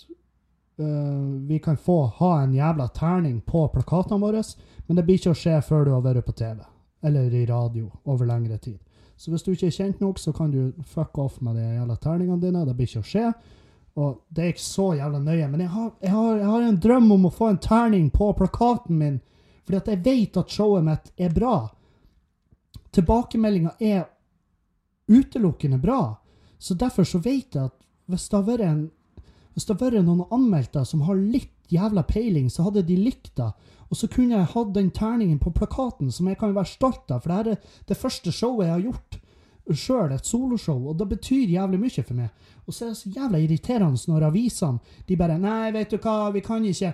uh, 0.80 1.34
vi 1.48 1.58
kan 1.64 1.76
få 1.80 2.04
ha 2.18 2.32
en 2.42 2.54
jævla 2.54 2.88
terning 2.96 3.40
på 3.40 3.66
plakatene 3.72 4.20
våre, 4.20 4.42
men 4.86 4.98
det 4.98 5.04
blir 5.06 5.20
ikke 5.20 5.32
å 5.32 5.38
skje 5.38 5.60
før 5.64 5.86
du 5.86 5.94
har 5.94 6.04
vært 6.04 6.26
på 6.26 6.36
TV, 6.36 6.60
eller 7.04 7.34
i 7.34 7.44
radio, 7.48 7.88
over 8.04 8.28
lengre 8.28 8.58
tid. 8.58 8.78
Så 9.16 9.30
hvis 9.30 9.44
du 9.46 9.52
ikke 9.54 9.70
er 9.70 9.76
kjent 9.76 10.00
nok, 10.02 10.18
så 10.18 10.34
kan 10.36 10.50
du 10.52 10.72
fuck 10.84 11.18
off 11.22 11.38
med 11.40 11.56
de 11.56 11.64
jævla 11.76 11.96
terningene 12.02 12.42
dine, 12.42 12.64
det 12.66 12.74
blir 12.76 12.90
ikke 12.90 13.04
å 13.04 13.12
skje. 13.12 13.28
Og 13.94 14.24
det 14.34 14.42
er 14.42 14.50
ikke 14.50 14.64
så 14.64 14.88
jævla 14.98 15.20
nøye, 15.22 15.46
men 15.52 15.62
jeg 15.62 15.70
har, 15.70 15.92
jeg, 16.02 16.10
har, 16.10 16.40
jeg 16.40 16.50
har 16.50 16.66
en 16.66 16.80
drøm 16.82 17.12
om 17.14 17.28
å 17.28 17.32
få 17.32 17.52
en 17.52 17.60
terning 17.62 18.08
på 18.10 18.32
plakaten 18.34 18.98
min, 18.98 19.20
fordi 19.64 19.78
at 19.78 19.90
jeg 19.92 20.02
vet 20.04 20.40
at 20.42 20.50
showet 20.52 20.84
mitt 20.84 21.12
er 21.16 21.30
bra. 21.32 21.54
Tilbakemeldinga 22.94 23.76
er 23.78 24.02
utelukkende 25.06 25.78
bra, 25.78 26.16
så 26.58 26.74
derfor 26.74 27.06
så 27.06 27.20
vet 27.22 27.54
jeg 27.54 27.70
at 27.70 27.83
hvis 28.10 28.28
det 28.28 28.38
hadde 28.38 28.58
vært 28.58 29.80
vært 29.80 30.04
noen 30.04 30.24
anmeldte 30.34 30.84
som 30.84 31.04
har 31.06 31.16
litt 31.16 31.52
jævla 31.72 32.02
peiling, 32.06 32.50
så 32.50 32.66
hadde 32.66 32.82
de 32.86 32.96
likt 32.98 33.36
det. 33.38 33.50
Og 33.90 33.96
så 33.96 34.08
kunne 34.10 34.34
jeg 34.34 34.52
hatt 34.54 34.72
den 34.74 34.90
terningen 34.90 35.38
på 35.38 35.52
plakaten, 35.54 36.10
som 36.12 36.28
jeg 36.28 36.38
kan 36.40 36.54
være 36.54 36.72
stolt 36.72 37.10
av. 37.14 37.22
For 37.22 37.30
det 37.30 37.54
er 37.54 37.70
det 37.88 37.96
første 37.98 38.32
showet 38.32 38.66
jeg 38.66 38.74
har 38.74 38.84
gjort 38.88 39.20
sjøl, 39.72 40.12
et 40.12 40.26
soloshow, 40.26 40.90
og 40.90 40.98
det 40.98 41.08
betyr 41.08 41.54
jævlig 41.54 41.80
mye 41.80 42.04
for 42.04 42.18
meg. 42.18 42.44
Og 42.66 42.74
så 42.74 42.84
er 42.84 42.92
det 42.92 43.00
så 43.00 43.12
jævla 43.14 43.40
irriterende 43.40 44.10
når 44.10 44.28
avisene 44.28 45.02
de 45.08 45.16
bare 45.16 45.38
Nei, 45.40 45.72
vet 45.72 45.92
du 45.92 45.98
hva, 45.98 46.30
vi 46.34 46.42
kan 46.44 46.64
ikke 46.64 46.92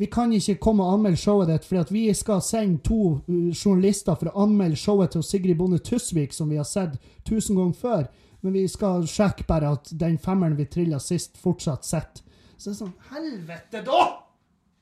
vi 0.00 0.06
kan 0.06 0.32
ikke 0.32 0.54
komme 0.62 0.84
og 0.84 0.94
anmelde 0.94 1.18
showet 1.20 1.50
ditt, 1.50 1.64
fordi 1.68 1.92
vi 1.92 2.14
skal 2.14 2.40
sende 2.40 2.78
to 2.84 3.18
uh, 3.28 3.50
journalister 3.52 4.16
for 4.16 4.30
å 4.30 4.46
anmelde 4.46 4.78
showet 4.80 5.12
til 5.12 5.24
Sigrid 5.26 5.58
Bonde 5.58 5.80
Tusvik, 5.84 6.32
som 6.32 6.48
vi 6.48 6.56
har 6.56 6.64
sett 6.64 6.94
tusen 7.26 7.58
ganger 7.58 7.76
før. 7.76 8.06
Men 8.40 8.56
vi 8.56 8.64
skal 8.68 9.06
sjekke 9.08 9.44
bare 9.48 9.74
at 9.76 9.90
den 10.00 10.16
femmeren 10.18 10.56
vi 10.56 10.66
trilla 10.70 11.00
sist, 11.02 11.36
fortsatt 11.40 11.84
sitter. 11.84 12.24
Så 12.56 12.70
det 12.70 12.74
er 12.74 12.78
sånn 12.80 12.96
Helvete, 13.10 13.82
da! 13.86 14.00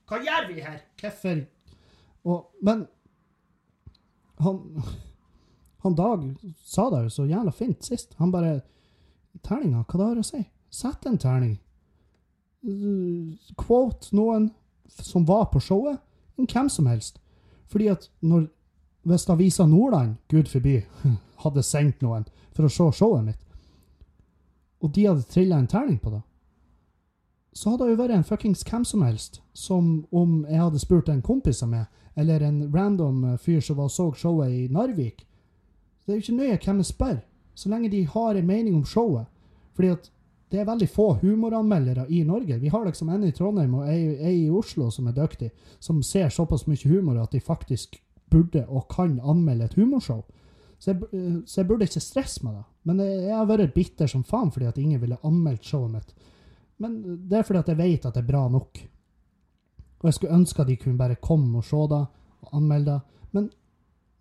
Hva 0.08 0.18
gjør 0.24 0.48
vi 0.48 0.62
her? 0.64 0.80
Hvorfor? 1.00 1.42
Men 2.64 2.86
han, 4.38 4.82
han 5.84 5.94
Dag 5.98 6.24
sa 6.64 6.88
det 6.90 7.04
jo 7.06 7.12
så 7.12 7.26
jævla 7.28 7.52
fint 7.54 7.84
sist. 7.84 8.14
Han 8.18 8.32
bare 8.34 8.60
Terninga, 9.44 9.84
hva 9.86 9.98
det 9.98 10.06
har 10.06 10.20
å 10.22 10.26
si? 10.26 10.40
Sett 10.74 11.06
en 11.06 11.18
terning. 11.20 11.58
Quote 13.58 14.10
noen 14.16 14.50
som 14.88 15.26
var 15.28 15.46
på 15.52 15.60
showet, 15.62 16.00
enn 16.38 16.48
hvem 16.50 16.70
som 16.72 16.88
helst. 16.90 17.20
Fordi 17.70 17.90
at 17.94 18.08
når 18.20 18.48
Hvis 19.08 19.28
Avisa 19.30 19.64
Nordland, 19.64 20.16
gud 20.28 20.48
forby, 20.50 20.82
hadde 21.44 21.62
sendt 21.62 22.02
noen 22.02 22.26
for 22.52 22.66
å 22.66 22.68
se 22.72 22.88
showet 22.98 23.24
mitt, 23.24 23.38
og 24.80 24.92
de 24.94 25.06
hadde 25.06 25.26
trilla 25.30 25.58
en 25.58 25.70
terning 25.70 25.98
på 25.98 26.10
det, 26.10 26.22
så 27.52 27.72
hadde 27.72 27.88
det 27.88 27.94
jo 27.96 28.02
vært 28.02 28.14
en 28.14 28.26
fuckings 28.26 28.62
hvem 28.66 28.84
som 28.86 29.02
helst, 29.02 29.40
som 29.52 30.04
om 30.14 30.44
jeg 30.46 30.60
hadde 30.62 30.82
spurt 30.82 31.08
en 31.10 31.24
kompis 31.24 31.62
av 31.64 31.72
meg, 31.72 31.86
eller 32.18 32.42
en 32.46 32.60
random 32.74 33.24
eh, 33.24 33.40
fyr 33.42 33.60
som 33.64 33.78
var 33.80 33.90
så 33.90 34.10
showet 34.14 34.52
i 34.54 34.68
Narvik. 34.70 35.24
Det 36.04 36.12
er 36.12 36.18
jo 36.18 36.24
ikke 36.24 36.38
nøye 36.38 36.60
hvem 36.62 36.82
jeg 36.82 36.90
spør, 36.92 37.18
så 37.58 37.72
lenge 37.72 37.90
de 37.90 38.04
har 38.06 38.38
en 38.38 38.46
mening 38.46 38.76
om 38.78 38.86
showet. 38.86 39.26
Fordi 39.74 39.90
at 39.94 40.10
det 40.50 40.60
er 40.60 40.68
veldig 40.68 40.88
få 40.88 41.08
humoranmeldere 41.20 42.06
i 42.08 42.22
Norge. 42.24 42.58
Vi 42.58 42.70
har 42.72 42.84
liksom 42.86 43.08
en 43.12 43.26
i 43.26 43.32
Trondheim 43.36 43.74
og 43.74 43.88
en 43.92 44.30
i 44.30 44.48
Oslo 44.50 44.88
som 44.90 45.06
er 45.10 45.16
dyktig, 45.18 45.50
som 45.80 46.02
ser 46.02 46.30
såpass 46.32 46.66
mye 46.66 46.88
humor 46.88 47.20
at 47.20 47.32
de 47.32 47.40
faktisk 47.40 47.98
burde 48.30 48.64
og 48.66 48.88
kan 48.88 49.18
anmelde 49.20 49.64
et 49.68 49.74
humorshow. 49.74 50.22
Så 50.78 50.92
jeg, 50.92 51.08
eh, 51.12 51.40
så 51.46 51.60
jeg 51.60 51.68
burde 51.68 51.88
ikke 51.88 52.02
stresse 52.02 52.44
meg, 52.46 52.60
da. 52.60 52.64
Men 52.88 53.02
jeg, 53.02 53.34
har 53.34 53.48
vært 53.48 53.74
bitter 53.74 54.10
som 54.10 54.24
faen 54.24 54.52
fordi 54.54 54.68
at 54.68 54.78
ingen 54.80 55.00
ville 55.02 55.18
anmeldt 55.26 55.66
showet 55.66 55.92
mitt. 55.92 56.14
Men 56.78 57.00
det 57.28 57.40
er 57.40 57.46
fordi 57.46 57.64
at 57.64 57.72
jeg 57.72 57.80
vet 57.80 58.06
at 58.06 58.14
det 58.14 58.22
er 58.22 58.30
bra 58.30 58.44
nok. 58.52 58.80
Og 59.98 60.06
jeg 60.06 60.14
skulle 60.14 60.38
ønske 60.38 60.62
at 60.62 60.70
de 60.70 60.78
kunne 60.78 61.00
bare 61.00 61.18
komme 61.20 61.58
og 61.58 61.66
se 61.66 61.82
det 61.90 62.04
og 62.46 62.54
anmelde 62.54 62.94
det. 62.94 63.24
Men 63.34 63.50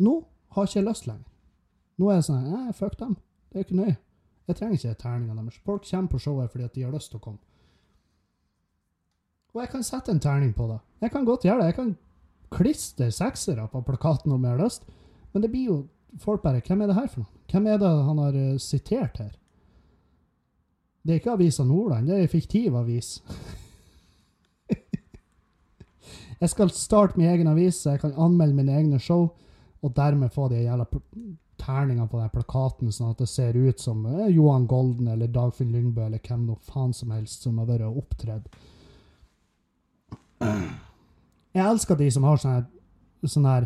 nå 0.03 0.17
har 0.55 0.65
jeg 0.65 0.73
ikke 0.73 0.89
lyst 0.89 1.07
lenger. 1.07 1.27
Nå 1.97 2.09
er 2.09 2.19
jeg 2.19 2.27
sånn 2.27 2.49
Nei, 2.49 2.73
fuck 2.77 2.97
dem. 2.99 3.15
Det 3.49 3.59
er 3.59 3.65
ikke 3.65 3.77
nøye. 3.77 3.97
Jeg 4.47 4.57
trenger 4.57 4.79
ikke 4.79 5.01
terningene 5.03 5.43
deres. 5.43 5.61
Folk 5.65 5.85
kommer 5.85 6.11
på 6.11 6.21
showet 6.23 6.51
fordi 6.51 6.65
at 6.65 6.75
de 6.75 6.85
har 6.85 6.93
lyst 6.93 7.11
til 7.11 7.21
å 7.21 7.23
komme. 7.23 7.39
Og 9.53 9.63
jeg 9.63 9.71
kan 9.73 9.85
sette 9.85 10.13
en 10.13 10.21
terning 10.21 10.51
på 10.53 10.67
det. 10.69 10.77
Jeg 11.01 11.13
kan 11.13 11.25
godt 11.25 11.45
gjøre 11.45 11.61
det. 11.61 11.71
Jeg 11.71 11.77
kan 11.77 11.93
klistre 12.53 13.07
seksere 13.11 13.65
på 13.71 13.81
plakaten 13.85 14.31
om 14.31 14.43
jeg 14.43 14.53
har 14.53 14.63
lyst. 14.63 14.85
Men 15.33 15.43
det 15.43 15.51
blir 15.53 15.71
jo 15.71 15.77
folk 16.19 16.41
bare 16.43 16.61
Hvem 16.65 16.81
er 16.81 16.87
det 16.91 16.95
her 16.97 17.07
for 17.11 17.23
noe? 17.23 17.33
Hvem 17.51 17.67
er 17.71 17.77
det 17.81 17.89
han 18.09 18.21
har 18.21 18.35
uh, 18.35 18.57
sitert 18.59 19.17
her? 19.21 19.33
Det 21.07 21.13
er 21.13 21.19
ikke 21.21 21.35
Avisa 21.37 21.63
Nordland, 21.63 22.07
det 22.09 22.17
er 22.17 22.25
en 22.25 22.31
fiktiv 22.33 22.75
avis. 22.75 23.13
jeg 26.41 26.49
skal 26.51 26.73
starte 26.75 27.15
min 27.19 27.29
egen 27.31 27.47
avis, 27.47 27.85
jeg 27.85 28.01
kan 28.01 28.15
anmelde 28.19 28.57
mine 28.57 28.75
egne 28.75 28.99
show, 28.99 29.29
og 29.81 29.93
dermed 29.95 30.33
få 30.35 30.49
de 30.51 30.65
jævla 30.65 30.83
terningene 31.57 32.09
på 32.11 32.19
den 32.19 32.33
plakaten, 32.33 32.91
sånn 32.91 33.13
at 33.13 33.23
det 33.23 33.29
ser 33.31 33.55
ut 33.55 33.79
som 33.79 34.03
uh, 34.03 34.27
Johan 34.27 34.67
Golden 34.67 35.07
eller 35.13 35.31
Dagfinn 35.31 35.71
Lyngbø 35.71 36.03
eller 36.09 36.19
hvem 36.27 36.43
nå 36.49 36.57
faen 36.67 36.91
som 36.93 37.15
helst 37.15 37.47
som 37.47 37.61
har 37.61 37.69
vært 37.71 37.87
og 37.87 38.03
opptredd. 38.03 38.51
Jeg 41.57 41.65
elsker 41.65 41.97
de 41.97 42.11
som 42.13 42.27
har 42.27 42.37
sånn 42.41 42.57
her- 42.59 43.27
sånne 43.31 43.53
her 43.55 43.65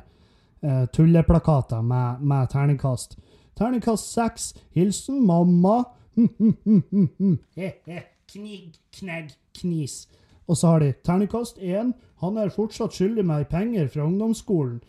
eh, 0.61 0.85
tulleplakater 0.93 1.81
med, 1.81 2.21
med 2.21 2.49
terningkast. 2.49 3.17
Terningkast 3.57 4.13
seks. 4.13 4.53
Hilsen 4.71 5.25
mamma. 5.25 5.83
Hm, 6.11 6.27
hm, 6.37 6.55
hm, 6.65 6.81
hm, 6.91 7.07
hm. 7.17 7.37
He, 7.55 7.69
he. 7.85 8.01
Knig, 8.27 8.73
knegg, 8.91 9.29
knis. 9.55 10.09
Og 10.43 10.57
så 10.59 10.67
har 10.67 10.79
de 10.83 10.89
terningkast 11.07 11.57
én. 11.57 11.93
Han 12.19 12.37
er 12.37 12.51
fortsatt 12.51 12.91
skyldig 12.91 13.23
meg 13.25 13.47
penger 13.47 13.87
fra 13.87 14.03
ungdomsskolen. 14.03 14.81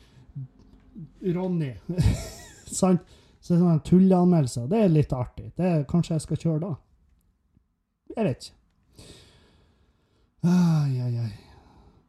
Ronny. 1.23 1.71
Sant? 2.81 3.07
Så 3.39 3.55
det 3.55 3.61
er 3.61 3.63
sånne 3.63 3.85
tulleanmeldelser. 3.87 4.67
Det 4.71 4.83
er 4.83 4.91
litt 4.91 5.15
artig. 5.15 5.49
Det 5.59 5.67
er, 5.67 5.87
kanskje 5.91 6.17
jeg 6.17 6.27
skal 6.27 6.43
kjøre 6.43 6.61
da. 6.63 6.73
Jeg 8.17 8.27
vet 8.27 8.45
ikke. 8.45 8.59
Ai, 10.43 10.99
ai, 10.99 11.15
ai. 11.23 11.33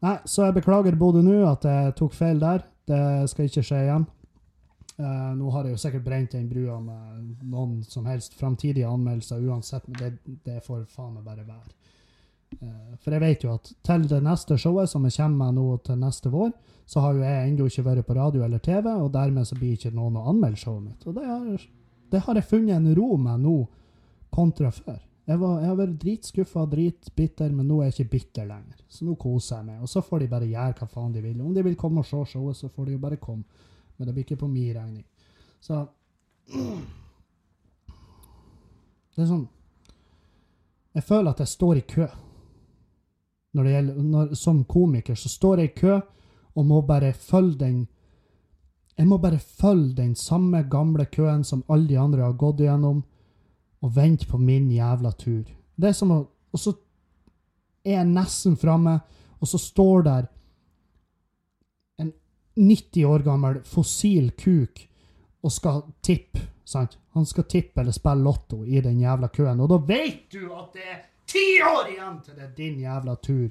Nei, 0.03 0.17
så 0.25 0.47
jeg 0.47 0.57
beklager 0.57 0.97
Bodø 0.99 1.21
nå 1.23 1.39
at 1.47 1.65
jeg 1.69 1.95
tok 1.97 2.13
feil 2.17 2.41
der. 2.41 2.65
Det 2.89 3.29
skal 3.31 3.47
ikke 3.47 3.63
skje 3.65 3.85
igjen. 3.85 4.05
Uh, 4.93 5.31
nå 5.33 5.49
har 5.55 5.65
jeg 5.65 5.73
jo 5.73 5.81
sikkert 5.81 6.05
brent 6.05 6.35
den 6.35 6.49
brua 6.49 6.75
med 6.83 7.45
noen 7.49 7.79
som 7.89 8.05
helst 8.05 8.35
framtidige 8.37 8.89
anmeldelser 8.89 9.41
uansett, 9.41 9.87
men 9.89 9.97
det, 9.97 10.35
det 10.45 10.59
får 10.65 10.83
faen 10.91 11.15
meg 11.15 11.25
bare 11.25 11.45
være. 11.47 11.73
Uh, 12.59 12.91
for 13.01 13.15
jeg 13.15 13.23
vet 13.23 13.45
jo 13.45 13.55
at 13.55 13.71
til 13.87 14.05
det 14.11 14.19
neste 14.21 14.57
showet 14.61 14.91
som 14.91 15.07
jeg 15.07 15.15
kommer 15.17 15.47
med 15.47 15.57
nå 15.57 15.79
til 15.87 15.97
neste 15.97 16.29
vår, 16.33 16.51
så 16.85 17.01
har 17.01 17.15
jo 17.15 17.23
jeg 17.23 17.47
ennå 17.47 17.69
ikke 17.71 17.85
vært 17.87 18.05
på 18.05 18.17
radio 18.19 18.43
eller 18.45 18.61
TV, 18.61 18.91
og 18.91 19.09
dermed 19.15 19.47
så 19.49 19.57
blir 19.57 19.73
ikke 19.73 19.95
noen 19.95 20.19
å 20.19 20.27
anmelde 20.29 20.61
showet 20.61 20.83
mitt. 20.91 21.07
Og 21.07 21.17
det 21.17 21.25
har, 21.25 21.65
det 22.13 22.23
har 22.27 22.37
jeg 22.37 22.49
funnet 22.51 22.75
en 22.77 22.93
ro 22.99 23.15
med 23.17 23.47
nå, 23.47 23.57
kontra 24.33 24.69
før. 24.75 24.99
Jeg, 25.23 25.39
var, 25.39 25.59
jeg 25.61 25.69
har 25.69 25.77
vært 25.79 25.99
dritskuffa, 26.01 26.65
dritbitter, 26.67 27.51
men 27.55 27.67
nå 27.69 27.79
er 27.79 27.87
jeg 27.87 27.95
ikke 27.95 28.13
bitter 28.17 28.47
lenger. 28.49 28.81
Så 28.91 29.05
nå 29.07 29.15
koser 29.19 29.61
jeg 29.61 29.69
meg. 29.69 29.83
Og 29.85 29.89
så 29.91 30.03
får 30.03 30.19
de 30.19 30.31
bare 30.33 30.49
gjøre 30.49 30.75
hva 30.81 30.87
faen 30.91 31.13
de 31.15 31.21
vil. 31.23 31.39
Om 31.39 31.53
de 31.55 31.63
vil 31.63 31.77
komme 31.79 32.03
og 32.03 32.07
se 32.09 32.19
showet, 32.33 32.59
så 32.59 32.67
får 32.67 32.89
de 32.89 32.97
jo 32.97 33.03
bare 33.05 33.21
komme. 33.21 33.43
Men 33.95 34.07
det 34.07 34.15
blir 34.15 34.25
ikke 34.27 34.41
på 34.41 34.51
min 34.51 34.73
regning. 34.75 35.05
Så 35.63 35.85
Det 39.13 39.21
er 39.23 39.29
sånn 39.29 39.45
Jeg 40.93 41.03
føler 41.07 41.31
at 41.31 41.39
jeg 41.39 41.47
står 41.53 41.79
i 41.79 41.85
kø. 41.87 42.07
Når 43.53 43.63
det 43.63 43.73
gjelder, 43.73 44.03
når, 44.03 44.33
som 44.35 44.63
komiker 44.65 45.15
så 45.15 45.29
står 45.29 45.61
jeg 45.61 45.71
i 45.71 45.77
kø 45.77 45.95
og 46.53 46.65
må 46.67 46.81
bare 46.85 47.13
følge 47.13 47.57
den 47.63 47.87
Jeg 48.97 49.07
må 49.07 49.17
bare 49.17 49.39
følge 49.39 49.95
den 49.97 50.15
samme 50.15 50.63
gamle 50.69 51.05
køen 51.05 51.43
som 51.43 51.63
alle 51.69 51.87
de 51.87 51.97
andre 51.97 52.21
har 52.21 52.35
gått 52.37 52.59
igjennom, 52.61 53.03
og 53.83 53.95
vente 53.95 54.27
på 54.27 54.37
min 54.39 54.71
jævla 54.71 55.11
tur. 55.11 55.43
Det 55.75 55.89
er 55.89 55.97
som 55.97 56.11
å 56.15 56.27
Og 56.53 56.59
så 56.59 56.71
er 57.83 57.95
jeg 57.95 58.05
nesten 58.05 58.57
framme, 58.61 58.99
og 59.41 59.47
så 59.49 59.57
står 59.57 60.03
der 60.05 60.27
en 61.97 62.11
90 62.55 63.05
år 63.09 63.23
gammel 63.25 63.63
fossil 63.65 64.29
kuk 64.37 64.89
og 65.41 65.51
skal 65.51 65.81
tippe, 66.05 66.39
sant? 66.63 66.99
Han 67.17 67.25
skal 67.25 67.43
tippe 67.49 67.81
eller 67.81 67.91
spille 67.91 68.21
lotto 68.21 68.61
i 68.65 68.81
den 68.85 68.99
jævla 69.01 69.27
køen, 69.33 69.59
og 69.65 69.69
da 69.73 69.77
vet 69.87 70.29
du 70.29 70.53
at 70.53 70.77
det 70.77 70.85
er 70.85 71.01
ti 71.25 71.61
år 71.65 71.89
igjen 71.95 72.21
til 72.21 72.37
det 72.37 72.45
er 72.45 72.53
din 72.61 72.79
jævla 72.85 73.15
tur. 73.15 73.49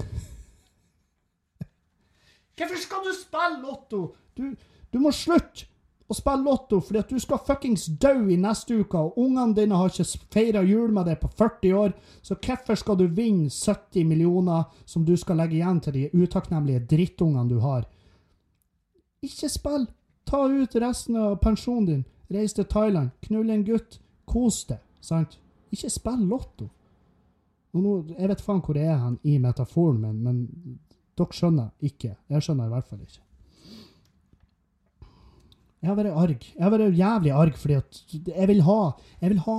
Hvorfor 2.56 2.84
skal 2.86 3.04
du 3.04 3.12
spille 3.20 3.60
lotto? 3.60 4.14
Du, 4.32 4.56
du 4.92 4.98
må 4.98 5.12
slutte 5.12 5.68
å 6.06 6.14
spille 6.14 6.44
lotto, 6.46 6.78
fordi 6.80 7.00
at 7.00 7.10
du 7.10 7.18
skal 7.22 7.42
fuckings 7.42 7.88
dø 8.00 8.14
i 8.30 8.38
neste 8.38 8.78
uke, 8.78 8.98
og 8.98 9.18
ungene 9.18 9.56
dine 9.56 9.78
har 9.78 9.90
ikke 9.90 10.22
feira 10.32 10.62
jul 10.62 10.92
med 10.94 11.08
deg 11.10 11.18
på 11.22 11.30
40 11.34 11.74
år, 11.74 11.94
så 12.22 12.36
hvorfor 12.38 12.78
skal 12.78 12.98
du 13.00 13.06
vinne 13.10 13.50
70 13.50 14.06
millioner 14.06 14.68
som 14.86 15.04
du 15.04 15.16
skal 15.18 15.40
legge 15.42 15.58
igjen 15.58 15.82
til 15.82 15.98
de 15.98 16.06
utakknemlige 16.14 16.84
drittungene 16.92 17.50
du 17.50 17.58
har? 17.64 17.88
Ikke 19.26 19.50
spill! 19.50 19.88
Ta 20.26 20.40
ut 20.50 20.74
resten 20.82 21.18
av 21.22 21.36
pensjonen 21.38 21.86
din, 21.86 22.06
reis 22.34 22.54
til 22.54 22.66
Thailand, 22.66 23.12
knull 23.26 23.50
en 23.50 23.66
gutt, 23.66 24.00
kos 24.26 24.64
deg, 24.66 24.80
sant? 25.00 25.38
Ikke 25.74 25.90
spill 25.90 26.24
lotto. 26.30 26.70
Og 27.76 27.82
nå, 27.82 27.92
jeg 28.16 28.30
vet 28.30 28.42
faen 28.42 28.62
hvor 28.64 28.78
jeg 28.78 28.90
er 28.90 29.02
hen 29.02 29.20
i 29.26 29.36
metaforen 29.42 30.00
min, 30.02 30.18
men 30.24 30.42
dere 31.18 31.34
skjønner 31.34 31.70
ikke. 31.84 32.14
Jeg 32.30 32.42
skjønner 32.42 32.70
i 32.70 32.74
hvert 32.74 32.90
fall 32.90 33.02
ikke. 33.02 33.25
Jeg 35.82 35.90
har 35.90 35.98
vært 35.98 36.16
arg. 36.16 36.46
Jeg 36.54 36.64
har 36.64 36.72
vært 36.72 36.98
jævlig 36.98 37.32
arg 37.36 37.58
fordi 37.60 37.76
at 37.78 37.98
jeg 38.12 38.48
vil 38.48 38.62
ha 38.66 38.80
Jeg 39.20 39.30
vil 39.30 39.42
ha 39.46 39.58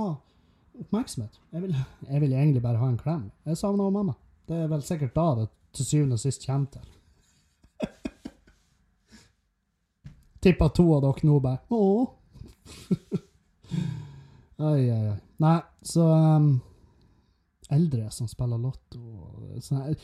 oppmerksomhet. 0.78 1.40
Jeg 1.52 1.62
vil, 1.62 1.76
jeg 2.10 2.20
vil 2.20 2.32
egentlig 2.32 2.62
bare 2.62 2.78
ha 2.78 2.88
en 2.88 2.98
klem. 2.98 3.30
Jeg 3.46 3.58
savner 3.58 3.90
mamma. 3.90 4.14
Det 4.48 4.56
er 4.56 4.70
vel 4.70 4.82
sikkert 4.82 5.16
da 5.16 5.26
det 5.40 5.48
til 5.74 5.84
syvende 5.86 6.18
og 6.18 6.22
sist 6.22 6.46
kommer 6.46 6.66
til. 6.72 6.86
Tipper 10.42 10.70
to 10.74 10.86
av 10.96 11.02
dere 11.04 11.26
nå 11.28 11.40
bare 11.42 11.58
Åh. 11.74 12.06
Oi, 14.58 14.90
oi, 14.90 15.02
oi. 15.12 15.18
Nei, 15.38 15.58
så 15.86 16.02
um, 16.02 16.48
eldre 17.70 18.08
som 18.10 18.26
spiller 18.30 18.58
lotto. 18.58 18.98
sånn. 19.62 19.94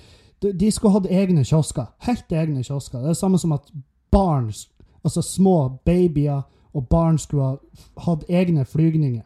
De, 0.42 0.52
de 0.54 0.70
skulle 0.70 0.94
hatt 0.98 1.08
egne 1.10 1.42
kiosker. 1.46 1.88
Helt 2.06 2.30
egne 2.30 2.62
kiosker. 2.62 3.00
Det 3.00 3.10
er 3.10 3.16
det 3.16 3.18
samme 3.18 3.40
som 3.42 3.56
at 3.56 3.72
barn, 4.14 4.52
altså 5.04 5.22
små 5.22 5.78
babyer 5.84 6.42
og 6.74 6.88
barn, 6.88 7.18
skulle 7.18 7.44
ha 7.44 7.56
hatt 8.06 8.24
egne 8.28 8.64
flygninger. 8.64 9.22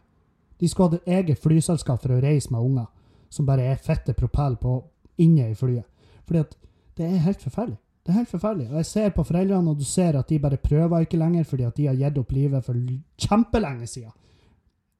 De 0.59 0.67
skulle 0.69 0.89
hatt 0.89 1.01
et 1.01 1.13
eget 1.19 1.39
flyselskap 1.39 2.01
for 2.03 2.13
å 2.13 2.21
reise 2.21 2.51
med 2.53 2.61
unger, 2.61 2.87
som 3.29 3.47
bare 3.47 3.65
er 3.71 3.81
fette 3.81 4.13
propell 4.13 4.57
på 4.59 4.81
inne 5.17 5.49
i 5.49 5.55
flyet. 5.55 5.87
Fordi 6.27 6.43
at 6.43 6.57
det 6.97 7.05
er 7.07 7.23
helt 7.23 7.41
forferdelig. 7.41 7.79
Det 8.05 8.13
er 8.13 8.19
helt 8.19 8.29
forferdelig. 8.29 8.67
Og 8.69 8.75
jeg 8.75 8.85
ser 8.85 9.09
på 9.15 9.23
foreldrene, 9.23 9.69
og 9.69 9.77
du 9.77 9.83
ser 9.85 10.17
at 10.17 10.29
de 10.29 10.39
bare 10.39 10.57
prøver 10.57 11.05
ikke 11.05 11.17
lenger 11.17 11.43
fordi 11.43 11.63
at 11.63 11.77
de 11.77 11.87
har 11.87 11.97
gitt 11.97 12.17
opp 12.17 12.31
livet 12.31 12.65
for 12.65 12.75
kjempelenge 13.17 13.87
siden. 13.87 14.11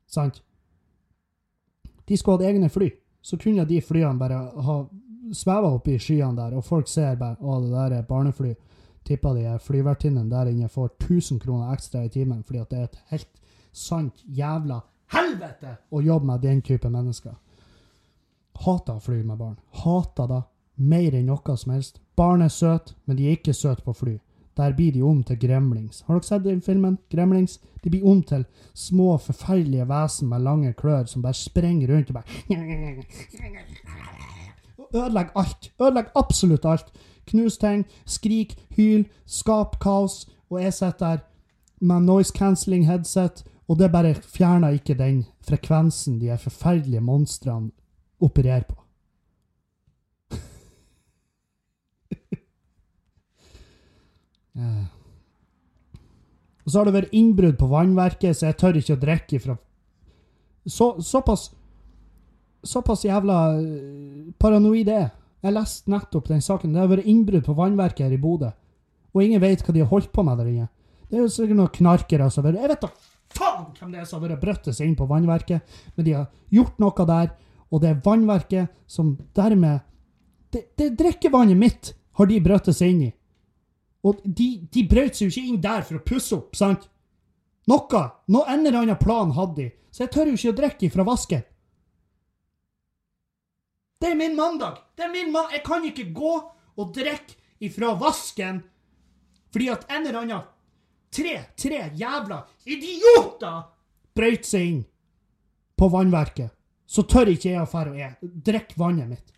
Sant? 0.07 0.41
De 2.07 2.17
skulle 2.17 2.38
hatt 2.38 2.49
egne 2.49 2.69
fly. 2.69 2.89
Så 3.21 3.38
kunne 3.38 3.65
de 3.67 3.82
flyene 3.82 4.19
bare 4.19 4.38
ha 4.38 4.77
sveva 5.34 5.73
oppe 5.75 5.93
i 5.93 5.99
skyene 5.99 6.38
der, 6.38 6.55
og 6.57 6.65
folk 6.65 6.88
ser 6.88 7.17
bare 7.19 7.38
å, 7.41 7.59
det 7.61 7.73
der 7.73 7.97
er 7.99 8.07
barnefly. 8.07 8.53
Tipper 9.10 9.34
de 9.34 9.57
flyvertinnene 9.66 10.30
der 10.30 10.51
inne 10.51 10.70
får 10.70 10.91
1000 10.99 11.41
kroner 11.41 11.74
ekstra 11.74 12.03
i 12.05 12.12
timen 12.14 12.43
fordi 12.45 12.62
at 12.62 12.70
det 12.70 12.80
er 12.80 12.88
et 12.89 12.99
helt 13.10 13.39
sant 13.74 14.22
jævla 14.26 14.84
helvete 15.16 15.76
å 15.89 16.01
jobbe 16.05 16.30
med 16.30 16.45
den 16.45 16.62
type 16.62 16.89
mennesker. 16.93 17.34
Hater 18.60 18.99
å 18.99 19.01
fly 19.01 19.24
med 19.24 19.39
barn. 19.39 19.57
Hater 19.82 20.30
det 20.30 20.41
mer 20.80 21.16
enn 21.16 21.30
noe 21.32 21.57
som 21.57 21.74
helst. 21.74 22.01
Barn 22.20 22.43
er 22.45 22.53
søte, 22.53 22.93
men 23.05 23.18
de 23.18 23.28
er 23.28 23.39
ikke 23.39 23.55
søte 23.55 23.86
på 23.86 23.95
fly. 23.95 24.18
Der 24.60 24.74
blir 24.76 24.91
de 24.91 25.01
om 25.07 25.22
til 25.24 25.39
gremlings. 25.39 26.01
Har 26.05 26.20
dere 26.20 26.28
sett 26.28 26.43
den 26.43 26.62
filmen? 26.62 26.97
Gremlings? 27.10 27.60
De 27.84 27.89
blir 27.89 28.05
om 28.05 28.20
til 28.28 28.43
små, 28.76 29.14
forferdelige 29.24 29.88
vesen 29.88 30.28
med 30.30 30.43
lange 30.43 30.74
klør 30.76 31.07
som 31.07 31.24
bare 31.24 31.38
sprenger 31.39 31.93
rundt 31.93 32.12
og 32.12 32.20
bare 32.20 32.28
Ødelegger 34.89 35.32
alt. 35.38 35.72
Ødelegger 35.80 36.12
absolutt 36.16 36.66
alt. 36.66 36.91
Knus 37.30 37.57
ting, 37.61 37.86
skrik, 38.05 38.57
hyl, 38.77 39.05
skap 39.25 39.80
kaos. 39.84 40.27
Og 40.49 40.61
jeg 40.63 40.73
sitter 40.73 40.97
der 41.05 41.17
med 41.80 42.01
noise 42.07 42.34
cancelling 42.36 42.86
headset, 42.88 43.43
og 43.69 43.80
det 43.80 43.91
bare 43.93 44.15
fjerner 44.15 44.69
ikke 44.75 44.97
den 44.97 45.25
frekvensen 45.45 46.19
de 46.19 46.38
forferdelige 46.38 47.01
monstrene 47.01 47.71
opererer 48.19 48.63
på. 48.67 48.75
Og 56.65 56.71
så 56.71 56.80
har 56.80 56.86
det 56.86 56.93
vært 56.93 57.13
innbrudd 57.15 57.57
på 57.57 57.67
vannverket, 57.69 58.36
så 58.36 58.45
jeg 58.49 58.57
tør 58.59 58.77
ikke 58.77 58.93
å 58.97 59.01
drikke 59.01 59.36
ifra 59.39 59.55
så, 60.69 61.01
Såpass 61.01 61.51
Såpass 62.59 63.05
jævla 63.07 63.38
eh, 63.55 64.34
paranoid 64.38 64.89
er 64.91 65.07
jeg. 65.42 65.56
Leste 65.56 65.92
nettopp 65.92 66.28
den 66.30 66.44
saken. 66.44 66.74
Det 66.74 66.82
har 66.82 66.92
vært 66.92 67.08
innbrudd 67.10 67.46
på 67.46 67.56
vannverket 67.58 68.08
her 68.08 68.16
i 68.16 68.22
Bodø. 68.22 68.52
Og 69.16 69.24
ingen 69.24 69.42
vet 69.42 69.64
hva 69.66 69.74
de 69.74 69.84
har 69.84 69.92
holdt 69.92 70.12
på 70.14 70.26
med 70.26 70.38
der 70.40 70.52
inne. 70.52 70.68
Det 71.10 71.18
er 71.18 71.24
jo 71.26 71.32
sikkert 71.34 71.58
noen 71.58 71.74
knarkere 71.74 72.28
som 72.30 72.44
har 72.44 72.52
vært 72.52 72.62
Jeg 72.62 72.72
vet 72.74 72.84
da 72.86 72.90
faen 73.34 73.70
hvem 73.78 73.94
det 73.94 74.02
er 74.02 74.10
som 74.10 74.20
har 74.20 74.30
vært 74.30 74.42
brøttet 74.44 74.76
seg 74.76 74.90
inn 74.90 74.98
på 74.98 75.08
vannverket, 75.10 75.78
men 75.96 76.06
de 76.06 76.16
har 76.18 76.28
gjort 76.54 76.82
noe 76.82 77.06
der, 77.10 77.32
og 77.70 77.82
det 77.82 77.90
er 77.92 78.04
vannverket 78.06 78.82
som 78.90 79.16
dermed 79.38 79.86
Det, 80.50 80.64
det 80.82 80.96
drikkevannet 80.98 81.58
mitt 81.58 81.92
har 82.18 82.26
de 82.26 82.40
brøttet 82.42 82.74
seg 82.74 82.90
inn 82.90 83.02
i. 83.06 83.10
Og 84.02 84.24
de, 84.26 84.48
de 84.74 84.82
brøt 84.90 85.14
seg 85.14 85.28
jo 85.28 85.34
ikke 85.36 85.52
inn 85.52 85.60
der 85.62 85.84
for 85.86 86.00
å 86.00 86.06
pusse 86.08 86.34
opp, 86.34 86.56
sant? 86.58 86.88
Noe, 87.70 88.02
noe 88.34 88.50
en 88.50 88.66
eller 88.66 88.80
annen 88.80 88.98
plan 88.98 89.30
hadde 89.36 89.60
de, 89.60 89.68
så 89.94 90.08
jeg 90.08 90.14
tør 90.16 90.32
jo 90.32 90.40
ikke 90.40 90.54
å 90.56 90.58
drikke 90.58 90.90
fra 90.96 91.06
vasken. 91.06 91.44
Det 94.00 94.08
er 94.08 94.16
min 94.16 94.36
mandag! 94.36 94.78
Det 94.95 95.04
er 95.04 95.12
min 95.12 95.32
mandag! 95.32 95.58
Jeg 95.58 95.64
kan 95.66 95.86
ikke 95.86 96.08
gå 96.16 96.36
og 96.80 96.93
drikke 96.95 97.36
ifra 97.60 97.93
vasken 98.00 98.64
fordi 99.50 99.68
at 99.74 99.88
en 99.89 100.06
eller 100.06 100.20
annen 100.22 100.45
tre, 101.12 101.34
tre 101.58 101.82
jævla 101.97 102.43
idioter 102.70 103.64
brøt 104.16 104.45
seg 104.45 104.68
inn 104.68 104.84
på 105.80 105.89
vannverket. 105.89 106.54
Så 106.86 107.04
tør 107.10 107.32
ikke 107.34 107.52
jeg 107.52 107.62
å 107.62 107.70
dra 107.70 108.12
og 108.22 108.38
drikke 108.45 108.78
vannet 108.78 109.10
mitt. 109.10 109.34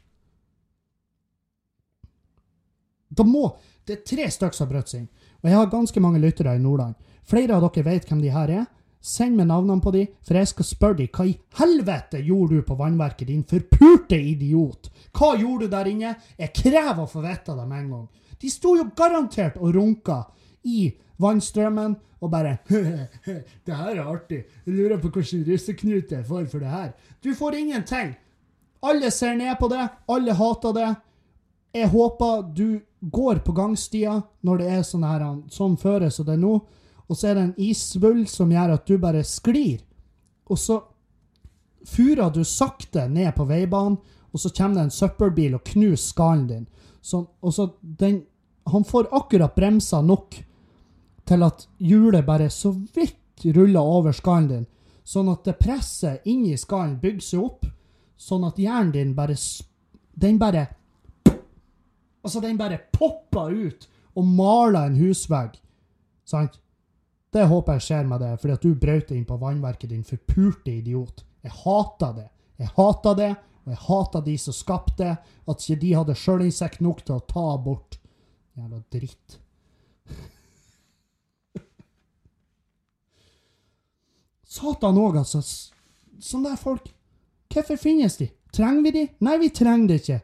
Da 3.11 3.23
må 3.27 3.57
Det 3.81 3.95
er 3.95 4.03
tre 4.05 4.25
stykker 4.29 4.55
som 4.55 4.67
har 4.67 4.75
brutt 4.75 4.91
seg 4.91 4.99
inn. 5.01 5.07
Og 5.41 5.47
jeg 5.49 5.57
har 5.57 5.71
ganske 5.71 6.01
mange 6.03 6.19
lyttere 6.21 6.53
i 6.55 6.59
Nordland. 6.61 6.93
Flere 7.25 7.55
av 7.57 7.63
dere 7.65 7.83
vet 7.87 8.05
hvem 8.07 8.19
de 8.21 8.29
her 8.29 8.51
er. 8.53 8.67
Send 9.01 9.33
meg 9.37 9.47
navnene 9.49 9.81
på 9.81 9.91
de, 9.95 10.03
for 10.21 10.37
jeg 10.37 10.49
skal 10.51 10.67
spørre 10.67 10.99
de 10.99 11.07
hva 11.09 11.25
i 11.25 11.33
helvete 11.57 12.21
gjorde 12.21 12.59
du 12.59 12.65
på 12.65 12.77
vannverket, 12.77 13.31
din 13.31 13.43
forpurte 13.49 14.19
idiot? 14.19 14.91
Hva 15.17 15.33
gjorde 15.39 15.65
du 15.65 15.73
der 15.73 15.89
inne? 15.89 16.15
Jeg 16.37 16.53
krever 16.53 17.01
å 17.01 17.09
få 17.09 17.23
vite 17.25 17.55
det 17.57 17.65
med 17.65 17.79
en 17.79 17.89
gang. 17.95 18.07
De 18.41 18.49
sto 18.49 18.75
jo 18.77 18.87
garantert 18.97 19.57
og 19.57 19.73
runka 19.75 20.21
i 20.69 20.91
vannstrømmen 21.21 21.95
og 22.21 22.29
bare 22.29 22.57
Det 23.65 23.73
her 23.73 23.95
er 23.95 24.05
artig. 24.05 24.43
Jeg 24.65 24.75
lurer 24.75 25.01
på 25.01 25.09
hvilken 25.09 25.45
russeknut 25.49 26.13
jeg 26.13 26.25
får 26.27 26.45
for 26.51 26.61
det 26.61 26.69
her. 26.69 26.91
Du 27.23 27.33
får 27.37 27.57
ingenting. 27.57 28.13
Alle 28.85 29.11
ser 29.11 29.33
ned 29.37 29.57
på 29.59 29.69
det. 29.69 29.87
Alle 30.09 30.33
hater 30.37 30.77
det. 30.77 30.91
Jeg 31.73 31.89
håper 31.89 32.45
du 32.53 32.81
går 33.01 33.41
på 33.45 33.53
gangstia 33.57 34.19
når 34.45 34.61
det 34.61 34.69
er 34.69 34.85
sånn 34.85 35.05
her 35.07 35.25
sånn 35.49 35.77
føre 35.81 36.11
som 36.13 36.27
det 36.27 36.35
er 36.35 36.41
nå, 36.41 36.59
og 37.11 37.17
så 37.19 37.27
er 37.27 37.35
det 37.35 37.43
en 37.43 37.57
isvull 37.59 38.23
som 38.31 38.51
gjør 38.53 38.77
at 38.77 38.87
du 38.87 38.95
bare 39.01 39.25
sklir. 39.27 39.81
Og 40.47 40.59
så 40.59 40.77
furer 41.87 42.31
du 42.31 42.45
sakte 42.47 43.03
ned 43.11 43.33
på 43.35 43.43
veibanen, 43.49 43.97
og 44.31 44.39
så 44.39 44.51
kommer 44.55 44.79
det 44.79 44.85
en 44.87 44.95
søppelbil 44.95 45.57
og 45.57 45.65
knuser 45.73 46.05
skallen 46.05 46.45
din. 46.47 46.67
Så, 47.01 47.25
og 47.41 47.53
så 47.53 47.73
den 47.81 48.23
Han 48.71 48.83
får 48.85 49.07
akkurat 49.11 49.55
bremsa 49.55 50.01
nok 50.05 50.35
til 51.25 51.43
at 51.43 51.63
hjulet 51.79 52.25
bare 52.25 52.49
så 52.49 52.69
vidt 52.93 53.41
ruller 53.55 53.81
over 53.81 54.13
skallen 54.13 54.47
din, 54.47 54.67
sånn 55.03 55.31
at 55.33 55.43
det 55.43 55.57
presset 55.57 56.27
inni 56.29 56.53
skallen 56.61 56.99
bygger 57.01 57.25
seg 57.25 57.41
opp, 57.41 57.65
sånn 58.21 58.45
at 58.45 58.61
hjernen 58.61 58.93
din 58.93 59.15
bare 59.17 59.35
Den 60.13 60.37
bare 60.37 60.67
Altså, 62.23 62.39
den 62.39 62.57
bare 62.57 62.77
popper 62.93 63.49
ut 63.49 63.89
og 64.15 64.25
maler 64.25 64.85
en 64.85 64.99
husvegg. 65.01 65.57
Sant? 66.23 66.61
Det 67.31 67.45
håper 67.47 67.77
jeg 67.77 67.85
skjer 67.85 68.05
med 68.09 68.19
det, 68.19 68.33
fordi 68.41 68.53
at 68.57 68.65
du 68.65 68.71
brøt 68.75 69.11
inn 69.15 69.25
på 69.27 69.37
vannverket, 69.39 69.89
din 69.93 70.03
forpurte 70.03 70.71
idiot. 70.73 71.23
Jeg 71.45 71.53
hater 71.63 72.11
det. 72.17 72.29
Jeg 72.59 72.69
hater 72.75 73.13
det, 73.17 73.31
og 73.63 73.69
jeg 73.71 73.79
hater 73.87 74.21
de 74.25 74.35
som 74.41 74.53
skapte 74.55 75.03
det, 75.03 75.13
at 75.47 75.63
ikke 75.63 75.81
de 75.81 75.91
hadde 75.95 76.15
sjølinsekt 76.19 76.79
nok 76.83 76.99
til 77.05 77.15
å 77.15 77.27
ta 77.29 77.57
bort. 77.63 77.91
Jævla 78.59 78.79
dritt. 78.91 79.27
Satan 84.57 84.99
òg, 84.99 85.15
altså. 85.23 85.39
Sånne 86.21 86.49
der 86.51 86.59
folk. 86.59 86.85
Hvorfor 87.51 87.77
finnes 87.79 88.17
de? 88.19 88.27
Trenger 88.51 88.83
vi 88.83 88.91
de? 88.97 89.05
Nei, 89.23 89.37
vi 89.39 89.49
trenger 89.55 89.87
det 89.87 89.97
ikke. 90.01 90.19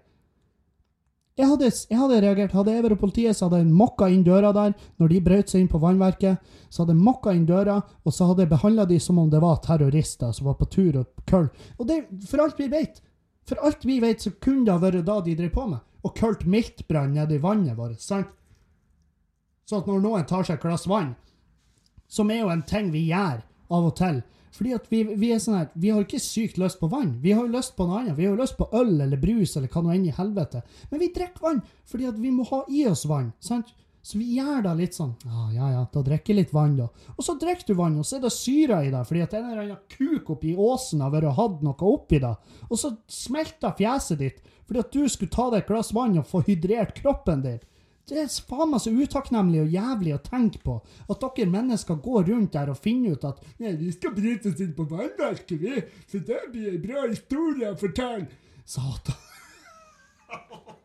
Jeg 1.38 1.46
hadde, 1.52 1.68
jeg 1.70 2.00
hadde 2.02 2.22
reagert. 2.24 2.54
Hadde 2.58 2.74
jeg 2.74 2.84
vært 2.84 3.02
politiet, 3.02 3.38
så 3.38 3.46
hadde 3.46 3.60
jeg 3.62 3.70
mokka 3.70 4.08
inn 4.10 4.24
døra 4.26 4.50
der 4.56 4.72
når 4.98 5.12
de 5.12 5.20
brøt 5.22 5.52
seg 5.52 5.64
inn 5.64 5.70
på 5.70 5.82
vannverket. 5.82 6.40
Så 6.70 6.82
hadde 6.82 6.96
jeg 6.96 7.06
mokka 7.06 7.34
inn 7.38 7.46
døra, 7.46 7.76
og 8.02 8.16
så 8.16 8.30
hadde 8.32 8.46
jeg 8.46 8.54
behandla 8.56 8.88
de 8.90 8.98
som 9.04 9.20
om 9.22 9.30
det 9.30 9.42
var 9.44 9.60
terrorister 9.66 10.34
som 10.34 10.50
var 10.50 10.58
på 10.58 10.70
tur 10.74 10.98
og 11.04 11.28
køll. 11.30 11.52
Og 11.78 11.86
det, 11.90 12.00
for 12.26 12.42
alt 12.42 12.58
vi 12.58 12.72
vet, 12.74 13.04
for 13.48 13.62
alt 13.64 13.86
vi 13.86 14.00
vet, 14.02 14.26
så 14.26 14.34
kunne 14.42 14.66
det 14.66 14.74
ha 14.74 14.82
vært 14.82 15.06
da 15.06 15.20
de 15.22 15.38
drev 15.38 15.54
på 15.54 15.68
med. 15.70 15.86
Og 16.04 16.16
kølt 16.18 16.48
miltbrann 16.50 17.14
nedi 17.14 17.38
vannet 17.44 17.78
vårt. 17.78 18.02
sant? 18.02 18.34
Sånn 19.68 19.84
at 19.84 19.88
når 19.90 20.04
noen 20.04 20.26
tar 20.26 20.46
seg 20.48 20.58
et 20.58 20.64
glass 20.64 20.88
vann, 20.88 21.14
som 22.08 22.32
er 22.32 22.42
jo 22.42 22.50
en 22.50 22.64
ting 22.64 22.90
vi 22.94 23.10
gjør 23.10 23.44
av 23.70 23.90
og 23.90 23.96
til 24.00 24.22
fordi 24.56 24.74
at 24.74 24.86
vi, 24.91 25.02
vi 25.20 25.32
er 25.34 25.41
sånn 25.43 25.58
her, 25.60 25.68
vi 25.76 25.91
har 25.93 26.06
ikke 26.06 26.22
sykt 26.24 26.60
lyst 26.62 26.80
på 26.80 26.89
vann. 26.91 27.18
Vi 27.22 27.34
har 27.36 27.45
jo 27.45 27.54
lyst 27.54 27.76
på 27.78 27.88
noe 27.88 28.02
annet. 28.02 28.18
Vi 28.18 28.26
har 28.26 28.36
jo 28.36 28.41
lyst 28.41 28.58
på 28.58 28.70
øl 28.74 28.95
eller 29.04 29.20
brus 29.22 29.58
eller 29.58 29.72
hva 29.72 29.84
nå 29.84 29.91
enn 29.93 30.08
i 30.08 30.16
helvete. 30.16 30.64
Men 30.91 31.04
vi 31.04 31.12
drikker 31.16 31.43
vann 31.43 31.62
fordi 31.88 32.08
at 32.10 32.18
vi 32.22 32.32
må 32.34 32.48
ha 32.50 32.64
i 32.72 32.86
oss 32.89 33.06
vann. 33.10 33.34
sant? 33.43 33.74
Så 34.08 34.16
vi 34.22 34.38
gjør 34.38 34.62
da 34.64 34.72
litt 34.78 34.95
sånn 34.95 35.10
Ja, 35.28 35.45
ja, 35.52 35.70
ja, 35.74 35.80
da 35.91 36.02
drikker 36.06 36.32
jeg 36.32 36.38
litt 36.39 36.54
vann, 36.56 36.78
da. 36.78 36.86
Og 37.18 37.26
så 37.28 37.34
drikker 37.39 37.68
du 37.68 37.74
vann, 37.76 37.98
og 38.00 38.08
så 38.08 38.18
er 38.18 38.24
det 38.24 38.32
syre 38.32 38.78
i 38.88 38.91
det 38.93 39.02
fordi 39.10 39.24
at 39.26 39.34
en 39.36 39.50
eller 39.50 39.64
annen 39.66 39.82
kuk 39.91 40.30
oppi 40.38 40.54
åsen 40.56 41.04
har 41.04 41.12
vært 41.12 41.28
og 41.34 41.39
hatt 41.41 41.66
noe 41.66 41.89
oppi 41.89 42.22
det. 42.24 42.32
Og 42.70 42.80
så 42.80 42.93
smelter 43.12 43.76
fjeset 43.76 44.22
ditt 44.24 44.39
fordi 44.68 44.84
at 44.84 44.95
du 44.95 45.04
skulle 45.12 45.32
ta 45.32 45.50
deg 45.52 45.62
et 45.64 45.68
glass 45.70 45.93
vann 45.95 46.16
og 46.20 46.28
få 46.28 46.41
hydrert 46.48 46.95
kroppen 46.95 47.43
din. 47.43 47.60
Det 48.08 48.22
er 48.22 48.30
faen 48.47 48.70
meg 48.72 48.80
så 48.80 48.91
utakknemlig 48.95 49.60
og 49.66 49.74
jævlig 49.76 50.14
å 50.16 50.24
tenke 50.24 50.60
på. 50.64 50.78
At 51.12 51.20
dere 51.24 51.51
mennesker 51.51 51.95
går 52.03 52.22
rundt 52.30 52.53
der 52.55 52.72
og 52.72 52.80
finner 52.80 53.18
ut 53.18 53.26
at 53.28 53.41
Nei, 53.60 53.74
vi 53.76 53.91
skal 53.91 54.16
bryte 54.16 54.49
oss 54.53 54.62
inn 54.64 54.76
på 54.78 54.84
vannverket, 54.88 55.58
vi. 55.60 55.76
Så 56.08 56.18
det 56.24 56.39
blir 56.53 56.70
en 56.72 56.84
bra 56.86 57.03
historie 57.10 57.68
å 57.74 57.80
fortelle. 57.80 58.28
Satan. 58.68 59.16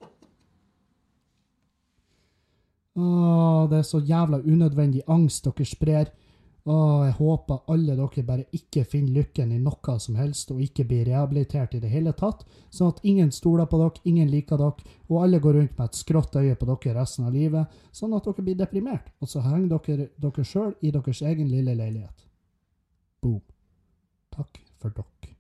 Åh, 2.93 3.71
det 3.71 3.79
er 3.79 3.87
så 3.87 4.03
jævla 4.05 4.39
unødvendig 4.43 5.03
angst 5.11 5.47
dere 5.47 5.65
sprer. 5.67 6.07
Og 6.63 7.03
jeg 7.03 7.15
håper 7.17 7.65
alle 7.75 7.97
dere 7.99 8.23
bare 8.23 8.45
ikke 8.55 8.85
finner 8.87 9.17
lykken 9.17 9.51
i 9.51 9.59
noe 9.59 9.95
som 9.99 10.15
helst, 10.15 10.53
og 10.55 10.61
ikke 10.63 10.85
blir 10.87 11.09
rehabilitert 11.09 11.75
i 11.75 11.81
det 11.83 11.91
hele 11.91 12.13
tatt, 12.15 12.45
sånn 12.71 12.93
at 12.93 13.01
ingen 13.03 13.33
stoler 13.35 13.67
på 13.67 13.81
dere, 13.81 14.03
ingen 14.07 14.31
liker 14.31 14.61
dere, 14.61 14.93
og 15.11 15.25
alle 15.25 15.41
går 15.43 15.59
rundt 15.59 15.75
med 15.79 15.89
et 15.89 15.99
skrått 15.99 16.39
øye 16.39 16.55
på 16.55 16.69
dere 16.71 17.01
resten 17.01 17.27
av 17.27 17.35
livet, 17.35 17.81
sånn 17.91 18.15
at 18.15 18.29
dere 18.29 18.47
blir 18.47 18.61
deprimert, 18.61 19.11
og 19.19 19.33
så 19.33 19.43
henger 19.43 19.75
dere 19.75 20.09
dere 20.23 20.47
sjøl 20.47 20.71
i 20.81 20.95
deres 20.95 21.25
egen 21.33 21.51
lille 21.51 21.75
leilighet. 21.75 22.29
Boom. 23.23 23.43
Takk 24.31 24.63
for 24.79 24.95
dere. 24.95 25.35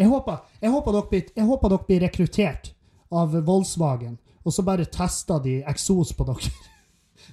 Jeg 0.00 0.08
håper, 0.08 0.36
jeg 0.62 0.72
håper, 0.72 0.96
dere, 0.96 1.08
blir, 1.10 1.32
jeg 1.36 1.44
håper 1.44 1.68
dere 1.74 1.86
blir 1.90 2.04
rekruttert 2.06 2.72
av 3.12 3.36
Volkswagen, 3.44 4.16
og 4.40 4.54
så 4.56 4.64
bare 4.64 4.88
tester 4.88 5.42
de 5.44 5.58
eksos 5.68 6.16
på 6.16 6.24
dere. 6.32 6.56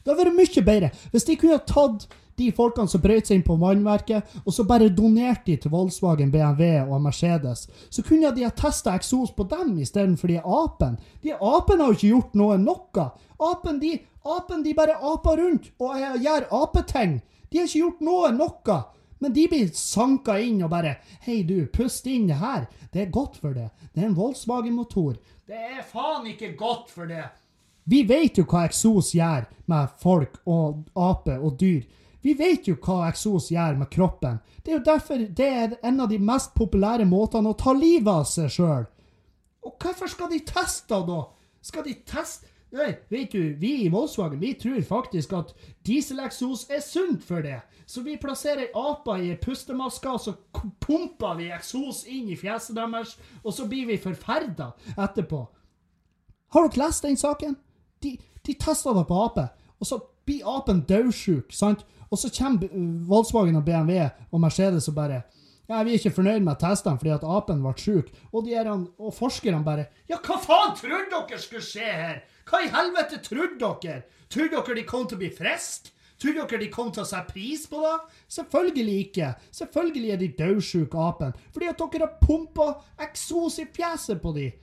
Det 0.03 0.11
hadde 0.11 0.23
vært 0.23 0.39
mye 0.39 0.65
bedre 0.69 0.93
hvis 1.11 1.27
de 1.27 1.38
kunne 1.39 1.59
tatt 1.67 2.07
de 2.38 2.51
folkene 2.53 2.89
som 2.89 3.01
brøt 3.01 3.27
seg 3.27 3.39
inn 3.39 3.45
på 3.45 3.55
vannverket, 3.57 4.35
og 4.45 4.53
så 4.53 4.65
bare 4.69 4.91
donert 4.93 5.47
de 5.47 5.55
til 5.57 5.71
Volkswagen, 5.73 6.29
BMW 6.29 6.83
og 6.85 7.01
Mercedes. 7.01 7.65
Så 7.89 8.03
kunne 8.05 8.29
de 8.35 8.45
ha 8.45 8.51
testa 8.53 8.93
eksos 8.93 9.31
på 9.33 9.47
dem 9.49 9.73
istedenfor 9.81 10.29
de 10.29 10.38
apene. 10.43 11.01
De 11.23 11.33
apene 11.33 11.81
har 11.81 11.95
jo 11.95 11.97
ikke 11.97 12.11
gjort 12.11 12.38
noe 12.38 12.59
noe. 12.61 13.07
Apen, 13.41 13.79
de, 13.81 13.95
apen, 14.25 14.61
de 14.65 14.75
bare 14.77 14.99
aper 15.01 15.41
rundt 15.41 15.71
og 15.81 15.97
gjør 16.21 16.47
apeting. 16.59 17.17
De 17.49 17.61
har 17.61 17.65
ikke 17.69 17.81
gjort 17.81 18.05
noe 18.05 18.31
noe. 18.35 18.77
Men 19.17 19.33
de 19.33 19.47
blir 19.49 19.73
sanka 19.73 20.35
inn 20.38 20.61
og 20.61 20.69
bare 20.69 20.99
Hei, 21.25 21.41
du, 21.41 21.65
pust 21.73 22.05
inn 22.05 22.29
det 22.29 22.38
her. 22.38 22.67
Det 22.93 23.07
er 23.07 23.13
godt 23.13 23.41
for 23.41 23.57
det. 23.57 23.71
Det 23.93 24.03
er 24.03 24.11
en 24.11 24.17
Volkswagen-motor. 24.17 25.17
Det 25.47 25.57
er 25.57 25.81
faen 25.89 26.29
ikke 26.29 26.53
godt 26.59 26.93
for 26.93 27.09
det. 27.09 27.25
Vi 27.88 28.01
vet 28.03 28.38
jo 28.38 28.43
hva 28.43 28.65
eksos 28.67 29.13
gjør 29.15 29.45
med 29.71 29.93
folk 30.01 30.41
og 30.45 30.83
ape 30.99 31.38
og 31.39 31.55
dyr. 31.59 31.85
Vi 32.21 32.33
vet 32.35 32.67
jo 32.67 32.75
hva 32.83 33.05
eksos 33.07 33.47
gjør 33.53 33.77
med 33.79 33.88
kroppen. 33.93 34.41
Det 34.63 34.73
er 34.73 34.79
jo 34.79 34.88
derfor 34.89 35.23
det 35.23 35.47
er 35.47 35.77
en 35.88 36.01
av 36.03 36.11
de 36.11 36.19
mest 36.19 36.51
populære 36.57 37.07
måtene 37.07 37.53
å 37.53 37.59
ta 37.59 37.71
livet 37.71 38.11
av 38.11 38.27
seg 38.27 38.51
sjøl. 38.51 38.85
Og 39.63 39.79
hvorfor 39.79 40.11
skal 40.11 40.31
de 40.33 40.41
teste, 40.47 40.99
da? 41.07 41.23
Skal 41.63 41.88
de 41.88 41.95
teste 42.07 42.53
Nei, 42.75 42.89
vet 43.07 43.31
du, 43.31 43.53
vi 43.55 43.69
i 43.85 43.89
Volkswagen 43.89 44.41
vi 44.41 44.49
tror 44.59 44.81
faktisk 44.83 45.31
at 45.38 45.53
dieseleksos 45.88 46.65
er 46.67 46.81
sunt 46.83 47.23
for 47.23 47.39
det. 47.39 47.61
Så 47.88 48.01
vi 48.03 48.17
plasserer 48.19 48.73
aper 48.75 49.23
i 49.23 49.29
pustemasker, 49.39 50.17
og 50.17 50.19
så 50.19 50.33
pumper 50.83 51.38
vi 51.39 51.47
eksos 51.55 52.03
inn 52.11 52.27
i 52.27 52.35
fjeset 52.35 52.75
deres, 52.75 53.13
og 53.39 53.55
så 53.55 53.69
blir 53.71 53.88
vi 53.88 53.95
forferda 54.03 54.73
etterpå. 54.97 55.45
Har 56.51 56.67
dere 56.67 56.83
lest 56.83 57.07
den 57.07 57.15
saken? 57.19 57.55
De, 58.03 58.17
de 58.45 58.53
tester 58.53 58.93
det 58.97 59.05
på 59.09 59.23
ape, 59.25 59.47
og 59.79 59.89
så 59.89 59.99
blir 60.27 60.47
apen 60.57 60.83
dødsjuk, 60.89 61.53
sant? 61.55 61.85
Og 62.11 62.19
så 62.19 62.31
kommer 62.31 62.69
Volkswagen 63.07 63.57
og 63.59 63.65
BMW 63.65 64.07
og 64.31 64.41
Mercedes 64.41 64.87
og 64.87 64.95
bare 64.95 65.21
ja, 65.67 65.81
Vi 65.83 65.91
er 65.91 65.99
ikke 65.99 66.15
fornøyd 66.15 66.45
med 66.45 66.59
testene 66.61 66.99
fordi 66.99 67.11
at 67.11 67.25
apen 67.27 67.59
ble 67.63 67.73
sjuk. 67.75 68.11
Og, 68.31 68.47
og 68.47 69.13
forskerne 69.13 69.63
bare 69.65 69.89
Ja, 70.07 70.19
hva 70.23 70.39
faen 70.39 70.75
trodde 70.79 71.11
dere 71.11 71.41
skulle 71.41 71.63
skje 71.65 71.83
her? 71.83 72.23
Hva 72.47 72.63
i 72.63 72.71
helvete 72.71 73.19
trodde 73.25 73.59
dere? 73.59 74.01
Trodde 74.31 74.55
dere 74.55 74.79
de 74.79 74.87
kom 74.87 75.07
til 75.07 75.19
å 75.19 75.23
bli 75.25 75.31
friske? 75.35 75.91
Tror 76.17 76.33
dere 76.33 76.57
de 76.63 76.69
kom 76.73 76.87
til 76.89 77.03
å 77.03 77.05
sette 77.05 77.29
pris 77.29 77.67
på 77.69 77.77
det? 77.83 77.97
Selvfølgelig 78.33 78.95
ikke. 79.03 79.27
Selvfølgelig 79.53 80.13
er 80.13 80.21
de 80.21 80.29
dødsjuke 80.39 80.97
apen. 80.97 81.35
Fordi 81.53 81.67
at 81.69 81.83
dere 81.83 82.07
har 82.07 82.15
pumpa 82.23 82.71
eksos 83.05 83.59
i 83.61 83.67
fjeset 83.73 84.21
på 84.23 84.33
dem. 84.33 84.55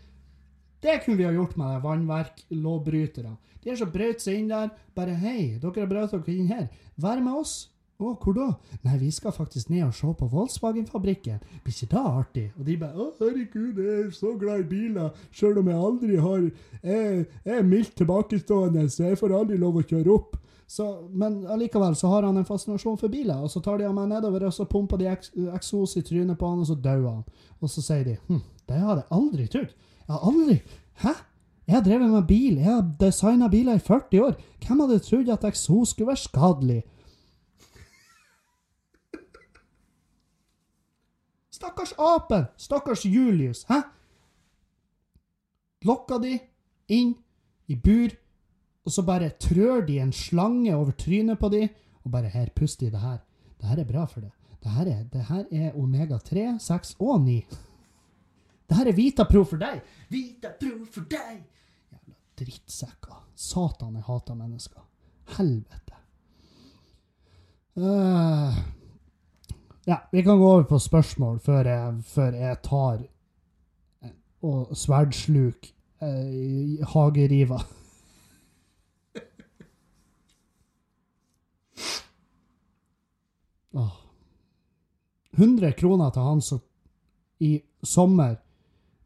Det 0.84 0.98
kunne 1.04 1.16
vi 1.16 1.24
ha 1.24 1.32
gjort 1.32 1.56
med 1.56 1.80
vannverklovbrytere. 1.80 3.36
De 3.64 3.70
er 3.72 3.76
så 3.80 3.86
brøt 3.88 4.20
seg 4.20 4.42
inn 4.42 4.50
der. 4.50 4.68
Bare 4.94 5.14
'hei, 5.16 5.56
dere 5.60 5.80
har 5.80 5.88
brøt 5.88 6.12
dere 6.12 6.34
inn 6.34 6.50
her. 6.50 6.66
Vær 7.00 7.22
med 7.24 7.32
oss'. 7.32 7.70
Å, 7.94 8.10
hvor 8.20 8.34
da? 8.34 8.46
Nei, 8.82 8.98
vi 8.98 9.10
skal 9.14 9.32
faktisk 9.32 9.70
ned 9.70 9.84
og 9.86 9.94
se 9.94 10.10
på 10.18 10.26
Volkswagen-fabrikken. 10.28 11.38
Blir 11.62 11.72
ikke 11.72 11.90
det 11.94 12.02
artig? 12.02 12.52
Og 12.58 12.66
de 12.66 12.76
bare 12.76 12.92
'Å, 12.92 13.12
herregud, 13.20 13.78
jeg 13.78 14.06
er 14.06 14.10
så 14.10 14.38
glad 14.38 14.60
i 14.60 14.68
biler', 14.68 15.14
sjøl 15.32 15.58
om 15.58 15.68
jeg 15.68 15.76
aldri 15.76 16.16
har 16.16 16.50
Jeg, 16.82 17.26
jeg 17.44 17.58
er 17.58 17.62
mildt 17.62 17.96
tilbakestående, 17.96 18.90
så 18.90 19.04
jeg 19.08 19.18
får 19.18 19.38
aldri 19.38 19.56
lov 19.56 19.76
å 19.76 19.82
kjøre 19.82 20.12
opp. 20.12 20.36
Så, 20.66 21.08
men 21.12 21.46
allikevel 21.46 21.96
så 21.96 22.08
har 22.08 22.22
han 22.24 22.36
en 22.36 22.44
fascinasjon 22.44 22.98
for 22.98 23.08
biler, 23.08 23.40
og 23.40 23.50
så 23.50 23.60
tar 23.60 23.78
de 23.78 23.84
ham 23.84 24.08
nedover, 24.08 24.44
og 24.44 24.52
så 24.52 24.64
pumper 24.64 24.96
de 24.96 25.06
eksos 25.54 25.96
i 25.96 26.02
trynet 26.02 26.38
på 26.38 26.46
han, 26.46 26.60
og 26.60 26.66
så 26.66 26.74
dauer 26.74 27.10
han. 27.10 27.24
Og 27.60 27.70
så 27.70 27.80
sier 27.80 28.04
de 28.04 28.18
hm, 28.28 28.42
det 28.68 28.76
hadde 28.76 29.02
jeg 29.04 29.12
aldri 29.12 29.48
trodd. 29.48 29.74
Jeg 30.06 30.14
har 30.14 30.26
aldri 30.30 30.58
Hæ? 31.02 31.14
Jeg 31.66 31.74
har 31.74 31.84
drevet 31.84 32.10
med 32.10 32.26
bil, 32.28 32.58
jeg 32.60 32.64
har 32.64 32.82
designa 33.00 33.48
biler 33.48 33.78
i 33.78 33.80
40 33.80 34.20
år. 34.20 34.34
Hvem 34.66 34.80
hadde 34.80 34.98
trodd 35.00 35.30
at 35.32 35.46
eksos 35.48 35.94
skulle 35.94 36.10
være 36.10 36.20
skadelig? 36.20 36.82
Stakkars 41.50 41.94
apen! 41.98 42.44
Stakkars 42.60 43.06
Julius! 43.06 43.64
Hæ? 43.68 43.80
Lokka 45.88 46.18
de 46.20 46.38
inn 46.92 47.14
i 47.68 47.76
bur, 47.76 48.12
og 48.84 48.92
så 48.92 49.04
bare 49.08 49.32
trør 49.40 49.86
de 49.86 50.00
en 50.02 50.12
slange 50.12 50.76
over 50.76 50.92
trynet 50.92 51.40
på 51.40 51.48
de, 51.48 51.68
og 52.04 52.12
bare 52.12 52.28
her, 52.28 52.52
pust 52.56 52.82
i 52.82 52.90
det 52.92 53.00
her. 53.00 53.22
Det 53.60 53.68
her 53.68 53.80
er 53.80 53.88
bra 53.88 54.04
for 54.04 54.20
det. 54.20 54.32
Det 54.60 54.72
her 54.72 54.86
er, 54.92 55.44
er 55.50 55.76
omega 55.80 56.18
3, 56.18 56.58
6 56.60 56.96
og 57.00 57.20
9. 57.24 57.40
Det 58.68 58.76
her 58.78 58.86
er 58.88 58.96
Vitapro 58.96 59.44
for 59.44 59.56
deg! 59.60 59.82
Vitapro 60.12 60.84
for 60.90 61.02
deg! 61.10 61.42
Jævla 61.92 62.14
drittsekker. 62.40 63.20
Satan, 63.34 63.94
jeg 63.98 64.04
hater 64.06 64.34
mennesker. 64.38 64.82
Helvete. 65.36 65.94
Uh, 67.74 68.54
ja, 69.86 69.96
vi 70.12 70.22
kan 70.22 70.38
gå 70.38 70.52
over 70.52 70.62
på 70.70 70.78
spørsmål 70.78 71.38
før 71.42 71.64
jeg, 71.66 71.94
før 72.06 72.32
jeg 72.38 72.58
tar 72.62 72.98
og 74.44 74.76
sverdsluk 74.76 75.66
uh, 76.02 76.84
hageriva. 76.94 77.58
oh. 83.74 83.92
100 85.34 85.72
kroner 85.72 86.10
til 86.14 86.22
han 86.22 86.40
som 86.44 86.60
i 87.42 87.62
sommer 87.82 88.43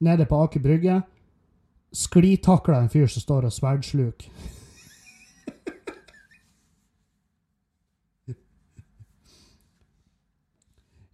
nede 0.05 0.27
på 0.27 0.43
Aker 0.45 0.61
Brygge. 0.61 1.01
Sklitakla 1.93 2.83
en 2.83 2.93
fyr 2.93 3.07
som 3.07 3.25
står 3.25 3.49
og 3.49 3.53
sverdsluk. 3.53 4.29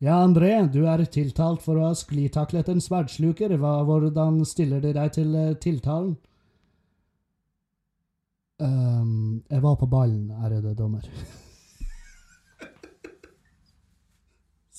Ja, 0.04 0.18
André, 0.20 0.50
du 0.68 0.82
er 0.84 1.00
tiltalt 1.08 1.62
for 1.64 1.80
å 1.80 1.86
ha 1.86 1.94
sklitaklet 1.96 2.68
en 2.68 2.82
sverdsluker. 2.82 3.54
Hva, 3.56 3.78
hvordan 3.88 4.42
stiller 4.44 4.82
de 4.84 4.92
deg 4.92 5.14
til 5.16 5.30
uh, 5.32 5.54
tiltalen? 5.56 6.12
Um, 8.60 9.40
jeg 9.48 9.64
var 9.64 9.78
på 9.80 9.88
ballen, 9.88 10.28
ærede 10.44 10.74
dommer. 10.76 11.08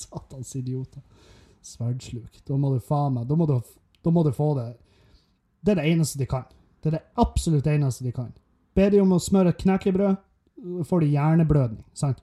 Satans 0.04 0.54
idioter. 0.62 1.02
Sverdsluk. 1.66 2.46
Da 2.46 2.54
må 2.62 2.76
du 2.76 2.80
faen 2.86 3.18
meg 3.18 3.26
Da 3.26 3.34
må 3.40 3.50
du 3.50 3.58
da 4.06 4.14
må 4.14 4.24
du 4.26 4.32
få 4.36 4.54
det. 4.58 4.70
Det 5.66 5.74
er 5.74 5.82
det 5.82 5.90
eneste 5.92 6.22
de 6.22 6.28
kan. 6.30 6.46
Det 6.82 6.92
er 6.92 6.98
det 7.00 7.06
absolutt 7.22 7.68
eneste 7.68 8.06
de 8.06 8.14
kan. 8.14 8.32
Ber 8.78 8.92
de 8.94 9.02
om 9.02 9.16
å 9.16 9.22
smøre 9.22 9.54
et 9.54 9.62
knekkebrød, 9.64 10.18
får 10.86 11.02
de 11.02 11.14
hjerneblødning. 11.16 11.84
sant? 11.94 12.22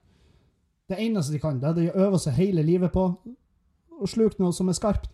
Det 0.89 0.99
eneste 1.01 1.33
de 1.33 1.41
kan, 1.41 1.59
det 1.59 1.69
er 1.69 1.75
det 1.75 1.89
de 1.89 2.05
øver 2.05 2.19
seg 2.19 2.39
hele 2.39 2.63
livet 2.63 2.93
på. 2.93 3.07
Å 4.03 4.09
sluke 4.11 4.39
noe 4.43 4.53
som 4.53 4.69
er 4.69 4.77
skarpt. 4.79 5.09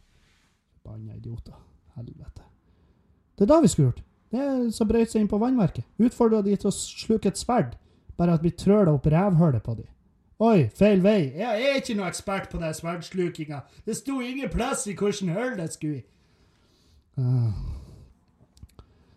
Banna 0.85 1.17
idioter. 1.17 1.57
Helvete. 1.97 2.45
Det 3.39 3.47
er 3.47 3.53
da 3.53 3.61
vi 3.61 3.69
skulle 3.69 3.91
gjort. 3.91 4.05
Det 4.33 4.41
er 4.41 4.71
som 4.75 4.89
brøyt 4.89 5.13
seg 5.13 5.23
inn 5.23 5.31
på 5.31 5.41
vannverket. 5.41 5.87
Utfordra 5.99 6.43
de 6.45 6.57
til 6.57 6.71
å 6.71 6.75
sluke 6.75 7.31
et 7.31 7.41
sverd, 7.41 7.77
bare 8.19 8.35
at 8.37 8.45
vi 8.45 8.53
trør 8.53 8.89
det 8.89 8.95
opp 8.99 9.07
revhølet 9.09 9.65
på 9.65 9.77
de. 9.79 9.87
Oi, 10.39 10.69
feil 10.75 11.01
vei. 11.03 11.33
Jeg 11.35 11.65
er 11.67 11.81
ikke 11.81 11.97
noe 11.99 12.11
ekspert 12.13 12.51
på 12.53 12.61
den 12.61 12.75
sverdslukinga. 12.75 13.63
Det 13.87 13.97
sto 13.99 14.21
ingen 14.23 14.51
plass 14.53 14.85
i 14.87 14.95
hvilket 14.95 15.33
hull 15.35 15.57
det 15.59 15.73
skulle 15.75 16.03
i. 16.03 16.05
Uh. 17.19 17.51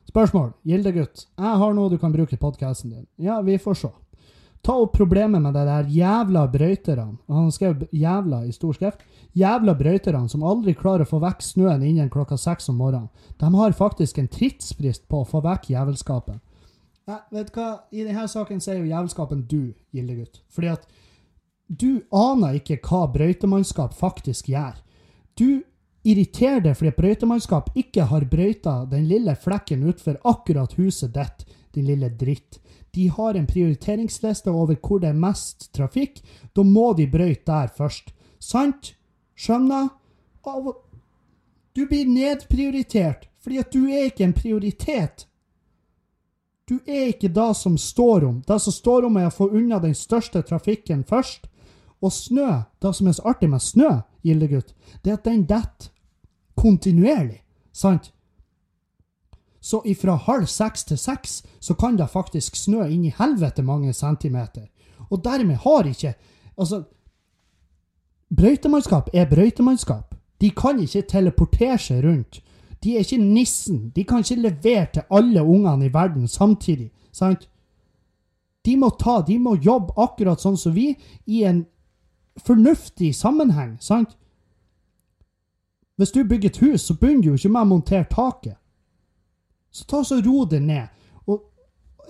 Spørsmål. 0.10 0.52
Gildegutt. 0.68 1.28
Jeg 1.38 1.58
har 1.62 1.74
noe 1.74 1.90
du 1.90 1.98
kan 2.02 2.12
bruke 2.12 2.36
i 2.36 2.40
podkasten 2.40 2.92
din. 2.92 3.06
Ja, 3.22 3.42
vi 3.46 3.60
får 3.62 3.78
se. 3.80 3.92
Ta 4.62 4.76
opp 4.78 4.94
problemet 4.94 5.42
med 5.42 5.56
de 5.58 5.62
der 5.66 5.88
jævla 5.90 6.44
brøyterne. 6.52 7.18
Han 7.28 7.52
skrev 7.52 7.88
'jævla' 7.94 8.48
i 8.48 8.52
stor 8.52 8.74
skrift. 8.74 9.00
Jævla 9.34 9.74
brøyterne 9.74 10.30
som 10.30 10.44
aldri 10.44 10.74
klarer 10.74 11.06
å 11.06 11.10
få 11.10 11.20
vekk 11.22 11.42
snøen 11.42 11.84
innen 11.84 12.10
klokka 12.10 12.38
seks 12.38 12.70
om 12.70 12.76
morgenen. 12.76 13.10
De 13.40 13.54
har 13.54 13.72
faktisk 13.72 14.20
en 14.20 14.28
tidsfrist 14.28 15.08
på 15.08 15.22
å 15.22 15.28
få 15.28 15.42
vekk 15.42 15.70
jævelskapen. 15.70 16.42
Ja, 17.08 17.22
vet 17.32 17.54
du 17.54 17.60
hva? 17.60 17.80
I 17.92 18.04
denne 18.04 18.28
saken 18.28 18.60
så 18.62 18.72
er 18.72 18.78
jo 18.78 18.92
jævelskapen 18.92 19.48
du, 19.48 19.74
Gildegutt. 19.92 20.42
Fordi 20.50 20.68
at 20.68 20.86
du 21.68 22.02
aner 22.12 22.60
ikke 22.60 22.78
hva 22.84 23.08
brøytemannskap 23.08 23.94
faktisk 23.94 24.50
gjør. 24.52 24.76
Du 25.40 25.64
irriterer 26.04 26.62
det 26.62 26.76
fordi 26.78 26.92
brøytemannskap 26.98 27.70
ikke 27.78 28.08
har 28.10 28.26
brøyta 28.30 28.86
den 28.90 29.08
lille 29.10 29.36
flekken 29.36 29.84
utfor 29.90 30.18
akkurat 30.24 30.74
huset 30.80 31.14
ditt 31.14 31.46
din 31.74 31.86
lille 31.86 32.10
dritt. 32.10 32.60
De 32.92 33.08
har 33.08 33.34
en 33.34 33.48
prioriteringsliste 33.48 34.52
over 34.52 34.76
hvor 34.76 35.00
det 35.00 35.12
er 35.12 35.20
mest 35.20 35.70
trafikk. 35.74 36.20
Da 36.56 36.64
må 36.64 36.92
de 36.94 37.08
brøyte 37.08 37.48
der 37.48 37.72
først. 37.78 38.12
Sant? 38.40 38.96
Skjønner? 39.36 39.88
Du 41.76 41.86
blir 41.88 42.10
nedprioritert 42.10 43.30
fordi 43.42 43.58
at 43.58 43.74
du 43.74 43.88
er 43.90 44.10
ikke 44.10 44.26
en 44.28 44.36
prioritet. 44.38 45.26
Du 46.70 46.78
er 46.86 47.10
ikke 47.10 47.32
det 47.34 47.56
som 47.58 47.78
står 47.78 48.26
om. 48.28 48.42
Det 48.48 48.60
som 48.62 48.74
står 48.74 49.08
om, 49.08 49.18
er 49.18 49.32
å 49.32 49.34
få 49.34 49.48
unna 49.50 49.80
den 49.82 49.96
største 49.98 50.44
trafikken 50.46 51.02
først. 51.04 51.48
Og 52.02 52.14
snø, 52.14 52.62
det 52.82 52.92
som 52.96 53.08
er 53.10 53.18
så 53.18 53.26
artig 53.34 53.50
med 53.50 53.64
snø, 53.64 53.90
Gildegutt, 54.24 54.76
det 55.04 55.12
er 55.12 55.18
at 55.20 55.26
den 55.26 55.46
detter 55.50 55.92
kontinuerlig. 56.56 57.42
Sant? 57.74 58.12
Så 59.62 59.82
ifra 59.86 60.16
halv 60.16 60.46
seks 60.50 60.84
til 60.90 60.98
seks 60.98 61.44
så 61.60 61.74
kan 61.78 61.98
det 61.98 62.10
faktisk 62.10 62.56
snø 62.58 62.88
inn 62.90 63.06
i 63.06 63.14
helvete 63.18 63.64
mange 63.64 63.94
centimeter. 63.94 64.68
Og 65.10 65.24
dermed 65.24 65.56
har 65.66 65.90
ikke 65.90 66.14
Altså, 66.58 66.84
brøytemannskap 68.38 69.10
er 69.14 69.26
brøytemannskap. 69.26 70.16
De 70.42 70.50
kan 70.52 70.80
ikke 70.80 71.02
teleportere 71.10 71.78
seg 71.80 72.04
rundt. 72.06 72.42
De 72.84 72.96
er 72.96 73.06
ikke 73.06 73.18
nissen. 73.18 73.92
De 73.96 74.04
kan 74.04 74.20
ikke 74.20 74.42
levere 74.42 74.88
til 74.94 75.02
alle 75.10 75.44
ungene 75.44 75.86
i 75.86 75.94
verden 75.94 76.28
samtidig. 76.28 76.92
Sant? 77.12 77.48
De 78.66 78.76
må 78.78 78.92
ta, 79.00 79.22
de 79.28 79.40
må 79.40 79.56
jobbe 79.56 79.96
akkurat 79.98 80.42
sånn 80.42 80.58
som 80.58 80.76
vi, 80.76 80.92
i 81.26 81.44
en 81.50 81.64
fornuftig 82.38 83.16
sammenheng. 83.16 83.78
Sant? 83.80 84.18
Hvis 85.98 86.12
du 86.12 86.24
bygger 86.24 86.50
et 86.50 86.58
hus, 86.58 86.82
så 86.82 86.96
begynner 86.96 87.22
du 87.22 87.28
jo 87.28 87.34
ikke 87.34 87.50
med 87.50 87.62
å 87.62 87.70
montere 87.70 88.08
taket. 88.10 88.58
Så 89.72 89.86
ta 89.88 90.04
så 90.04 90.18
ro 90.26 90.46
det 90.46 90.62
ned. 90.62 90.88
Og 91.28 91.44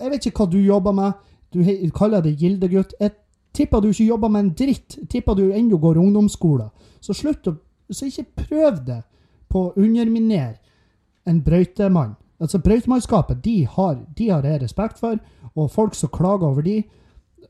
jeg 0.00 0.10
vet 0.10 0.26
ikke 0.26 0.44
hva 0.44 0.50
du 0.50 0.58
jobber 0.58 0.96
med. 0.96 1.12
Du 1.52 1.60
kaller 1.94 2.22
det 2.24 2.38
gildegutt. 2.40 2.94
Jeg 3.00 3.12
tipper 3.54 3.80
du 3.80 3.90
ikke 3.90 4.08
jobber 4.08 4.32
med 4.32 4.40
en 4.44 4.54
dritt. 4.58 4.96
Jeg 4.96 5.08
tipper 5.08 5.36
du 5.36 5.52
ennå 5.52 5.78
går 5.78 6.00
ungdomsskolen. 6.00 6.70
Så 7.00 7.14
slutt 7.14 7.46
å 7.46 7.58
Så 7.92 8.06
ikke 8.06 8.46
prøv 8.48 8.78
det 8.86 9.02
på 9.52 9.66
å 9.66 9.72
underminere 9.76 10.54
en 11.28 11.42
brøytemann. 11.44 12.14
Altså 12.40 12.58
Brøytemannskapet, 12.58 13.44
de 13.44 13.66
har, 13.66 13.98
de 14.18 14.28
har 14.30 14.46
jeg 14.46 14.62
respekt 14.62 14.98
for. 14.98 15.18
Og 15.54 15.70
folk 15.70 15.94
som 15.94 16.08
klager 16.08 16.46
over 16.46 16.62
de, 16.62 16.82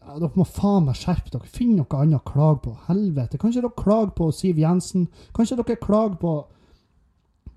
dere 0.06 0.30
må 0.34 0.46
faen 0.48 0.86
meg 0.88 0.98
skjerpe 0.98 1.32
dere. 1.32 1.48
Finn 1.50 1.76
noe 1.78 1.98
annet 1.98 2.20
å 2.20 2.30
klage 2.32 2.62
på. 2.66 2.76
Helvete. 2.88 3.38
Kan 3.38 3.52
ikke 3.52 3.64
dere 3.66 3.82
klage 3.84 4.14
på 4.18 4.30
Siv 4.34 4.60
Jensen? 4.60 5.08
Kan 5.32 5.46
ikke 5.46 5.62
dere 5.62 5.82
klage 5.82 6.18
på 6.22 6.34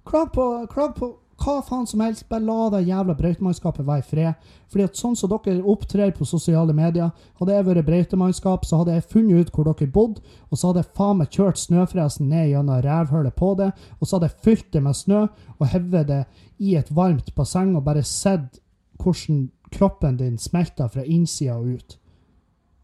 Klag 0.05 0.27
på, 0.33 0.43
klag 0.69 0.91
på 0.93 1.07
hva 1.41 1.55
faen 1.65 1.87
som 1.89 2.03
helst. 2.03 2.27
Bare 2.29 2.45
la 2.45 2.69
det 2.75 2.83
jævla 2.85 3.15
brøytemannskapet 3.17 3.87
være 3.87 4.03
i 4.03 4.05
fred. 4.05 4.51
Fordi 4.71 4.85
at 4.85 4.99
sånn 4.99 5.17
som 5.17 5.31
dere 5.31 5.63
opptrer 5.73 6.13
på 6.15 6.27
sosiale 6.29 6.75
medier 6.77 7.09
Hadde 7.39 7.55
jeg 7.55 7.65
vært 7.67 7.87
brøytemannskap, 7.87 8.65
så 8.65 8.81
hadde 8.81 8.95
jeg 8.95 9.07
funnet 9.11 9.47
ut 9.47 9.51
hvor 9.55 9.67
dere 9.67 9.89
bodde, 9.91 10.21
og 10.49 10.59
så 10.59 10.69
hadde 10.69 10.83
jeg 10.83 10.93
faen 10.99 11.19
meg 11.19 11.33
kjørt 11.33 11.59
snøfresen 11.59 12.29
ned 12.29 12.51
gjennom 12.53 12.85
rævhullet 12.85 13.35
på 13.35 13.51
det, 13.59 13.71
og 13.99 14.07
så 14.07 14.15
hadde 14.15 14.29
jeg 14.29 14.45
fylt 14.45 14.71
det 14.77 14.83
med 14.85 14.99
snø 15.01 15.25
og 15.57 15.67
hevet 15.73 16.07
det 16.11 16.21
i 16.61 16.77
et 16.79 16.93
varmt 16.95 17.33
basseng 17.35 17.75
og 17.75 17.83
bare 17.89 18.05
sett 18.05 18.61
hvordan 19.01 19.47
kroppen 19.73 20.21
din 20.21 20.37
smelter 20.39 20.87
fra 20.87 21.03
innsida 21.03 21.57
og 21.57 21.75
ut. 21.75 21.97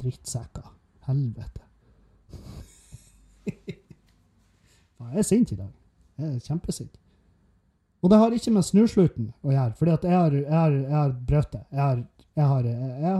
Drittsekker. 0.02 0.66
Helvete. 1.08 1.62
Jeg 5.02 5.20
er 5.20 5.28
sint 5.28 5.52
i 5.52 5.58
dag. 5.60 5.72
Jeg 6.22 6.36
er 6.36 6.44
kjempesint. 6.46 6.98
Og 8.02 8.10
det 8.10 8.18
har 8.18 8.34
ikke 8.34 8.54
med 8.54 8.66
snuslutten 8.66 9.30
å 9.46 9.52
gjøre, 9.54 9.74
fordi 9.78 9.92
at 9.94 10.06
jeg 10.08 10.16
har, 10.16 10.34
jeg 10.34 10.78
jeg 10.82 10.96
har 10.96 11.12
brøt 11.28 11.52
det. 11.54 11.62
Jeg 11.70 11.82
har, 11.82 12.00
har, 12.48 12.70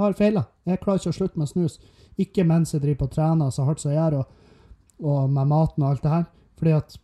har 0.02 0.16
feila. 0.18 0.44
Jeg 0.66 0.82
klarer 0.82 1.02
ikke 1.02 1.14
å 1.14 1.18
slutte 1.20 1.42
med 1.42 1.50
snus. 1.52 1.78
Ikke 2.22 2.46
mens 2.48 2.74
jeg 2.74 2.82
driver 2.82 3.04
på 3.04 3.10
og 3.10 3.16
trener 3.16 3.54
så 3.54 3.66
hardt 3.68 3.84
som 3.84 3.94
jeg 3.94 4.00
gjør, 4.00 4.22
og, 4.22 4.26
og 5.06 5.30
med 5.36 5.52
maten 5.52 5.86
og 5.86 5.90
alt 5.92 6.06
det 6.06 6.14
her. 6.16 6.26
Fordi 6.62 6.74
at 6.78 6.98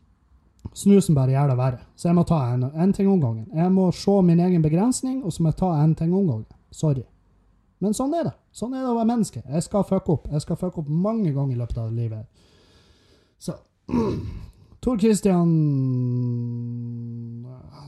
snusen 0.77 1.17
bare 1.17 1.35
gjør 1.35 1.53
det 1.53 1.59
verre. 1.59 1.83
Så 1.95 2.09
jeg 2.09 2.17
må 2.17 2.25
ta 2.27 2.39
en, 2.53 2.65
en 2.73 2.95
ting 2.97 3.11
om 3.11 3.21
gangen. 3.21 3.45
Jeg 3.53 3.73
må 3.73 3.91
se 3.93 4.17
min 4.25 4.41
egen 4.47 4.65
begrensning, 4.65 5.21
og 5.23 5.33
så 5.33 5.43
må 5.43 5.53
jeg 5.53 5.61
ta 5.61 5.71
en 5.83 5.95
ting 5.97 6.13
om 6.13 6.25
gangen. 6.25 6.49
Sorry. 6.73 7.05
Men 7.83 7.93
sånn 7.97 8.15
er 8.17 8.31
det. 8.31 8.35
Sånn 8.57 8.73
er 8.73 8.81
det 8.81 8.89
å 8.89 8.97
være 8.97 9.11
menneske. 9.11 9.43
Jeg 9.45 9.63
skal 9.67 9.85
fucke 9.85 10.15
opp. 10.15 10.27
Jeg 10.33 10.41
skal 10.41 10.57
fucke 10.57 10.81
opp 10.81 10.89
mange 10.89 11.29
ganger 11.33 11.53
i 11.53 11.59
løpet 11.59 11.77
av 11.77 11.91
livet. 11.93 12.25
Så 13.37 13.53
Tor 14.81 14.97
Christian 14.97 15.51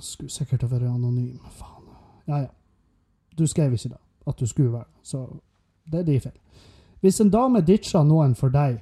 Skulle 0.05 0.29
sikkert 0.31 0.63
ha 0.63 0.69
vært 0.71 0.91
anonym. 0.91 1.39
Faen. 1.57 1.89
Ja, 2.29 2.43
ja. 2.45 2.51
Du 3.37 3.47
skrev 3.47 3.73
ikke 3.73 3.95
da 3.95 3.99
at 4.29 4.39
du 4.39 4.45
skulle 4.45 4.73
være. 4.73 4.85
Så 5.03 5.23
det 5.89 5.99
er 5.99 6.05
din 6.05 6.21
feil. 6.21 6.37
Hvis 7.01 7.19
en 7.21 7.31
dame 7.31 7.61
ditcher 7.65 8.03
noen 8.03 8.35
for 8.35 8.53
deg, 8.53 8.77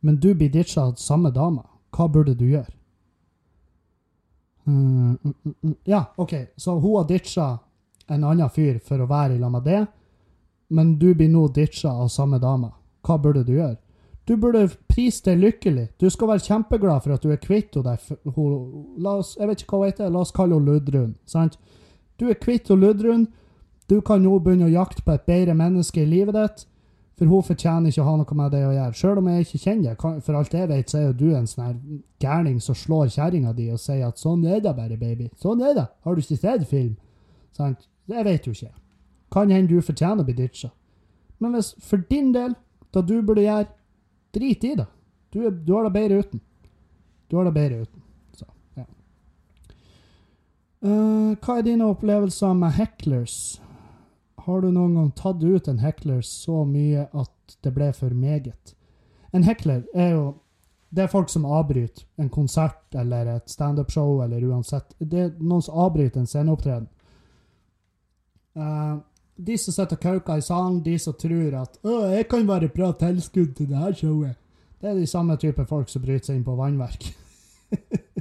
men 0.00 0.16
du 0.16 0.32
blir 0.34 0.50
ditcha 0.50 0.88
av 0.88 0.96
samme 0.96 1.30
dame, 1.34 1.62
hva 1.94 2.08
burde 2.08 2.34
du 2.34 2.44
gjøre? 2.48 2.72
Mm, 4.64 5.18
mm, 5.22 5.34
mm, 5.44 5.54
mm. 5.62 5.76
Ja, 5.86 6.04
OK, 6.16 6.34
så 6.56 6.78
hun 6.78 6.96
har 6.96 7.06
ditcha 7.08 7.56
en 8.08 8.24
annen 8.24 8.50
fyr 8.50 8.78
for 8.84 9.00
å 9.00 9.08
være 9.08 9.36
i 9.36 9.38
lag 9.38 9.52
med 9.52 9.64
det, 9.68 9.82
men 10.68 10.96
du 10.98 11.14
blir 11.14 11.30
nå 11.32 11.46
ditcha 11.54 11.90
av 11.90 12.10
samme 12.12 12.40
dame. 12.40 12.70
Hva 13.04 13.16
burde 13.20 13.44
du 13.44 13.54
gjøre? 13.56 13.78
Du 14.28 14.36
burde 14.36 14.66
prise 14.90 15.24
deg 15.24 15.40
lykkelig. 15.40 15.86
Du 15.96 16.10
skal 16.12 16.28
være 16.28 16.44
kjempeglad 16.44 17.00
for 17.04 17.16
at 17.16 17.22
du 17.24 17.30
er 17.32 17.40
kvitt 17.40 17.76
henne. 17.78 17.94
jeg 17.96 19.48
vet 19.48 19.62
ikke 19.62 19.72
hva 19.72 19.78
hun 19.80 19.88
heter, 19.88 20.10
la 20.12 20.20
oss 20.20 20.34
kalle 20.36 20.58
henne 20.58 20.68
Ludrun. 20.68 21.14
Sant? 21.24 21.56
Du 22.20 22.28
er 22.28 22.36
kvitt 22.36 22.68
henne 22.68 22.84
Ludrun. 22.84 23.28
Du 23.88 24.02
kan 24.04 24.20
nå 24.20 24.34
begynne 24.44 24.68
å 24.68 24.74
jakte 24.74 25.02
på 25.02 25.14
et 25.14 25.24
bedre 25.24 25.54
menneske 25.56 26.02
i 26.02 26.08
livet 26.08 26.36
ditt, 26.36 26.66
for 27.16 27.26
hun 27.32 27.42
fortjener 27.42 27.88
ikke 27.88 28.02
å 28.04 28.10
ha 28.10 28.16
noe 28.20 28.36
med 28.36 28.52
det 28.52 28.60
å 28.66 28.74
gjøre. 28.74 28.96
Selv 29.00 29.22
om 29.22 29.30
jeg 29.32 29.46
ikke 29.46 29.62
kjenner 29.62 29.94
deg, 29.94 30.22
for 30.26 30.36
alt 30.38 30.54
jeg 30.54 30.68
vet, 30.68 30.90
så 30.92 30.98
er 30.98 31.06
jo 31.06 31.16
du 31.16 31.28
en 31.34 31.48
sånn 31.48 31.80
gærning 32.20 32.60
som 32.60 32.76
slår 32.76 33.08
kjerringa 33.16 33.54
di 33.56 33.70
og 33.72 33.80
sier 33.80 34.06
at 34.06 34.20
'sånn 34.20 34.44
er 34.44 34.60
det 34.60 34.76
bare, 34.76 35.00
baby'. 35.00 35.30
Sånn 35.40 35.64
er 35.64 35.74
det. 35.74 35.86
Har 36.04 36.14
du 36.14 36.20
ikke 36.20 36.36
sett 36.36 36.68
film? 36.68 36.96
Sant? 37.52 37.88
Det 38.08 38.24
vet 38.24 38.44
du 38.44 38.52
ikke. 38.54 38.72
Kan 39.32 39.50
hende 39.52 39.74
du 39.74 39.84
fortjener 39.84 40.24
å 40.24 40.28
bli 40.28 40.36
ditcha. 40.38 40.70
Men 41.38 41.54
hvis 41.54 41.74
for 41.84 42.02
din 42.10 42.32
del, 42.34 42.54
da 42.94 43.02
du 43.04 43.18
burde 43.22 43.44
gjøre, 43.44 43.68
drit 44.34 44.64
i 44.64 44.74
det. 44.78 44.86
Du, 45.32 45.42
du 45.50 45.72
har 45.74 45.84
det 45.84 45.94
bedre 45.94 46.22
uten. 46.22 46.40
Du 47.28 47.36
har 47.36 47.44
det 47.44 47.52
bedre 47.52 47.84
uten. 47.84 48.02
Så, 48.32 48.48
ja. 48.78 48.86
Uh, 50.84 51.36
hva 51.36 51.58
er 51.58 51.66
dine 51.66 51.88
opplevelser 51.92 52.56
med 52.56 52.76
hecklers? 52.78 53.38
Har 54.48 54.64
du 54.64 54.70
noen 54.72 54.96
gang 54.96 55.08
tatt 55.12 55.44
ut 55.44 55.68
en 55.68 55.82
heckler 55.82 56.22
så 56.24 56.62
mye 56.64 57.04
at 57.12 57.58
det 57.64 57.74
ble 57.76 57.90
for 57.92 58.14
meget? 58.16 58.74
En 59.36 59.44
heckler 59.44 59.84
er 59.94 60.14
jo 60.16 60.28
Det 60.88 61.02
er 61.04 61.10
folk 61.12 61.28
som 61.28 61.44
avbryter 61.44 62.06
en 62.16 62.30
konsert 62.32 62.94
eller 62.96 63.26
et 63.28 63.50
standup-show 63.52 64.22
eller 64.24 64.40
uansett. 64.48 64.94
Det 64.96 65.18
er 65.20 65.34
noen 65.36 65.60
som 65.60 65.82
avbryter 65.84 66.22
en 66.22 66.26
sceneopptreden. 66.26 66.86
Eh, 68.58 68.98
de 69.38 69.58
som 69.58 69.74
sitter 69.74 69.96
og 69.96 70.02
kauker 70.02 70.40
i 70.40 70.42
salen, 70.42 70.80
de 70.82 70.98
som 70.98 71.14
tror 71.14 71.60
at 71.62 71.78
'Å, 71.84 72.10
jeg 72.16 72.28
kan 72.28 72.48
være 72.48 72.68
bra 72.74 72.92
tilskudd 72.92 73.54
til 73.56 73.68
det 73.68 73.76
her 73.76 73.92
showet', 73.92 74.36
det 74.80 74.90
er 74.90 74.94
de 74.94 75.06
samme 75.06 75.36
type 75.36 75.64
folk 75.66 75.88
som 75.88 76.02
bryter 76.02 76.26
seg 76.26 76.36
inn 76.36 76.44
på 76.44 76.56
vannverk. 76.56 77.14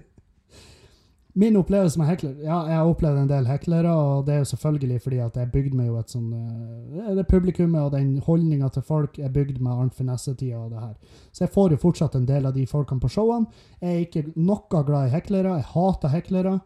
Min 1.38 1.56
opplevelse 1.56 2.00
med 2.00 2.08
hekler 2.08 2.32
Ja, 2.42 2.64
jeg 2.66 2.78
har 2.78 2.88
opplevd 2.90 3.18
en 3.18 3.30
del 3.30 3.46
heklere, 3.46 3.92
og 3.94 4.26
det 4.26 4.34
er 4.34 4.38
jo 4.38 4.46
selvfølgelig 4.52 5.02
fordi 5.02 5.18
at 5.18 5.36
jeg 5.38 5.52
bygde 5.52 5.78
meg 5.78 5.88
jo 5.88 5.98
et 6.00 6.10
sånn 6.10 6.32
eh, 6.34 7.12
Det 7.16 7.28
publikummet 7.30 7.82
og 7.82 7.92
den 7.94 8.18
holdninga 8.26 8.70
til 8.74 8.82
folk 8.82 9.20
er 9.20 9.30
bygd 9.30 9.60
med 9.62 9.72
Arnt 9.72 9.94
Finesse-tida 9.94 10.58
og 10.58 10.72
det 10.72 10.80
her. 10.80 10.96
Så 11.32 11.44
jeg 11.46 11.54
får 11.54 11.72
jo 11.72 11.78
fortsatt 11.78 12.16
en 12.16 12.26
del 12.26 12.46
av 12.46 12.54
de 12.54 12.66
folkene 12.66 13.00
på 13.00 13.12
showene. 13.14 13.46
Jeg 13.82 13.94
er 13.94 14.00
ikke 14.08 14.26
noe 14.36 14.84
glad 14.84 15.08
i 15.08 15.14
heklere. 15.14 15.60
Jeg 15.60 15.70
hater 15.76 16.14
heklere. 16.16 16.60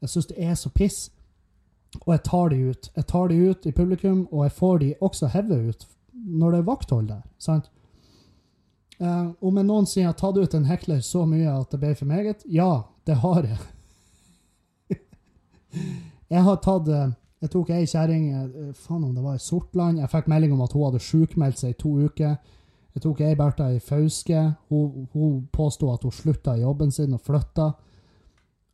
Jeg 0.00 0.08
syns 0.08 0.30
det 0.30 0.38
er 0.38 0.54
så 0.54 0.70
piss. 0.70 1.10
Og 2.02 2.12
jeg 2.14 2.22
tar 2.26 2.50
de 2.50 2.60
ut. 2.70 2.90
Jeg 2.96 3.06
tar 3.10 3.28
de 3.30 3.38
ut 3.50 3.66
i 3.66 3.72
publikum, 3.72 4.26
og 4.32 4.44
jeg 4.44 4.52
får 4.58 4.78
de 4.82 4.94
også 5.00 5.30
hevet 5.34 5.68
ut 5.70 5.86
når 6.24 6.50
det 6.50 6.58
er 6.58 6.68
vakthold 6.68 7.08
der. 7.08 7.22
sant? 7.38 7.70
Eh, 8.98 9.26
om 9.40 9.56
jeg 9.58 9.66
noensinne 9.66 10.10
har 10.12 10.18
tatt 10.18 10.38
ut 10.38 10.54
en 10.54 10.68
hekler 10.68 11.00
så 11.02 11.24
mye 11.26 11.50
at 11.50 11.72
det 11.72 11.80
ble 11.82 11.94
for 11.98 12.06
meget, 12.06 12.44
ja, 12.46 12.84
det 13.06 13.18
har 13.24 13.48
jeg. 13.48 13.58
jeg 16.34 16.42
har 16.48 16.58
tatt 16.62 16.88
eh, 16.88 17.12
Jeg 17.44 17.50
tok 17.52 17.70
ei 17.76 17.84
kjerring 17.84 18.28
eh, 18.32 18.68
Faen 18.72 19.02
om 19.04 19.10
det 19.12 19.24
var 19.24 19.34
i 19.36 19.42
Sortland. 19.42 19.98
Jeg 20.00 20.08
fikk 20.08 20.30
melding 20.32 20.54
om 20.54 20.62
at 20.64 20.72
hun 20.72 20.86
hadde 20.86 21.02
sjukmeldt 21.04 21.60
seg 21.60 21.74
i 21.74 21.80
to 21.82 21.90
uker. 22.06 22.38
Jeg 22.94 23.02
tok 23.04 23.20
ei 23.20 23.34
Bertha 23.36 23.66
i 23.74 23.82
Fauske. 23.82 24.44
Hun, 24.70 25.08
hun 25.12 25.42
påsto 25.52 25.90
at 25.92 26.06
hun 26.06 26.14
slutta 26.14 26.54
i 26.56 26.62
jobben 26.62 26.94
sin 26.94 27.12
og 27.12 27.20
flytta. 27.26 27.74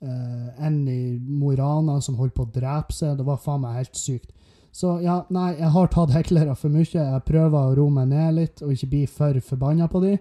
Eh, 0.01 0.66
en 0.66 0.88
i 0.88 1.18
Mo 1.18 1.53
i 1.53 1.57
Rana 1.57 2.01
som 2.01 2.16
holdt 2.16 2.34
på 2.34 2.46
å 2.46 2.53
drepe 2.53 2.94
seg. 2.96 3.18
Det 3.18 3.26
var 3.26 3.40
faen 3.42 3.64
meg 3.64 3.82
helt 3.82 4.01
sykt. 4.01 4.30
Så 4.72 5.01
ja, 5.03 5.18
nei, 5.34 5.57
jeg 5.59 5.72
har 5.74 5.88
tatt 5.90 6.12
heklere 6.14 6.55
for 6.57 6.72
mye. 6.72 6.86
Jeg 6.86 7.24
prøver 7.26 7.59
å 7.59 7.74
roe 7.76 7.92
meg 7.92 8.12
ned 8.12 8.36
litt 8.38 8.62
og 8.62 8.72
ikke 8.72 8.90
bli 8.92 9.07
for 9.11 9.40
forbanna 9.44 9.90
på 9.90 10.03
dem. 10.05 10.20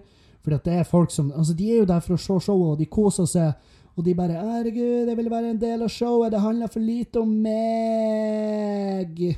At 0.50 0.64
det 0.64 0.78
er 0.80 0.88
folk 0.88 1.12
som 1.12 1.28
Altså, 1.36 1.54
de 1.54 1.68
er 1.70 1.82
jo 1.82 1.88
der 1.88 2.00
for 2.00 2.16
å 2.16 2.18
se 2.18 2.38
showet, 2.46 2.72
og 2.72 2.80
de 2.80 2.88
koser 2.90 3.28
seg. 3.28 3.52
Og 3.96 4.04
de 4.04 4.14
bare 4.14 4.40
'Herregud, 4.40 5.08
jeg 5.08 5.16
vil 5.16 5.30
være 5.30 5.50
en 5.50 5.60
del 5.60 5.82
av 5.82 5.88
showet. 5.88 6.32
Det 6.32 6.40
handler 6.40 6.66
for 6.66 6.80
lite 6.80 7.20
om 7.20 7.28
meg.' 7.28 9.36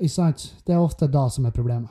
Ikke 0.00 0.08
sant? 0.08 0.54
Det 0.66 0.74
er 0.74 0.78
ofte 0.78 1.06
da 1.06 1.28
som 1.28 1.46
er 1.46 1.50
problemet. 1.50 1.88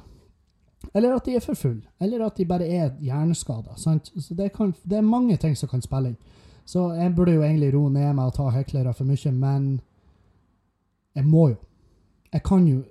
Eller 0.93 1.15
at 1.15 1.25
de 1.25 1.35
er 1.35 1.39
for 1.39 1.55
fulle. 1.55 1.81
Eller 1.99 2.25
at 2.25 2.37
de 2.37 2.45
bare 2.45 2.67
er 2.67 2.89
hjerneskada. 2.99 3.77
Så 3.77 4.35
det, 4.35 4.53
kan, 4.53 4.73
det 4.83 4.97
er 4.97 5.01
mange 5.01 5.37
ting 5.37 5.57
som 5.57 5.69
kan 5.69 5.81
spille 5.81 6.07
inn. 6.07 6.17
Så 6.65 6.93
jeg 6.95 7.15
burde 7.15 7.33
jo 7.35 7.43
egentlig 7.43 7.73
roe 7.73 7.89
ned 7.91 8.13
meg 8.15 8.29
og 8.29 8.35
ta 8.37 8.49
heklere 8.53 8.93
for 8.93 9.07
mye, 9.09 9.31
men 9.31 9.81
jeg 11.15 11.25
må 11.27 11.49
jo. 11.49 11.59
Jeg 12.31 12.43
kan 12.47 12.67
jo 12.67 12.83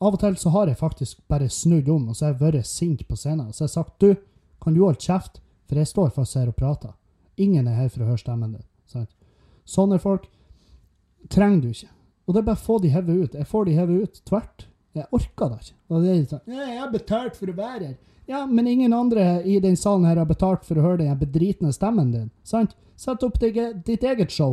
Av 0.00 0.14
og 0.16 0.20
til 0.22 0.36
så 0.40 0.48
har 0.48 0.70
jeg 0.70 0.78
faktisk 0.80 1.18
bare 1.28 1.50
snudd 1.52 1.88
om, 1.92 2.06
og 2.08 2.16
så 2.16 2.24
har 2.24 2.30
jeg 2.32 2.40
vært 2.40 2.66
sint 2.66 3.02
på 3.04 3.18
scenen. 3.20 3.52
Så 3.52 3.66
jeg 3.66 3.68
har 3.68 3.72
sagt 3.74 4.00
'Du, 4.00 4.14
kan 4.62 4.72
du 4.72 4.80
holde 4.80 4.96
kjeft?' 4.96 5.42
For 5.68 5.76
jeg 5.76 5.86
står 5.86 6.08
faktisk 6.08 6.38
her 6.38 6.48
og 6.48 6.56
prater. 6.56 6.92
Ingen 7.36 7.68
er 7.68 7.74
her 7.74 7.88
for 7.88 8.02
å 8.02 8.06
høre 8.06 8.18
stemmen 8.18 8.52
din. 8.52 8.64
Sant? 8.86 9.10
Sånne 9.64 10.00
folk 10.00 10.26
trenger 11.28 11.60
du 11.60 11.68
ikke. 11.68 11.88
Og 12.26 12.34
det 12.34 12.40
er 12.40 12.46
bare 12.46 12.58
å 12.58 12.66
få 12.66 12.78
de 12.82 12.88
hevet 12.88 13.22
ut. 13.22 13.34
Jeg 13.34 13.46
får 13.46 13.64
de 13.64 13.72
hevet 13.72 14.02
ut 14.02 14.22
tvert. 14.24 14.66
Jeg 14.94 15.06
orker 15.12 15.48
det 15.48 15.60
ikke. 15.60 15.76
Og 15.88 16.02
det 16.02 16.10
er 16.10 16.24
sånn, 16.24 16.40
«Ja, 16.46 16.66
'Jeg 16.66 16.80
har 16.80 16.90
betalt 16.90 17.36
for 17.36 17.46
å 17.46 17.56
være 17.56 17.86
her.' 17.86 17.96
Ja, 18.30 18.46
men 18.46 18.66
ingen 18.66 18.92
andre 18.92 19.42
i 19.42 19.60
den 19.60 19.76
salen 19.76 20.04
her 20.04 20.16
har 20.16 20.26
betalt 20.26 20.62
for 20.62 20.78
å 20.78 20.82
høre 20.84 21.00
den 21.02 21.16
bedritne 21.18 21.72
stemmen 21.74 22.12
din. 22.12 22.28
Sant? 22.46 22.76
Sett 22.94 23.24
opp 23.26 23.40
ditt, 23.40 24.04
eget 24.06 24.30
show. 24.30 24.52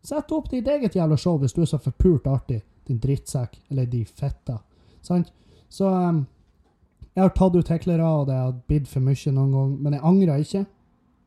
Sett 0.00 0.32
opp 0.32 0.48
ditt 0.48 0.64
eget 0.64 0.96
jævla 0.96 1.18
show 1.20 1.36
hvis 1.36 1.52
du 1.52 1.60
er 1.60 1.68
så 1.68 1.76
forpult 1.76 2.24
artig, 2.32 2.62
din 2.88 2.96
drittsekk, 3.02 3.58
eller 3.68 3.84
de 3.92 4.00
fitta. 4.08 4.56
Sant? 5.04 5.28
Så 5.68 5.90
um, 5.92 6.22
jeg 7.12 7.20
har 7.26 7.36
tatt 7.36 7.58
ut 7.60 7.74
heklere, 7.74 8.08
og 8.08 8.30
det 8.30 8.40
har 8.40 8.56
bidd 8.72 8.88
for 8.88 9.04
mye 9.04 9.34
noen 9.34 9.52
gang, 9.58 9.76
men 9.76 9.98
jeg 9.98 10.04
angrer 10.14 10.46
ikke. 10.46 10.64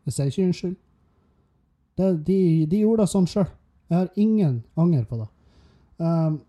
Jeg 0.09 0.17
sier 0.17 0.33
ikke 0.33 0.47
unnskyld. 0.47 0.75
Det, 2.01 2.11
de, 2.31 2.39
de 2.71 2.81
gjorde 2.81 3.05
det 3.05 3.13
sånn 3.13 3.29
sjøl. 3.29 3.49
Jeg 3.93 3.97
har 3.99 4.09
ingen 4.17 4.63
anger 4.73 5.05
på 5.05 5.21
det. 5.21 5.29
Um, 6.01 6.41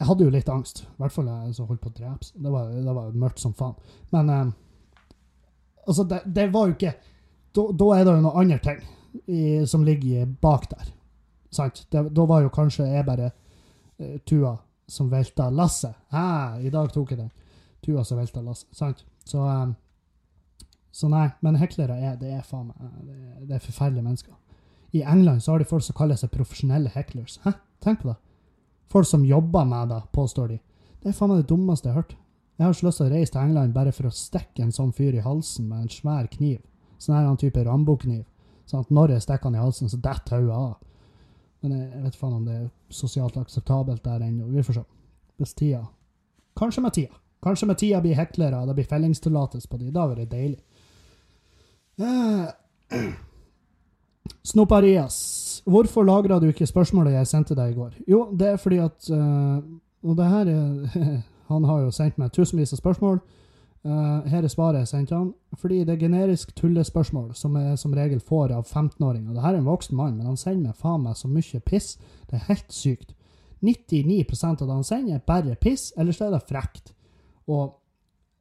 jeg 0.00 0.08
hadde 0.08 0.24
jo 0.24 0.32
litt 0.32 0.48
angst. 0.48 0.82
I 0.86 1.02
hvert 1.02 1.12
fall 1.12 1.28
jeg 1.28 1.54
som 1.56 1.68
holdt 1.68 1.82
på 1.84 1.90
å 1.90 1.96
drepes. 1.98 2.32
Det 2.32 2.52
var, 2.52 2.70
det 2.72 2.94
var 2.96 3.18
mørkt 3.20 3.42
som 3.42 3.52
faen. 3.56 3.74
Men 4.14 4.30
um, 4.32 4.52
altså, 5.84 6.06
det, 6.08 6.22
det, 6.24 6.46
var 6.54 6.70
jo 6.70 6.76
ikke 6.78 6.94
Da, 7.52 7.90
er 7.96 8.06
det 8.06 8.14
jo 8.14 8.22
noen 8.24 8.40
andre 8.44 8.58
ting 8.64 8.80
i, 9.26 9.42
som 9.68 9.84
ligger 9.84 10.24
bak 10.40 10.70
der. 10.70 10.88
Sant? 11.52 11.82
Da 11.92 12.24
var 12.30 12.46
jo 12.46 12.52
kanskje 12.54 12.88
jeg 12.88 13.04
bare 13.08 13.28
uh, 13.34 14.16
Tua 14.24 14.54
som 14.90 15.10
velta 15.12 15.50
lasset. 15.52 15.94
Hæ, 16.14 16.24
i 16.64 16.72
dag 16.72 16.88
tok 16.94 17.12
jeg 17.12 17.20
den. 17.20 17.30
Tua 17.84 18.02
som 18.06 18.18
velta 18.18 18.40
lasset. 18.42 18.72
Sant? 18.74 19.04
Så 19.28 19.44
um, 19.44 19.76
så 20.90 21.06
nei, 21.08 21.28
men 21.44 21.58
heklere 21.60 21.94
er, 22.02 22.16
det 22.18 22.32
er 22.34 22.42
faen 22.42 22.72
meg 22.72 22.80
er- 22.82 23.44
det 23.46 23.54
er 23.56 23.62
forferdelige 23.62 24.02
mennesker. 24.02 24.34
I 24.92 25.04
England 25.06 25.42
så 25.44 25.52
har 25.52 25.58
de 25.58 25.68
folk 25.70 25.84
som 25.86 25.94
kaller 25.94 26.16
seg 26.18 26.32
profesjonelle 26.34 26.90
hecklers. 26.90 27.38
Hæ? 27.44 27.52
Tenk 27.80 28.00
på 28.02 28.08
det. 28.08 28.16
Folk 28.90 29.06
som 29.06 29.24
jobber 29.26 29.64
med 29.64 29.88
det, 29.88 30.00
påstår 30.12 30.48
de. 30.48 30.58
Det 31.00 31.10
er 31.10 31.16
faen 31.16 31.30
meg 31.32 31.42
det 31.42 31.50
dummeste 31.52 31.88
jeg 31.88 31.94
har 31.94 32.02
hørt. 32.02 32.16
Jeg 32.58 32.66
har 32.66 32.74
ikke 32.74 32.86
lyst 32.88 33.00
til 33.00 33.06
å 33.06 33.12
reise 33.14 33.32
til 33.32 33.40
England 33.40 33.72
bare 33.72 33.92
for 33.96 34.08
å 34.08 34.12
stikke 34.12 34.64
en 34.64 34.74
sånn 34.74 34.90
fyr 34.92 35.14
i 35.16 35.22
halsen 35.24 35.68
med 35.70 35.86
en 35.86 35.92
svær 35.94 36.26
kniv. 36.28 36.58
Sånn 37.00 37.16
her 37.16 37.28
en 37.28 37.38
type 37.40 37.62
Rambo-kniv. 37.64 38.26
Sånn 38.68 38.84
at 38.84 38.90
når 38.92 39.14
jeg 39.14 39.24
stikker 39.24 39.48
han 39.48 39.56
i 39.56 39.62
halsen, 39.62 39.88
så 39.88 40.00
detter 40.02 40.42
hodet 40.42 40.58
av. 40.58 40.74
Men 41.62 41.76
jeg, 41.76 41.86
jeg 41.94 42.02
vet 42.04 42.18
faen 42.20 42.36
om 42.36 42.44
det 42.44 42.58
er 42.58 42.68
sosialt 42.92 43.38
akseptabelt 43.40 44.04
der 44.04 44.26
ennå. 44.26 44.50
Vi 44.52 44.66
får 44.66 44.80
se. 44.80 44.84
Hvis 45.40 45.56
tida 45.56 45.86
Kanskje 46.60 46.82
med 46.84 46.92
tida. 46.92 47.16
Kanskje 47.40 47.70
med 47.70 47.78
tida 47.80 48.02
blir 48.04 48.18
heklere, 48.18 48.58
og 48.60 48.68
det 48.68 48.76
blir 48.76 48.90
fellingstillatelse 48.90 49.68
på 49.70 49.78
de. 49.80 49.88
Da 49.94 50.04
blir 50.10 50.24
det 50.24 50.30
deilig. 50.34 50.60
Eh, 52.00 53.00
Snoparias, 54.44 55.62
hvorfor 55.64 56.04
lagra 56.04 56.38
du 56.40 56.48
ikke 56.48 56.68
spørsmålet 56.68 57.18
jeg 57.18 57.28
sendte 57.28 57.56
deg 57.58 57.72
i 57.72 57.76
går? 57.76 57.98
Jo, 58.08 58.28
det 58.36 58.54
er 58.54 58.56
fordi 58.60 58.80
at 58.82 59.10
uh, 59.12 59.60
Og 60.02 60.16
det 60.16 60.26
her 60.26 60.48
er 60.48 60.88
Han 61.52 61.64
har 61.64 61.80
jo 61.80 61.90
sendt 61.90 62.18
meg 62.18 62.30
tusenvis 62.32 62.72
av 62.72 62.78
spørsmål. 62.78 63.16
Uh, 63.80 64.26
her 64.28 64.44
er 64.44 64.52
svaret 64.52 64.84
jeg 64.84 64.88
sendte 64.88 65.16
han. 65.16 65.32
Fordi 65.58 65.80
det 65.84 65.96
er 65.96 66.02
generisk 66.04 66.52
tullespørsmål 66.54 67.32
som 67.34 67.56
jeg 67.56 67.78
som 67.78 67.94
regel 67.96 68.20
får 68.20 68.52
av 68.54 68.68
15-åringer. 68.68 69.34
Det 69.34 69.42
her 69.42 69.56
er 69.56 69.58
en 69.58 69.66
voksen 69.66 69.96
mann, 69.96 70.16
men 70.16 70.28
han 70.28 70.38
sender 70.38 70.68
meg 70.68 70.78
faen 70.78 71.02
meg 71.02 71.16
så 71.18 71.28
mye 71.28 71.60
piss. 71.66 71.96
Det 72.30 72.38
er 72.38 72.46
helt 72.52 72.70
sykt. 72.72 73.14
99 73.60 74.24
av 74.44 74.56
det 74.66 74.72
han 74.72 74.84
sender, 74.84 75.14
er 75.14 75.26
bare 75.26 75.56
piss, 75.60 75.92
eller 75.96 76.12
så 76.12 76.28
er 76.28 76.36
det 76.36 76.46
frekt. 76.48 76.94
Og, 77.50 77.74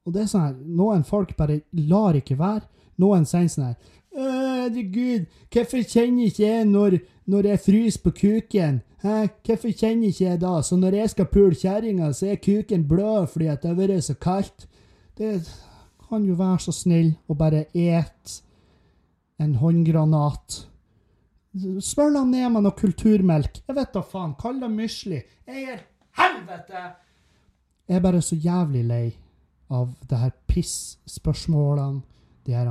og 0.06 0.14
det 0.14 0.22
er 0.24 0.30
sånn 0.32 0.46
her 0.46 0.60
Noen 0.80 1.04
folk 1.08 1.36
bare 1.38 1.62
lar 1.72 2.16
ikke 2.20 2.38
være. 2.40 2.68
Noen 3.00 3.26
sender 3.28 3.54
sånn 3.54 3.70
her 3.72 3.76
«Å, 3.80 3.99
Herregud, 4.16 5.26
hvorfor 5.54 5.84
kjenner 5.86 6.30
ikke 6.30 6.44
jeg 6.44 6.66
når, 6.66 6.98
når 7.30 7.48
jeg 7.52 7.60
fryser 7.66 8.04
på 8.04 8.14
kuken? 8.18 8.82
Hæ? 9.04 9.16
Hvorfor 9.46 9.72
kjenner 9.72 10.10
ikke 10.10 10.26
jeg 10.26 10.42
da? 10.42 10.54
Så 10.62 10.76
når 10.76 10.98
jeg 10.98 11.10
skal 11.14 11.30
pule 11.32 11.56
kjerringa, 11.56 12.12
så 12.14 12.32
er 12.34 12.42
kuken 12.44 12.88
blød 12.88 13.28
fordi 13.34 13.48
at 13.48 13.62
det 13.64 13.72
har 13.72 13.80
vært 13.80 14.04
så 14.04 14.16
kaldt. 14.20 14.68
Det 15.18 15.38
kan 16.10 16.26
jo 16.26 16.36
være 16.40 16.60
så 16.66 16.74
snill 16.74 17.14
å 17.30 17.38
bare 17.38 17.66
et 17.78 18.40
en 19.40 19.56
håndgranat. 19.56 20.66
Smør 21.82 22.12
dem 22.14 22.34
ned 22.34 22.50
med 22.54 22.66
noe 22.66 22.76
kulturmelk. 22.78 23.62
Jeg 23.68 23.78
vet 23.78 23.94
da 23.96 24.04
faen. 24.06 24.36
Kall 24.40 24.60
det 24.62 24.70
musli. 24.74 25.22
Jeg 25.48 25.64
er 25.76 25.86
helvete! 26.20 26.84
Jeg 27.90 27.98
er 27.98 28.04
bare 28.06 28.22
så 28.22 28.38
jævlig 28.38 28.84
lei 28.86 29.06
av 29.74 29.96
det 30.10 30.18
her 30.18 30.34
piss-spørsmålene, 30.50 32.04
de 32.46 32.54
her 32.54 32.70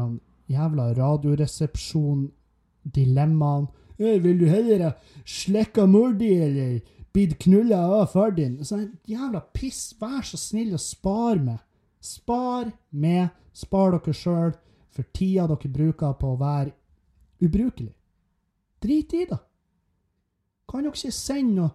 jævla 0.49 0.93
radioresepsjon-dilemmaene. 0.97 3.67
«Øh, 4.01 4.25
Vil 4.25 4.41
du 4.41 4.47
heller 4.47 4.83
ha 4.85 4.91
slekka 5.27 5.87
mor 5.87 6.13
di 6.13 6.33
eller 6.33 6.81
blitt 7.13 7.39
knulla 7.39 7.77
av 8.01 8.07
far 8.13 8.31
din? 8.31 8.65
Sånn 8.65 8.93
jævla 9.09 9.41
piss. 9.55 9.95
Vær 10.01 10.23
så 10.23 10.37
snill 10.39 10.73
og 10.73 10.81
spar 10.81 11.39
meg. 11.43 11.59
Spar 12.01 12.73
med. 12.91 13.29
Spar 13.53 13.91
dere 13.97 14.13
sjøl 14.15 14.53
for 14.95 15.03
tida 15.13 15.47
dere 15.51 15.69
bruker 15.73 16.13
på 16.15 16.27
å 16.35 16.39
være 16.39 16.73
ubrukelig. 17.43 17.95
Drit 18.81 19.13
i 19.15 19.25
det. 19.27 19.39
Kan 20.71 20.83
dere 20.85 20.93
ikke 20.95 21.13
sende 21.13 21.55
noe 21.57 21.71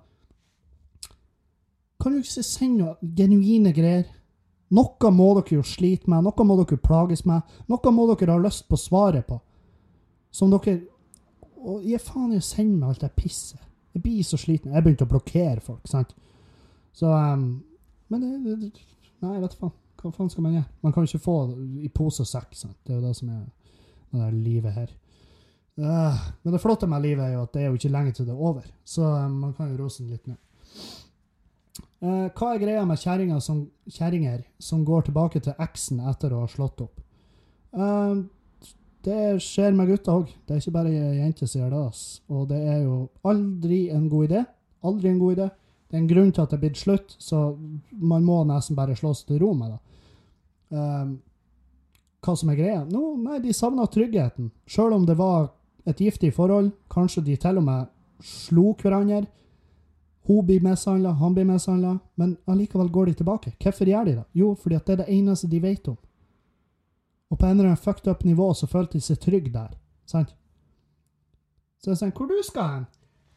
Kan 2.00 2.12
dere 2.14 2.22
ikke 2.24 2.44
sende 2.44 2.78
noe 2.84 2.96
genuine 3.18 3.74
greier? 3.76 4.06
Noe 4.74 5.12
må 5.14 5.28
dere 5.38 5.60
jo 5.60 5.66
slite 5.68 6.10
med, 6.10 6.26
noe 6.26 6.48
må 6.48 6.58
dere 6.62 6.80
plages 6.82 7.26
med, 7.30 7.44
noe 7.70 7.94
må 7.94 8.08
dere 8.14 8.34
ha 8.34 8.42
lyst 8.42 8.66
på 8.70 8.80
svaret 8.80 9.28
på. 9.28 9.38
Som 10.34 10.54
dere 10.54 10.82
Og 11.64 11.84
gi 11.86 11.96
faen 12.02 12.34
i 12.34 12.42
å 12.42 12.44
sende 12.44 12.76
meg 12.76 12.90
alt 12.90 13.04
det 13.06 13.14
pisset. 13.16 13.62
Jeg 13.94 14.02
blir 14.04 14.24
så 14.28 14.36
sliten. 14.36 14.74
Jeg 14.74 14.84
begynte 14.84 15.06
å 15.06 15.12
blokkere 15.14 15.62
folk, 15.64 15.86
sant. 15.88 16.10
Så 16.92 17.08
um, 17.08 17.64
Men 18.12 18.26
det, 18.44 18.56
det, 18.60 18.82
Nei, 19.24 19.38
vet 19.40 19.54
du 19.54 19.62
faen. 19.62 19.78
Hva 20.02 20.12
faen 20.12 20.32
skal 20.34 20.44
man 20.44 20.58
gjøre? 20.58 20.68
Man 20.84 20.92
kan 20.92 21.06
jo 21.06 21.12
ikke 21.14 21.24
få 21.24 21.36
i 21.80 21.92
pose 21.94 22.26
og 22.26 22.28
sekk, 22.28 22.58
sant. 22.60 22.76
Det 22.84 22.92
er 22.92 23.00
jo 23.00 23.06
det 23.06 23.14
som 23.16 23.30
er 23.32 23.46
det 24.12 24.20
der 24.20 24.36
livet 24.36 24.76
her. 24.76 24.92
Uh, 25.80 26.20
men 26.44 26.54
det 26.54 26.62
flotte 26.62 26.90
med 26.90 27.02
livet 27.02 27.24
er 27.24 27.38
jo 27.38 27.46
at 27.46 27.54
det 27.56 27.64
er 27.64 27.72
jo 27.72 27.80
ikke 27.80 27.94
lenge 27.94 28.12
til 28.14 28.28
det 28.28 28.34
er 28.36 28.44
over, 28.50 28.66
så 28.86 29.08
um, 29.24 29.40
man 29.46 29.54
kan 29.58 29.72
jo 29.72 29.80
rose 29.80 30.04
den 30.04 30.12
litt 30.14 30.28
ned. 30.28 30.38
Eh, 32.04 32.28
hva 32.36 32.52
er 32.52 32.60
greia 32.60 32.84
med 32.84 33.00
som, 33.00 33.64
kjerringer 33.88 34.44
som 34.60 34.84
går 34.84 35.08
tilbake 35.08 35.40
til 35.44 35.56
eksen 35.64 36.02
etter 36.12 36.34
å 36.34 36.44
ha 36.44 36.50
slått 36.52 36.82
opp? 36.84 37.00
Eh, 37.72 38.16
det 39.08 39.20
skjer 39.44 39.76
med 39.76 39.88
gutter 39.88 40.20
òg. 40.20 40.32
Det 40.44 40.56
er 40.56 40.62
ikke 40.62 40.76
bare 40.76 40.92
jenter 40.92 41.48
som 41.48 41.62
gjør 41.62 41.72
det. 41.72 41.84
ass. 41.88 42.22
Og 42.28 42.48
det 42.52 42.60
er 42.60 42.82
jo 42.84 42.98
aldri 43.24 43.90
en 43.96 44.10
god 44.12 44.30
idé. 44.30 44.46
Aldri 44.84 45.10
en 45.10 45.20
god 45.20 45.38
idé. 45.38 45.50
Det 45.88 45.98
er 45.98 46.02
en 46.02 46.10
grunn 46.10 46.32
til 46.34 46.42
at 46.42 46.52
det 46.52 46.58
er 46.58 46.64
blitt 46.64 46.80
slutt, 46.82 47.16
så 47.22 47.40
man 47.92 48.24
må 48.26 48.40
nesten 48.50 48.76
bare 48.76 48.96
slå 48.98 49.12
seg 49.14 49.28
til 49.30 49.44
ro 49.44 49.52
med 49.54 49.76
det. 49.76 49.80
Eh, 50.74 51.12
hva 52.24 52.36
som 52.40 52.52
er 52.52 52.60
greia? 52.60 52.82
No, 52.90 53.14
nei, 53.20 53.40
de 53.44 53.54
savna 53.56 53.86
tryggheten. 53.88 54.52
Sjøl 54.68 54.96
om 54.96 55.06
det 55.08 55.16
var 55.20 55.52
et 55.88 56.00
giftig 56.00 56.34
forhold, 56.36 56.72
kanskje 56.92 57.24
de 57.28 57.36
til 57.40 57.60
og 57.60 57.68
med 57.68 57.92
slo 58.24 58.74
hverandre. 58.80 59.26
Hun 60.24 60.46
blir 60.46 60.64
mishandla, 60.64 61.12
han 61.20 61.34
blir 61.36 61.46
mishandla, 61.46 61.98
men 62.16 62.38
allikevel 62.48 62.90
går 62.90 63.06
de 63.06 63.14
tilbake. 63.20 63.54
Hvorfor 63.60 63.90
gjør 63.90 64.06
de 64.08 64.16
det? 64.16 64.26
Jo, 64.40 64.54
fordi 64.56 64.80
det 64.80 64.94
er 64.94 65.02
det 65.04 65.12
eneste 65.12 65.50
de 65.52 65.60
vet 65.60 65.88
om. 65.92 65.98
Og 67.30 67.40
på 67.40 67.46
en 67.46 67.58
eller 67.58 67.74
annen 67.74 67.82
fucked 67.82 68.08
up 68.08 68.24
nivå 68.24 68.54
så 68.54 68.68
følte 68.68 68.98
de 68.98 69.04
seg 69.04 69.20
trygge 69.20 69.52
der. 69.52 69.74
Sant? 70.08 70.36
Så 71.84 71.92
jeg 71.92 72.00
sier, 72.00 72.14
hvor 72.16 72.30
du 72.30 72.38
skal 72.46 72.70
hen? 72.76 72.86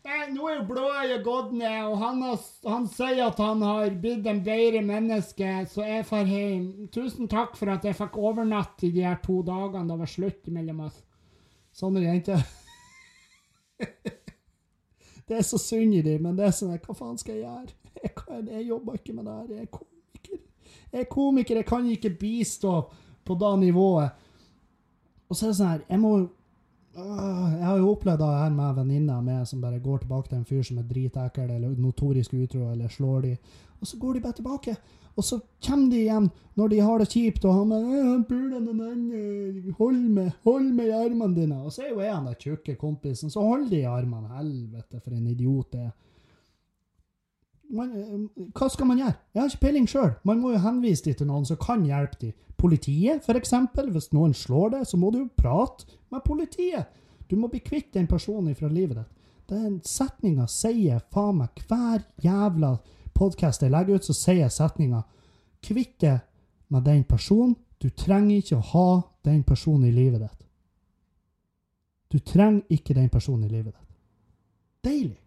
Nei, 0.07 0.19
nå 0.31 0.45
er 0.47 0.61
jo 0.61 0.67
blåøyet 0.69 1.25
gått 1.27 1.55
ned, 1.59 1.81
og 1.89 1.97
han, 1.99 2.21
har, 2.23 2.43
han 2.71 2.85
sier 2.87 3.25
at 3.25 3.41
han 3.43 3.65
har 3.67 3.97
blitt 3.99 4.29
en 4.31 4.43
bedre 4.47 4.83
menneske, 4.87 5.49
så 5.73 5.83
jeg 5.83 6.05
drar 6.07 6.31
hjem. 6.31 6.69
Tusen 6.95 7.27
takk 7.33 7.57
for 7.59 7.73
at 7.75 7.89
jeg 7.89 7.99
fikk 7.99 8.21
overnatte 8.23 8.87
i 8.87 8.93
de 8.95 9.03
her 9.03 9.19
to 9.25 9.41
dagene 9.47 9.91
det 9.91 9.99
var 10.05 10.13
slutt 10.13 10.53
mellom 10.55 10.85
oss. 10.87 11.01
Sånne 11.75 12.05
jenter. 12.07 12.47
det 15.29 15.39
er 15.39 15.43
så 15.43 15.59
synd 15.59 15.95
i 15.95 16.03
dem, 16.03 16.23
men 16.23 16.37
det 16.39 16.47
er 16.47 16.55
sånn 16.55 16.77
Hva 16.79 16.95
faen 16.95 17.19
skal 17.19 17.39
jeg 17.39 17.45
gjøre? 17.47 17.75
Jeg, 18.07 18.43
jeg 18.51 18.67
jobber 18.69 18.99
ikke 18.99 19.13
med 19.17 19.25
det 19.25 19.35
her. 19.35 19.53
Jeg 19.57 19.63
er 19.65 19.71
komiker. 19.73 20.41
Jeg 20.93 21.01
er 21.01 21.07
komiker, 21.11 21.57
jeg 21.57 21.67
kan 21.67 21.87
ikke 21.91 22.11
bistå 22.21 22.73
på 23.25 23.37
det 23.41 23.53
nivået. 23.63 24.27
Og 25.27 25.37
så 25.37 25.47
er 25.47 25.51
det 25.51 25.57
sånn 25.59 25.71
her 25.71 25.85
Jeg 25.89 26.03
må 26.03 26.11
Jeg 26.97 27.65
har 27.65 27.81
jo 27.81 27.89
opplevd 27.95 28.21
det 28.21 28.29
her 28.41 28.53
med 28.57 28.77
venninner 28.79 29.25
med 29.25 29.49
som 29.49 29.65
bare 29.65 29.81
går 29.85 30.05
tilbake 30.05 30.29
til 30.29 30.39
en 30.39 30.47
fyr 30.49 30.63
som 30.69 30.79
er 30.81 30.87
dritekkel 30.89 31.51
eller 31.57 31.75
notorisk 31.81 32.37
utro, 32.37 32.71
eller 32.73 32.93
slår 32.93 33.27
de, 33.27 33.33
og 33.81 33.87
så 33.87 33.99
går 34.01 34.15
de 34.17 34.21
bare 34.25 34.39
tilbake. 34.39 34.77
Og 35.17 35.25
så 35.25 35.39
kommer 35.65 35.91
de 35.91 36.01
igjen 36.03 36.27
når 36.57 36.69
de 36.73 36.81
har 36.85 37.01
det 37.01 37.09
kjipt, 37.09 37.45
og 37.49 37.55
han 37.57 37.71
bare 37.73 37.85
hold 39.79 40.01
meg, 40.13 40.33
hold 40.45 40.73
meg 40.77 40.91
i 40.91 40.97
armene 40.97 41.37
dine.' 41.37 41.63
Og 41.65 41.73
så 41.73 41.87
er 41.87 41.95
jo 41.95 42.01
jeg 42.01 42.15
den 42.15 42.27
der 42.27 42.41
tjukke 42.41 42.75
kompisen, 42.81 43.31
så 43.33 43.41
hold 43.41 43.71
de 43.71 43.81
i 43.81 43.89
armene. 43.89 44.29
Helvete, 44.37 45.01
for 45.01 45.17
en 45.17 45.27
idiot 45.27 45.73
det 45.73 45.81
er. 45.81 45.95
Man, 47.77 47.91
eh, 47.99 48.45
hva 48.55 48.69
skal 48.71 48.87
man 48.87 48.99
gjøre? 49.01 49.17
Jeg 49.35 49.41
har 49.41 49.49
ikke 49.49 49.65
peiling 49.65 49.89
sjøl. 49.89 50.13
Man 50.25 50.41
må 50.41 50.53
jo 50.53 50.63
henvise 50.63 51.05
de 51.05 51.15
til 51.19 51.27
noen 51.27 51.47
som 51.49 51.57
kan 51.57 51.83
hjelpe 51.83 52.21
de. 52.21 52.33
Politiet, 52.57 53.27
eksempel. 53.29 53.91
Hvis 53.91 54.13
noen 54.13 54.35
slår 54.35 54.71
deg, 54.77 54.87
så 54.87 54.97
må 54.97 55.11
du 55.11 55.19
jo 55.19 55.29
prate 55.37 55.89
med 56.13 56.23
politiet. 56.25 56.87
Du 57.29 57.37
må 57.37 57.49
bli 57.51 57.61
kvitt 57.61 57.93
den 57.95 58.07
personen 58.07 58.55
fra 58.55 58.69
livet 58.69 59.01
ditt. 59.01 59.13
Den 59.47 59.81
setninga 59.87 60.47
sier 60.51 61.01
faen 61.15 61.39
meg 61.39 61.67
hver 61.69 62.03
jævla 62.23 62.77
podkast 63.17 63.65
jeg 63.65 63.73
legger 63.73 63.97
ut, 63.97 64.07
så 64.07 64.15
sier 64.17 64.45
jeg 64.45 64.55
setninga 64.55 65.03
Kvitt 65.65 65.97
deg 66.05 66.21
med 66.71 66.85
den 66.87 67.03
personen. 67.09 67.57
Du 67.83 67.89
trenger 67.91 68.37
ikke 68.39 68.59
å 68.59 68.67
ha 68.73 68.89
den 69.27 69.43
personen 69.45 69.89
i 69.89 69.95
livet 69.95 70.23
ditt. 70.23 70.43
Du 72.13 72.19
trenger 72.23 72.63
ikke 72.73 72.95
den 72.95 73.09
personen 73.11 73.49
i 73.49 73.53
livet 73.53 73.73
ditt. 73.75 73.95
Deilig. 74.87 75.19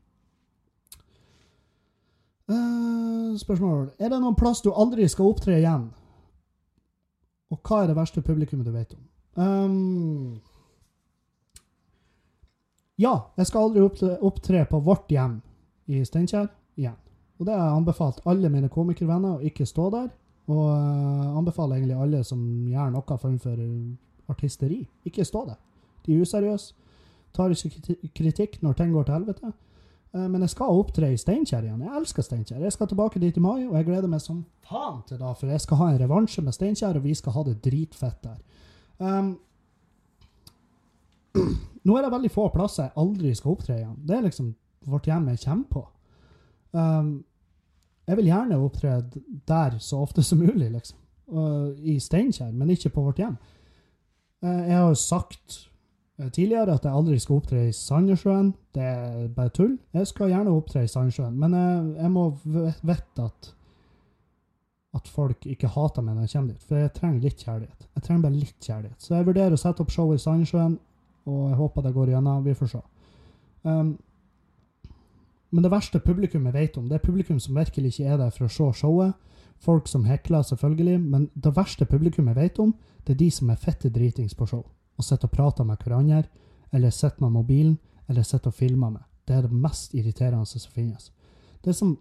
Uh, 2.50 3.36
spørsmål. 3.38 3.90
Er 4.00 4.10
det 4.10 4.22
noen 4.22 4.38
plass 4.38 4.64
du 4.66 4.72
aldri 4.72 5.06
skal 5.12 5.30
opptre 5.30 5.58
igjen? 5.60 5.90
Og 7.50 7.60
hva 7.66 7.84
er 7.84 7.92
det 7.92 7.98
verste 7.98 8.24
publikummet 8.26 8.70
du 8.70 8.74
vet 8.74 8.96
om? 8.96 9.04
Um, 9.40 10.40
ja, 13.00 13.14
jeg 13.38 13.48
skal 13.48 13.70
aldri 13.70 13.84
opptre, 14.22 14.66
på 14.70 14.80
vårt 14.86 15.12
hjem 15.14 15.40
i 15.88 16.02
Steinkjer. 16.06 16.50
Og 17.40 17.48
det 17.48 17.56
har 17.56 17.70
jeg 17.70 17.78
anbefalt 17.80 18.20
alle 18.28 18.52
mine 18.52 18.70
komikervenner 18.72 19.38
å 19.38 19.46
ikke 19.48 19.68
stå 19.68 19.88
der. 19.96 20.10
Og 20.50 20.66
uh, 20.66 21.38
anbefaler 21.38 21.78
egentlig 21.78 21.98
alle 22.02 22.24
som 22.28 22.42
gjør 22.68 22.92
noe 22.94 23.18
form 23.22 23.40
for 23.40 23.64
artisteri, 24.30 24.82
ikke 25.06 25.26
stå 25.26 25.46
der. 25.48 25.58
De 26.06 26.16
er 26.16 26.26
useriøse. 26.26 26.76
Tar 27.34 27.54
ikke 27.54 28.10
kritikk 28.18 28.58
når 28.66 28.78
ting 28.78 28.94
går 28.94 29.06
til 29.06 29.20
helvete. 29.20 29.52
Uh, 30.14 30.26
Men 30.26 30.42
jeg 30.42 30.56
skal 30.56 30.80
opptre 30.82 31.12
i 31.14 31.20
Steinkjer 31.22 31.68
igjen. 31.68 31.84
Jeg 31.86 32.02
elsker 32.02 32.26
Steinkjer. 32.26 32.64
Jeg 32.66 32.76
skal 32.76 32.90
tilbake 32.90 33.22
dit 33.22 33.38
i 33.38 33.44
mai, 33.44 33.68
og 33.68 33.78
jeg 33.78 33.88
gleder 33.88 34.10
meg 34.10 34.24
som 34.26 34.42
faen 34.66 35.04
til 35.08 35.22
da, 35.22 35.36
for 35.38 35.54
jeg 35.54 35.62
skal 35.62 35.84
ha 35.84 35.92
en 35.92 36.02
revansje 36.02 36.44
med 36.44 36.58
Steinkjer, 36.58 36.98
og 36.98 37.06
vi 37.06 37.14
skal 37.16 37.38
ha 37.38 37.46
det 37.46 37.60
dritfett 37.64 38.26
der. 38.26 38.42
Um, 38.98 39.38
nå 41.86 41.96
er 41.96 42.04
det 42.04 42.12
veldig 42.12 42.34
få 42.34 42.50
plasser 42.52 42.90
jeg 42.90 42.98
aldri 43.00 43.36
skal 43.38 43.54
opptre 43.54 43.78
igjen. 43.78 43.96
Det 44.04 44.18
er 44.18 44.26
liksom 44.26 44.52
vårt 44.90 45.08
hjem 45.08 45.30
jeg 45.30 45.44
kommer 45.46 45.70
på. 45.78 45.86
Um, 46.72 47.14
jeg 48.10 48.18
vil 48.18 48.32
gjerne 48.32 48.58
opptre 48.58 48.98
der 49.48 49.78
så 49.80 50.02
ofte 50.04 50.26
som 50.26 50.42
mulig, 50.42 50.72
liksom. 50.74 50.98
I 51.86 52.00
Steinkjer, 52.02 52.50
men 52.52 52.72
ikke 52.74 52.90
på 52.90 53.04
vårt 53.06 53.20
hjem. 53.22 53.36
Eh, 54.42 54.64
jeg 54.70 54.78
har 54.78 54.88
jo 54.88 54.96
sagt 54.98 55.60
eh, 56.18 56.32
tidligere 56.32 56.74
at 56.74 56.88
jeg 56.88 56.96
aldri 56.96 57.20
skal 57.22 57.38
opptre 57.38 57.68
i 57.68 57.76
Sandnessjøen. 57.76 58.50
Det 58.74 58.82
er 58.88 59.28
bare 59.36 59.54
tull. 59.54 59.78
Jeg 59.94 60.10
skal 60.10 60.32
gjerne 60.34 60.56
opptre 60.56 60.84
i 60.84 60.90
Sandnessjøen, 60.90 61.38
men 61.38 61.54
jeg, 61.54 61.86
jeg 62.00 62.12
må 62.16 62.26
vite 62.82 63.30
at 63.30 63.54
at 64.98 65.06
folk 65.08 65.46
ikke 65.46 65.70
hater 65.70 66.02
meg 66.02 66.16
når 66.16 66.26
jeg 66.26 66.32
kommer 66.34 66.54
dit, 66.56 66.64
for 66.66 66.80
jeg 66.82 66.92
trenger 66.96 67.22
litt 67.22 67.42
kjærlighet. 67.46 67.84
Jeg 67.94 68.04
trenger 68.06 68.24
bare 68.24 68.40
litt 68.40 68.66
kjærlighet. 68.66 69.04
Så 69.04 69.12
jeg 69.14 69.28
vurderer 69.28 69.54
å 69.54 69.60
sette 69.62 69.84
opp 69.84 69.92
show 69.94 70.14
i 70.16 70.22
Sandnessjøen, 70.22 70.80
og 71.30 71.44
jeg 71.52 71.58
håper 71.60 71.86
det 71.86 71.92
går 71.94 72.10
gjennom. 72.16 72.40
Vi 72.48 72.56
får 72.58 72.72
se. 72.72 72.82
Um, 73.70 73.92
men 75.50 75.64
det 75.66 75.72
verste 75.72 76.00
publikum 76.00 76.46
jeg 76.46 76.54
vet 76.54 76.78
om, 76.78 76.88
det 76.90 77.00
er 77.00 77.06
publikum 77.06 77.40
som 77.42 77.58
virkelig 77.58 77.94
ikke 77.94 78.10
er 78.14 78.18
der 78.22 78.34
for 78.34 78.46
å 78.46 78.54
se 78.54 78.68
showet. 78.82 79.14
Folk 79.60 79.88
som 79.88 80.06
hekler, 80.08 80.44
selvfølgelig, 80.46 81.00
men 81.02 81.30
det 81.36 81.56
verste 81.56 81.86
publikum 81.90 82.30
jeg 82.30 82.38
vet 82.38 82.60
om, 82.60 82.74
det 83.08 83.16
er 83.16 83.20
de 83.20 83.32
som 83.34 83.50
er 83.50 83.60
fette 83.60 83.90
dritings 83.90 84.36
på 84.38 84.46
show, 84.48 84.64
og 84.98 85.04
sitter 85.04 85.28
og 85.28 85.34
prater 85.34 85.68
med 85.68 85.82
hverandre, 85.84 86.24
eller 86.72 86.94
sitter 86.94 87.26
med 87.26 87.34
mobilen, 87.34 87.80
eller 88.08 88.24
sitter 88.24 88.54
og 88.54 88.54
filmer 88.54 88.90
med. 88.90 89.02
Det 89.28 89.36
er 89.36 89.42
det 89.42 89.52
mest 89.52 89.94
irriterende 89.94 90.46
som 90.46 90.72
finnes. 90.72 91.12
Det 91.64 91.74
er 91.74 91.78
som 91.78 91.98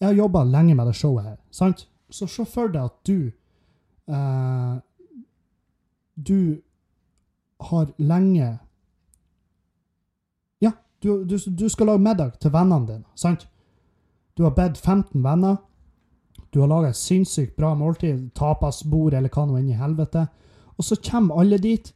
Jeg 0.00 0.08
har 0.08 0.14
jobba 0.14 0.42
lenge 0.42 0.74
med 0.74 0.86
det 0.86 0.96
showet 0.96 1.24
her, 1.24 1.36
sant? 1.50 1.88
Så 2.10 2.26
se 2.26 2.44
for 2.44 2.66
deg 2.68 2.82
at 2.82 2.96
du 3.06 3.30
eh, 4.10 4.80
Du 6.16 6.60
har 7.60 7.92
lenge 7.98 8.58
du, 11.02 11.24
du, 11.24 11.36
du 11.36 11.68
skal 11.68 11.86
lage 11.86 12.02
middag 12.02 12.38
til 12.40 12.52
vennene 12.52 12.86
dine, 12.86 13.04
sant? 13.18 13.48
Du 14.36 14.44
har 14.46 14.54
bedt 14.56 14.78
15 14.78 15.24
venner. 15.24 15.56
Du 16.52 16.60
har 16.60 16.68
laga 16.68 16.92
et 16.92 16.96
sinnssykt 16.96 17.56
bra 17.56 17.72
måltid, 17.74 18.30
tapasbord 18.36 19.14
eller 19.16 19.32
hva 19.32 19.46
nå 19.48 19.58
enn 19.58 19.70
i 19.72 19.76
helvete. 19.76 20.26
Og 20.76 20.84
så 20.84 20.96
kommer 21.10 21.40
alle 21.40 21.58
dit, 21.60 21.92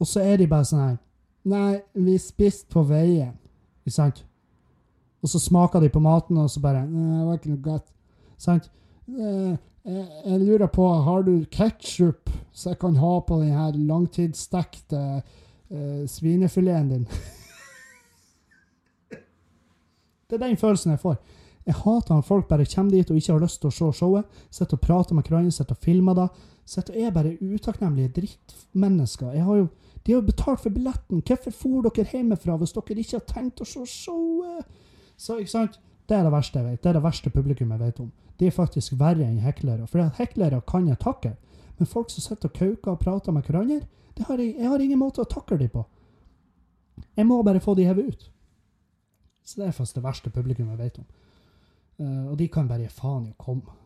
og 0.00 0.08
så 0.08 0.24
er 0.24 0.40
de 0.40 0.50
bare 0.50 0.68
sånn 0.68 0.84
her 0.86 1.00
Nei, 1.42 1.80
vi 1.98 2.12
spiste 2.22 2.70
på 2.70 2.84
veien. 2.86 3.32
Ikke 3.82 3.96
sant? 3.96 4.20
Og 5.22 5.30
så 5.32 5.40
smaker 5.42 5.82
de 5.82 5.88
på 5.90 6.02
maten, 6.02 6.38
og 6.38 6.50
så 6.50 6.62
bare 6.62 6.84
Nei, 6.86 7.18
det 7.18 7.26
var 7.26 7.40
ikke 7.40 7.50
noe 7.50 7.64
godt. 7.64 7.88
Sant? 8.38 8.68
Eh, 9.10 9.56
jeg, 9.82 10.06
jeg 10.26 10.40
lurer 10.44 10.70
på, 10.70 10.86
har 10.86 11.26
du 11.26 11.32
ketsjup 11.50 12.30
så 12.52 12.70
jeg 12.70 12.78
kan 12.78 12.96
ha 13.00 13.12
på 13.26 13.40
den 13.40 13.56
her 13.56 13.74
langtidsstekte 13.74 15.02
eh, 15.18 16.02
svinefileten 16.06 16.90
din? 16.92 17.06
det 20.32 20.40
er 20.40 20.48
den 20.48 20.56
følelsen 20.56 20.94
jeg 20.94 21.02
får. 21.02 21.20
Jeg 21.66 21.78
hater 21.78 22.16
når 22.16 22.24
folk 22.26 22.48
bare 22.48 22.66
kommer 22.66 22.96
dit 22.96 23.10
og 23.10 23.16
ikke 23.16 23.32
har 23.32 23.44
lyst 23.44 23.60
til 23.62 23.70
å 23.70 23.76
se 23.76 23.90
showet. 24.00 24.40
Sitter 24.50 24.78
og 24.78 24.82
prater 24.82 25.14
med 25.14 25.28
hverandre, 25.28 25.52
sitter 25.54 25.76
og 25.76 25.84
filmer 25.84 26.16
det. 26.18 26.26
Sitter 26.66 26.96
og 26.96 27.04
er 27.04 27.14
bare 27.14 27.36
utakknemlige 27.38 28.14
drittmennesker. 28.16 29.36
Jeg 29.36 29.68
de 30.06 30.12
har 30.12 30.20
jo 30.20 30.26
betalt 30.26 30.60
for 30.60 30.74
billetten. 30.74 31.22
Hvorfor 31.22 31.54
for 31.54 31.86
dere 31.86 32.10
hjemmefra 32.10 32.56
hvis 32.58 32.74
dere 32.74 32.98
ikke 32.98 33.20
har 33.20 33.28
tenkt 33.28 33.62
å 33.62 33.68
se 33.68 33.84
showet? 33.86 34.66
Så, 35.16 35.38
ikke 35.38 35.54
sant? 35.54 35.78
Det 36.08 36.16
er 36.16 36.26
det 36.26 36.32
verste 36.34 36.58
jeg 36.58 36.66
vet. 36.66 36.82
Det 36.82 36.90
er 36.90 36.98
det 36.98 37.04
verste 37.04 37.30
publikum 37.30 37.70
jeg 37.70 37.84
vet 37.84 38.00
om. 38.02 38.10
De 38.40 38.48
er 38.48 38.56
faktisk 38.56 38.96
verre 38.98 39.22
enn 39.22 39.38
heklere. 39.44 39.86
For 39.86 40.10
heklere 40.18 40.58
kan 40.66 40.88
jeg 40.90 40.98
takle. 40.98 41.36
Men 41.78 41.86
folk 41.86 42.10
som 42.10 42.24
sitter 42.24 42.50
og 42.50 42.58
kauker 42.58 42.96
og 42.96 42.98
prater 42.98 43.34
med 43.34 43.46
hverandre, 43.46 43.82
har 44.22 44.38
jeg, 44.38 44.56
jeg 44.58 44.68
har 44.68 44.82
ingen 44.82 44.98
måte 44.98 45.22
å 45.22 45.28
takle 45.30 45.56
dem 45.58 45.70
på. 45.72 45.84
Jeg 47.16 47.26
må 47.26 47.38
bare 47.42 47.62
få 47.62 47.74
de 47.78 47.86
hevet 47.86 48.10
ut. 48.12 48.31
Så 49.44 49.60
det 49.60 49.68
er 49.68 49.76
faktisk 49.76 49.98
det 49.98 50.04
verste 50.04 50.30
publikum 50.30 50.70
jeg 50.70 50.78
vet 50.78 50.98
om. 50.98 51.06
Uh, 52.00 52.30
og 52.32 52.38
de 52.38 52.48
kan 52.48 52.68
bare 52.68 52.86
gi 52.86 52.92
faen 52.94 53.26
i 53.26 53.32
å 53.34 53.42
komme. 53.42 53.78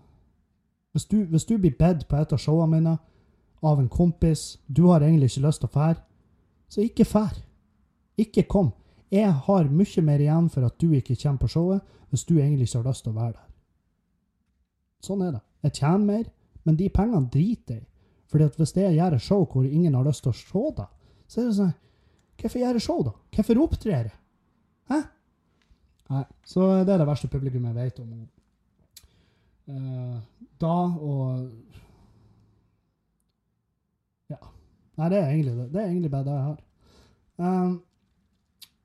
Hvis 0.93 1.09
du, 1.11 1.19
hvis 1.28 1.45
du 1.45 1.57
blir 1.61 1.77
bedt 1.77 2.07
på 2.09 2.16
et 2.16 2.33
av 2.33 2.41
showene 2.41 2.73
mine 2.73 2.97
av 3.66 3.81
en 3.81 3.89
kompis, 3.89 4.59
du 4.66 4.87
har 4.89 5.05
egentlig 5.05 5.31
ikke 5.33 5.47
lyst 5.47 5.61
til 5.61 5.69
å 5.69 5.74
fære, 5.74 5.99
så 6.73 6.85
ikke 6.85 7.05
fær. 7.09 7.35
Ikke 8.20 8.47
kom. 8.49 8.70
Jeg 9.12 9.33
har 9.47 9.69
mye 9.70 10.03
mer 10.03 10.23
igjen 10.23 10.49
for 10.53 10.66
at 10.66 10.78
du 10.81 10.95
ikke 10.97 11.16
kommer 11.20 11.43
på 11.43 11.51
showet, 11.53 11.83
hvis 12.11 12.24
du 12.24 12.39
egentlig 12.39 12.69
ikke 12.69 12.81
har 12.81 12.89
lyst 12.89 13.05
til 13.05 13.12
å 13.12 13.19
være 13.19 13.35
der. 13.35 13.51
Sånn 15.05 15.23
er 15.27 15.35
det. 15.37 15.43
Jeg 15.66 15.77
tjener 15.81 16.07
mer, 16.07 16.24
men 16.65 16.78
de 16.78 16.89
pengene 16.93 17.31
driter 17.33 17.78
jeg 17.78 17.85
i. 17.85 17.91
Fordi 18.31 18.49
hvis 18.59 18.74
jeg 18.77 18.97
gjør 18.97 19.15
et 19.16 19.23
show 19.23 19.45
hvor 19.47 19.66
ingen 19.66 19.95
har 19.95 20.07
lyst 20.07 20.24
til 20.24 20.33
å 20.33 20.39
se 20.39 20.62
det, 20.77 20.87
så 21.27 21.41
er 21.41 21.51
det 21.51 21.59
sånn 21.61 21.74
Hvorfor 22.37 22.61
gjøre 22.61 22.81
show, 22.85 22.99
da? 23.01 23.12
Hvorfor 23.33 23.61
opptrer 23.62 23.93
jeg? 23.95 24.11
Hæ? 24.93 24.99
Nei, 26.12 26.23
så 26.47 26.69
det 26.87 26.95
er 26.95 27.03
det 27.03 27.09
verste 27.09 27.31
publikum 27.31 27.65
jeg 27.66 27.77
vet 27.77 28.01
om. 28.03 28.11
Eh, 29.66 30.19
da 30.62 30.77
og 31.03 31.51
Ja. 34.31 34.39
Nei, 34.97 35.09
det 35.11 35.19
er 35.19 35.28
egentlig 35.31 35.57
det. 35.57 35.73
Det 35.73 35.83
er 35.83 35.89
egentlig 35.89 36.11
bare 36.11 36.24
det 36.24 36.37
jeg 36.37 36.47
har. 36.47 36.62
Um, 37.37 37.83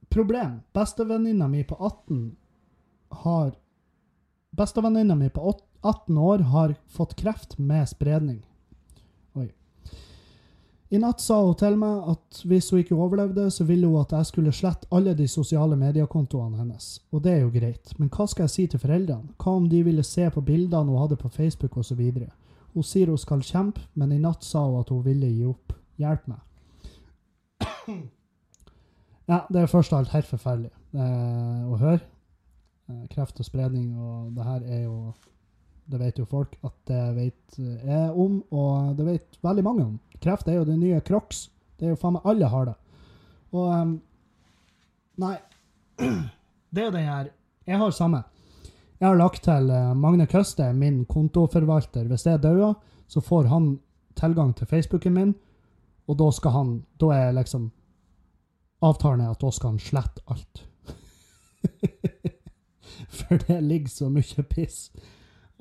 problem. 0.09 0.61
Bestevenninna 0.73 1.47
mi 1.47 1.63
på 1.63 1.75
18 1.75 2.37
har 3.23 3.51
Bestevenninna 4.51 5.15
mi 5.15 5.29
på 5.29 5.53
18 5.81 6.17
år 6.17 6.39
har 6.51 6.75
fått 6.87 7.15
kreft 7.15 7.57
med 7.57 7.87
spredning. 7.89 8.41
Oi. 9.35 9.47
I 10.91 10.99
natt 10.99 11.21
sa 11.23 11.37
hun 11.39 11.55
til 11.55 11.77
meg 11.79 12.07
at 12.11 12.41
hvis 12.43 12.65
hun 12.73 12.81
ikke 12.81 12.97
overlevde, 12.99 13.45
så 13.55 13.63
ville 13.63 13.87
hun 13.87 14.01
at 14.01 14.11
jeg 14.11 14.27
skulle 14.27 14.51
slette 14.51 14.89
alle 14.91 15.13
de 15.15 15.27
sosiale 15.31 15.77
mediekontoene 15.79 16.59
hennes. 16.59 16.97
Og 17.15 17.23
det 17.23 17.31
er 17.31 17.45
jo 17.45 17.53
greit, 17.53 17.93
men 17.99 18.09
hva 18.11 18.25
skal 18.27 18.43
jeg 18.43 18.53
si 18.55 18.65
til 18.73 18.81
foreldrene? 18.83 19.31
Hva 19.39 19.55
om 19.55 19.69
de 19.71 19.79
ville 19.87 20.03
se 20.03 20.27
på 20.35 20.43
bildene 20.43 20.91
hun 20.91 20.99
hadde 20.99 21.19
på 21.21 21.31
Facebook 21.31 21.77
osv.? 21.79 22.01
Hun 22.73 22.87
sier 22.87 23.07
hun 23.07 23.19
skal 23.19 23.43
kjempe, 23.43 23.85
men 23.95 24.11
i 24.11 24.19
natt 24.19 24.43
sa 24.43 24.65
hun 24.67 24.81
at 24.83 24.91
hun 24.91 25.05
ville 25.05 25.31
gi 25.31 25.47
opp. 25.47 25.77
Hjelp 26.01 26.27
meg. 26.31 26.41
Ja, 29.29 29.45
det 29.47 29.61
er 29.61 29.69
først 29.69 29.93
og 29.93 30.01
alt 30.01 30.11
helt 30.11 30.27
forferdelig 30.27 30.71
eh, 30.91 31.59
å 31.71 31.77
høre. 31.79 32.01
Eh, 32.89 33.03
kreft 33.13 33.37
og 33.39 33.47
spredning, 33.47 33.93
og 33.95 34.33
det 34.35 34.43
her 34.43 34.65
er 34.65 34.81
jo 34.81 34.95
Det 35.85 35.99
vet 35.99 36.19
jo 36.21 36.27
folk 36.29 36.53
at 36.63 36.75
det 36.87 37.01
vet 37.15 37.57
jeg 37.57 38.11
om, 38.11 38.41
og 38.51 38.95
det 38.97 39.07
vet 39.07 39.39
veldig 39.43 39.63
mange 39.65 39.85
om. 39.85 39.97
Kreft 40.21 40.47
er 40.47 40.59
jo 40.59 40.67
det 40.67 40.77
nye 40.79 41.01
Crocs. 41.05 41.49
Det 41.79 41.87
er 41.87 41.95
jo 41.95 41.99
faen 41.99 42.15
meg 42.17 42.27
Alle 42.29 42.49
har 42.51 42.69
det. 42.69 42.75
Og 43.51 43.67
um, 43.73 43.95
Nei. 45.21 45.37
Det 46.71 46.79
er 46.79 46.85
jo 46.87 46.93
den 46.95 47.03
her 47.03 47.29
Jeg 47.67 47.77
har 47.77 47.91
samme. 47.91 48.21
Jeg 49.01 49.09
har 49.09 49.17
lagt 49.17 49.43
til 49.43 49.69
eh, 49.73 49.93
Magne 49.97 50.27
Køste, 50.29 50.73
min 50.73 51.05
kontoforvalter. 51.05 52.05
Hvis 52.07 52.25
jeg 52.25 52.43
dauer, 52.43 52.75
så 53.07 53.19
får 53.19 53.49
han 53.49 53.79
tilgang 54.15 54.53
til 54.55 54.67
Facebooken 54.67 55.13
min, 55.13 55.33
og 56.07 56.19
da 56.19 56.29
skal 56.31 56.51
han 56.51 56.85
Da 56.99 57.09
er 57.15 57.31
liksom 57.31 57.71
Avtalen 58.81 59.21
er 59.21 59.29
at 59.29 59.41
da 59.41 59.51
skal 59.51 59.75
han 59.75 59.79
slette 59.79 60.21
alt. 60.27 60.63
For 63.17 63.37
det 63.37 63.63
ligger 63.63 63.89
så 63.89 64.09
mye 64.09 64.43
piss. 64.49 64.89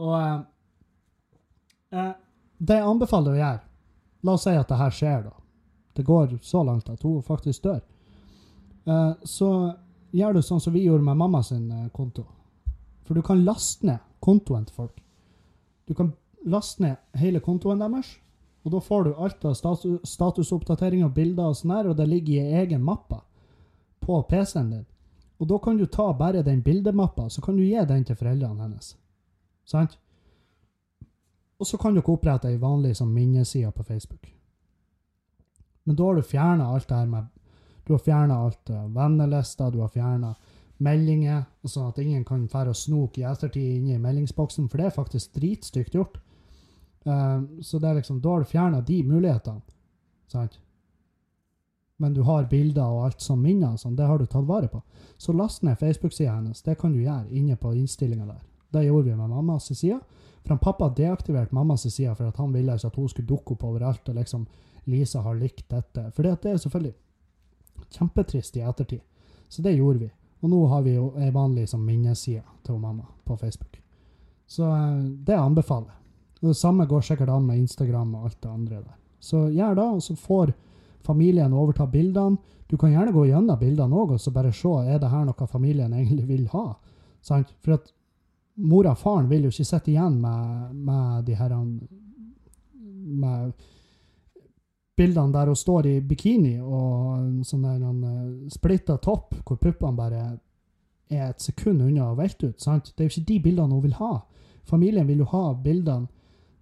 Og 0.00 0.14
eh, 0.16 0.38
eh, 1.96 2.12
det 2.60 2.80
jeg 2.80 2.88
anbefaler 2.88 3.36
å 3.36 3.40
gjøre 3.40 3.60
La 4.20 4.34
oss 4.36 4.42
si 4.44 4.52
at 4.52 4.68
det 4.68 4.76
her 4.76 4.92
skjer, 4.92 5.22
da. 5.24 5.32
Det 5.96 6.02
går 6.04 6.34
så 6.44 6.60
langt 6.64 6.90
at 6.92 7.02
hun 7.02 7.22
faktisk 7.24 7.62
dør. 7.64 7.80
Eh, 8.84 9.12
så 9.24 9.48
gjør 10.12 10.36
du 10.36 10.42
sånn 10.44 10.60
som 10.60 10.74
vi 10.74 10.84
gjorde 10.84 11.06
med 11.06 11.16
mamma 11.16 11.40
sin 11.42 11.70
eh, 11.72 11.88
konto. 11.94 12.26
For 13.08 13.16
du 13.16 13.24
kan 13.24 13.40
laste 13.46 13.88
ned 13.88 14.04
kontoen 14.20 14.66
til 14.68 14.76
folk. 14.76 15.00
Du 15.88 15.96
kan 15.96 16.12
laste 16.44 16.84
ned 16.84 17.20
hele 17.20 17.40
kontoen 17.40 17.80
deres, 17.80 18.12
og 18.64 18.74
da 18.74 18.84
får 18.84 19.08
du 19.08 19.14
alt 19.16 19.44
av 19.48 19.56
statu 19.56 19.96
statusoppdateringer 20.04 21.08
og 21.08 21.16
bilder 21.16 21.48
og 21.48 21.56
sånn 21.56 21.72
her, 21.74 21.88
og 21.90 21.96
det 21.96 22.10
ligger 22.10 22.44
i 22.44 22.60
egen 22.60 22.84
mappe 22.84 23.22
på 24.04 24.20
PC-en 24.28 24.72
din. 24.74 24.86
Og 25.40 25.48
da 25.48 25.56
kan 25.64 25.80
du 25.80 25.86
ta 25.88 26.10
bare 26.12 26.44
den 26.44 26.60
bildemappa, 26.60 27.30
så 27.32 27.40
kan 27.40 27.56
du 27.56 27.64
gi 27.64 27.80
den 27.88 28.04
til 28.04 28.20
foreldrene 28.20 28.60
hennes. 28.60 28.92
Sant? 29.70 29.96
Og 31.60 31.68
så 31.68 31.78
kan 31.78 31.94
dere 31.94 32.08
opprette 32.08 32.48
ei 32.48 32.60
vanlig 32.60 32.96
sånn 32.98 33.12
minneside 33.12 33.70
på 33.76 33.84
Facebook. 33.84 34.30
Men 35.84 35.96
da 35.96 36.06
har 36.08 36.16
du 36.16 36.24
fjerna 36.24 36.70
alt 36.72 36.88
det 36.88 36.96
her 36.96 37.10
med 37.10 37.28
Du 37.84 37.94
har 37.94 38.02
fjerna 38.04 38.36
alt 38.38 38.70
av 38.70 38.92
vennelister, 38.94 39.70
du 39.72 39.80
har 39.80 39.88
fjerna 39.90 40.34
meldinger, 40.78 41.42
sånn 41.64 41.88
at 41.90 41.98
ingen 41.98 42.22
kan 42.24 42.44
fære 42.48 42.70
og 42.70 42.78
snoke 42.78 43.18
i 43.18 43.24
ettertid 43.26 43.80
inni 43.80 43.96
meldingsboksen, 43.98 44.68
for 44.70 44.78
det 44.78 44.86
er 44.86 44.94
faktisk 44.94 45.32
dritstygt 45.34 45.96
gjort. 45.96 46.20
Eh, 47.04 47.40
så 47.66 47.80
det 47.80 47.88
er 47.88 47.98
liksom, 47.98 48.20
da 48.22 48.36
har 48.36 48.44
du 48.44 48.52
fjerna 48.52 48.80
de 48.86 49.00
mulighetene. 49.08 49.64
Sant? 50.30 50.60
Men 52.00 52.14
du 52.14 52.22
har 52.28 52.46
bilder 52.48 52.86
og 52.86 53.08
alt 53.08 53.24
som 53.24 53.42
minner, 53.42 53.74
sånn, 53.80 53.96
det 53.96 54.06
har 54.06 54.20
du 54.20 54.28
tatt 54.28 54.46
vare 54.48 54.70
på. 54.72 54.80
Så 55.18 55.34
last 55.36 55.66
ned 55.66 55.80
Facebook-sida 55.80 56.36
hennes. 56.36 56.62
Det 56.62 56.78
kan 56.78 56.94
du 56.94 57.02
gjøre 57.02 57.26
inne 57.28 57.58
på 57.60 57.74
innstillinga 57.74 58.28
der. 58.28 58.44
Det 58.70 58.84
gjorde 58.86 59.10
vi 59.10 59.16
med 59.16 59.30
mammas 59.30 59.68
side. 59.72 60.00
For 60.42 60.54
han 60.54 60.58
pappa 60.58 60.88
deaktiverte 60.96 61.54
mammas 61.54 61.82
side 61.82 62.14
for 62.14 62.28
at 62.28 62.36
han 62.36 62.52
ville 62.52 62.74
ikke 62.74 62.86
at 62.86 62.96
hun 62.96 63.08
skulle 63.08 63.28
dukke 63.28 63.54
opp 63.54 63.64
overalt. 63.64 64.08
og 64.08 64.14
liksom 64.14 64.46
Lisa 64.84 65.20
har 65.20 65.34
likt 65.34 65.68
dette. 65.68 66.10
For 66.14 66.22
det 66.22 66.50
er 66.50 66.56
selvfølgelig 66.56 66.94
kjempetrist 67.90 68.56
i 68.56 68.64
ettertid. 68.64 69.00
Så 69.48 69.62
det 69.62 69.76
gjorde 69.76 69.98
vi. 69.98 70.10
Og 70.40 70.50
nå 70.50 70.60
har 70.66 70.82
vi 70.82 70.94
jo 70.94 71.10
ei 71.20 71.30
vanlig 71.30 71.68
som 71.68 71.82
minneside 71.84 72.42
til 72.64 72.78
mamma 72.78 73.04
på 73.24 73.36
Facebook. 73.36 73.80
Så 74.46 74.64
eh, 74.64 75.04
det 75.26 75.36
anbefaler 75.36 75.90
jeg. 75.90 75.96
Det 76.40 76.56
samme 76.56 76.86
går 76.88 77.04
sikkert 77.04 77.28
an 77.28 77.44
med 77.46 77.58
Instagram 77.58 78.14
og 78.14 78.24
alt 78.24 78.42
det 78.42 78.50
andre 78.50 78.76
der. 78.76 78.96
Så 79.20 79.48
gjør 79.52 79.74
det, 79.76 79.84
og 79.84 80.02
så 80.02 80.16
får 80.16 80.52
familien 81.04 81.52
overta 81.52 81.84
bildene. 81.86 82.38
Du 82.70 82.76
kan 82.76 82.92
gjerne 82.94 83.12
gå 83.12 83.26
gjennom 83.28 83.58
bildene 83.60 83.96
òg 83.96 84.14
og 84.14 84.20
så 84.20 84.32
bare 84.32 84.52
se 84.54 84.70
er 84.86 85.00
det 85.02 85.10
her 85.10 85.26
noe 85.26 85.46
familien 85.50 85.92
egentlig 85.92 86.26
vil 86.28 86.46
ha. 86.54 86.78
Sant? 87.20 87.52
For 87.60 87.76
at 87.76 87.90
mora 88.56 88.94
og 88.94 88.98
faren 88.98 89.28
vil 89.30 89.46
jo 89.46 89.52
ikke 89.52 89.68
sitte 89.68 89.92
igjen 89.92 90.20
med, 90.20 90.74
med 90.74 91.24
de 91.26 91.36
her 91.38 91.54
med 93.10 93.52
bildene 95.00 95.32
der 95.32 95.48
hun 95.48 95.56
står 95.56 95.86
i 95.86 96.00
bikini 96.04 96.58
og 96.60 97.18
en 97.18 97.44
sånn 97.46 97.64
der 97.64 97.80
en 97.80 98.04
eh, 98.04 98.48
splitta 98.52 98.98
topp 99.00 99.38
hvor 99.46 99.60
puppene 99.60 99.96
bare 99.96 100.24
er 101.10 101.30
et 101.30 101.42
sekund 101.42 101.82
unna 101.82 102.10
å 102.10 102.18
velte 102.18 102.50
ut. 102.50 102.60
sant? 102.60 102.92
Det 102.94 103.02
er 103.02 103.08
jo 103.08 103.14
ikke 103.14 103.28
de 103.32 103.38
bildene 103.48 103.74
hun 103.74 103.82
vil 103.82 103.96
ha. 103.98 104.12
Familien 104.68 105.08
vil 105.08 105.24
jo 105.24 105.30
ha 105.32 105.54
bildene 105.54 106.06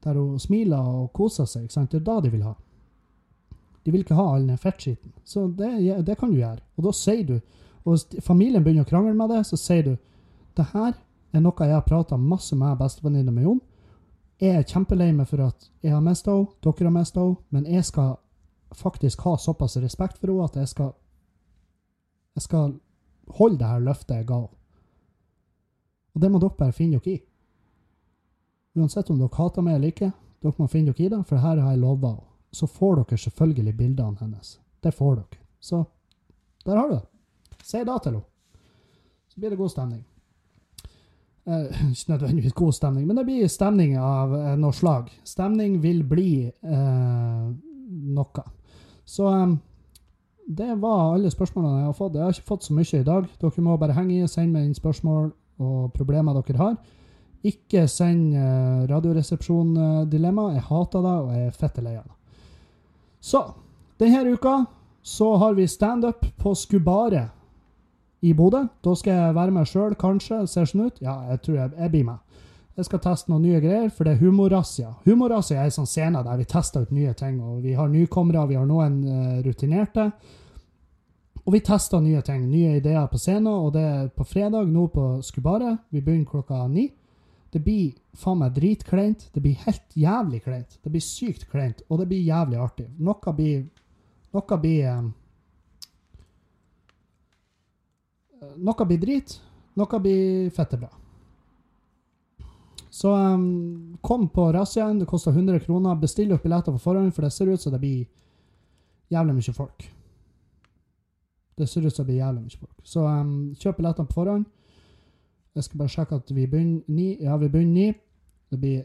der 0.04 0.16
hun 0.16 0.38
smiler 0.40 0.86
og 1.02 1.10
koser 1.12 1.48
seg. 1.50 1.70
sant? 1.72 1.90
Det 1.90 2.00
er 2.00 2.06
da 2.06 2.20
de 2.24 2.30
vil 2.32 2.46
ha. 2.46 2.54
De 3.84 3.92
vil 3.92 4.04
ikke 4.04 4.16
ha 4.16 4.28
all 4.34 4.46
den 4.46 4.60
fettskitten. 4.60 5.12
Så 5.24 5.48
det, 5.58 5.72
det 6.06 6.16
kan 6.20 6.30
du 6.32 6.38
gjøre. 6.38 6.62
Og 6.76 6.88
da 6.88 6.92
sier 6.96 7.24
du 7.26 7.40
Og 7.84 7.94
hvis 7.94 8.24
familien 8.24 8.60
begynner 8.60 8.84
å 8.84 8.88
krangle 8.88 9.14
med 9.16 9.30
det, 9.32 9.44
så 9.48 9.56
sier 9.56 9.84
du 9.86 9.94
det 10.58 10.64
her 10.74 10.92
er 11.32 11.42
noe 11.44 11.66
jeg 11.66 11.74
har 11.76 11.84
prata 11.84 12.16
masse 12.16 12.56
med 12.56 12.78
bestevenninna 12.78 13.32
mi 13.32 13.44
om. 13.44 13.60
Jeg 14.40 14.54
er 14.54 14.68
kjempelei 14.70 15.10
meg 15.12 15.26
for 15.28 15.42
at 15.48 15.68
jeg 15.82 15.92
har 15.92 16.02
mista 16.04 16.32
henne, 16.32 16.54
dere 16.62 16.86
har 16.86 16.94
mista 16.94 17.20
henne, 17.20 17.36
men 17.50 17.66
jeg 17.66 17.84
skal 17.84 18.16
faktisk 18.74 19.24
ha 19.26 19.36
såpass 19.36 19.76
respekt 19.76 20.18
for 20.18 20.30
henne 20.30 20.44
at 20.44 20.56
jeg 20.56 20.68
skal 20.68 20.94
jeg 22.38 22.42
skal 22.42 22.76
holde 23.34 23.58
det 23.58 23.66
her 23.66 23.82
løftet 23.82 24.16
jeg 24.16 24.28
ga 24.28 24.36
henne. 24.44 24.54
Og 26.14 26.22
det 26.22 26.30
må 26.30 26.38
dere 26.38 26.58
bare 26.58 26.74
finne 26.74 26.98
dere 26.98 27.16
i. 27.16 27.20
Uansett 28.78 29.10
om 29.10 29.18
dere 29.18 29.34
hater 29.34 29.62
meg 29.62 29.78
eller 29.78 29.92
ikke, 29.92 30.12
dere 30.42 30.58
må 30.58 30.68
finne 30.70 30.92
dere 30.92 31.06
i 31.06 31.10
det, 31.12 31.20
for 31.26 31.42
her 31.42 31.58
har 31.58 31.74
jeg 31.74 31.82
lova 31.82 32.14
henne. 32.14 32.26
Så 32.50 32.66
får 32.70 33.02
dere 33.02 33.18
selvfølgelig 33.20 33.76
bildene 33.76 34.22
hennes. 34.22 34.54
Det 34.80 34.94
får 34.94 35.18
dere. 35.18 35.42
Så 35.60 35.82
der 36.64 36.76
har 36.78 36.88
du 36.88 36.94
det. 36.94 37.04
Si 37.62 37.82
da 37.84 37.98
til 37.98 38.14
henne. 38.16 38.24
Så 39.28 39.40
blir 39.40 39.50
det 39.50 39.58
god 39.58 39.70
stemning. 39.74 40.04
Eh, 41.48 41.90
ikke 41.90 42.12
nødvendigvis 42.12 42.52
god 42.52 42.72
stemning, 42.72 43.06
men 43.06 43.16
det 43.16 43.24
blir 43.24 43.48
stemning 43.48 43.96
av 43.96 44.34
eh, 44.36 44.52
noe 44.60 44.72
slag. 44.76 45.08
Stemning 45.24 45.78
vil 45.82 46.02
bli 46.04 46.44
eh, 46.44 47.48
noe. 48.18 48.44
Så 49.08 49.30
eh, 49.32 49.56
det 50.48 50.74
var 50.82 51.14
alle 51.14 51.30
spørsmålene 51.32 51.80
jeg 51.80 51.88
har 51.88 51.96
fått. 51.96 52.14
Jeg 52.14 52.24
har 52.24 52.36
ikke 52.36 52.52
fått 52.52 52.68
så 52.68 52.76
mye 52.76 53.00
i 53.00 53.06
dag. 53.06 53.26
Dere 53.40 53.64
må 53.64 53.76
bare 53.80 53.96
henge 53.96 54.18
i, 54.18 54.28
sende 54.28 54.58
meg 54.58 54.68
inn 54.68 54.76
spørsmål 54.76 55.30
og 55.64 55.92
problemer 55.96 56.36
dere 56.36 56.60
har. 56.60 56.76
Ikke 57.48 57.86
send 57.88 58.34
eh, 58.36 58.84
Radioresepsjon-dilemma. 58.90 60.50
Jeg 60.58 60.66
hater 60.68 61.04
det, 61.06 61.16
og 61.22 61.32
jeg 61.32 61.46
er 61.46 61.56
fette 61.56 61.84
lei 61.84 61.96
av 61.96 62.04
det. 62.04 62.16
Så 63.20 63.42
denne 63.98 64.36
uka 64.36 64.60
så 65.02 65.32
har 65.40 65.56
vi 65.56 65.66
standup 65.66 66.26
på 66.36 66.52
Skubare 66.54 67.28
i 68.22 68.32
Bodø. 68.34 68.64
Da 68.84 68.94
skal 68.98 69.14
jeg 69.14 69.36
være 69.36 69.54
med 69.54 69.68
sjøl, 69.68 69.94
kanskje. 69.98 70.42
Ser 70.50 70.66
sånn 70.68 70.88
ut. 70.88 70.98
Ja, 71.04 71.20
jeg 71.32 71.42
tror 71.44 71.60
jeg, 71.60 71.76
jeg 71.78 71.92
blir 71.94 72.08
med. 72.08 72.24
Jeg 72.78 72.86
skal 72.86 73.00
teste 73.02 73.32
noen 73.32 73.42
nye 73.42 73.60
greier, 73.62 73.88
for 73.90 74.06
det 74.06 74.14
er 74.14 74.20
Humorrazzia. 74.22 74.92
Humorrazzia 75.02 75.58
er 75.58 75.70
en 75.70 75.74
sånn 75.80 75.88
scene 75.90 76.20
der 76.22 76.36
vi 76.38 76.46
tester 76.46 76.84
ut 76.86 76.92
nye 76.94 77.14
ting. 77.18 77.40
og 77.42 77.64
Vi 77.64 77.72
har 77.74 77.88
nykommere, 77.90 78.44
vi 78.46 78.58
har 78.58 78.68
noen 78.68 79.00
uh, 79.02 79.40
rutinerte. 79.42 80.12
Og 81.42 81.54
vi 81.56 81.62
tester 81.64 82.02
nye 82.04 82.20
ting, 82.22 82.44
nye 82.46 82.76
ideer 82.78 83.08
på 83.10 83.18
scenen, 83.18 83.50
og 83.50 83.72
det 83.74 83.82
er 83.82 84.08
på 84.14 84.26
fredag 84.28 84.70
nå 84.70 84.86
på 84.94 85.08
Skubare. 85.26 85.74
Vi 85.90 86.04
begynner 86.04 86.28
klokka 86.30 86.66
ni. 86.70 86.86
Det 87.50 87.62
blir 87.64 87.96
faen 88.14 88.42
meg 88.42 88.54
dritkleint. 88.54 89.26
Det 89.32 89.42
blir 89.42 89.58
helt 89.64 89.96
jævlig 89.96 90.42
kleint. 90.44 90.78
Det 90.84 90.92
blir 90.92 91.02
sykt 91.02 91.48
kleint, 91.50 91.82
og 91.88 92.02
det 92.02 92.10
blir 92.10 92.26
jævlig 92.26 92.60
artig. 92.62 92.90
Noe 92.98 93.34
blir 93.34 93.66
Noe 94.36 94.58
blir 94.60 94.90
um, 94.92 95.06
Noe 98.38 98.86
blir 98.86 99.00
drit, 99.02 99.34
noe 99.78 100.00
blir 100.02 100.50
fette 100.54 100.78
bra. 100.78 100.90
Så 102.90 103.12
um, 103.14 103.98
kom 104.00 104.28
på 104.28 104.52
razziaen. 104.52 104.98
Det 104.98 105.06
koster 105.06 105.30
100 105.30 105.60
kroner. 105.60 105.94
Bestill 105.94 106.32
opp 106.32 106.42
billetter 106.42 106.74
på 106.74 106.82
forhånd, 106.82 107.14
for 107.14 107.22
det 107.22 107.32
ser 107.32 107.50
ut 107.52 107.60
som 107.60 107.72
det 107.72 107.80
blir 107.82 108.06
jævlig 109.12 109.34
mye 109.36 109.54
folk. 109.54 109.88
Det 111.58 111.68
ser 111.68 111.86
ut 111.86 111.94
som 111.94 112.06
det 112.06 112.12
blir 112.12 112.22
jævlig 112.24 112.42
mye 112.42 112.60
folk. 112.60 112.76
Så 112.84 113.04
um, 113.06 113.54
kjøp 113.58 113.78
billettene 113.78 114.08
på 114.08 114.20
forhånd. 114.20 114.46
Jeg 115.54 115.64
skal 115.64 115.78
bare 115.78 115.94
sjekke 115.94 116.20
at 116.22 116.30
vi 116.34 116.46
begynner 116.46 116.82
ni. 116.86 117.16
Ja, 117.22 117.36
vi 117.36 117.48
begynner 117.48 117.74
ni. 117.74 117.92
Det 118.50 118.60
blir 118.60 118.82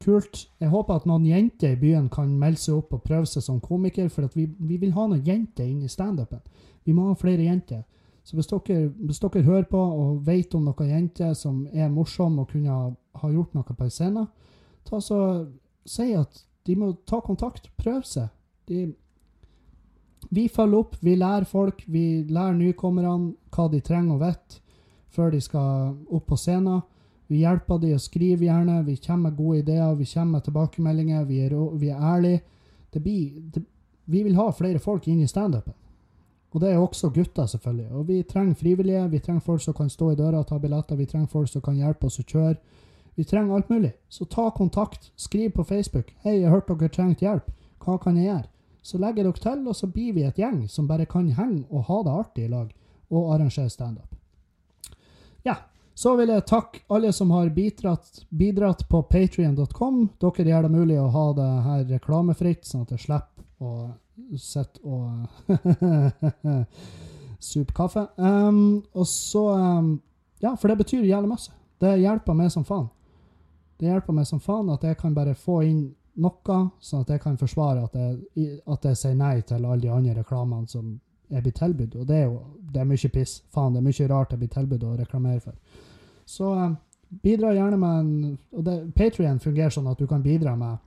kult. 0.00 0.48
Jeg 0.60 0.68
håper 0.72 0.96
at 0.96 1.06
noen 1.06 1.26
jenter 1.28 1.74
i 1.74 1.80
byen 1.80 2.08
kan 2.12 2.30
melde 2.40 2.60
seg 2.60 2.78
opp 2.80 2.94
og 2.96 3.02
prøve 3.04 3.28
seg 3.28 3.44
som 3.44 3.60
komiker, 3.60 4.08
for 4.08 4.28
vi, 4.34 4.46
vi 4.58 4.76
vil 4.80 4.94
ha 4.96 5.06
noen 5.06 5.24
jenter 5.24 5.68
inn 5.68 5.82
i 5.84 5.88
standupen. 5.92 6.40
Vi 6.84 6.94
må 6.96 7.10
ha 7.10 7.16
flere 7.18 7.44
jenter. 7.44 7.84
Så 8.24 8.36
hvis 8.36 8.50
dere, 8.50 8.90
hvis 9.00 9.20
dere 9.22 9.42
hører 9.42 9.66
på 9.70 9.80
og 9.80 10.26
vet 10.26 10.54
om 10.54 10.66
noen 10.68 10.90
jenter 10.90 11.32
som 11.34 11.64
er 11.72 11.90
morsomme 11.92 12.44
og 12.44 12.52
kunne 12.52 12.70
ha, 12.70 13.30
gjort 13.32 13.54
noe 13.56 13.76
på 13.76 13.86
en 13.86 13.92
scene, 13.94 14.26
ta 14.86 15.00
så 15.00 15.20
si 15.88 16.12
at 16.14 16.44
de 16.68 16.76
må 16.76 16.92
ta 17.08 17.20
kontakt, 17.24 17.70
prøve 17.80 18.04
seg. 18.06 18.28
De, 18.68 18.90
vi 20.30 20.46
følger 20.52 20.78
opp, 20.78 20.96
vi 21.00 21.16
lærer 21.16 21.48
folk, 21.48 21.82
vi 21.88 22.22
lærer 22.28 22.58
nykommerne 22.58 23.32
hva 23.54 23.66
de 23.72 23.80
trenger 23.80 24.16
å 24.16 24.20
vite 24.20 24.60
før 25.10 25.32
de 25.34 25.40
skal 25.42 25.96
opp 26.12 26.28
på 26.30 26.38
scenen. 26.38 26.84
Vi 27.30 27.44
hjelper 27.44 27.78
dem 27.82 27.94
å 27.94 28.02
skrive 28.02 28.46
gjerne, 28.46 28.80
vi 28.86 28.96
kommer 28.98 29.30
med 29.30 29.38
gode 29.38 29.60
ideer, 29.62 29.94
vi 29.94 30.06
kommer 30.12 30.38
med 30.38 30.46
tilbakemeldinger, 30.46 31.26
vi 31.28 31.40
er, 31.46 31.54
vi 31.78 31.90
er 31.90 32.08
ærlige. 32.14 32.40
Det 32.90 33.02
blir, 33.02 33.42
det, 33.54 33.62
vi 34.10 34.22
vil 34.26 34.38
ha 34.38 34.48
flere 34.50 34.82
folk 34.82 35.06
inn 35.08 35.22
i 35.22 35.30
standupen. 35.30 35.74
Og 36.52 36.60
det 36.60 36.72
er 36.72 36.78
også 36.78 37.10
gutter, 37.14 37.46
selvfølgelig. 37.46 37.88
Og 37.94 38.08
vi 38.08 38.22
trenger 38.22 38.54
frivillige, 38.54 39.08
vi 39.10 39.18
trenger 39.18 39.40
folk 39.40 39.62
som 39.62 39.74
kan 39.74 39.90
stå 39.90 40.10
i 40.10 40.16
døra 40.18 40.42
og 40.42 40.46
ta 40.46 40.58
billetter, 40.58 40.96
vi 40.96 41.06
trenger 41.06 41.28
folk 41.30 41.48
som 41.48 41.62
kan 41.62 41.76
hjelpe 41.78 42.06
oss 42.06 42.18
å 42.18 42.26
kjøre. 42.26 42.56
Vi 43.14 43.24
trenger 43.24 43.54
alt 43.54 43.70
mulig. 43.70 43.92
Så 44.08 44.24
ta 44.24 44.50
kontakt. 44.50 45.12
Skriv 45.16 45.50
på 45.50 45.64
Facebook. 45.64 46.14
'Hei, 46.22 46.40
jeg 46.40 46.50
hørte 46.50 46.74
dere 46.74 46.88
trengte 46.88 47.26
hjelp. 47.26 47.50
Hva 47.84 47.98
kan 47.98 48.16
jeg 48.16 48.26
gjøre?' 48.26 48.48
Så 48.82 48.98
legger 48.98 49.24
dere 49.24 49.32
til, 49.32 49.68
og 49.68 49.76
så 49.76 49.86
blir 49.86 50.12
vi 50.12 50.22
et 50.22 50.38
gjeng 50.38 50.68
som 50.68 50.88
bare 50.88 51.06
kan 51.06 51.28
henge 51.28 51.64
og 51.70 51.84
ha 51.84 52.02
det 52.02 52.10
artig 52.10 52.44
i 52.44 52.48
lag, 52.48 52.72
og 53.10 53.34
arrangere 53.34 53.68
standup. 53.68 54.14
Ja. 55.44 55.56
Så 55.94 56.16
vil 56.16 56.28
jeg 56.28 56.46
takke 56.46 56.80
alle 56.88 57.12
som 57.12 57.30
har 57.30 57.50
bidratt, 57.50 58.24
bidratt 58.30 58.88
på 58.88 59.02
patrion.com. 59.02 60.08
Dere 60.20 60.48
gjør 60.48 60.62
det 60.62 60.70
mulig 60.70 60.96
å 61.00 61.10
ha 61.12 61.32
det 61.36 61.48
her 61.66 61.84
reklamefritt, 61.90 62.64
sånn 62.64 62.86
at 62.86 62.94
jeg 62.94 63.00
slipper 63.00 63.44
å 63.60 63.90
sitte 64.36 64.84
og 64.84 65.48
super 67.50 67.74
kaffe. 67.74 68.06
Um, 68.16 68.84
og 68.92 69.06
så 69.06 69.54
um, 69.54 70.02
Ja, 70.42 70.54
for 70.54 70.68
det 70.68 70.78
betyr 70.78 71.04
jævlig 71.04 71.28
masse. 71.28 71.52
Det 71.80 71.98
hjelper 72.00 72.36
meg 72.36 72.52
som 72.52 72.64
faen. 72.64 72.88
Det 73.80 73.88
hjelper 73.88 74.16
meg 74.16 74.26
som 74.28 74.40
faen 74.40 74.70
at 74.72 74.84
jeg 74.84 74.96
kan 74.96 75.14
bare 75.14 75.34
få 75.34 75.60
inn 75.64 75.82
noe, 76.20 76.56
sånn 76.80 77.04
at 77.04 77.12
jeg 77.14 77.22
kan 77.22 77.38
forsvare 77.40 77.84
at 77.84 77.94
jeg, 77.96 78.58
at 78.68 78.84
jeg 78.84 78.98
sier 78.98 79.16
nei 79.16 79.40
til 79.46 79.64
alle 79.64 79.80
de 79.80 79.92
andre 79.92 80.16
reklamene 80.18 80.68
som 80.68 80.98
jeg 81.30 81.44
blir 81.44 81.56
tilbudt. 81.56 81.96
Og 81.96 82.08
det 82.08 82.16
er 82.16 82.26
jo 82.26 82.40
det 82.72 82.82
er 82.82 82.88
mye 82.88 83.12
piss. 83.12 83.40
Faen, 83.54 83.74
det 83.74 83.80
er 83.80 83.88
mye 83.88 84.08
rart 84.10 84.32
jeg 84.32 84.42
blir 84.42 84.52
tilbudt 84.52 84.84
å 84.84 84.96
reklamere 84.98 85.40
for. 85.44 85.56
Så 86.28 86.52
um, 86.54 86.76
bidra 87.22 87.54
gjerne 87.54 87.78
med 87.80 88.00
en 88.00 88.38
og 88.52 88.92
Patrion 88.96 89.40
fungerer 89.42 89.72
sånn 89.74 89.88
at 89.90 89.98
du 89.98 90.06
kan 90.06 90.22
bidra 90.22 90.54
med 90.56 90.78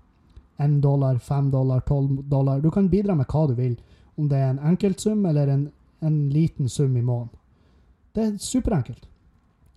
1 0.58 0.82
dollar, 0.82 1.18
5 1.18 1.52
dollar, 1.52 1.80
12 1.80 2.24
dollar. 2.30 2.60
Du 2.62 2.72
kan 2.72 2.90
bidra 2.90 3.16
med 3.16 3.26
hva 3.28 3.48
du 3.48 3.56
vil. 3.58 3.78
Om 4.16 4.30
det 4.30 4.38
er 4.38 4.50
en 4.52 4.60
enkeltsum 4.60 5.26
eller 5.26 5.48
en, 5.48 5.72
en 6.00 6.30
liten 6.30 6.70
sum 6.70 6.98
i 6.98 7.02
måneden. 7.02 7.30
Det 8.14 8.24
er 8.24 8.38
superenkelt. 8.38 9.08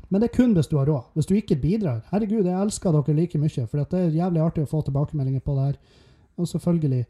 Men 0.08 0.20
det 0.20 0.28
er 0.28 0.36
kun 0.36 0.54
hvis 0.54 0.68
du 0.68 0.76
har 0.76 0.86
råd. 0.86 1.10
Hvis 1.14 1.26
du 1.26 1.34
ikke 1.34 1.56
bidrar 1.56 2.04
Herregud, 2.10 2.44
jeg 2.44 2.62
elsker 2.62 2.92
dere 2.92 3.16
like 3.16 3.38
mye, 3.38 3.66
for 3.66 3.82
det 3.82 4.00
er 4.00 4.14
jævlig 4.14 4.42
artig 4.42 4.66
å 4.66 4.70
få 4.70 4.82
tilbakemeldinger 4.86 5.40
på 5.40 5.56
det 5.56 5.64
her. 5.64 5.78
Og 6.36 6.48
selvfølgelig 6.48 7.04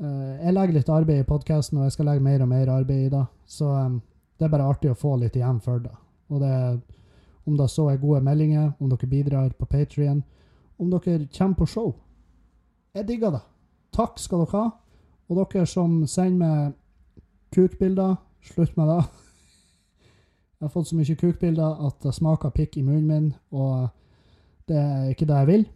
uh, 0.00 0.34
Jeg 0.40 0.54
legger 0.54 0.74
litt 0.74 0.88
arbeid 0.88 1.20
i 1.20 1.28
podkasten, 1.28 1.78
og 1.78 1.84
jeg 1.84 1.92
skal 1.92 2.08
legge 2.10 2.24
mer 2.24 2.42
og 2.42 2.48
mer 2.48 2.72
arbeid 2.72 3.06
i 3.06 3.12
det. 3.12 3.24
Så 3.46 3.68
um, 3.68 4.00
det 4.38 4.46
er 4.46 4.54
bare 4.54 4.70
artig 4.72 4.90
å 4.90 4.98
få 4.98 5.16
litt 5.20 5.36
igjen 5.36 5.60
for 5.60 5.84
det. 5.84 5.94
Og 6.28 6.40
det 6.42 6.48
er 6.48 6.78
om 7.48 7.56
det 7.56 7.70
så 7.72 7.86
er 7.88 8.00
gode 8.00 8.20
meldinger, 8.20 8.72
om 8.80 8.90
dere 8.90 9.08
bidrar 9.08 9.54
på 9.56 9.66
Patrion, 9.66 10.20
om 10.78 10.90
dere 10.90 11.28
kommer 11.32 11.56
på 11.56 11.66
show. 11.66 11.94
Jeg 12.98 13.06
digger 13.06 13.30
det. 13.36 13.44
Takk 13.94 14.18
skal 14.18 14.42
dere 14.42 14.58
ha. 14.58 14.70
Og 15.28 15.38
dere 15.38 15.66
som 15.68 16.00
sender 16.10 16.38
meg 16.40 16.72
kukbilder, 17.54 18.16
slutt 18.42 18.74
med 18.76 18.90
det. 18.90 19.02
Jeg 20.58 20.66
har 20.66 20.72
fått 20.74 20.88
så 20.90 20.98
mye 20.98 21.18
kukbilder 21.20 21.84
at 21.86 22.00
det 22.02 22.14
smaker 22.16 22.50
pikk 22.50 22.80
i 22.80 22.82
munnen 22.82 23.06
min, 23.06 23.28
og 23.54 23.88
det 24.66 24.80
er 24.80 25.12
ikke 25.12 25.28
det 25.28 25.36
jeg 25.44 25.50
vil. 25.52 25.68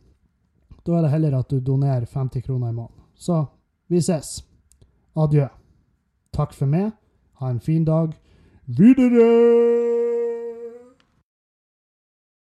Da 0.83 0.97
er 0.99 1.07
det 1.07 1.13
heller 1.13 1.39
at 1.39 1.51
du 1.53 1.61
donerer 1.63 2.09
50 2.11 2.43
kroner 2.43 2.73
i 2.73 2.77
måneden. 2.81 3.07
Så 3.15 3.45
vi 3.87 4.03
ses. 4.03 4.41
Adjø. 5.15 5.47
Takk 6.35 6.57
for 6.59 6.67
meg. 6.67 6.91
Ha 7.39 7.55
en 7.55 7.63
fin 7.63 7.87
dag 7.87 8.19
videre! 8.67 9.92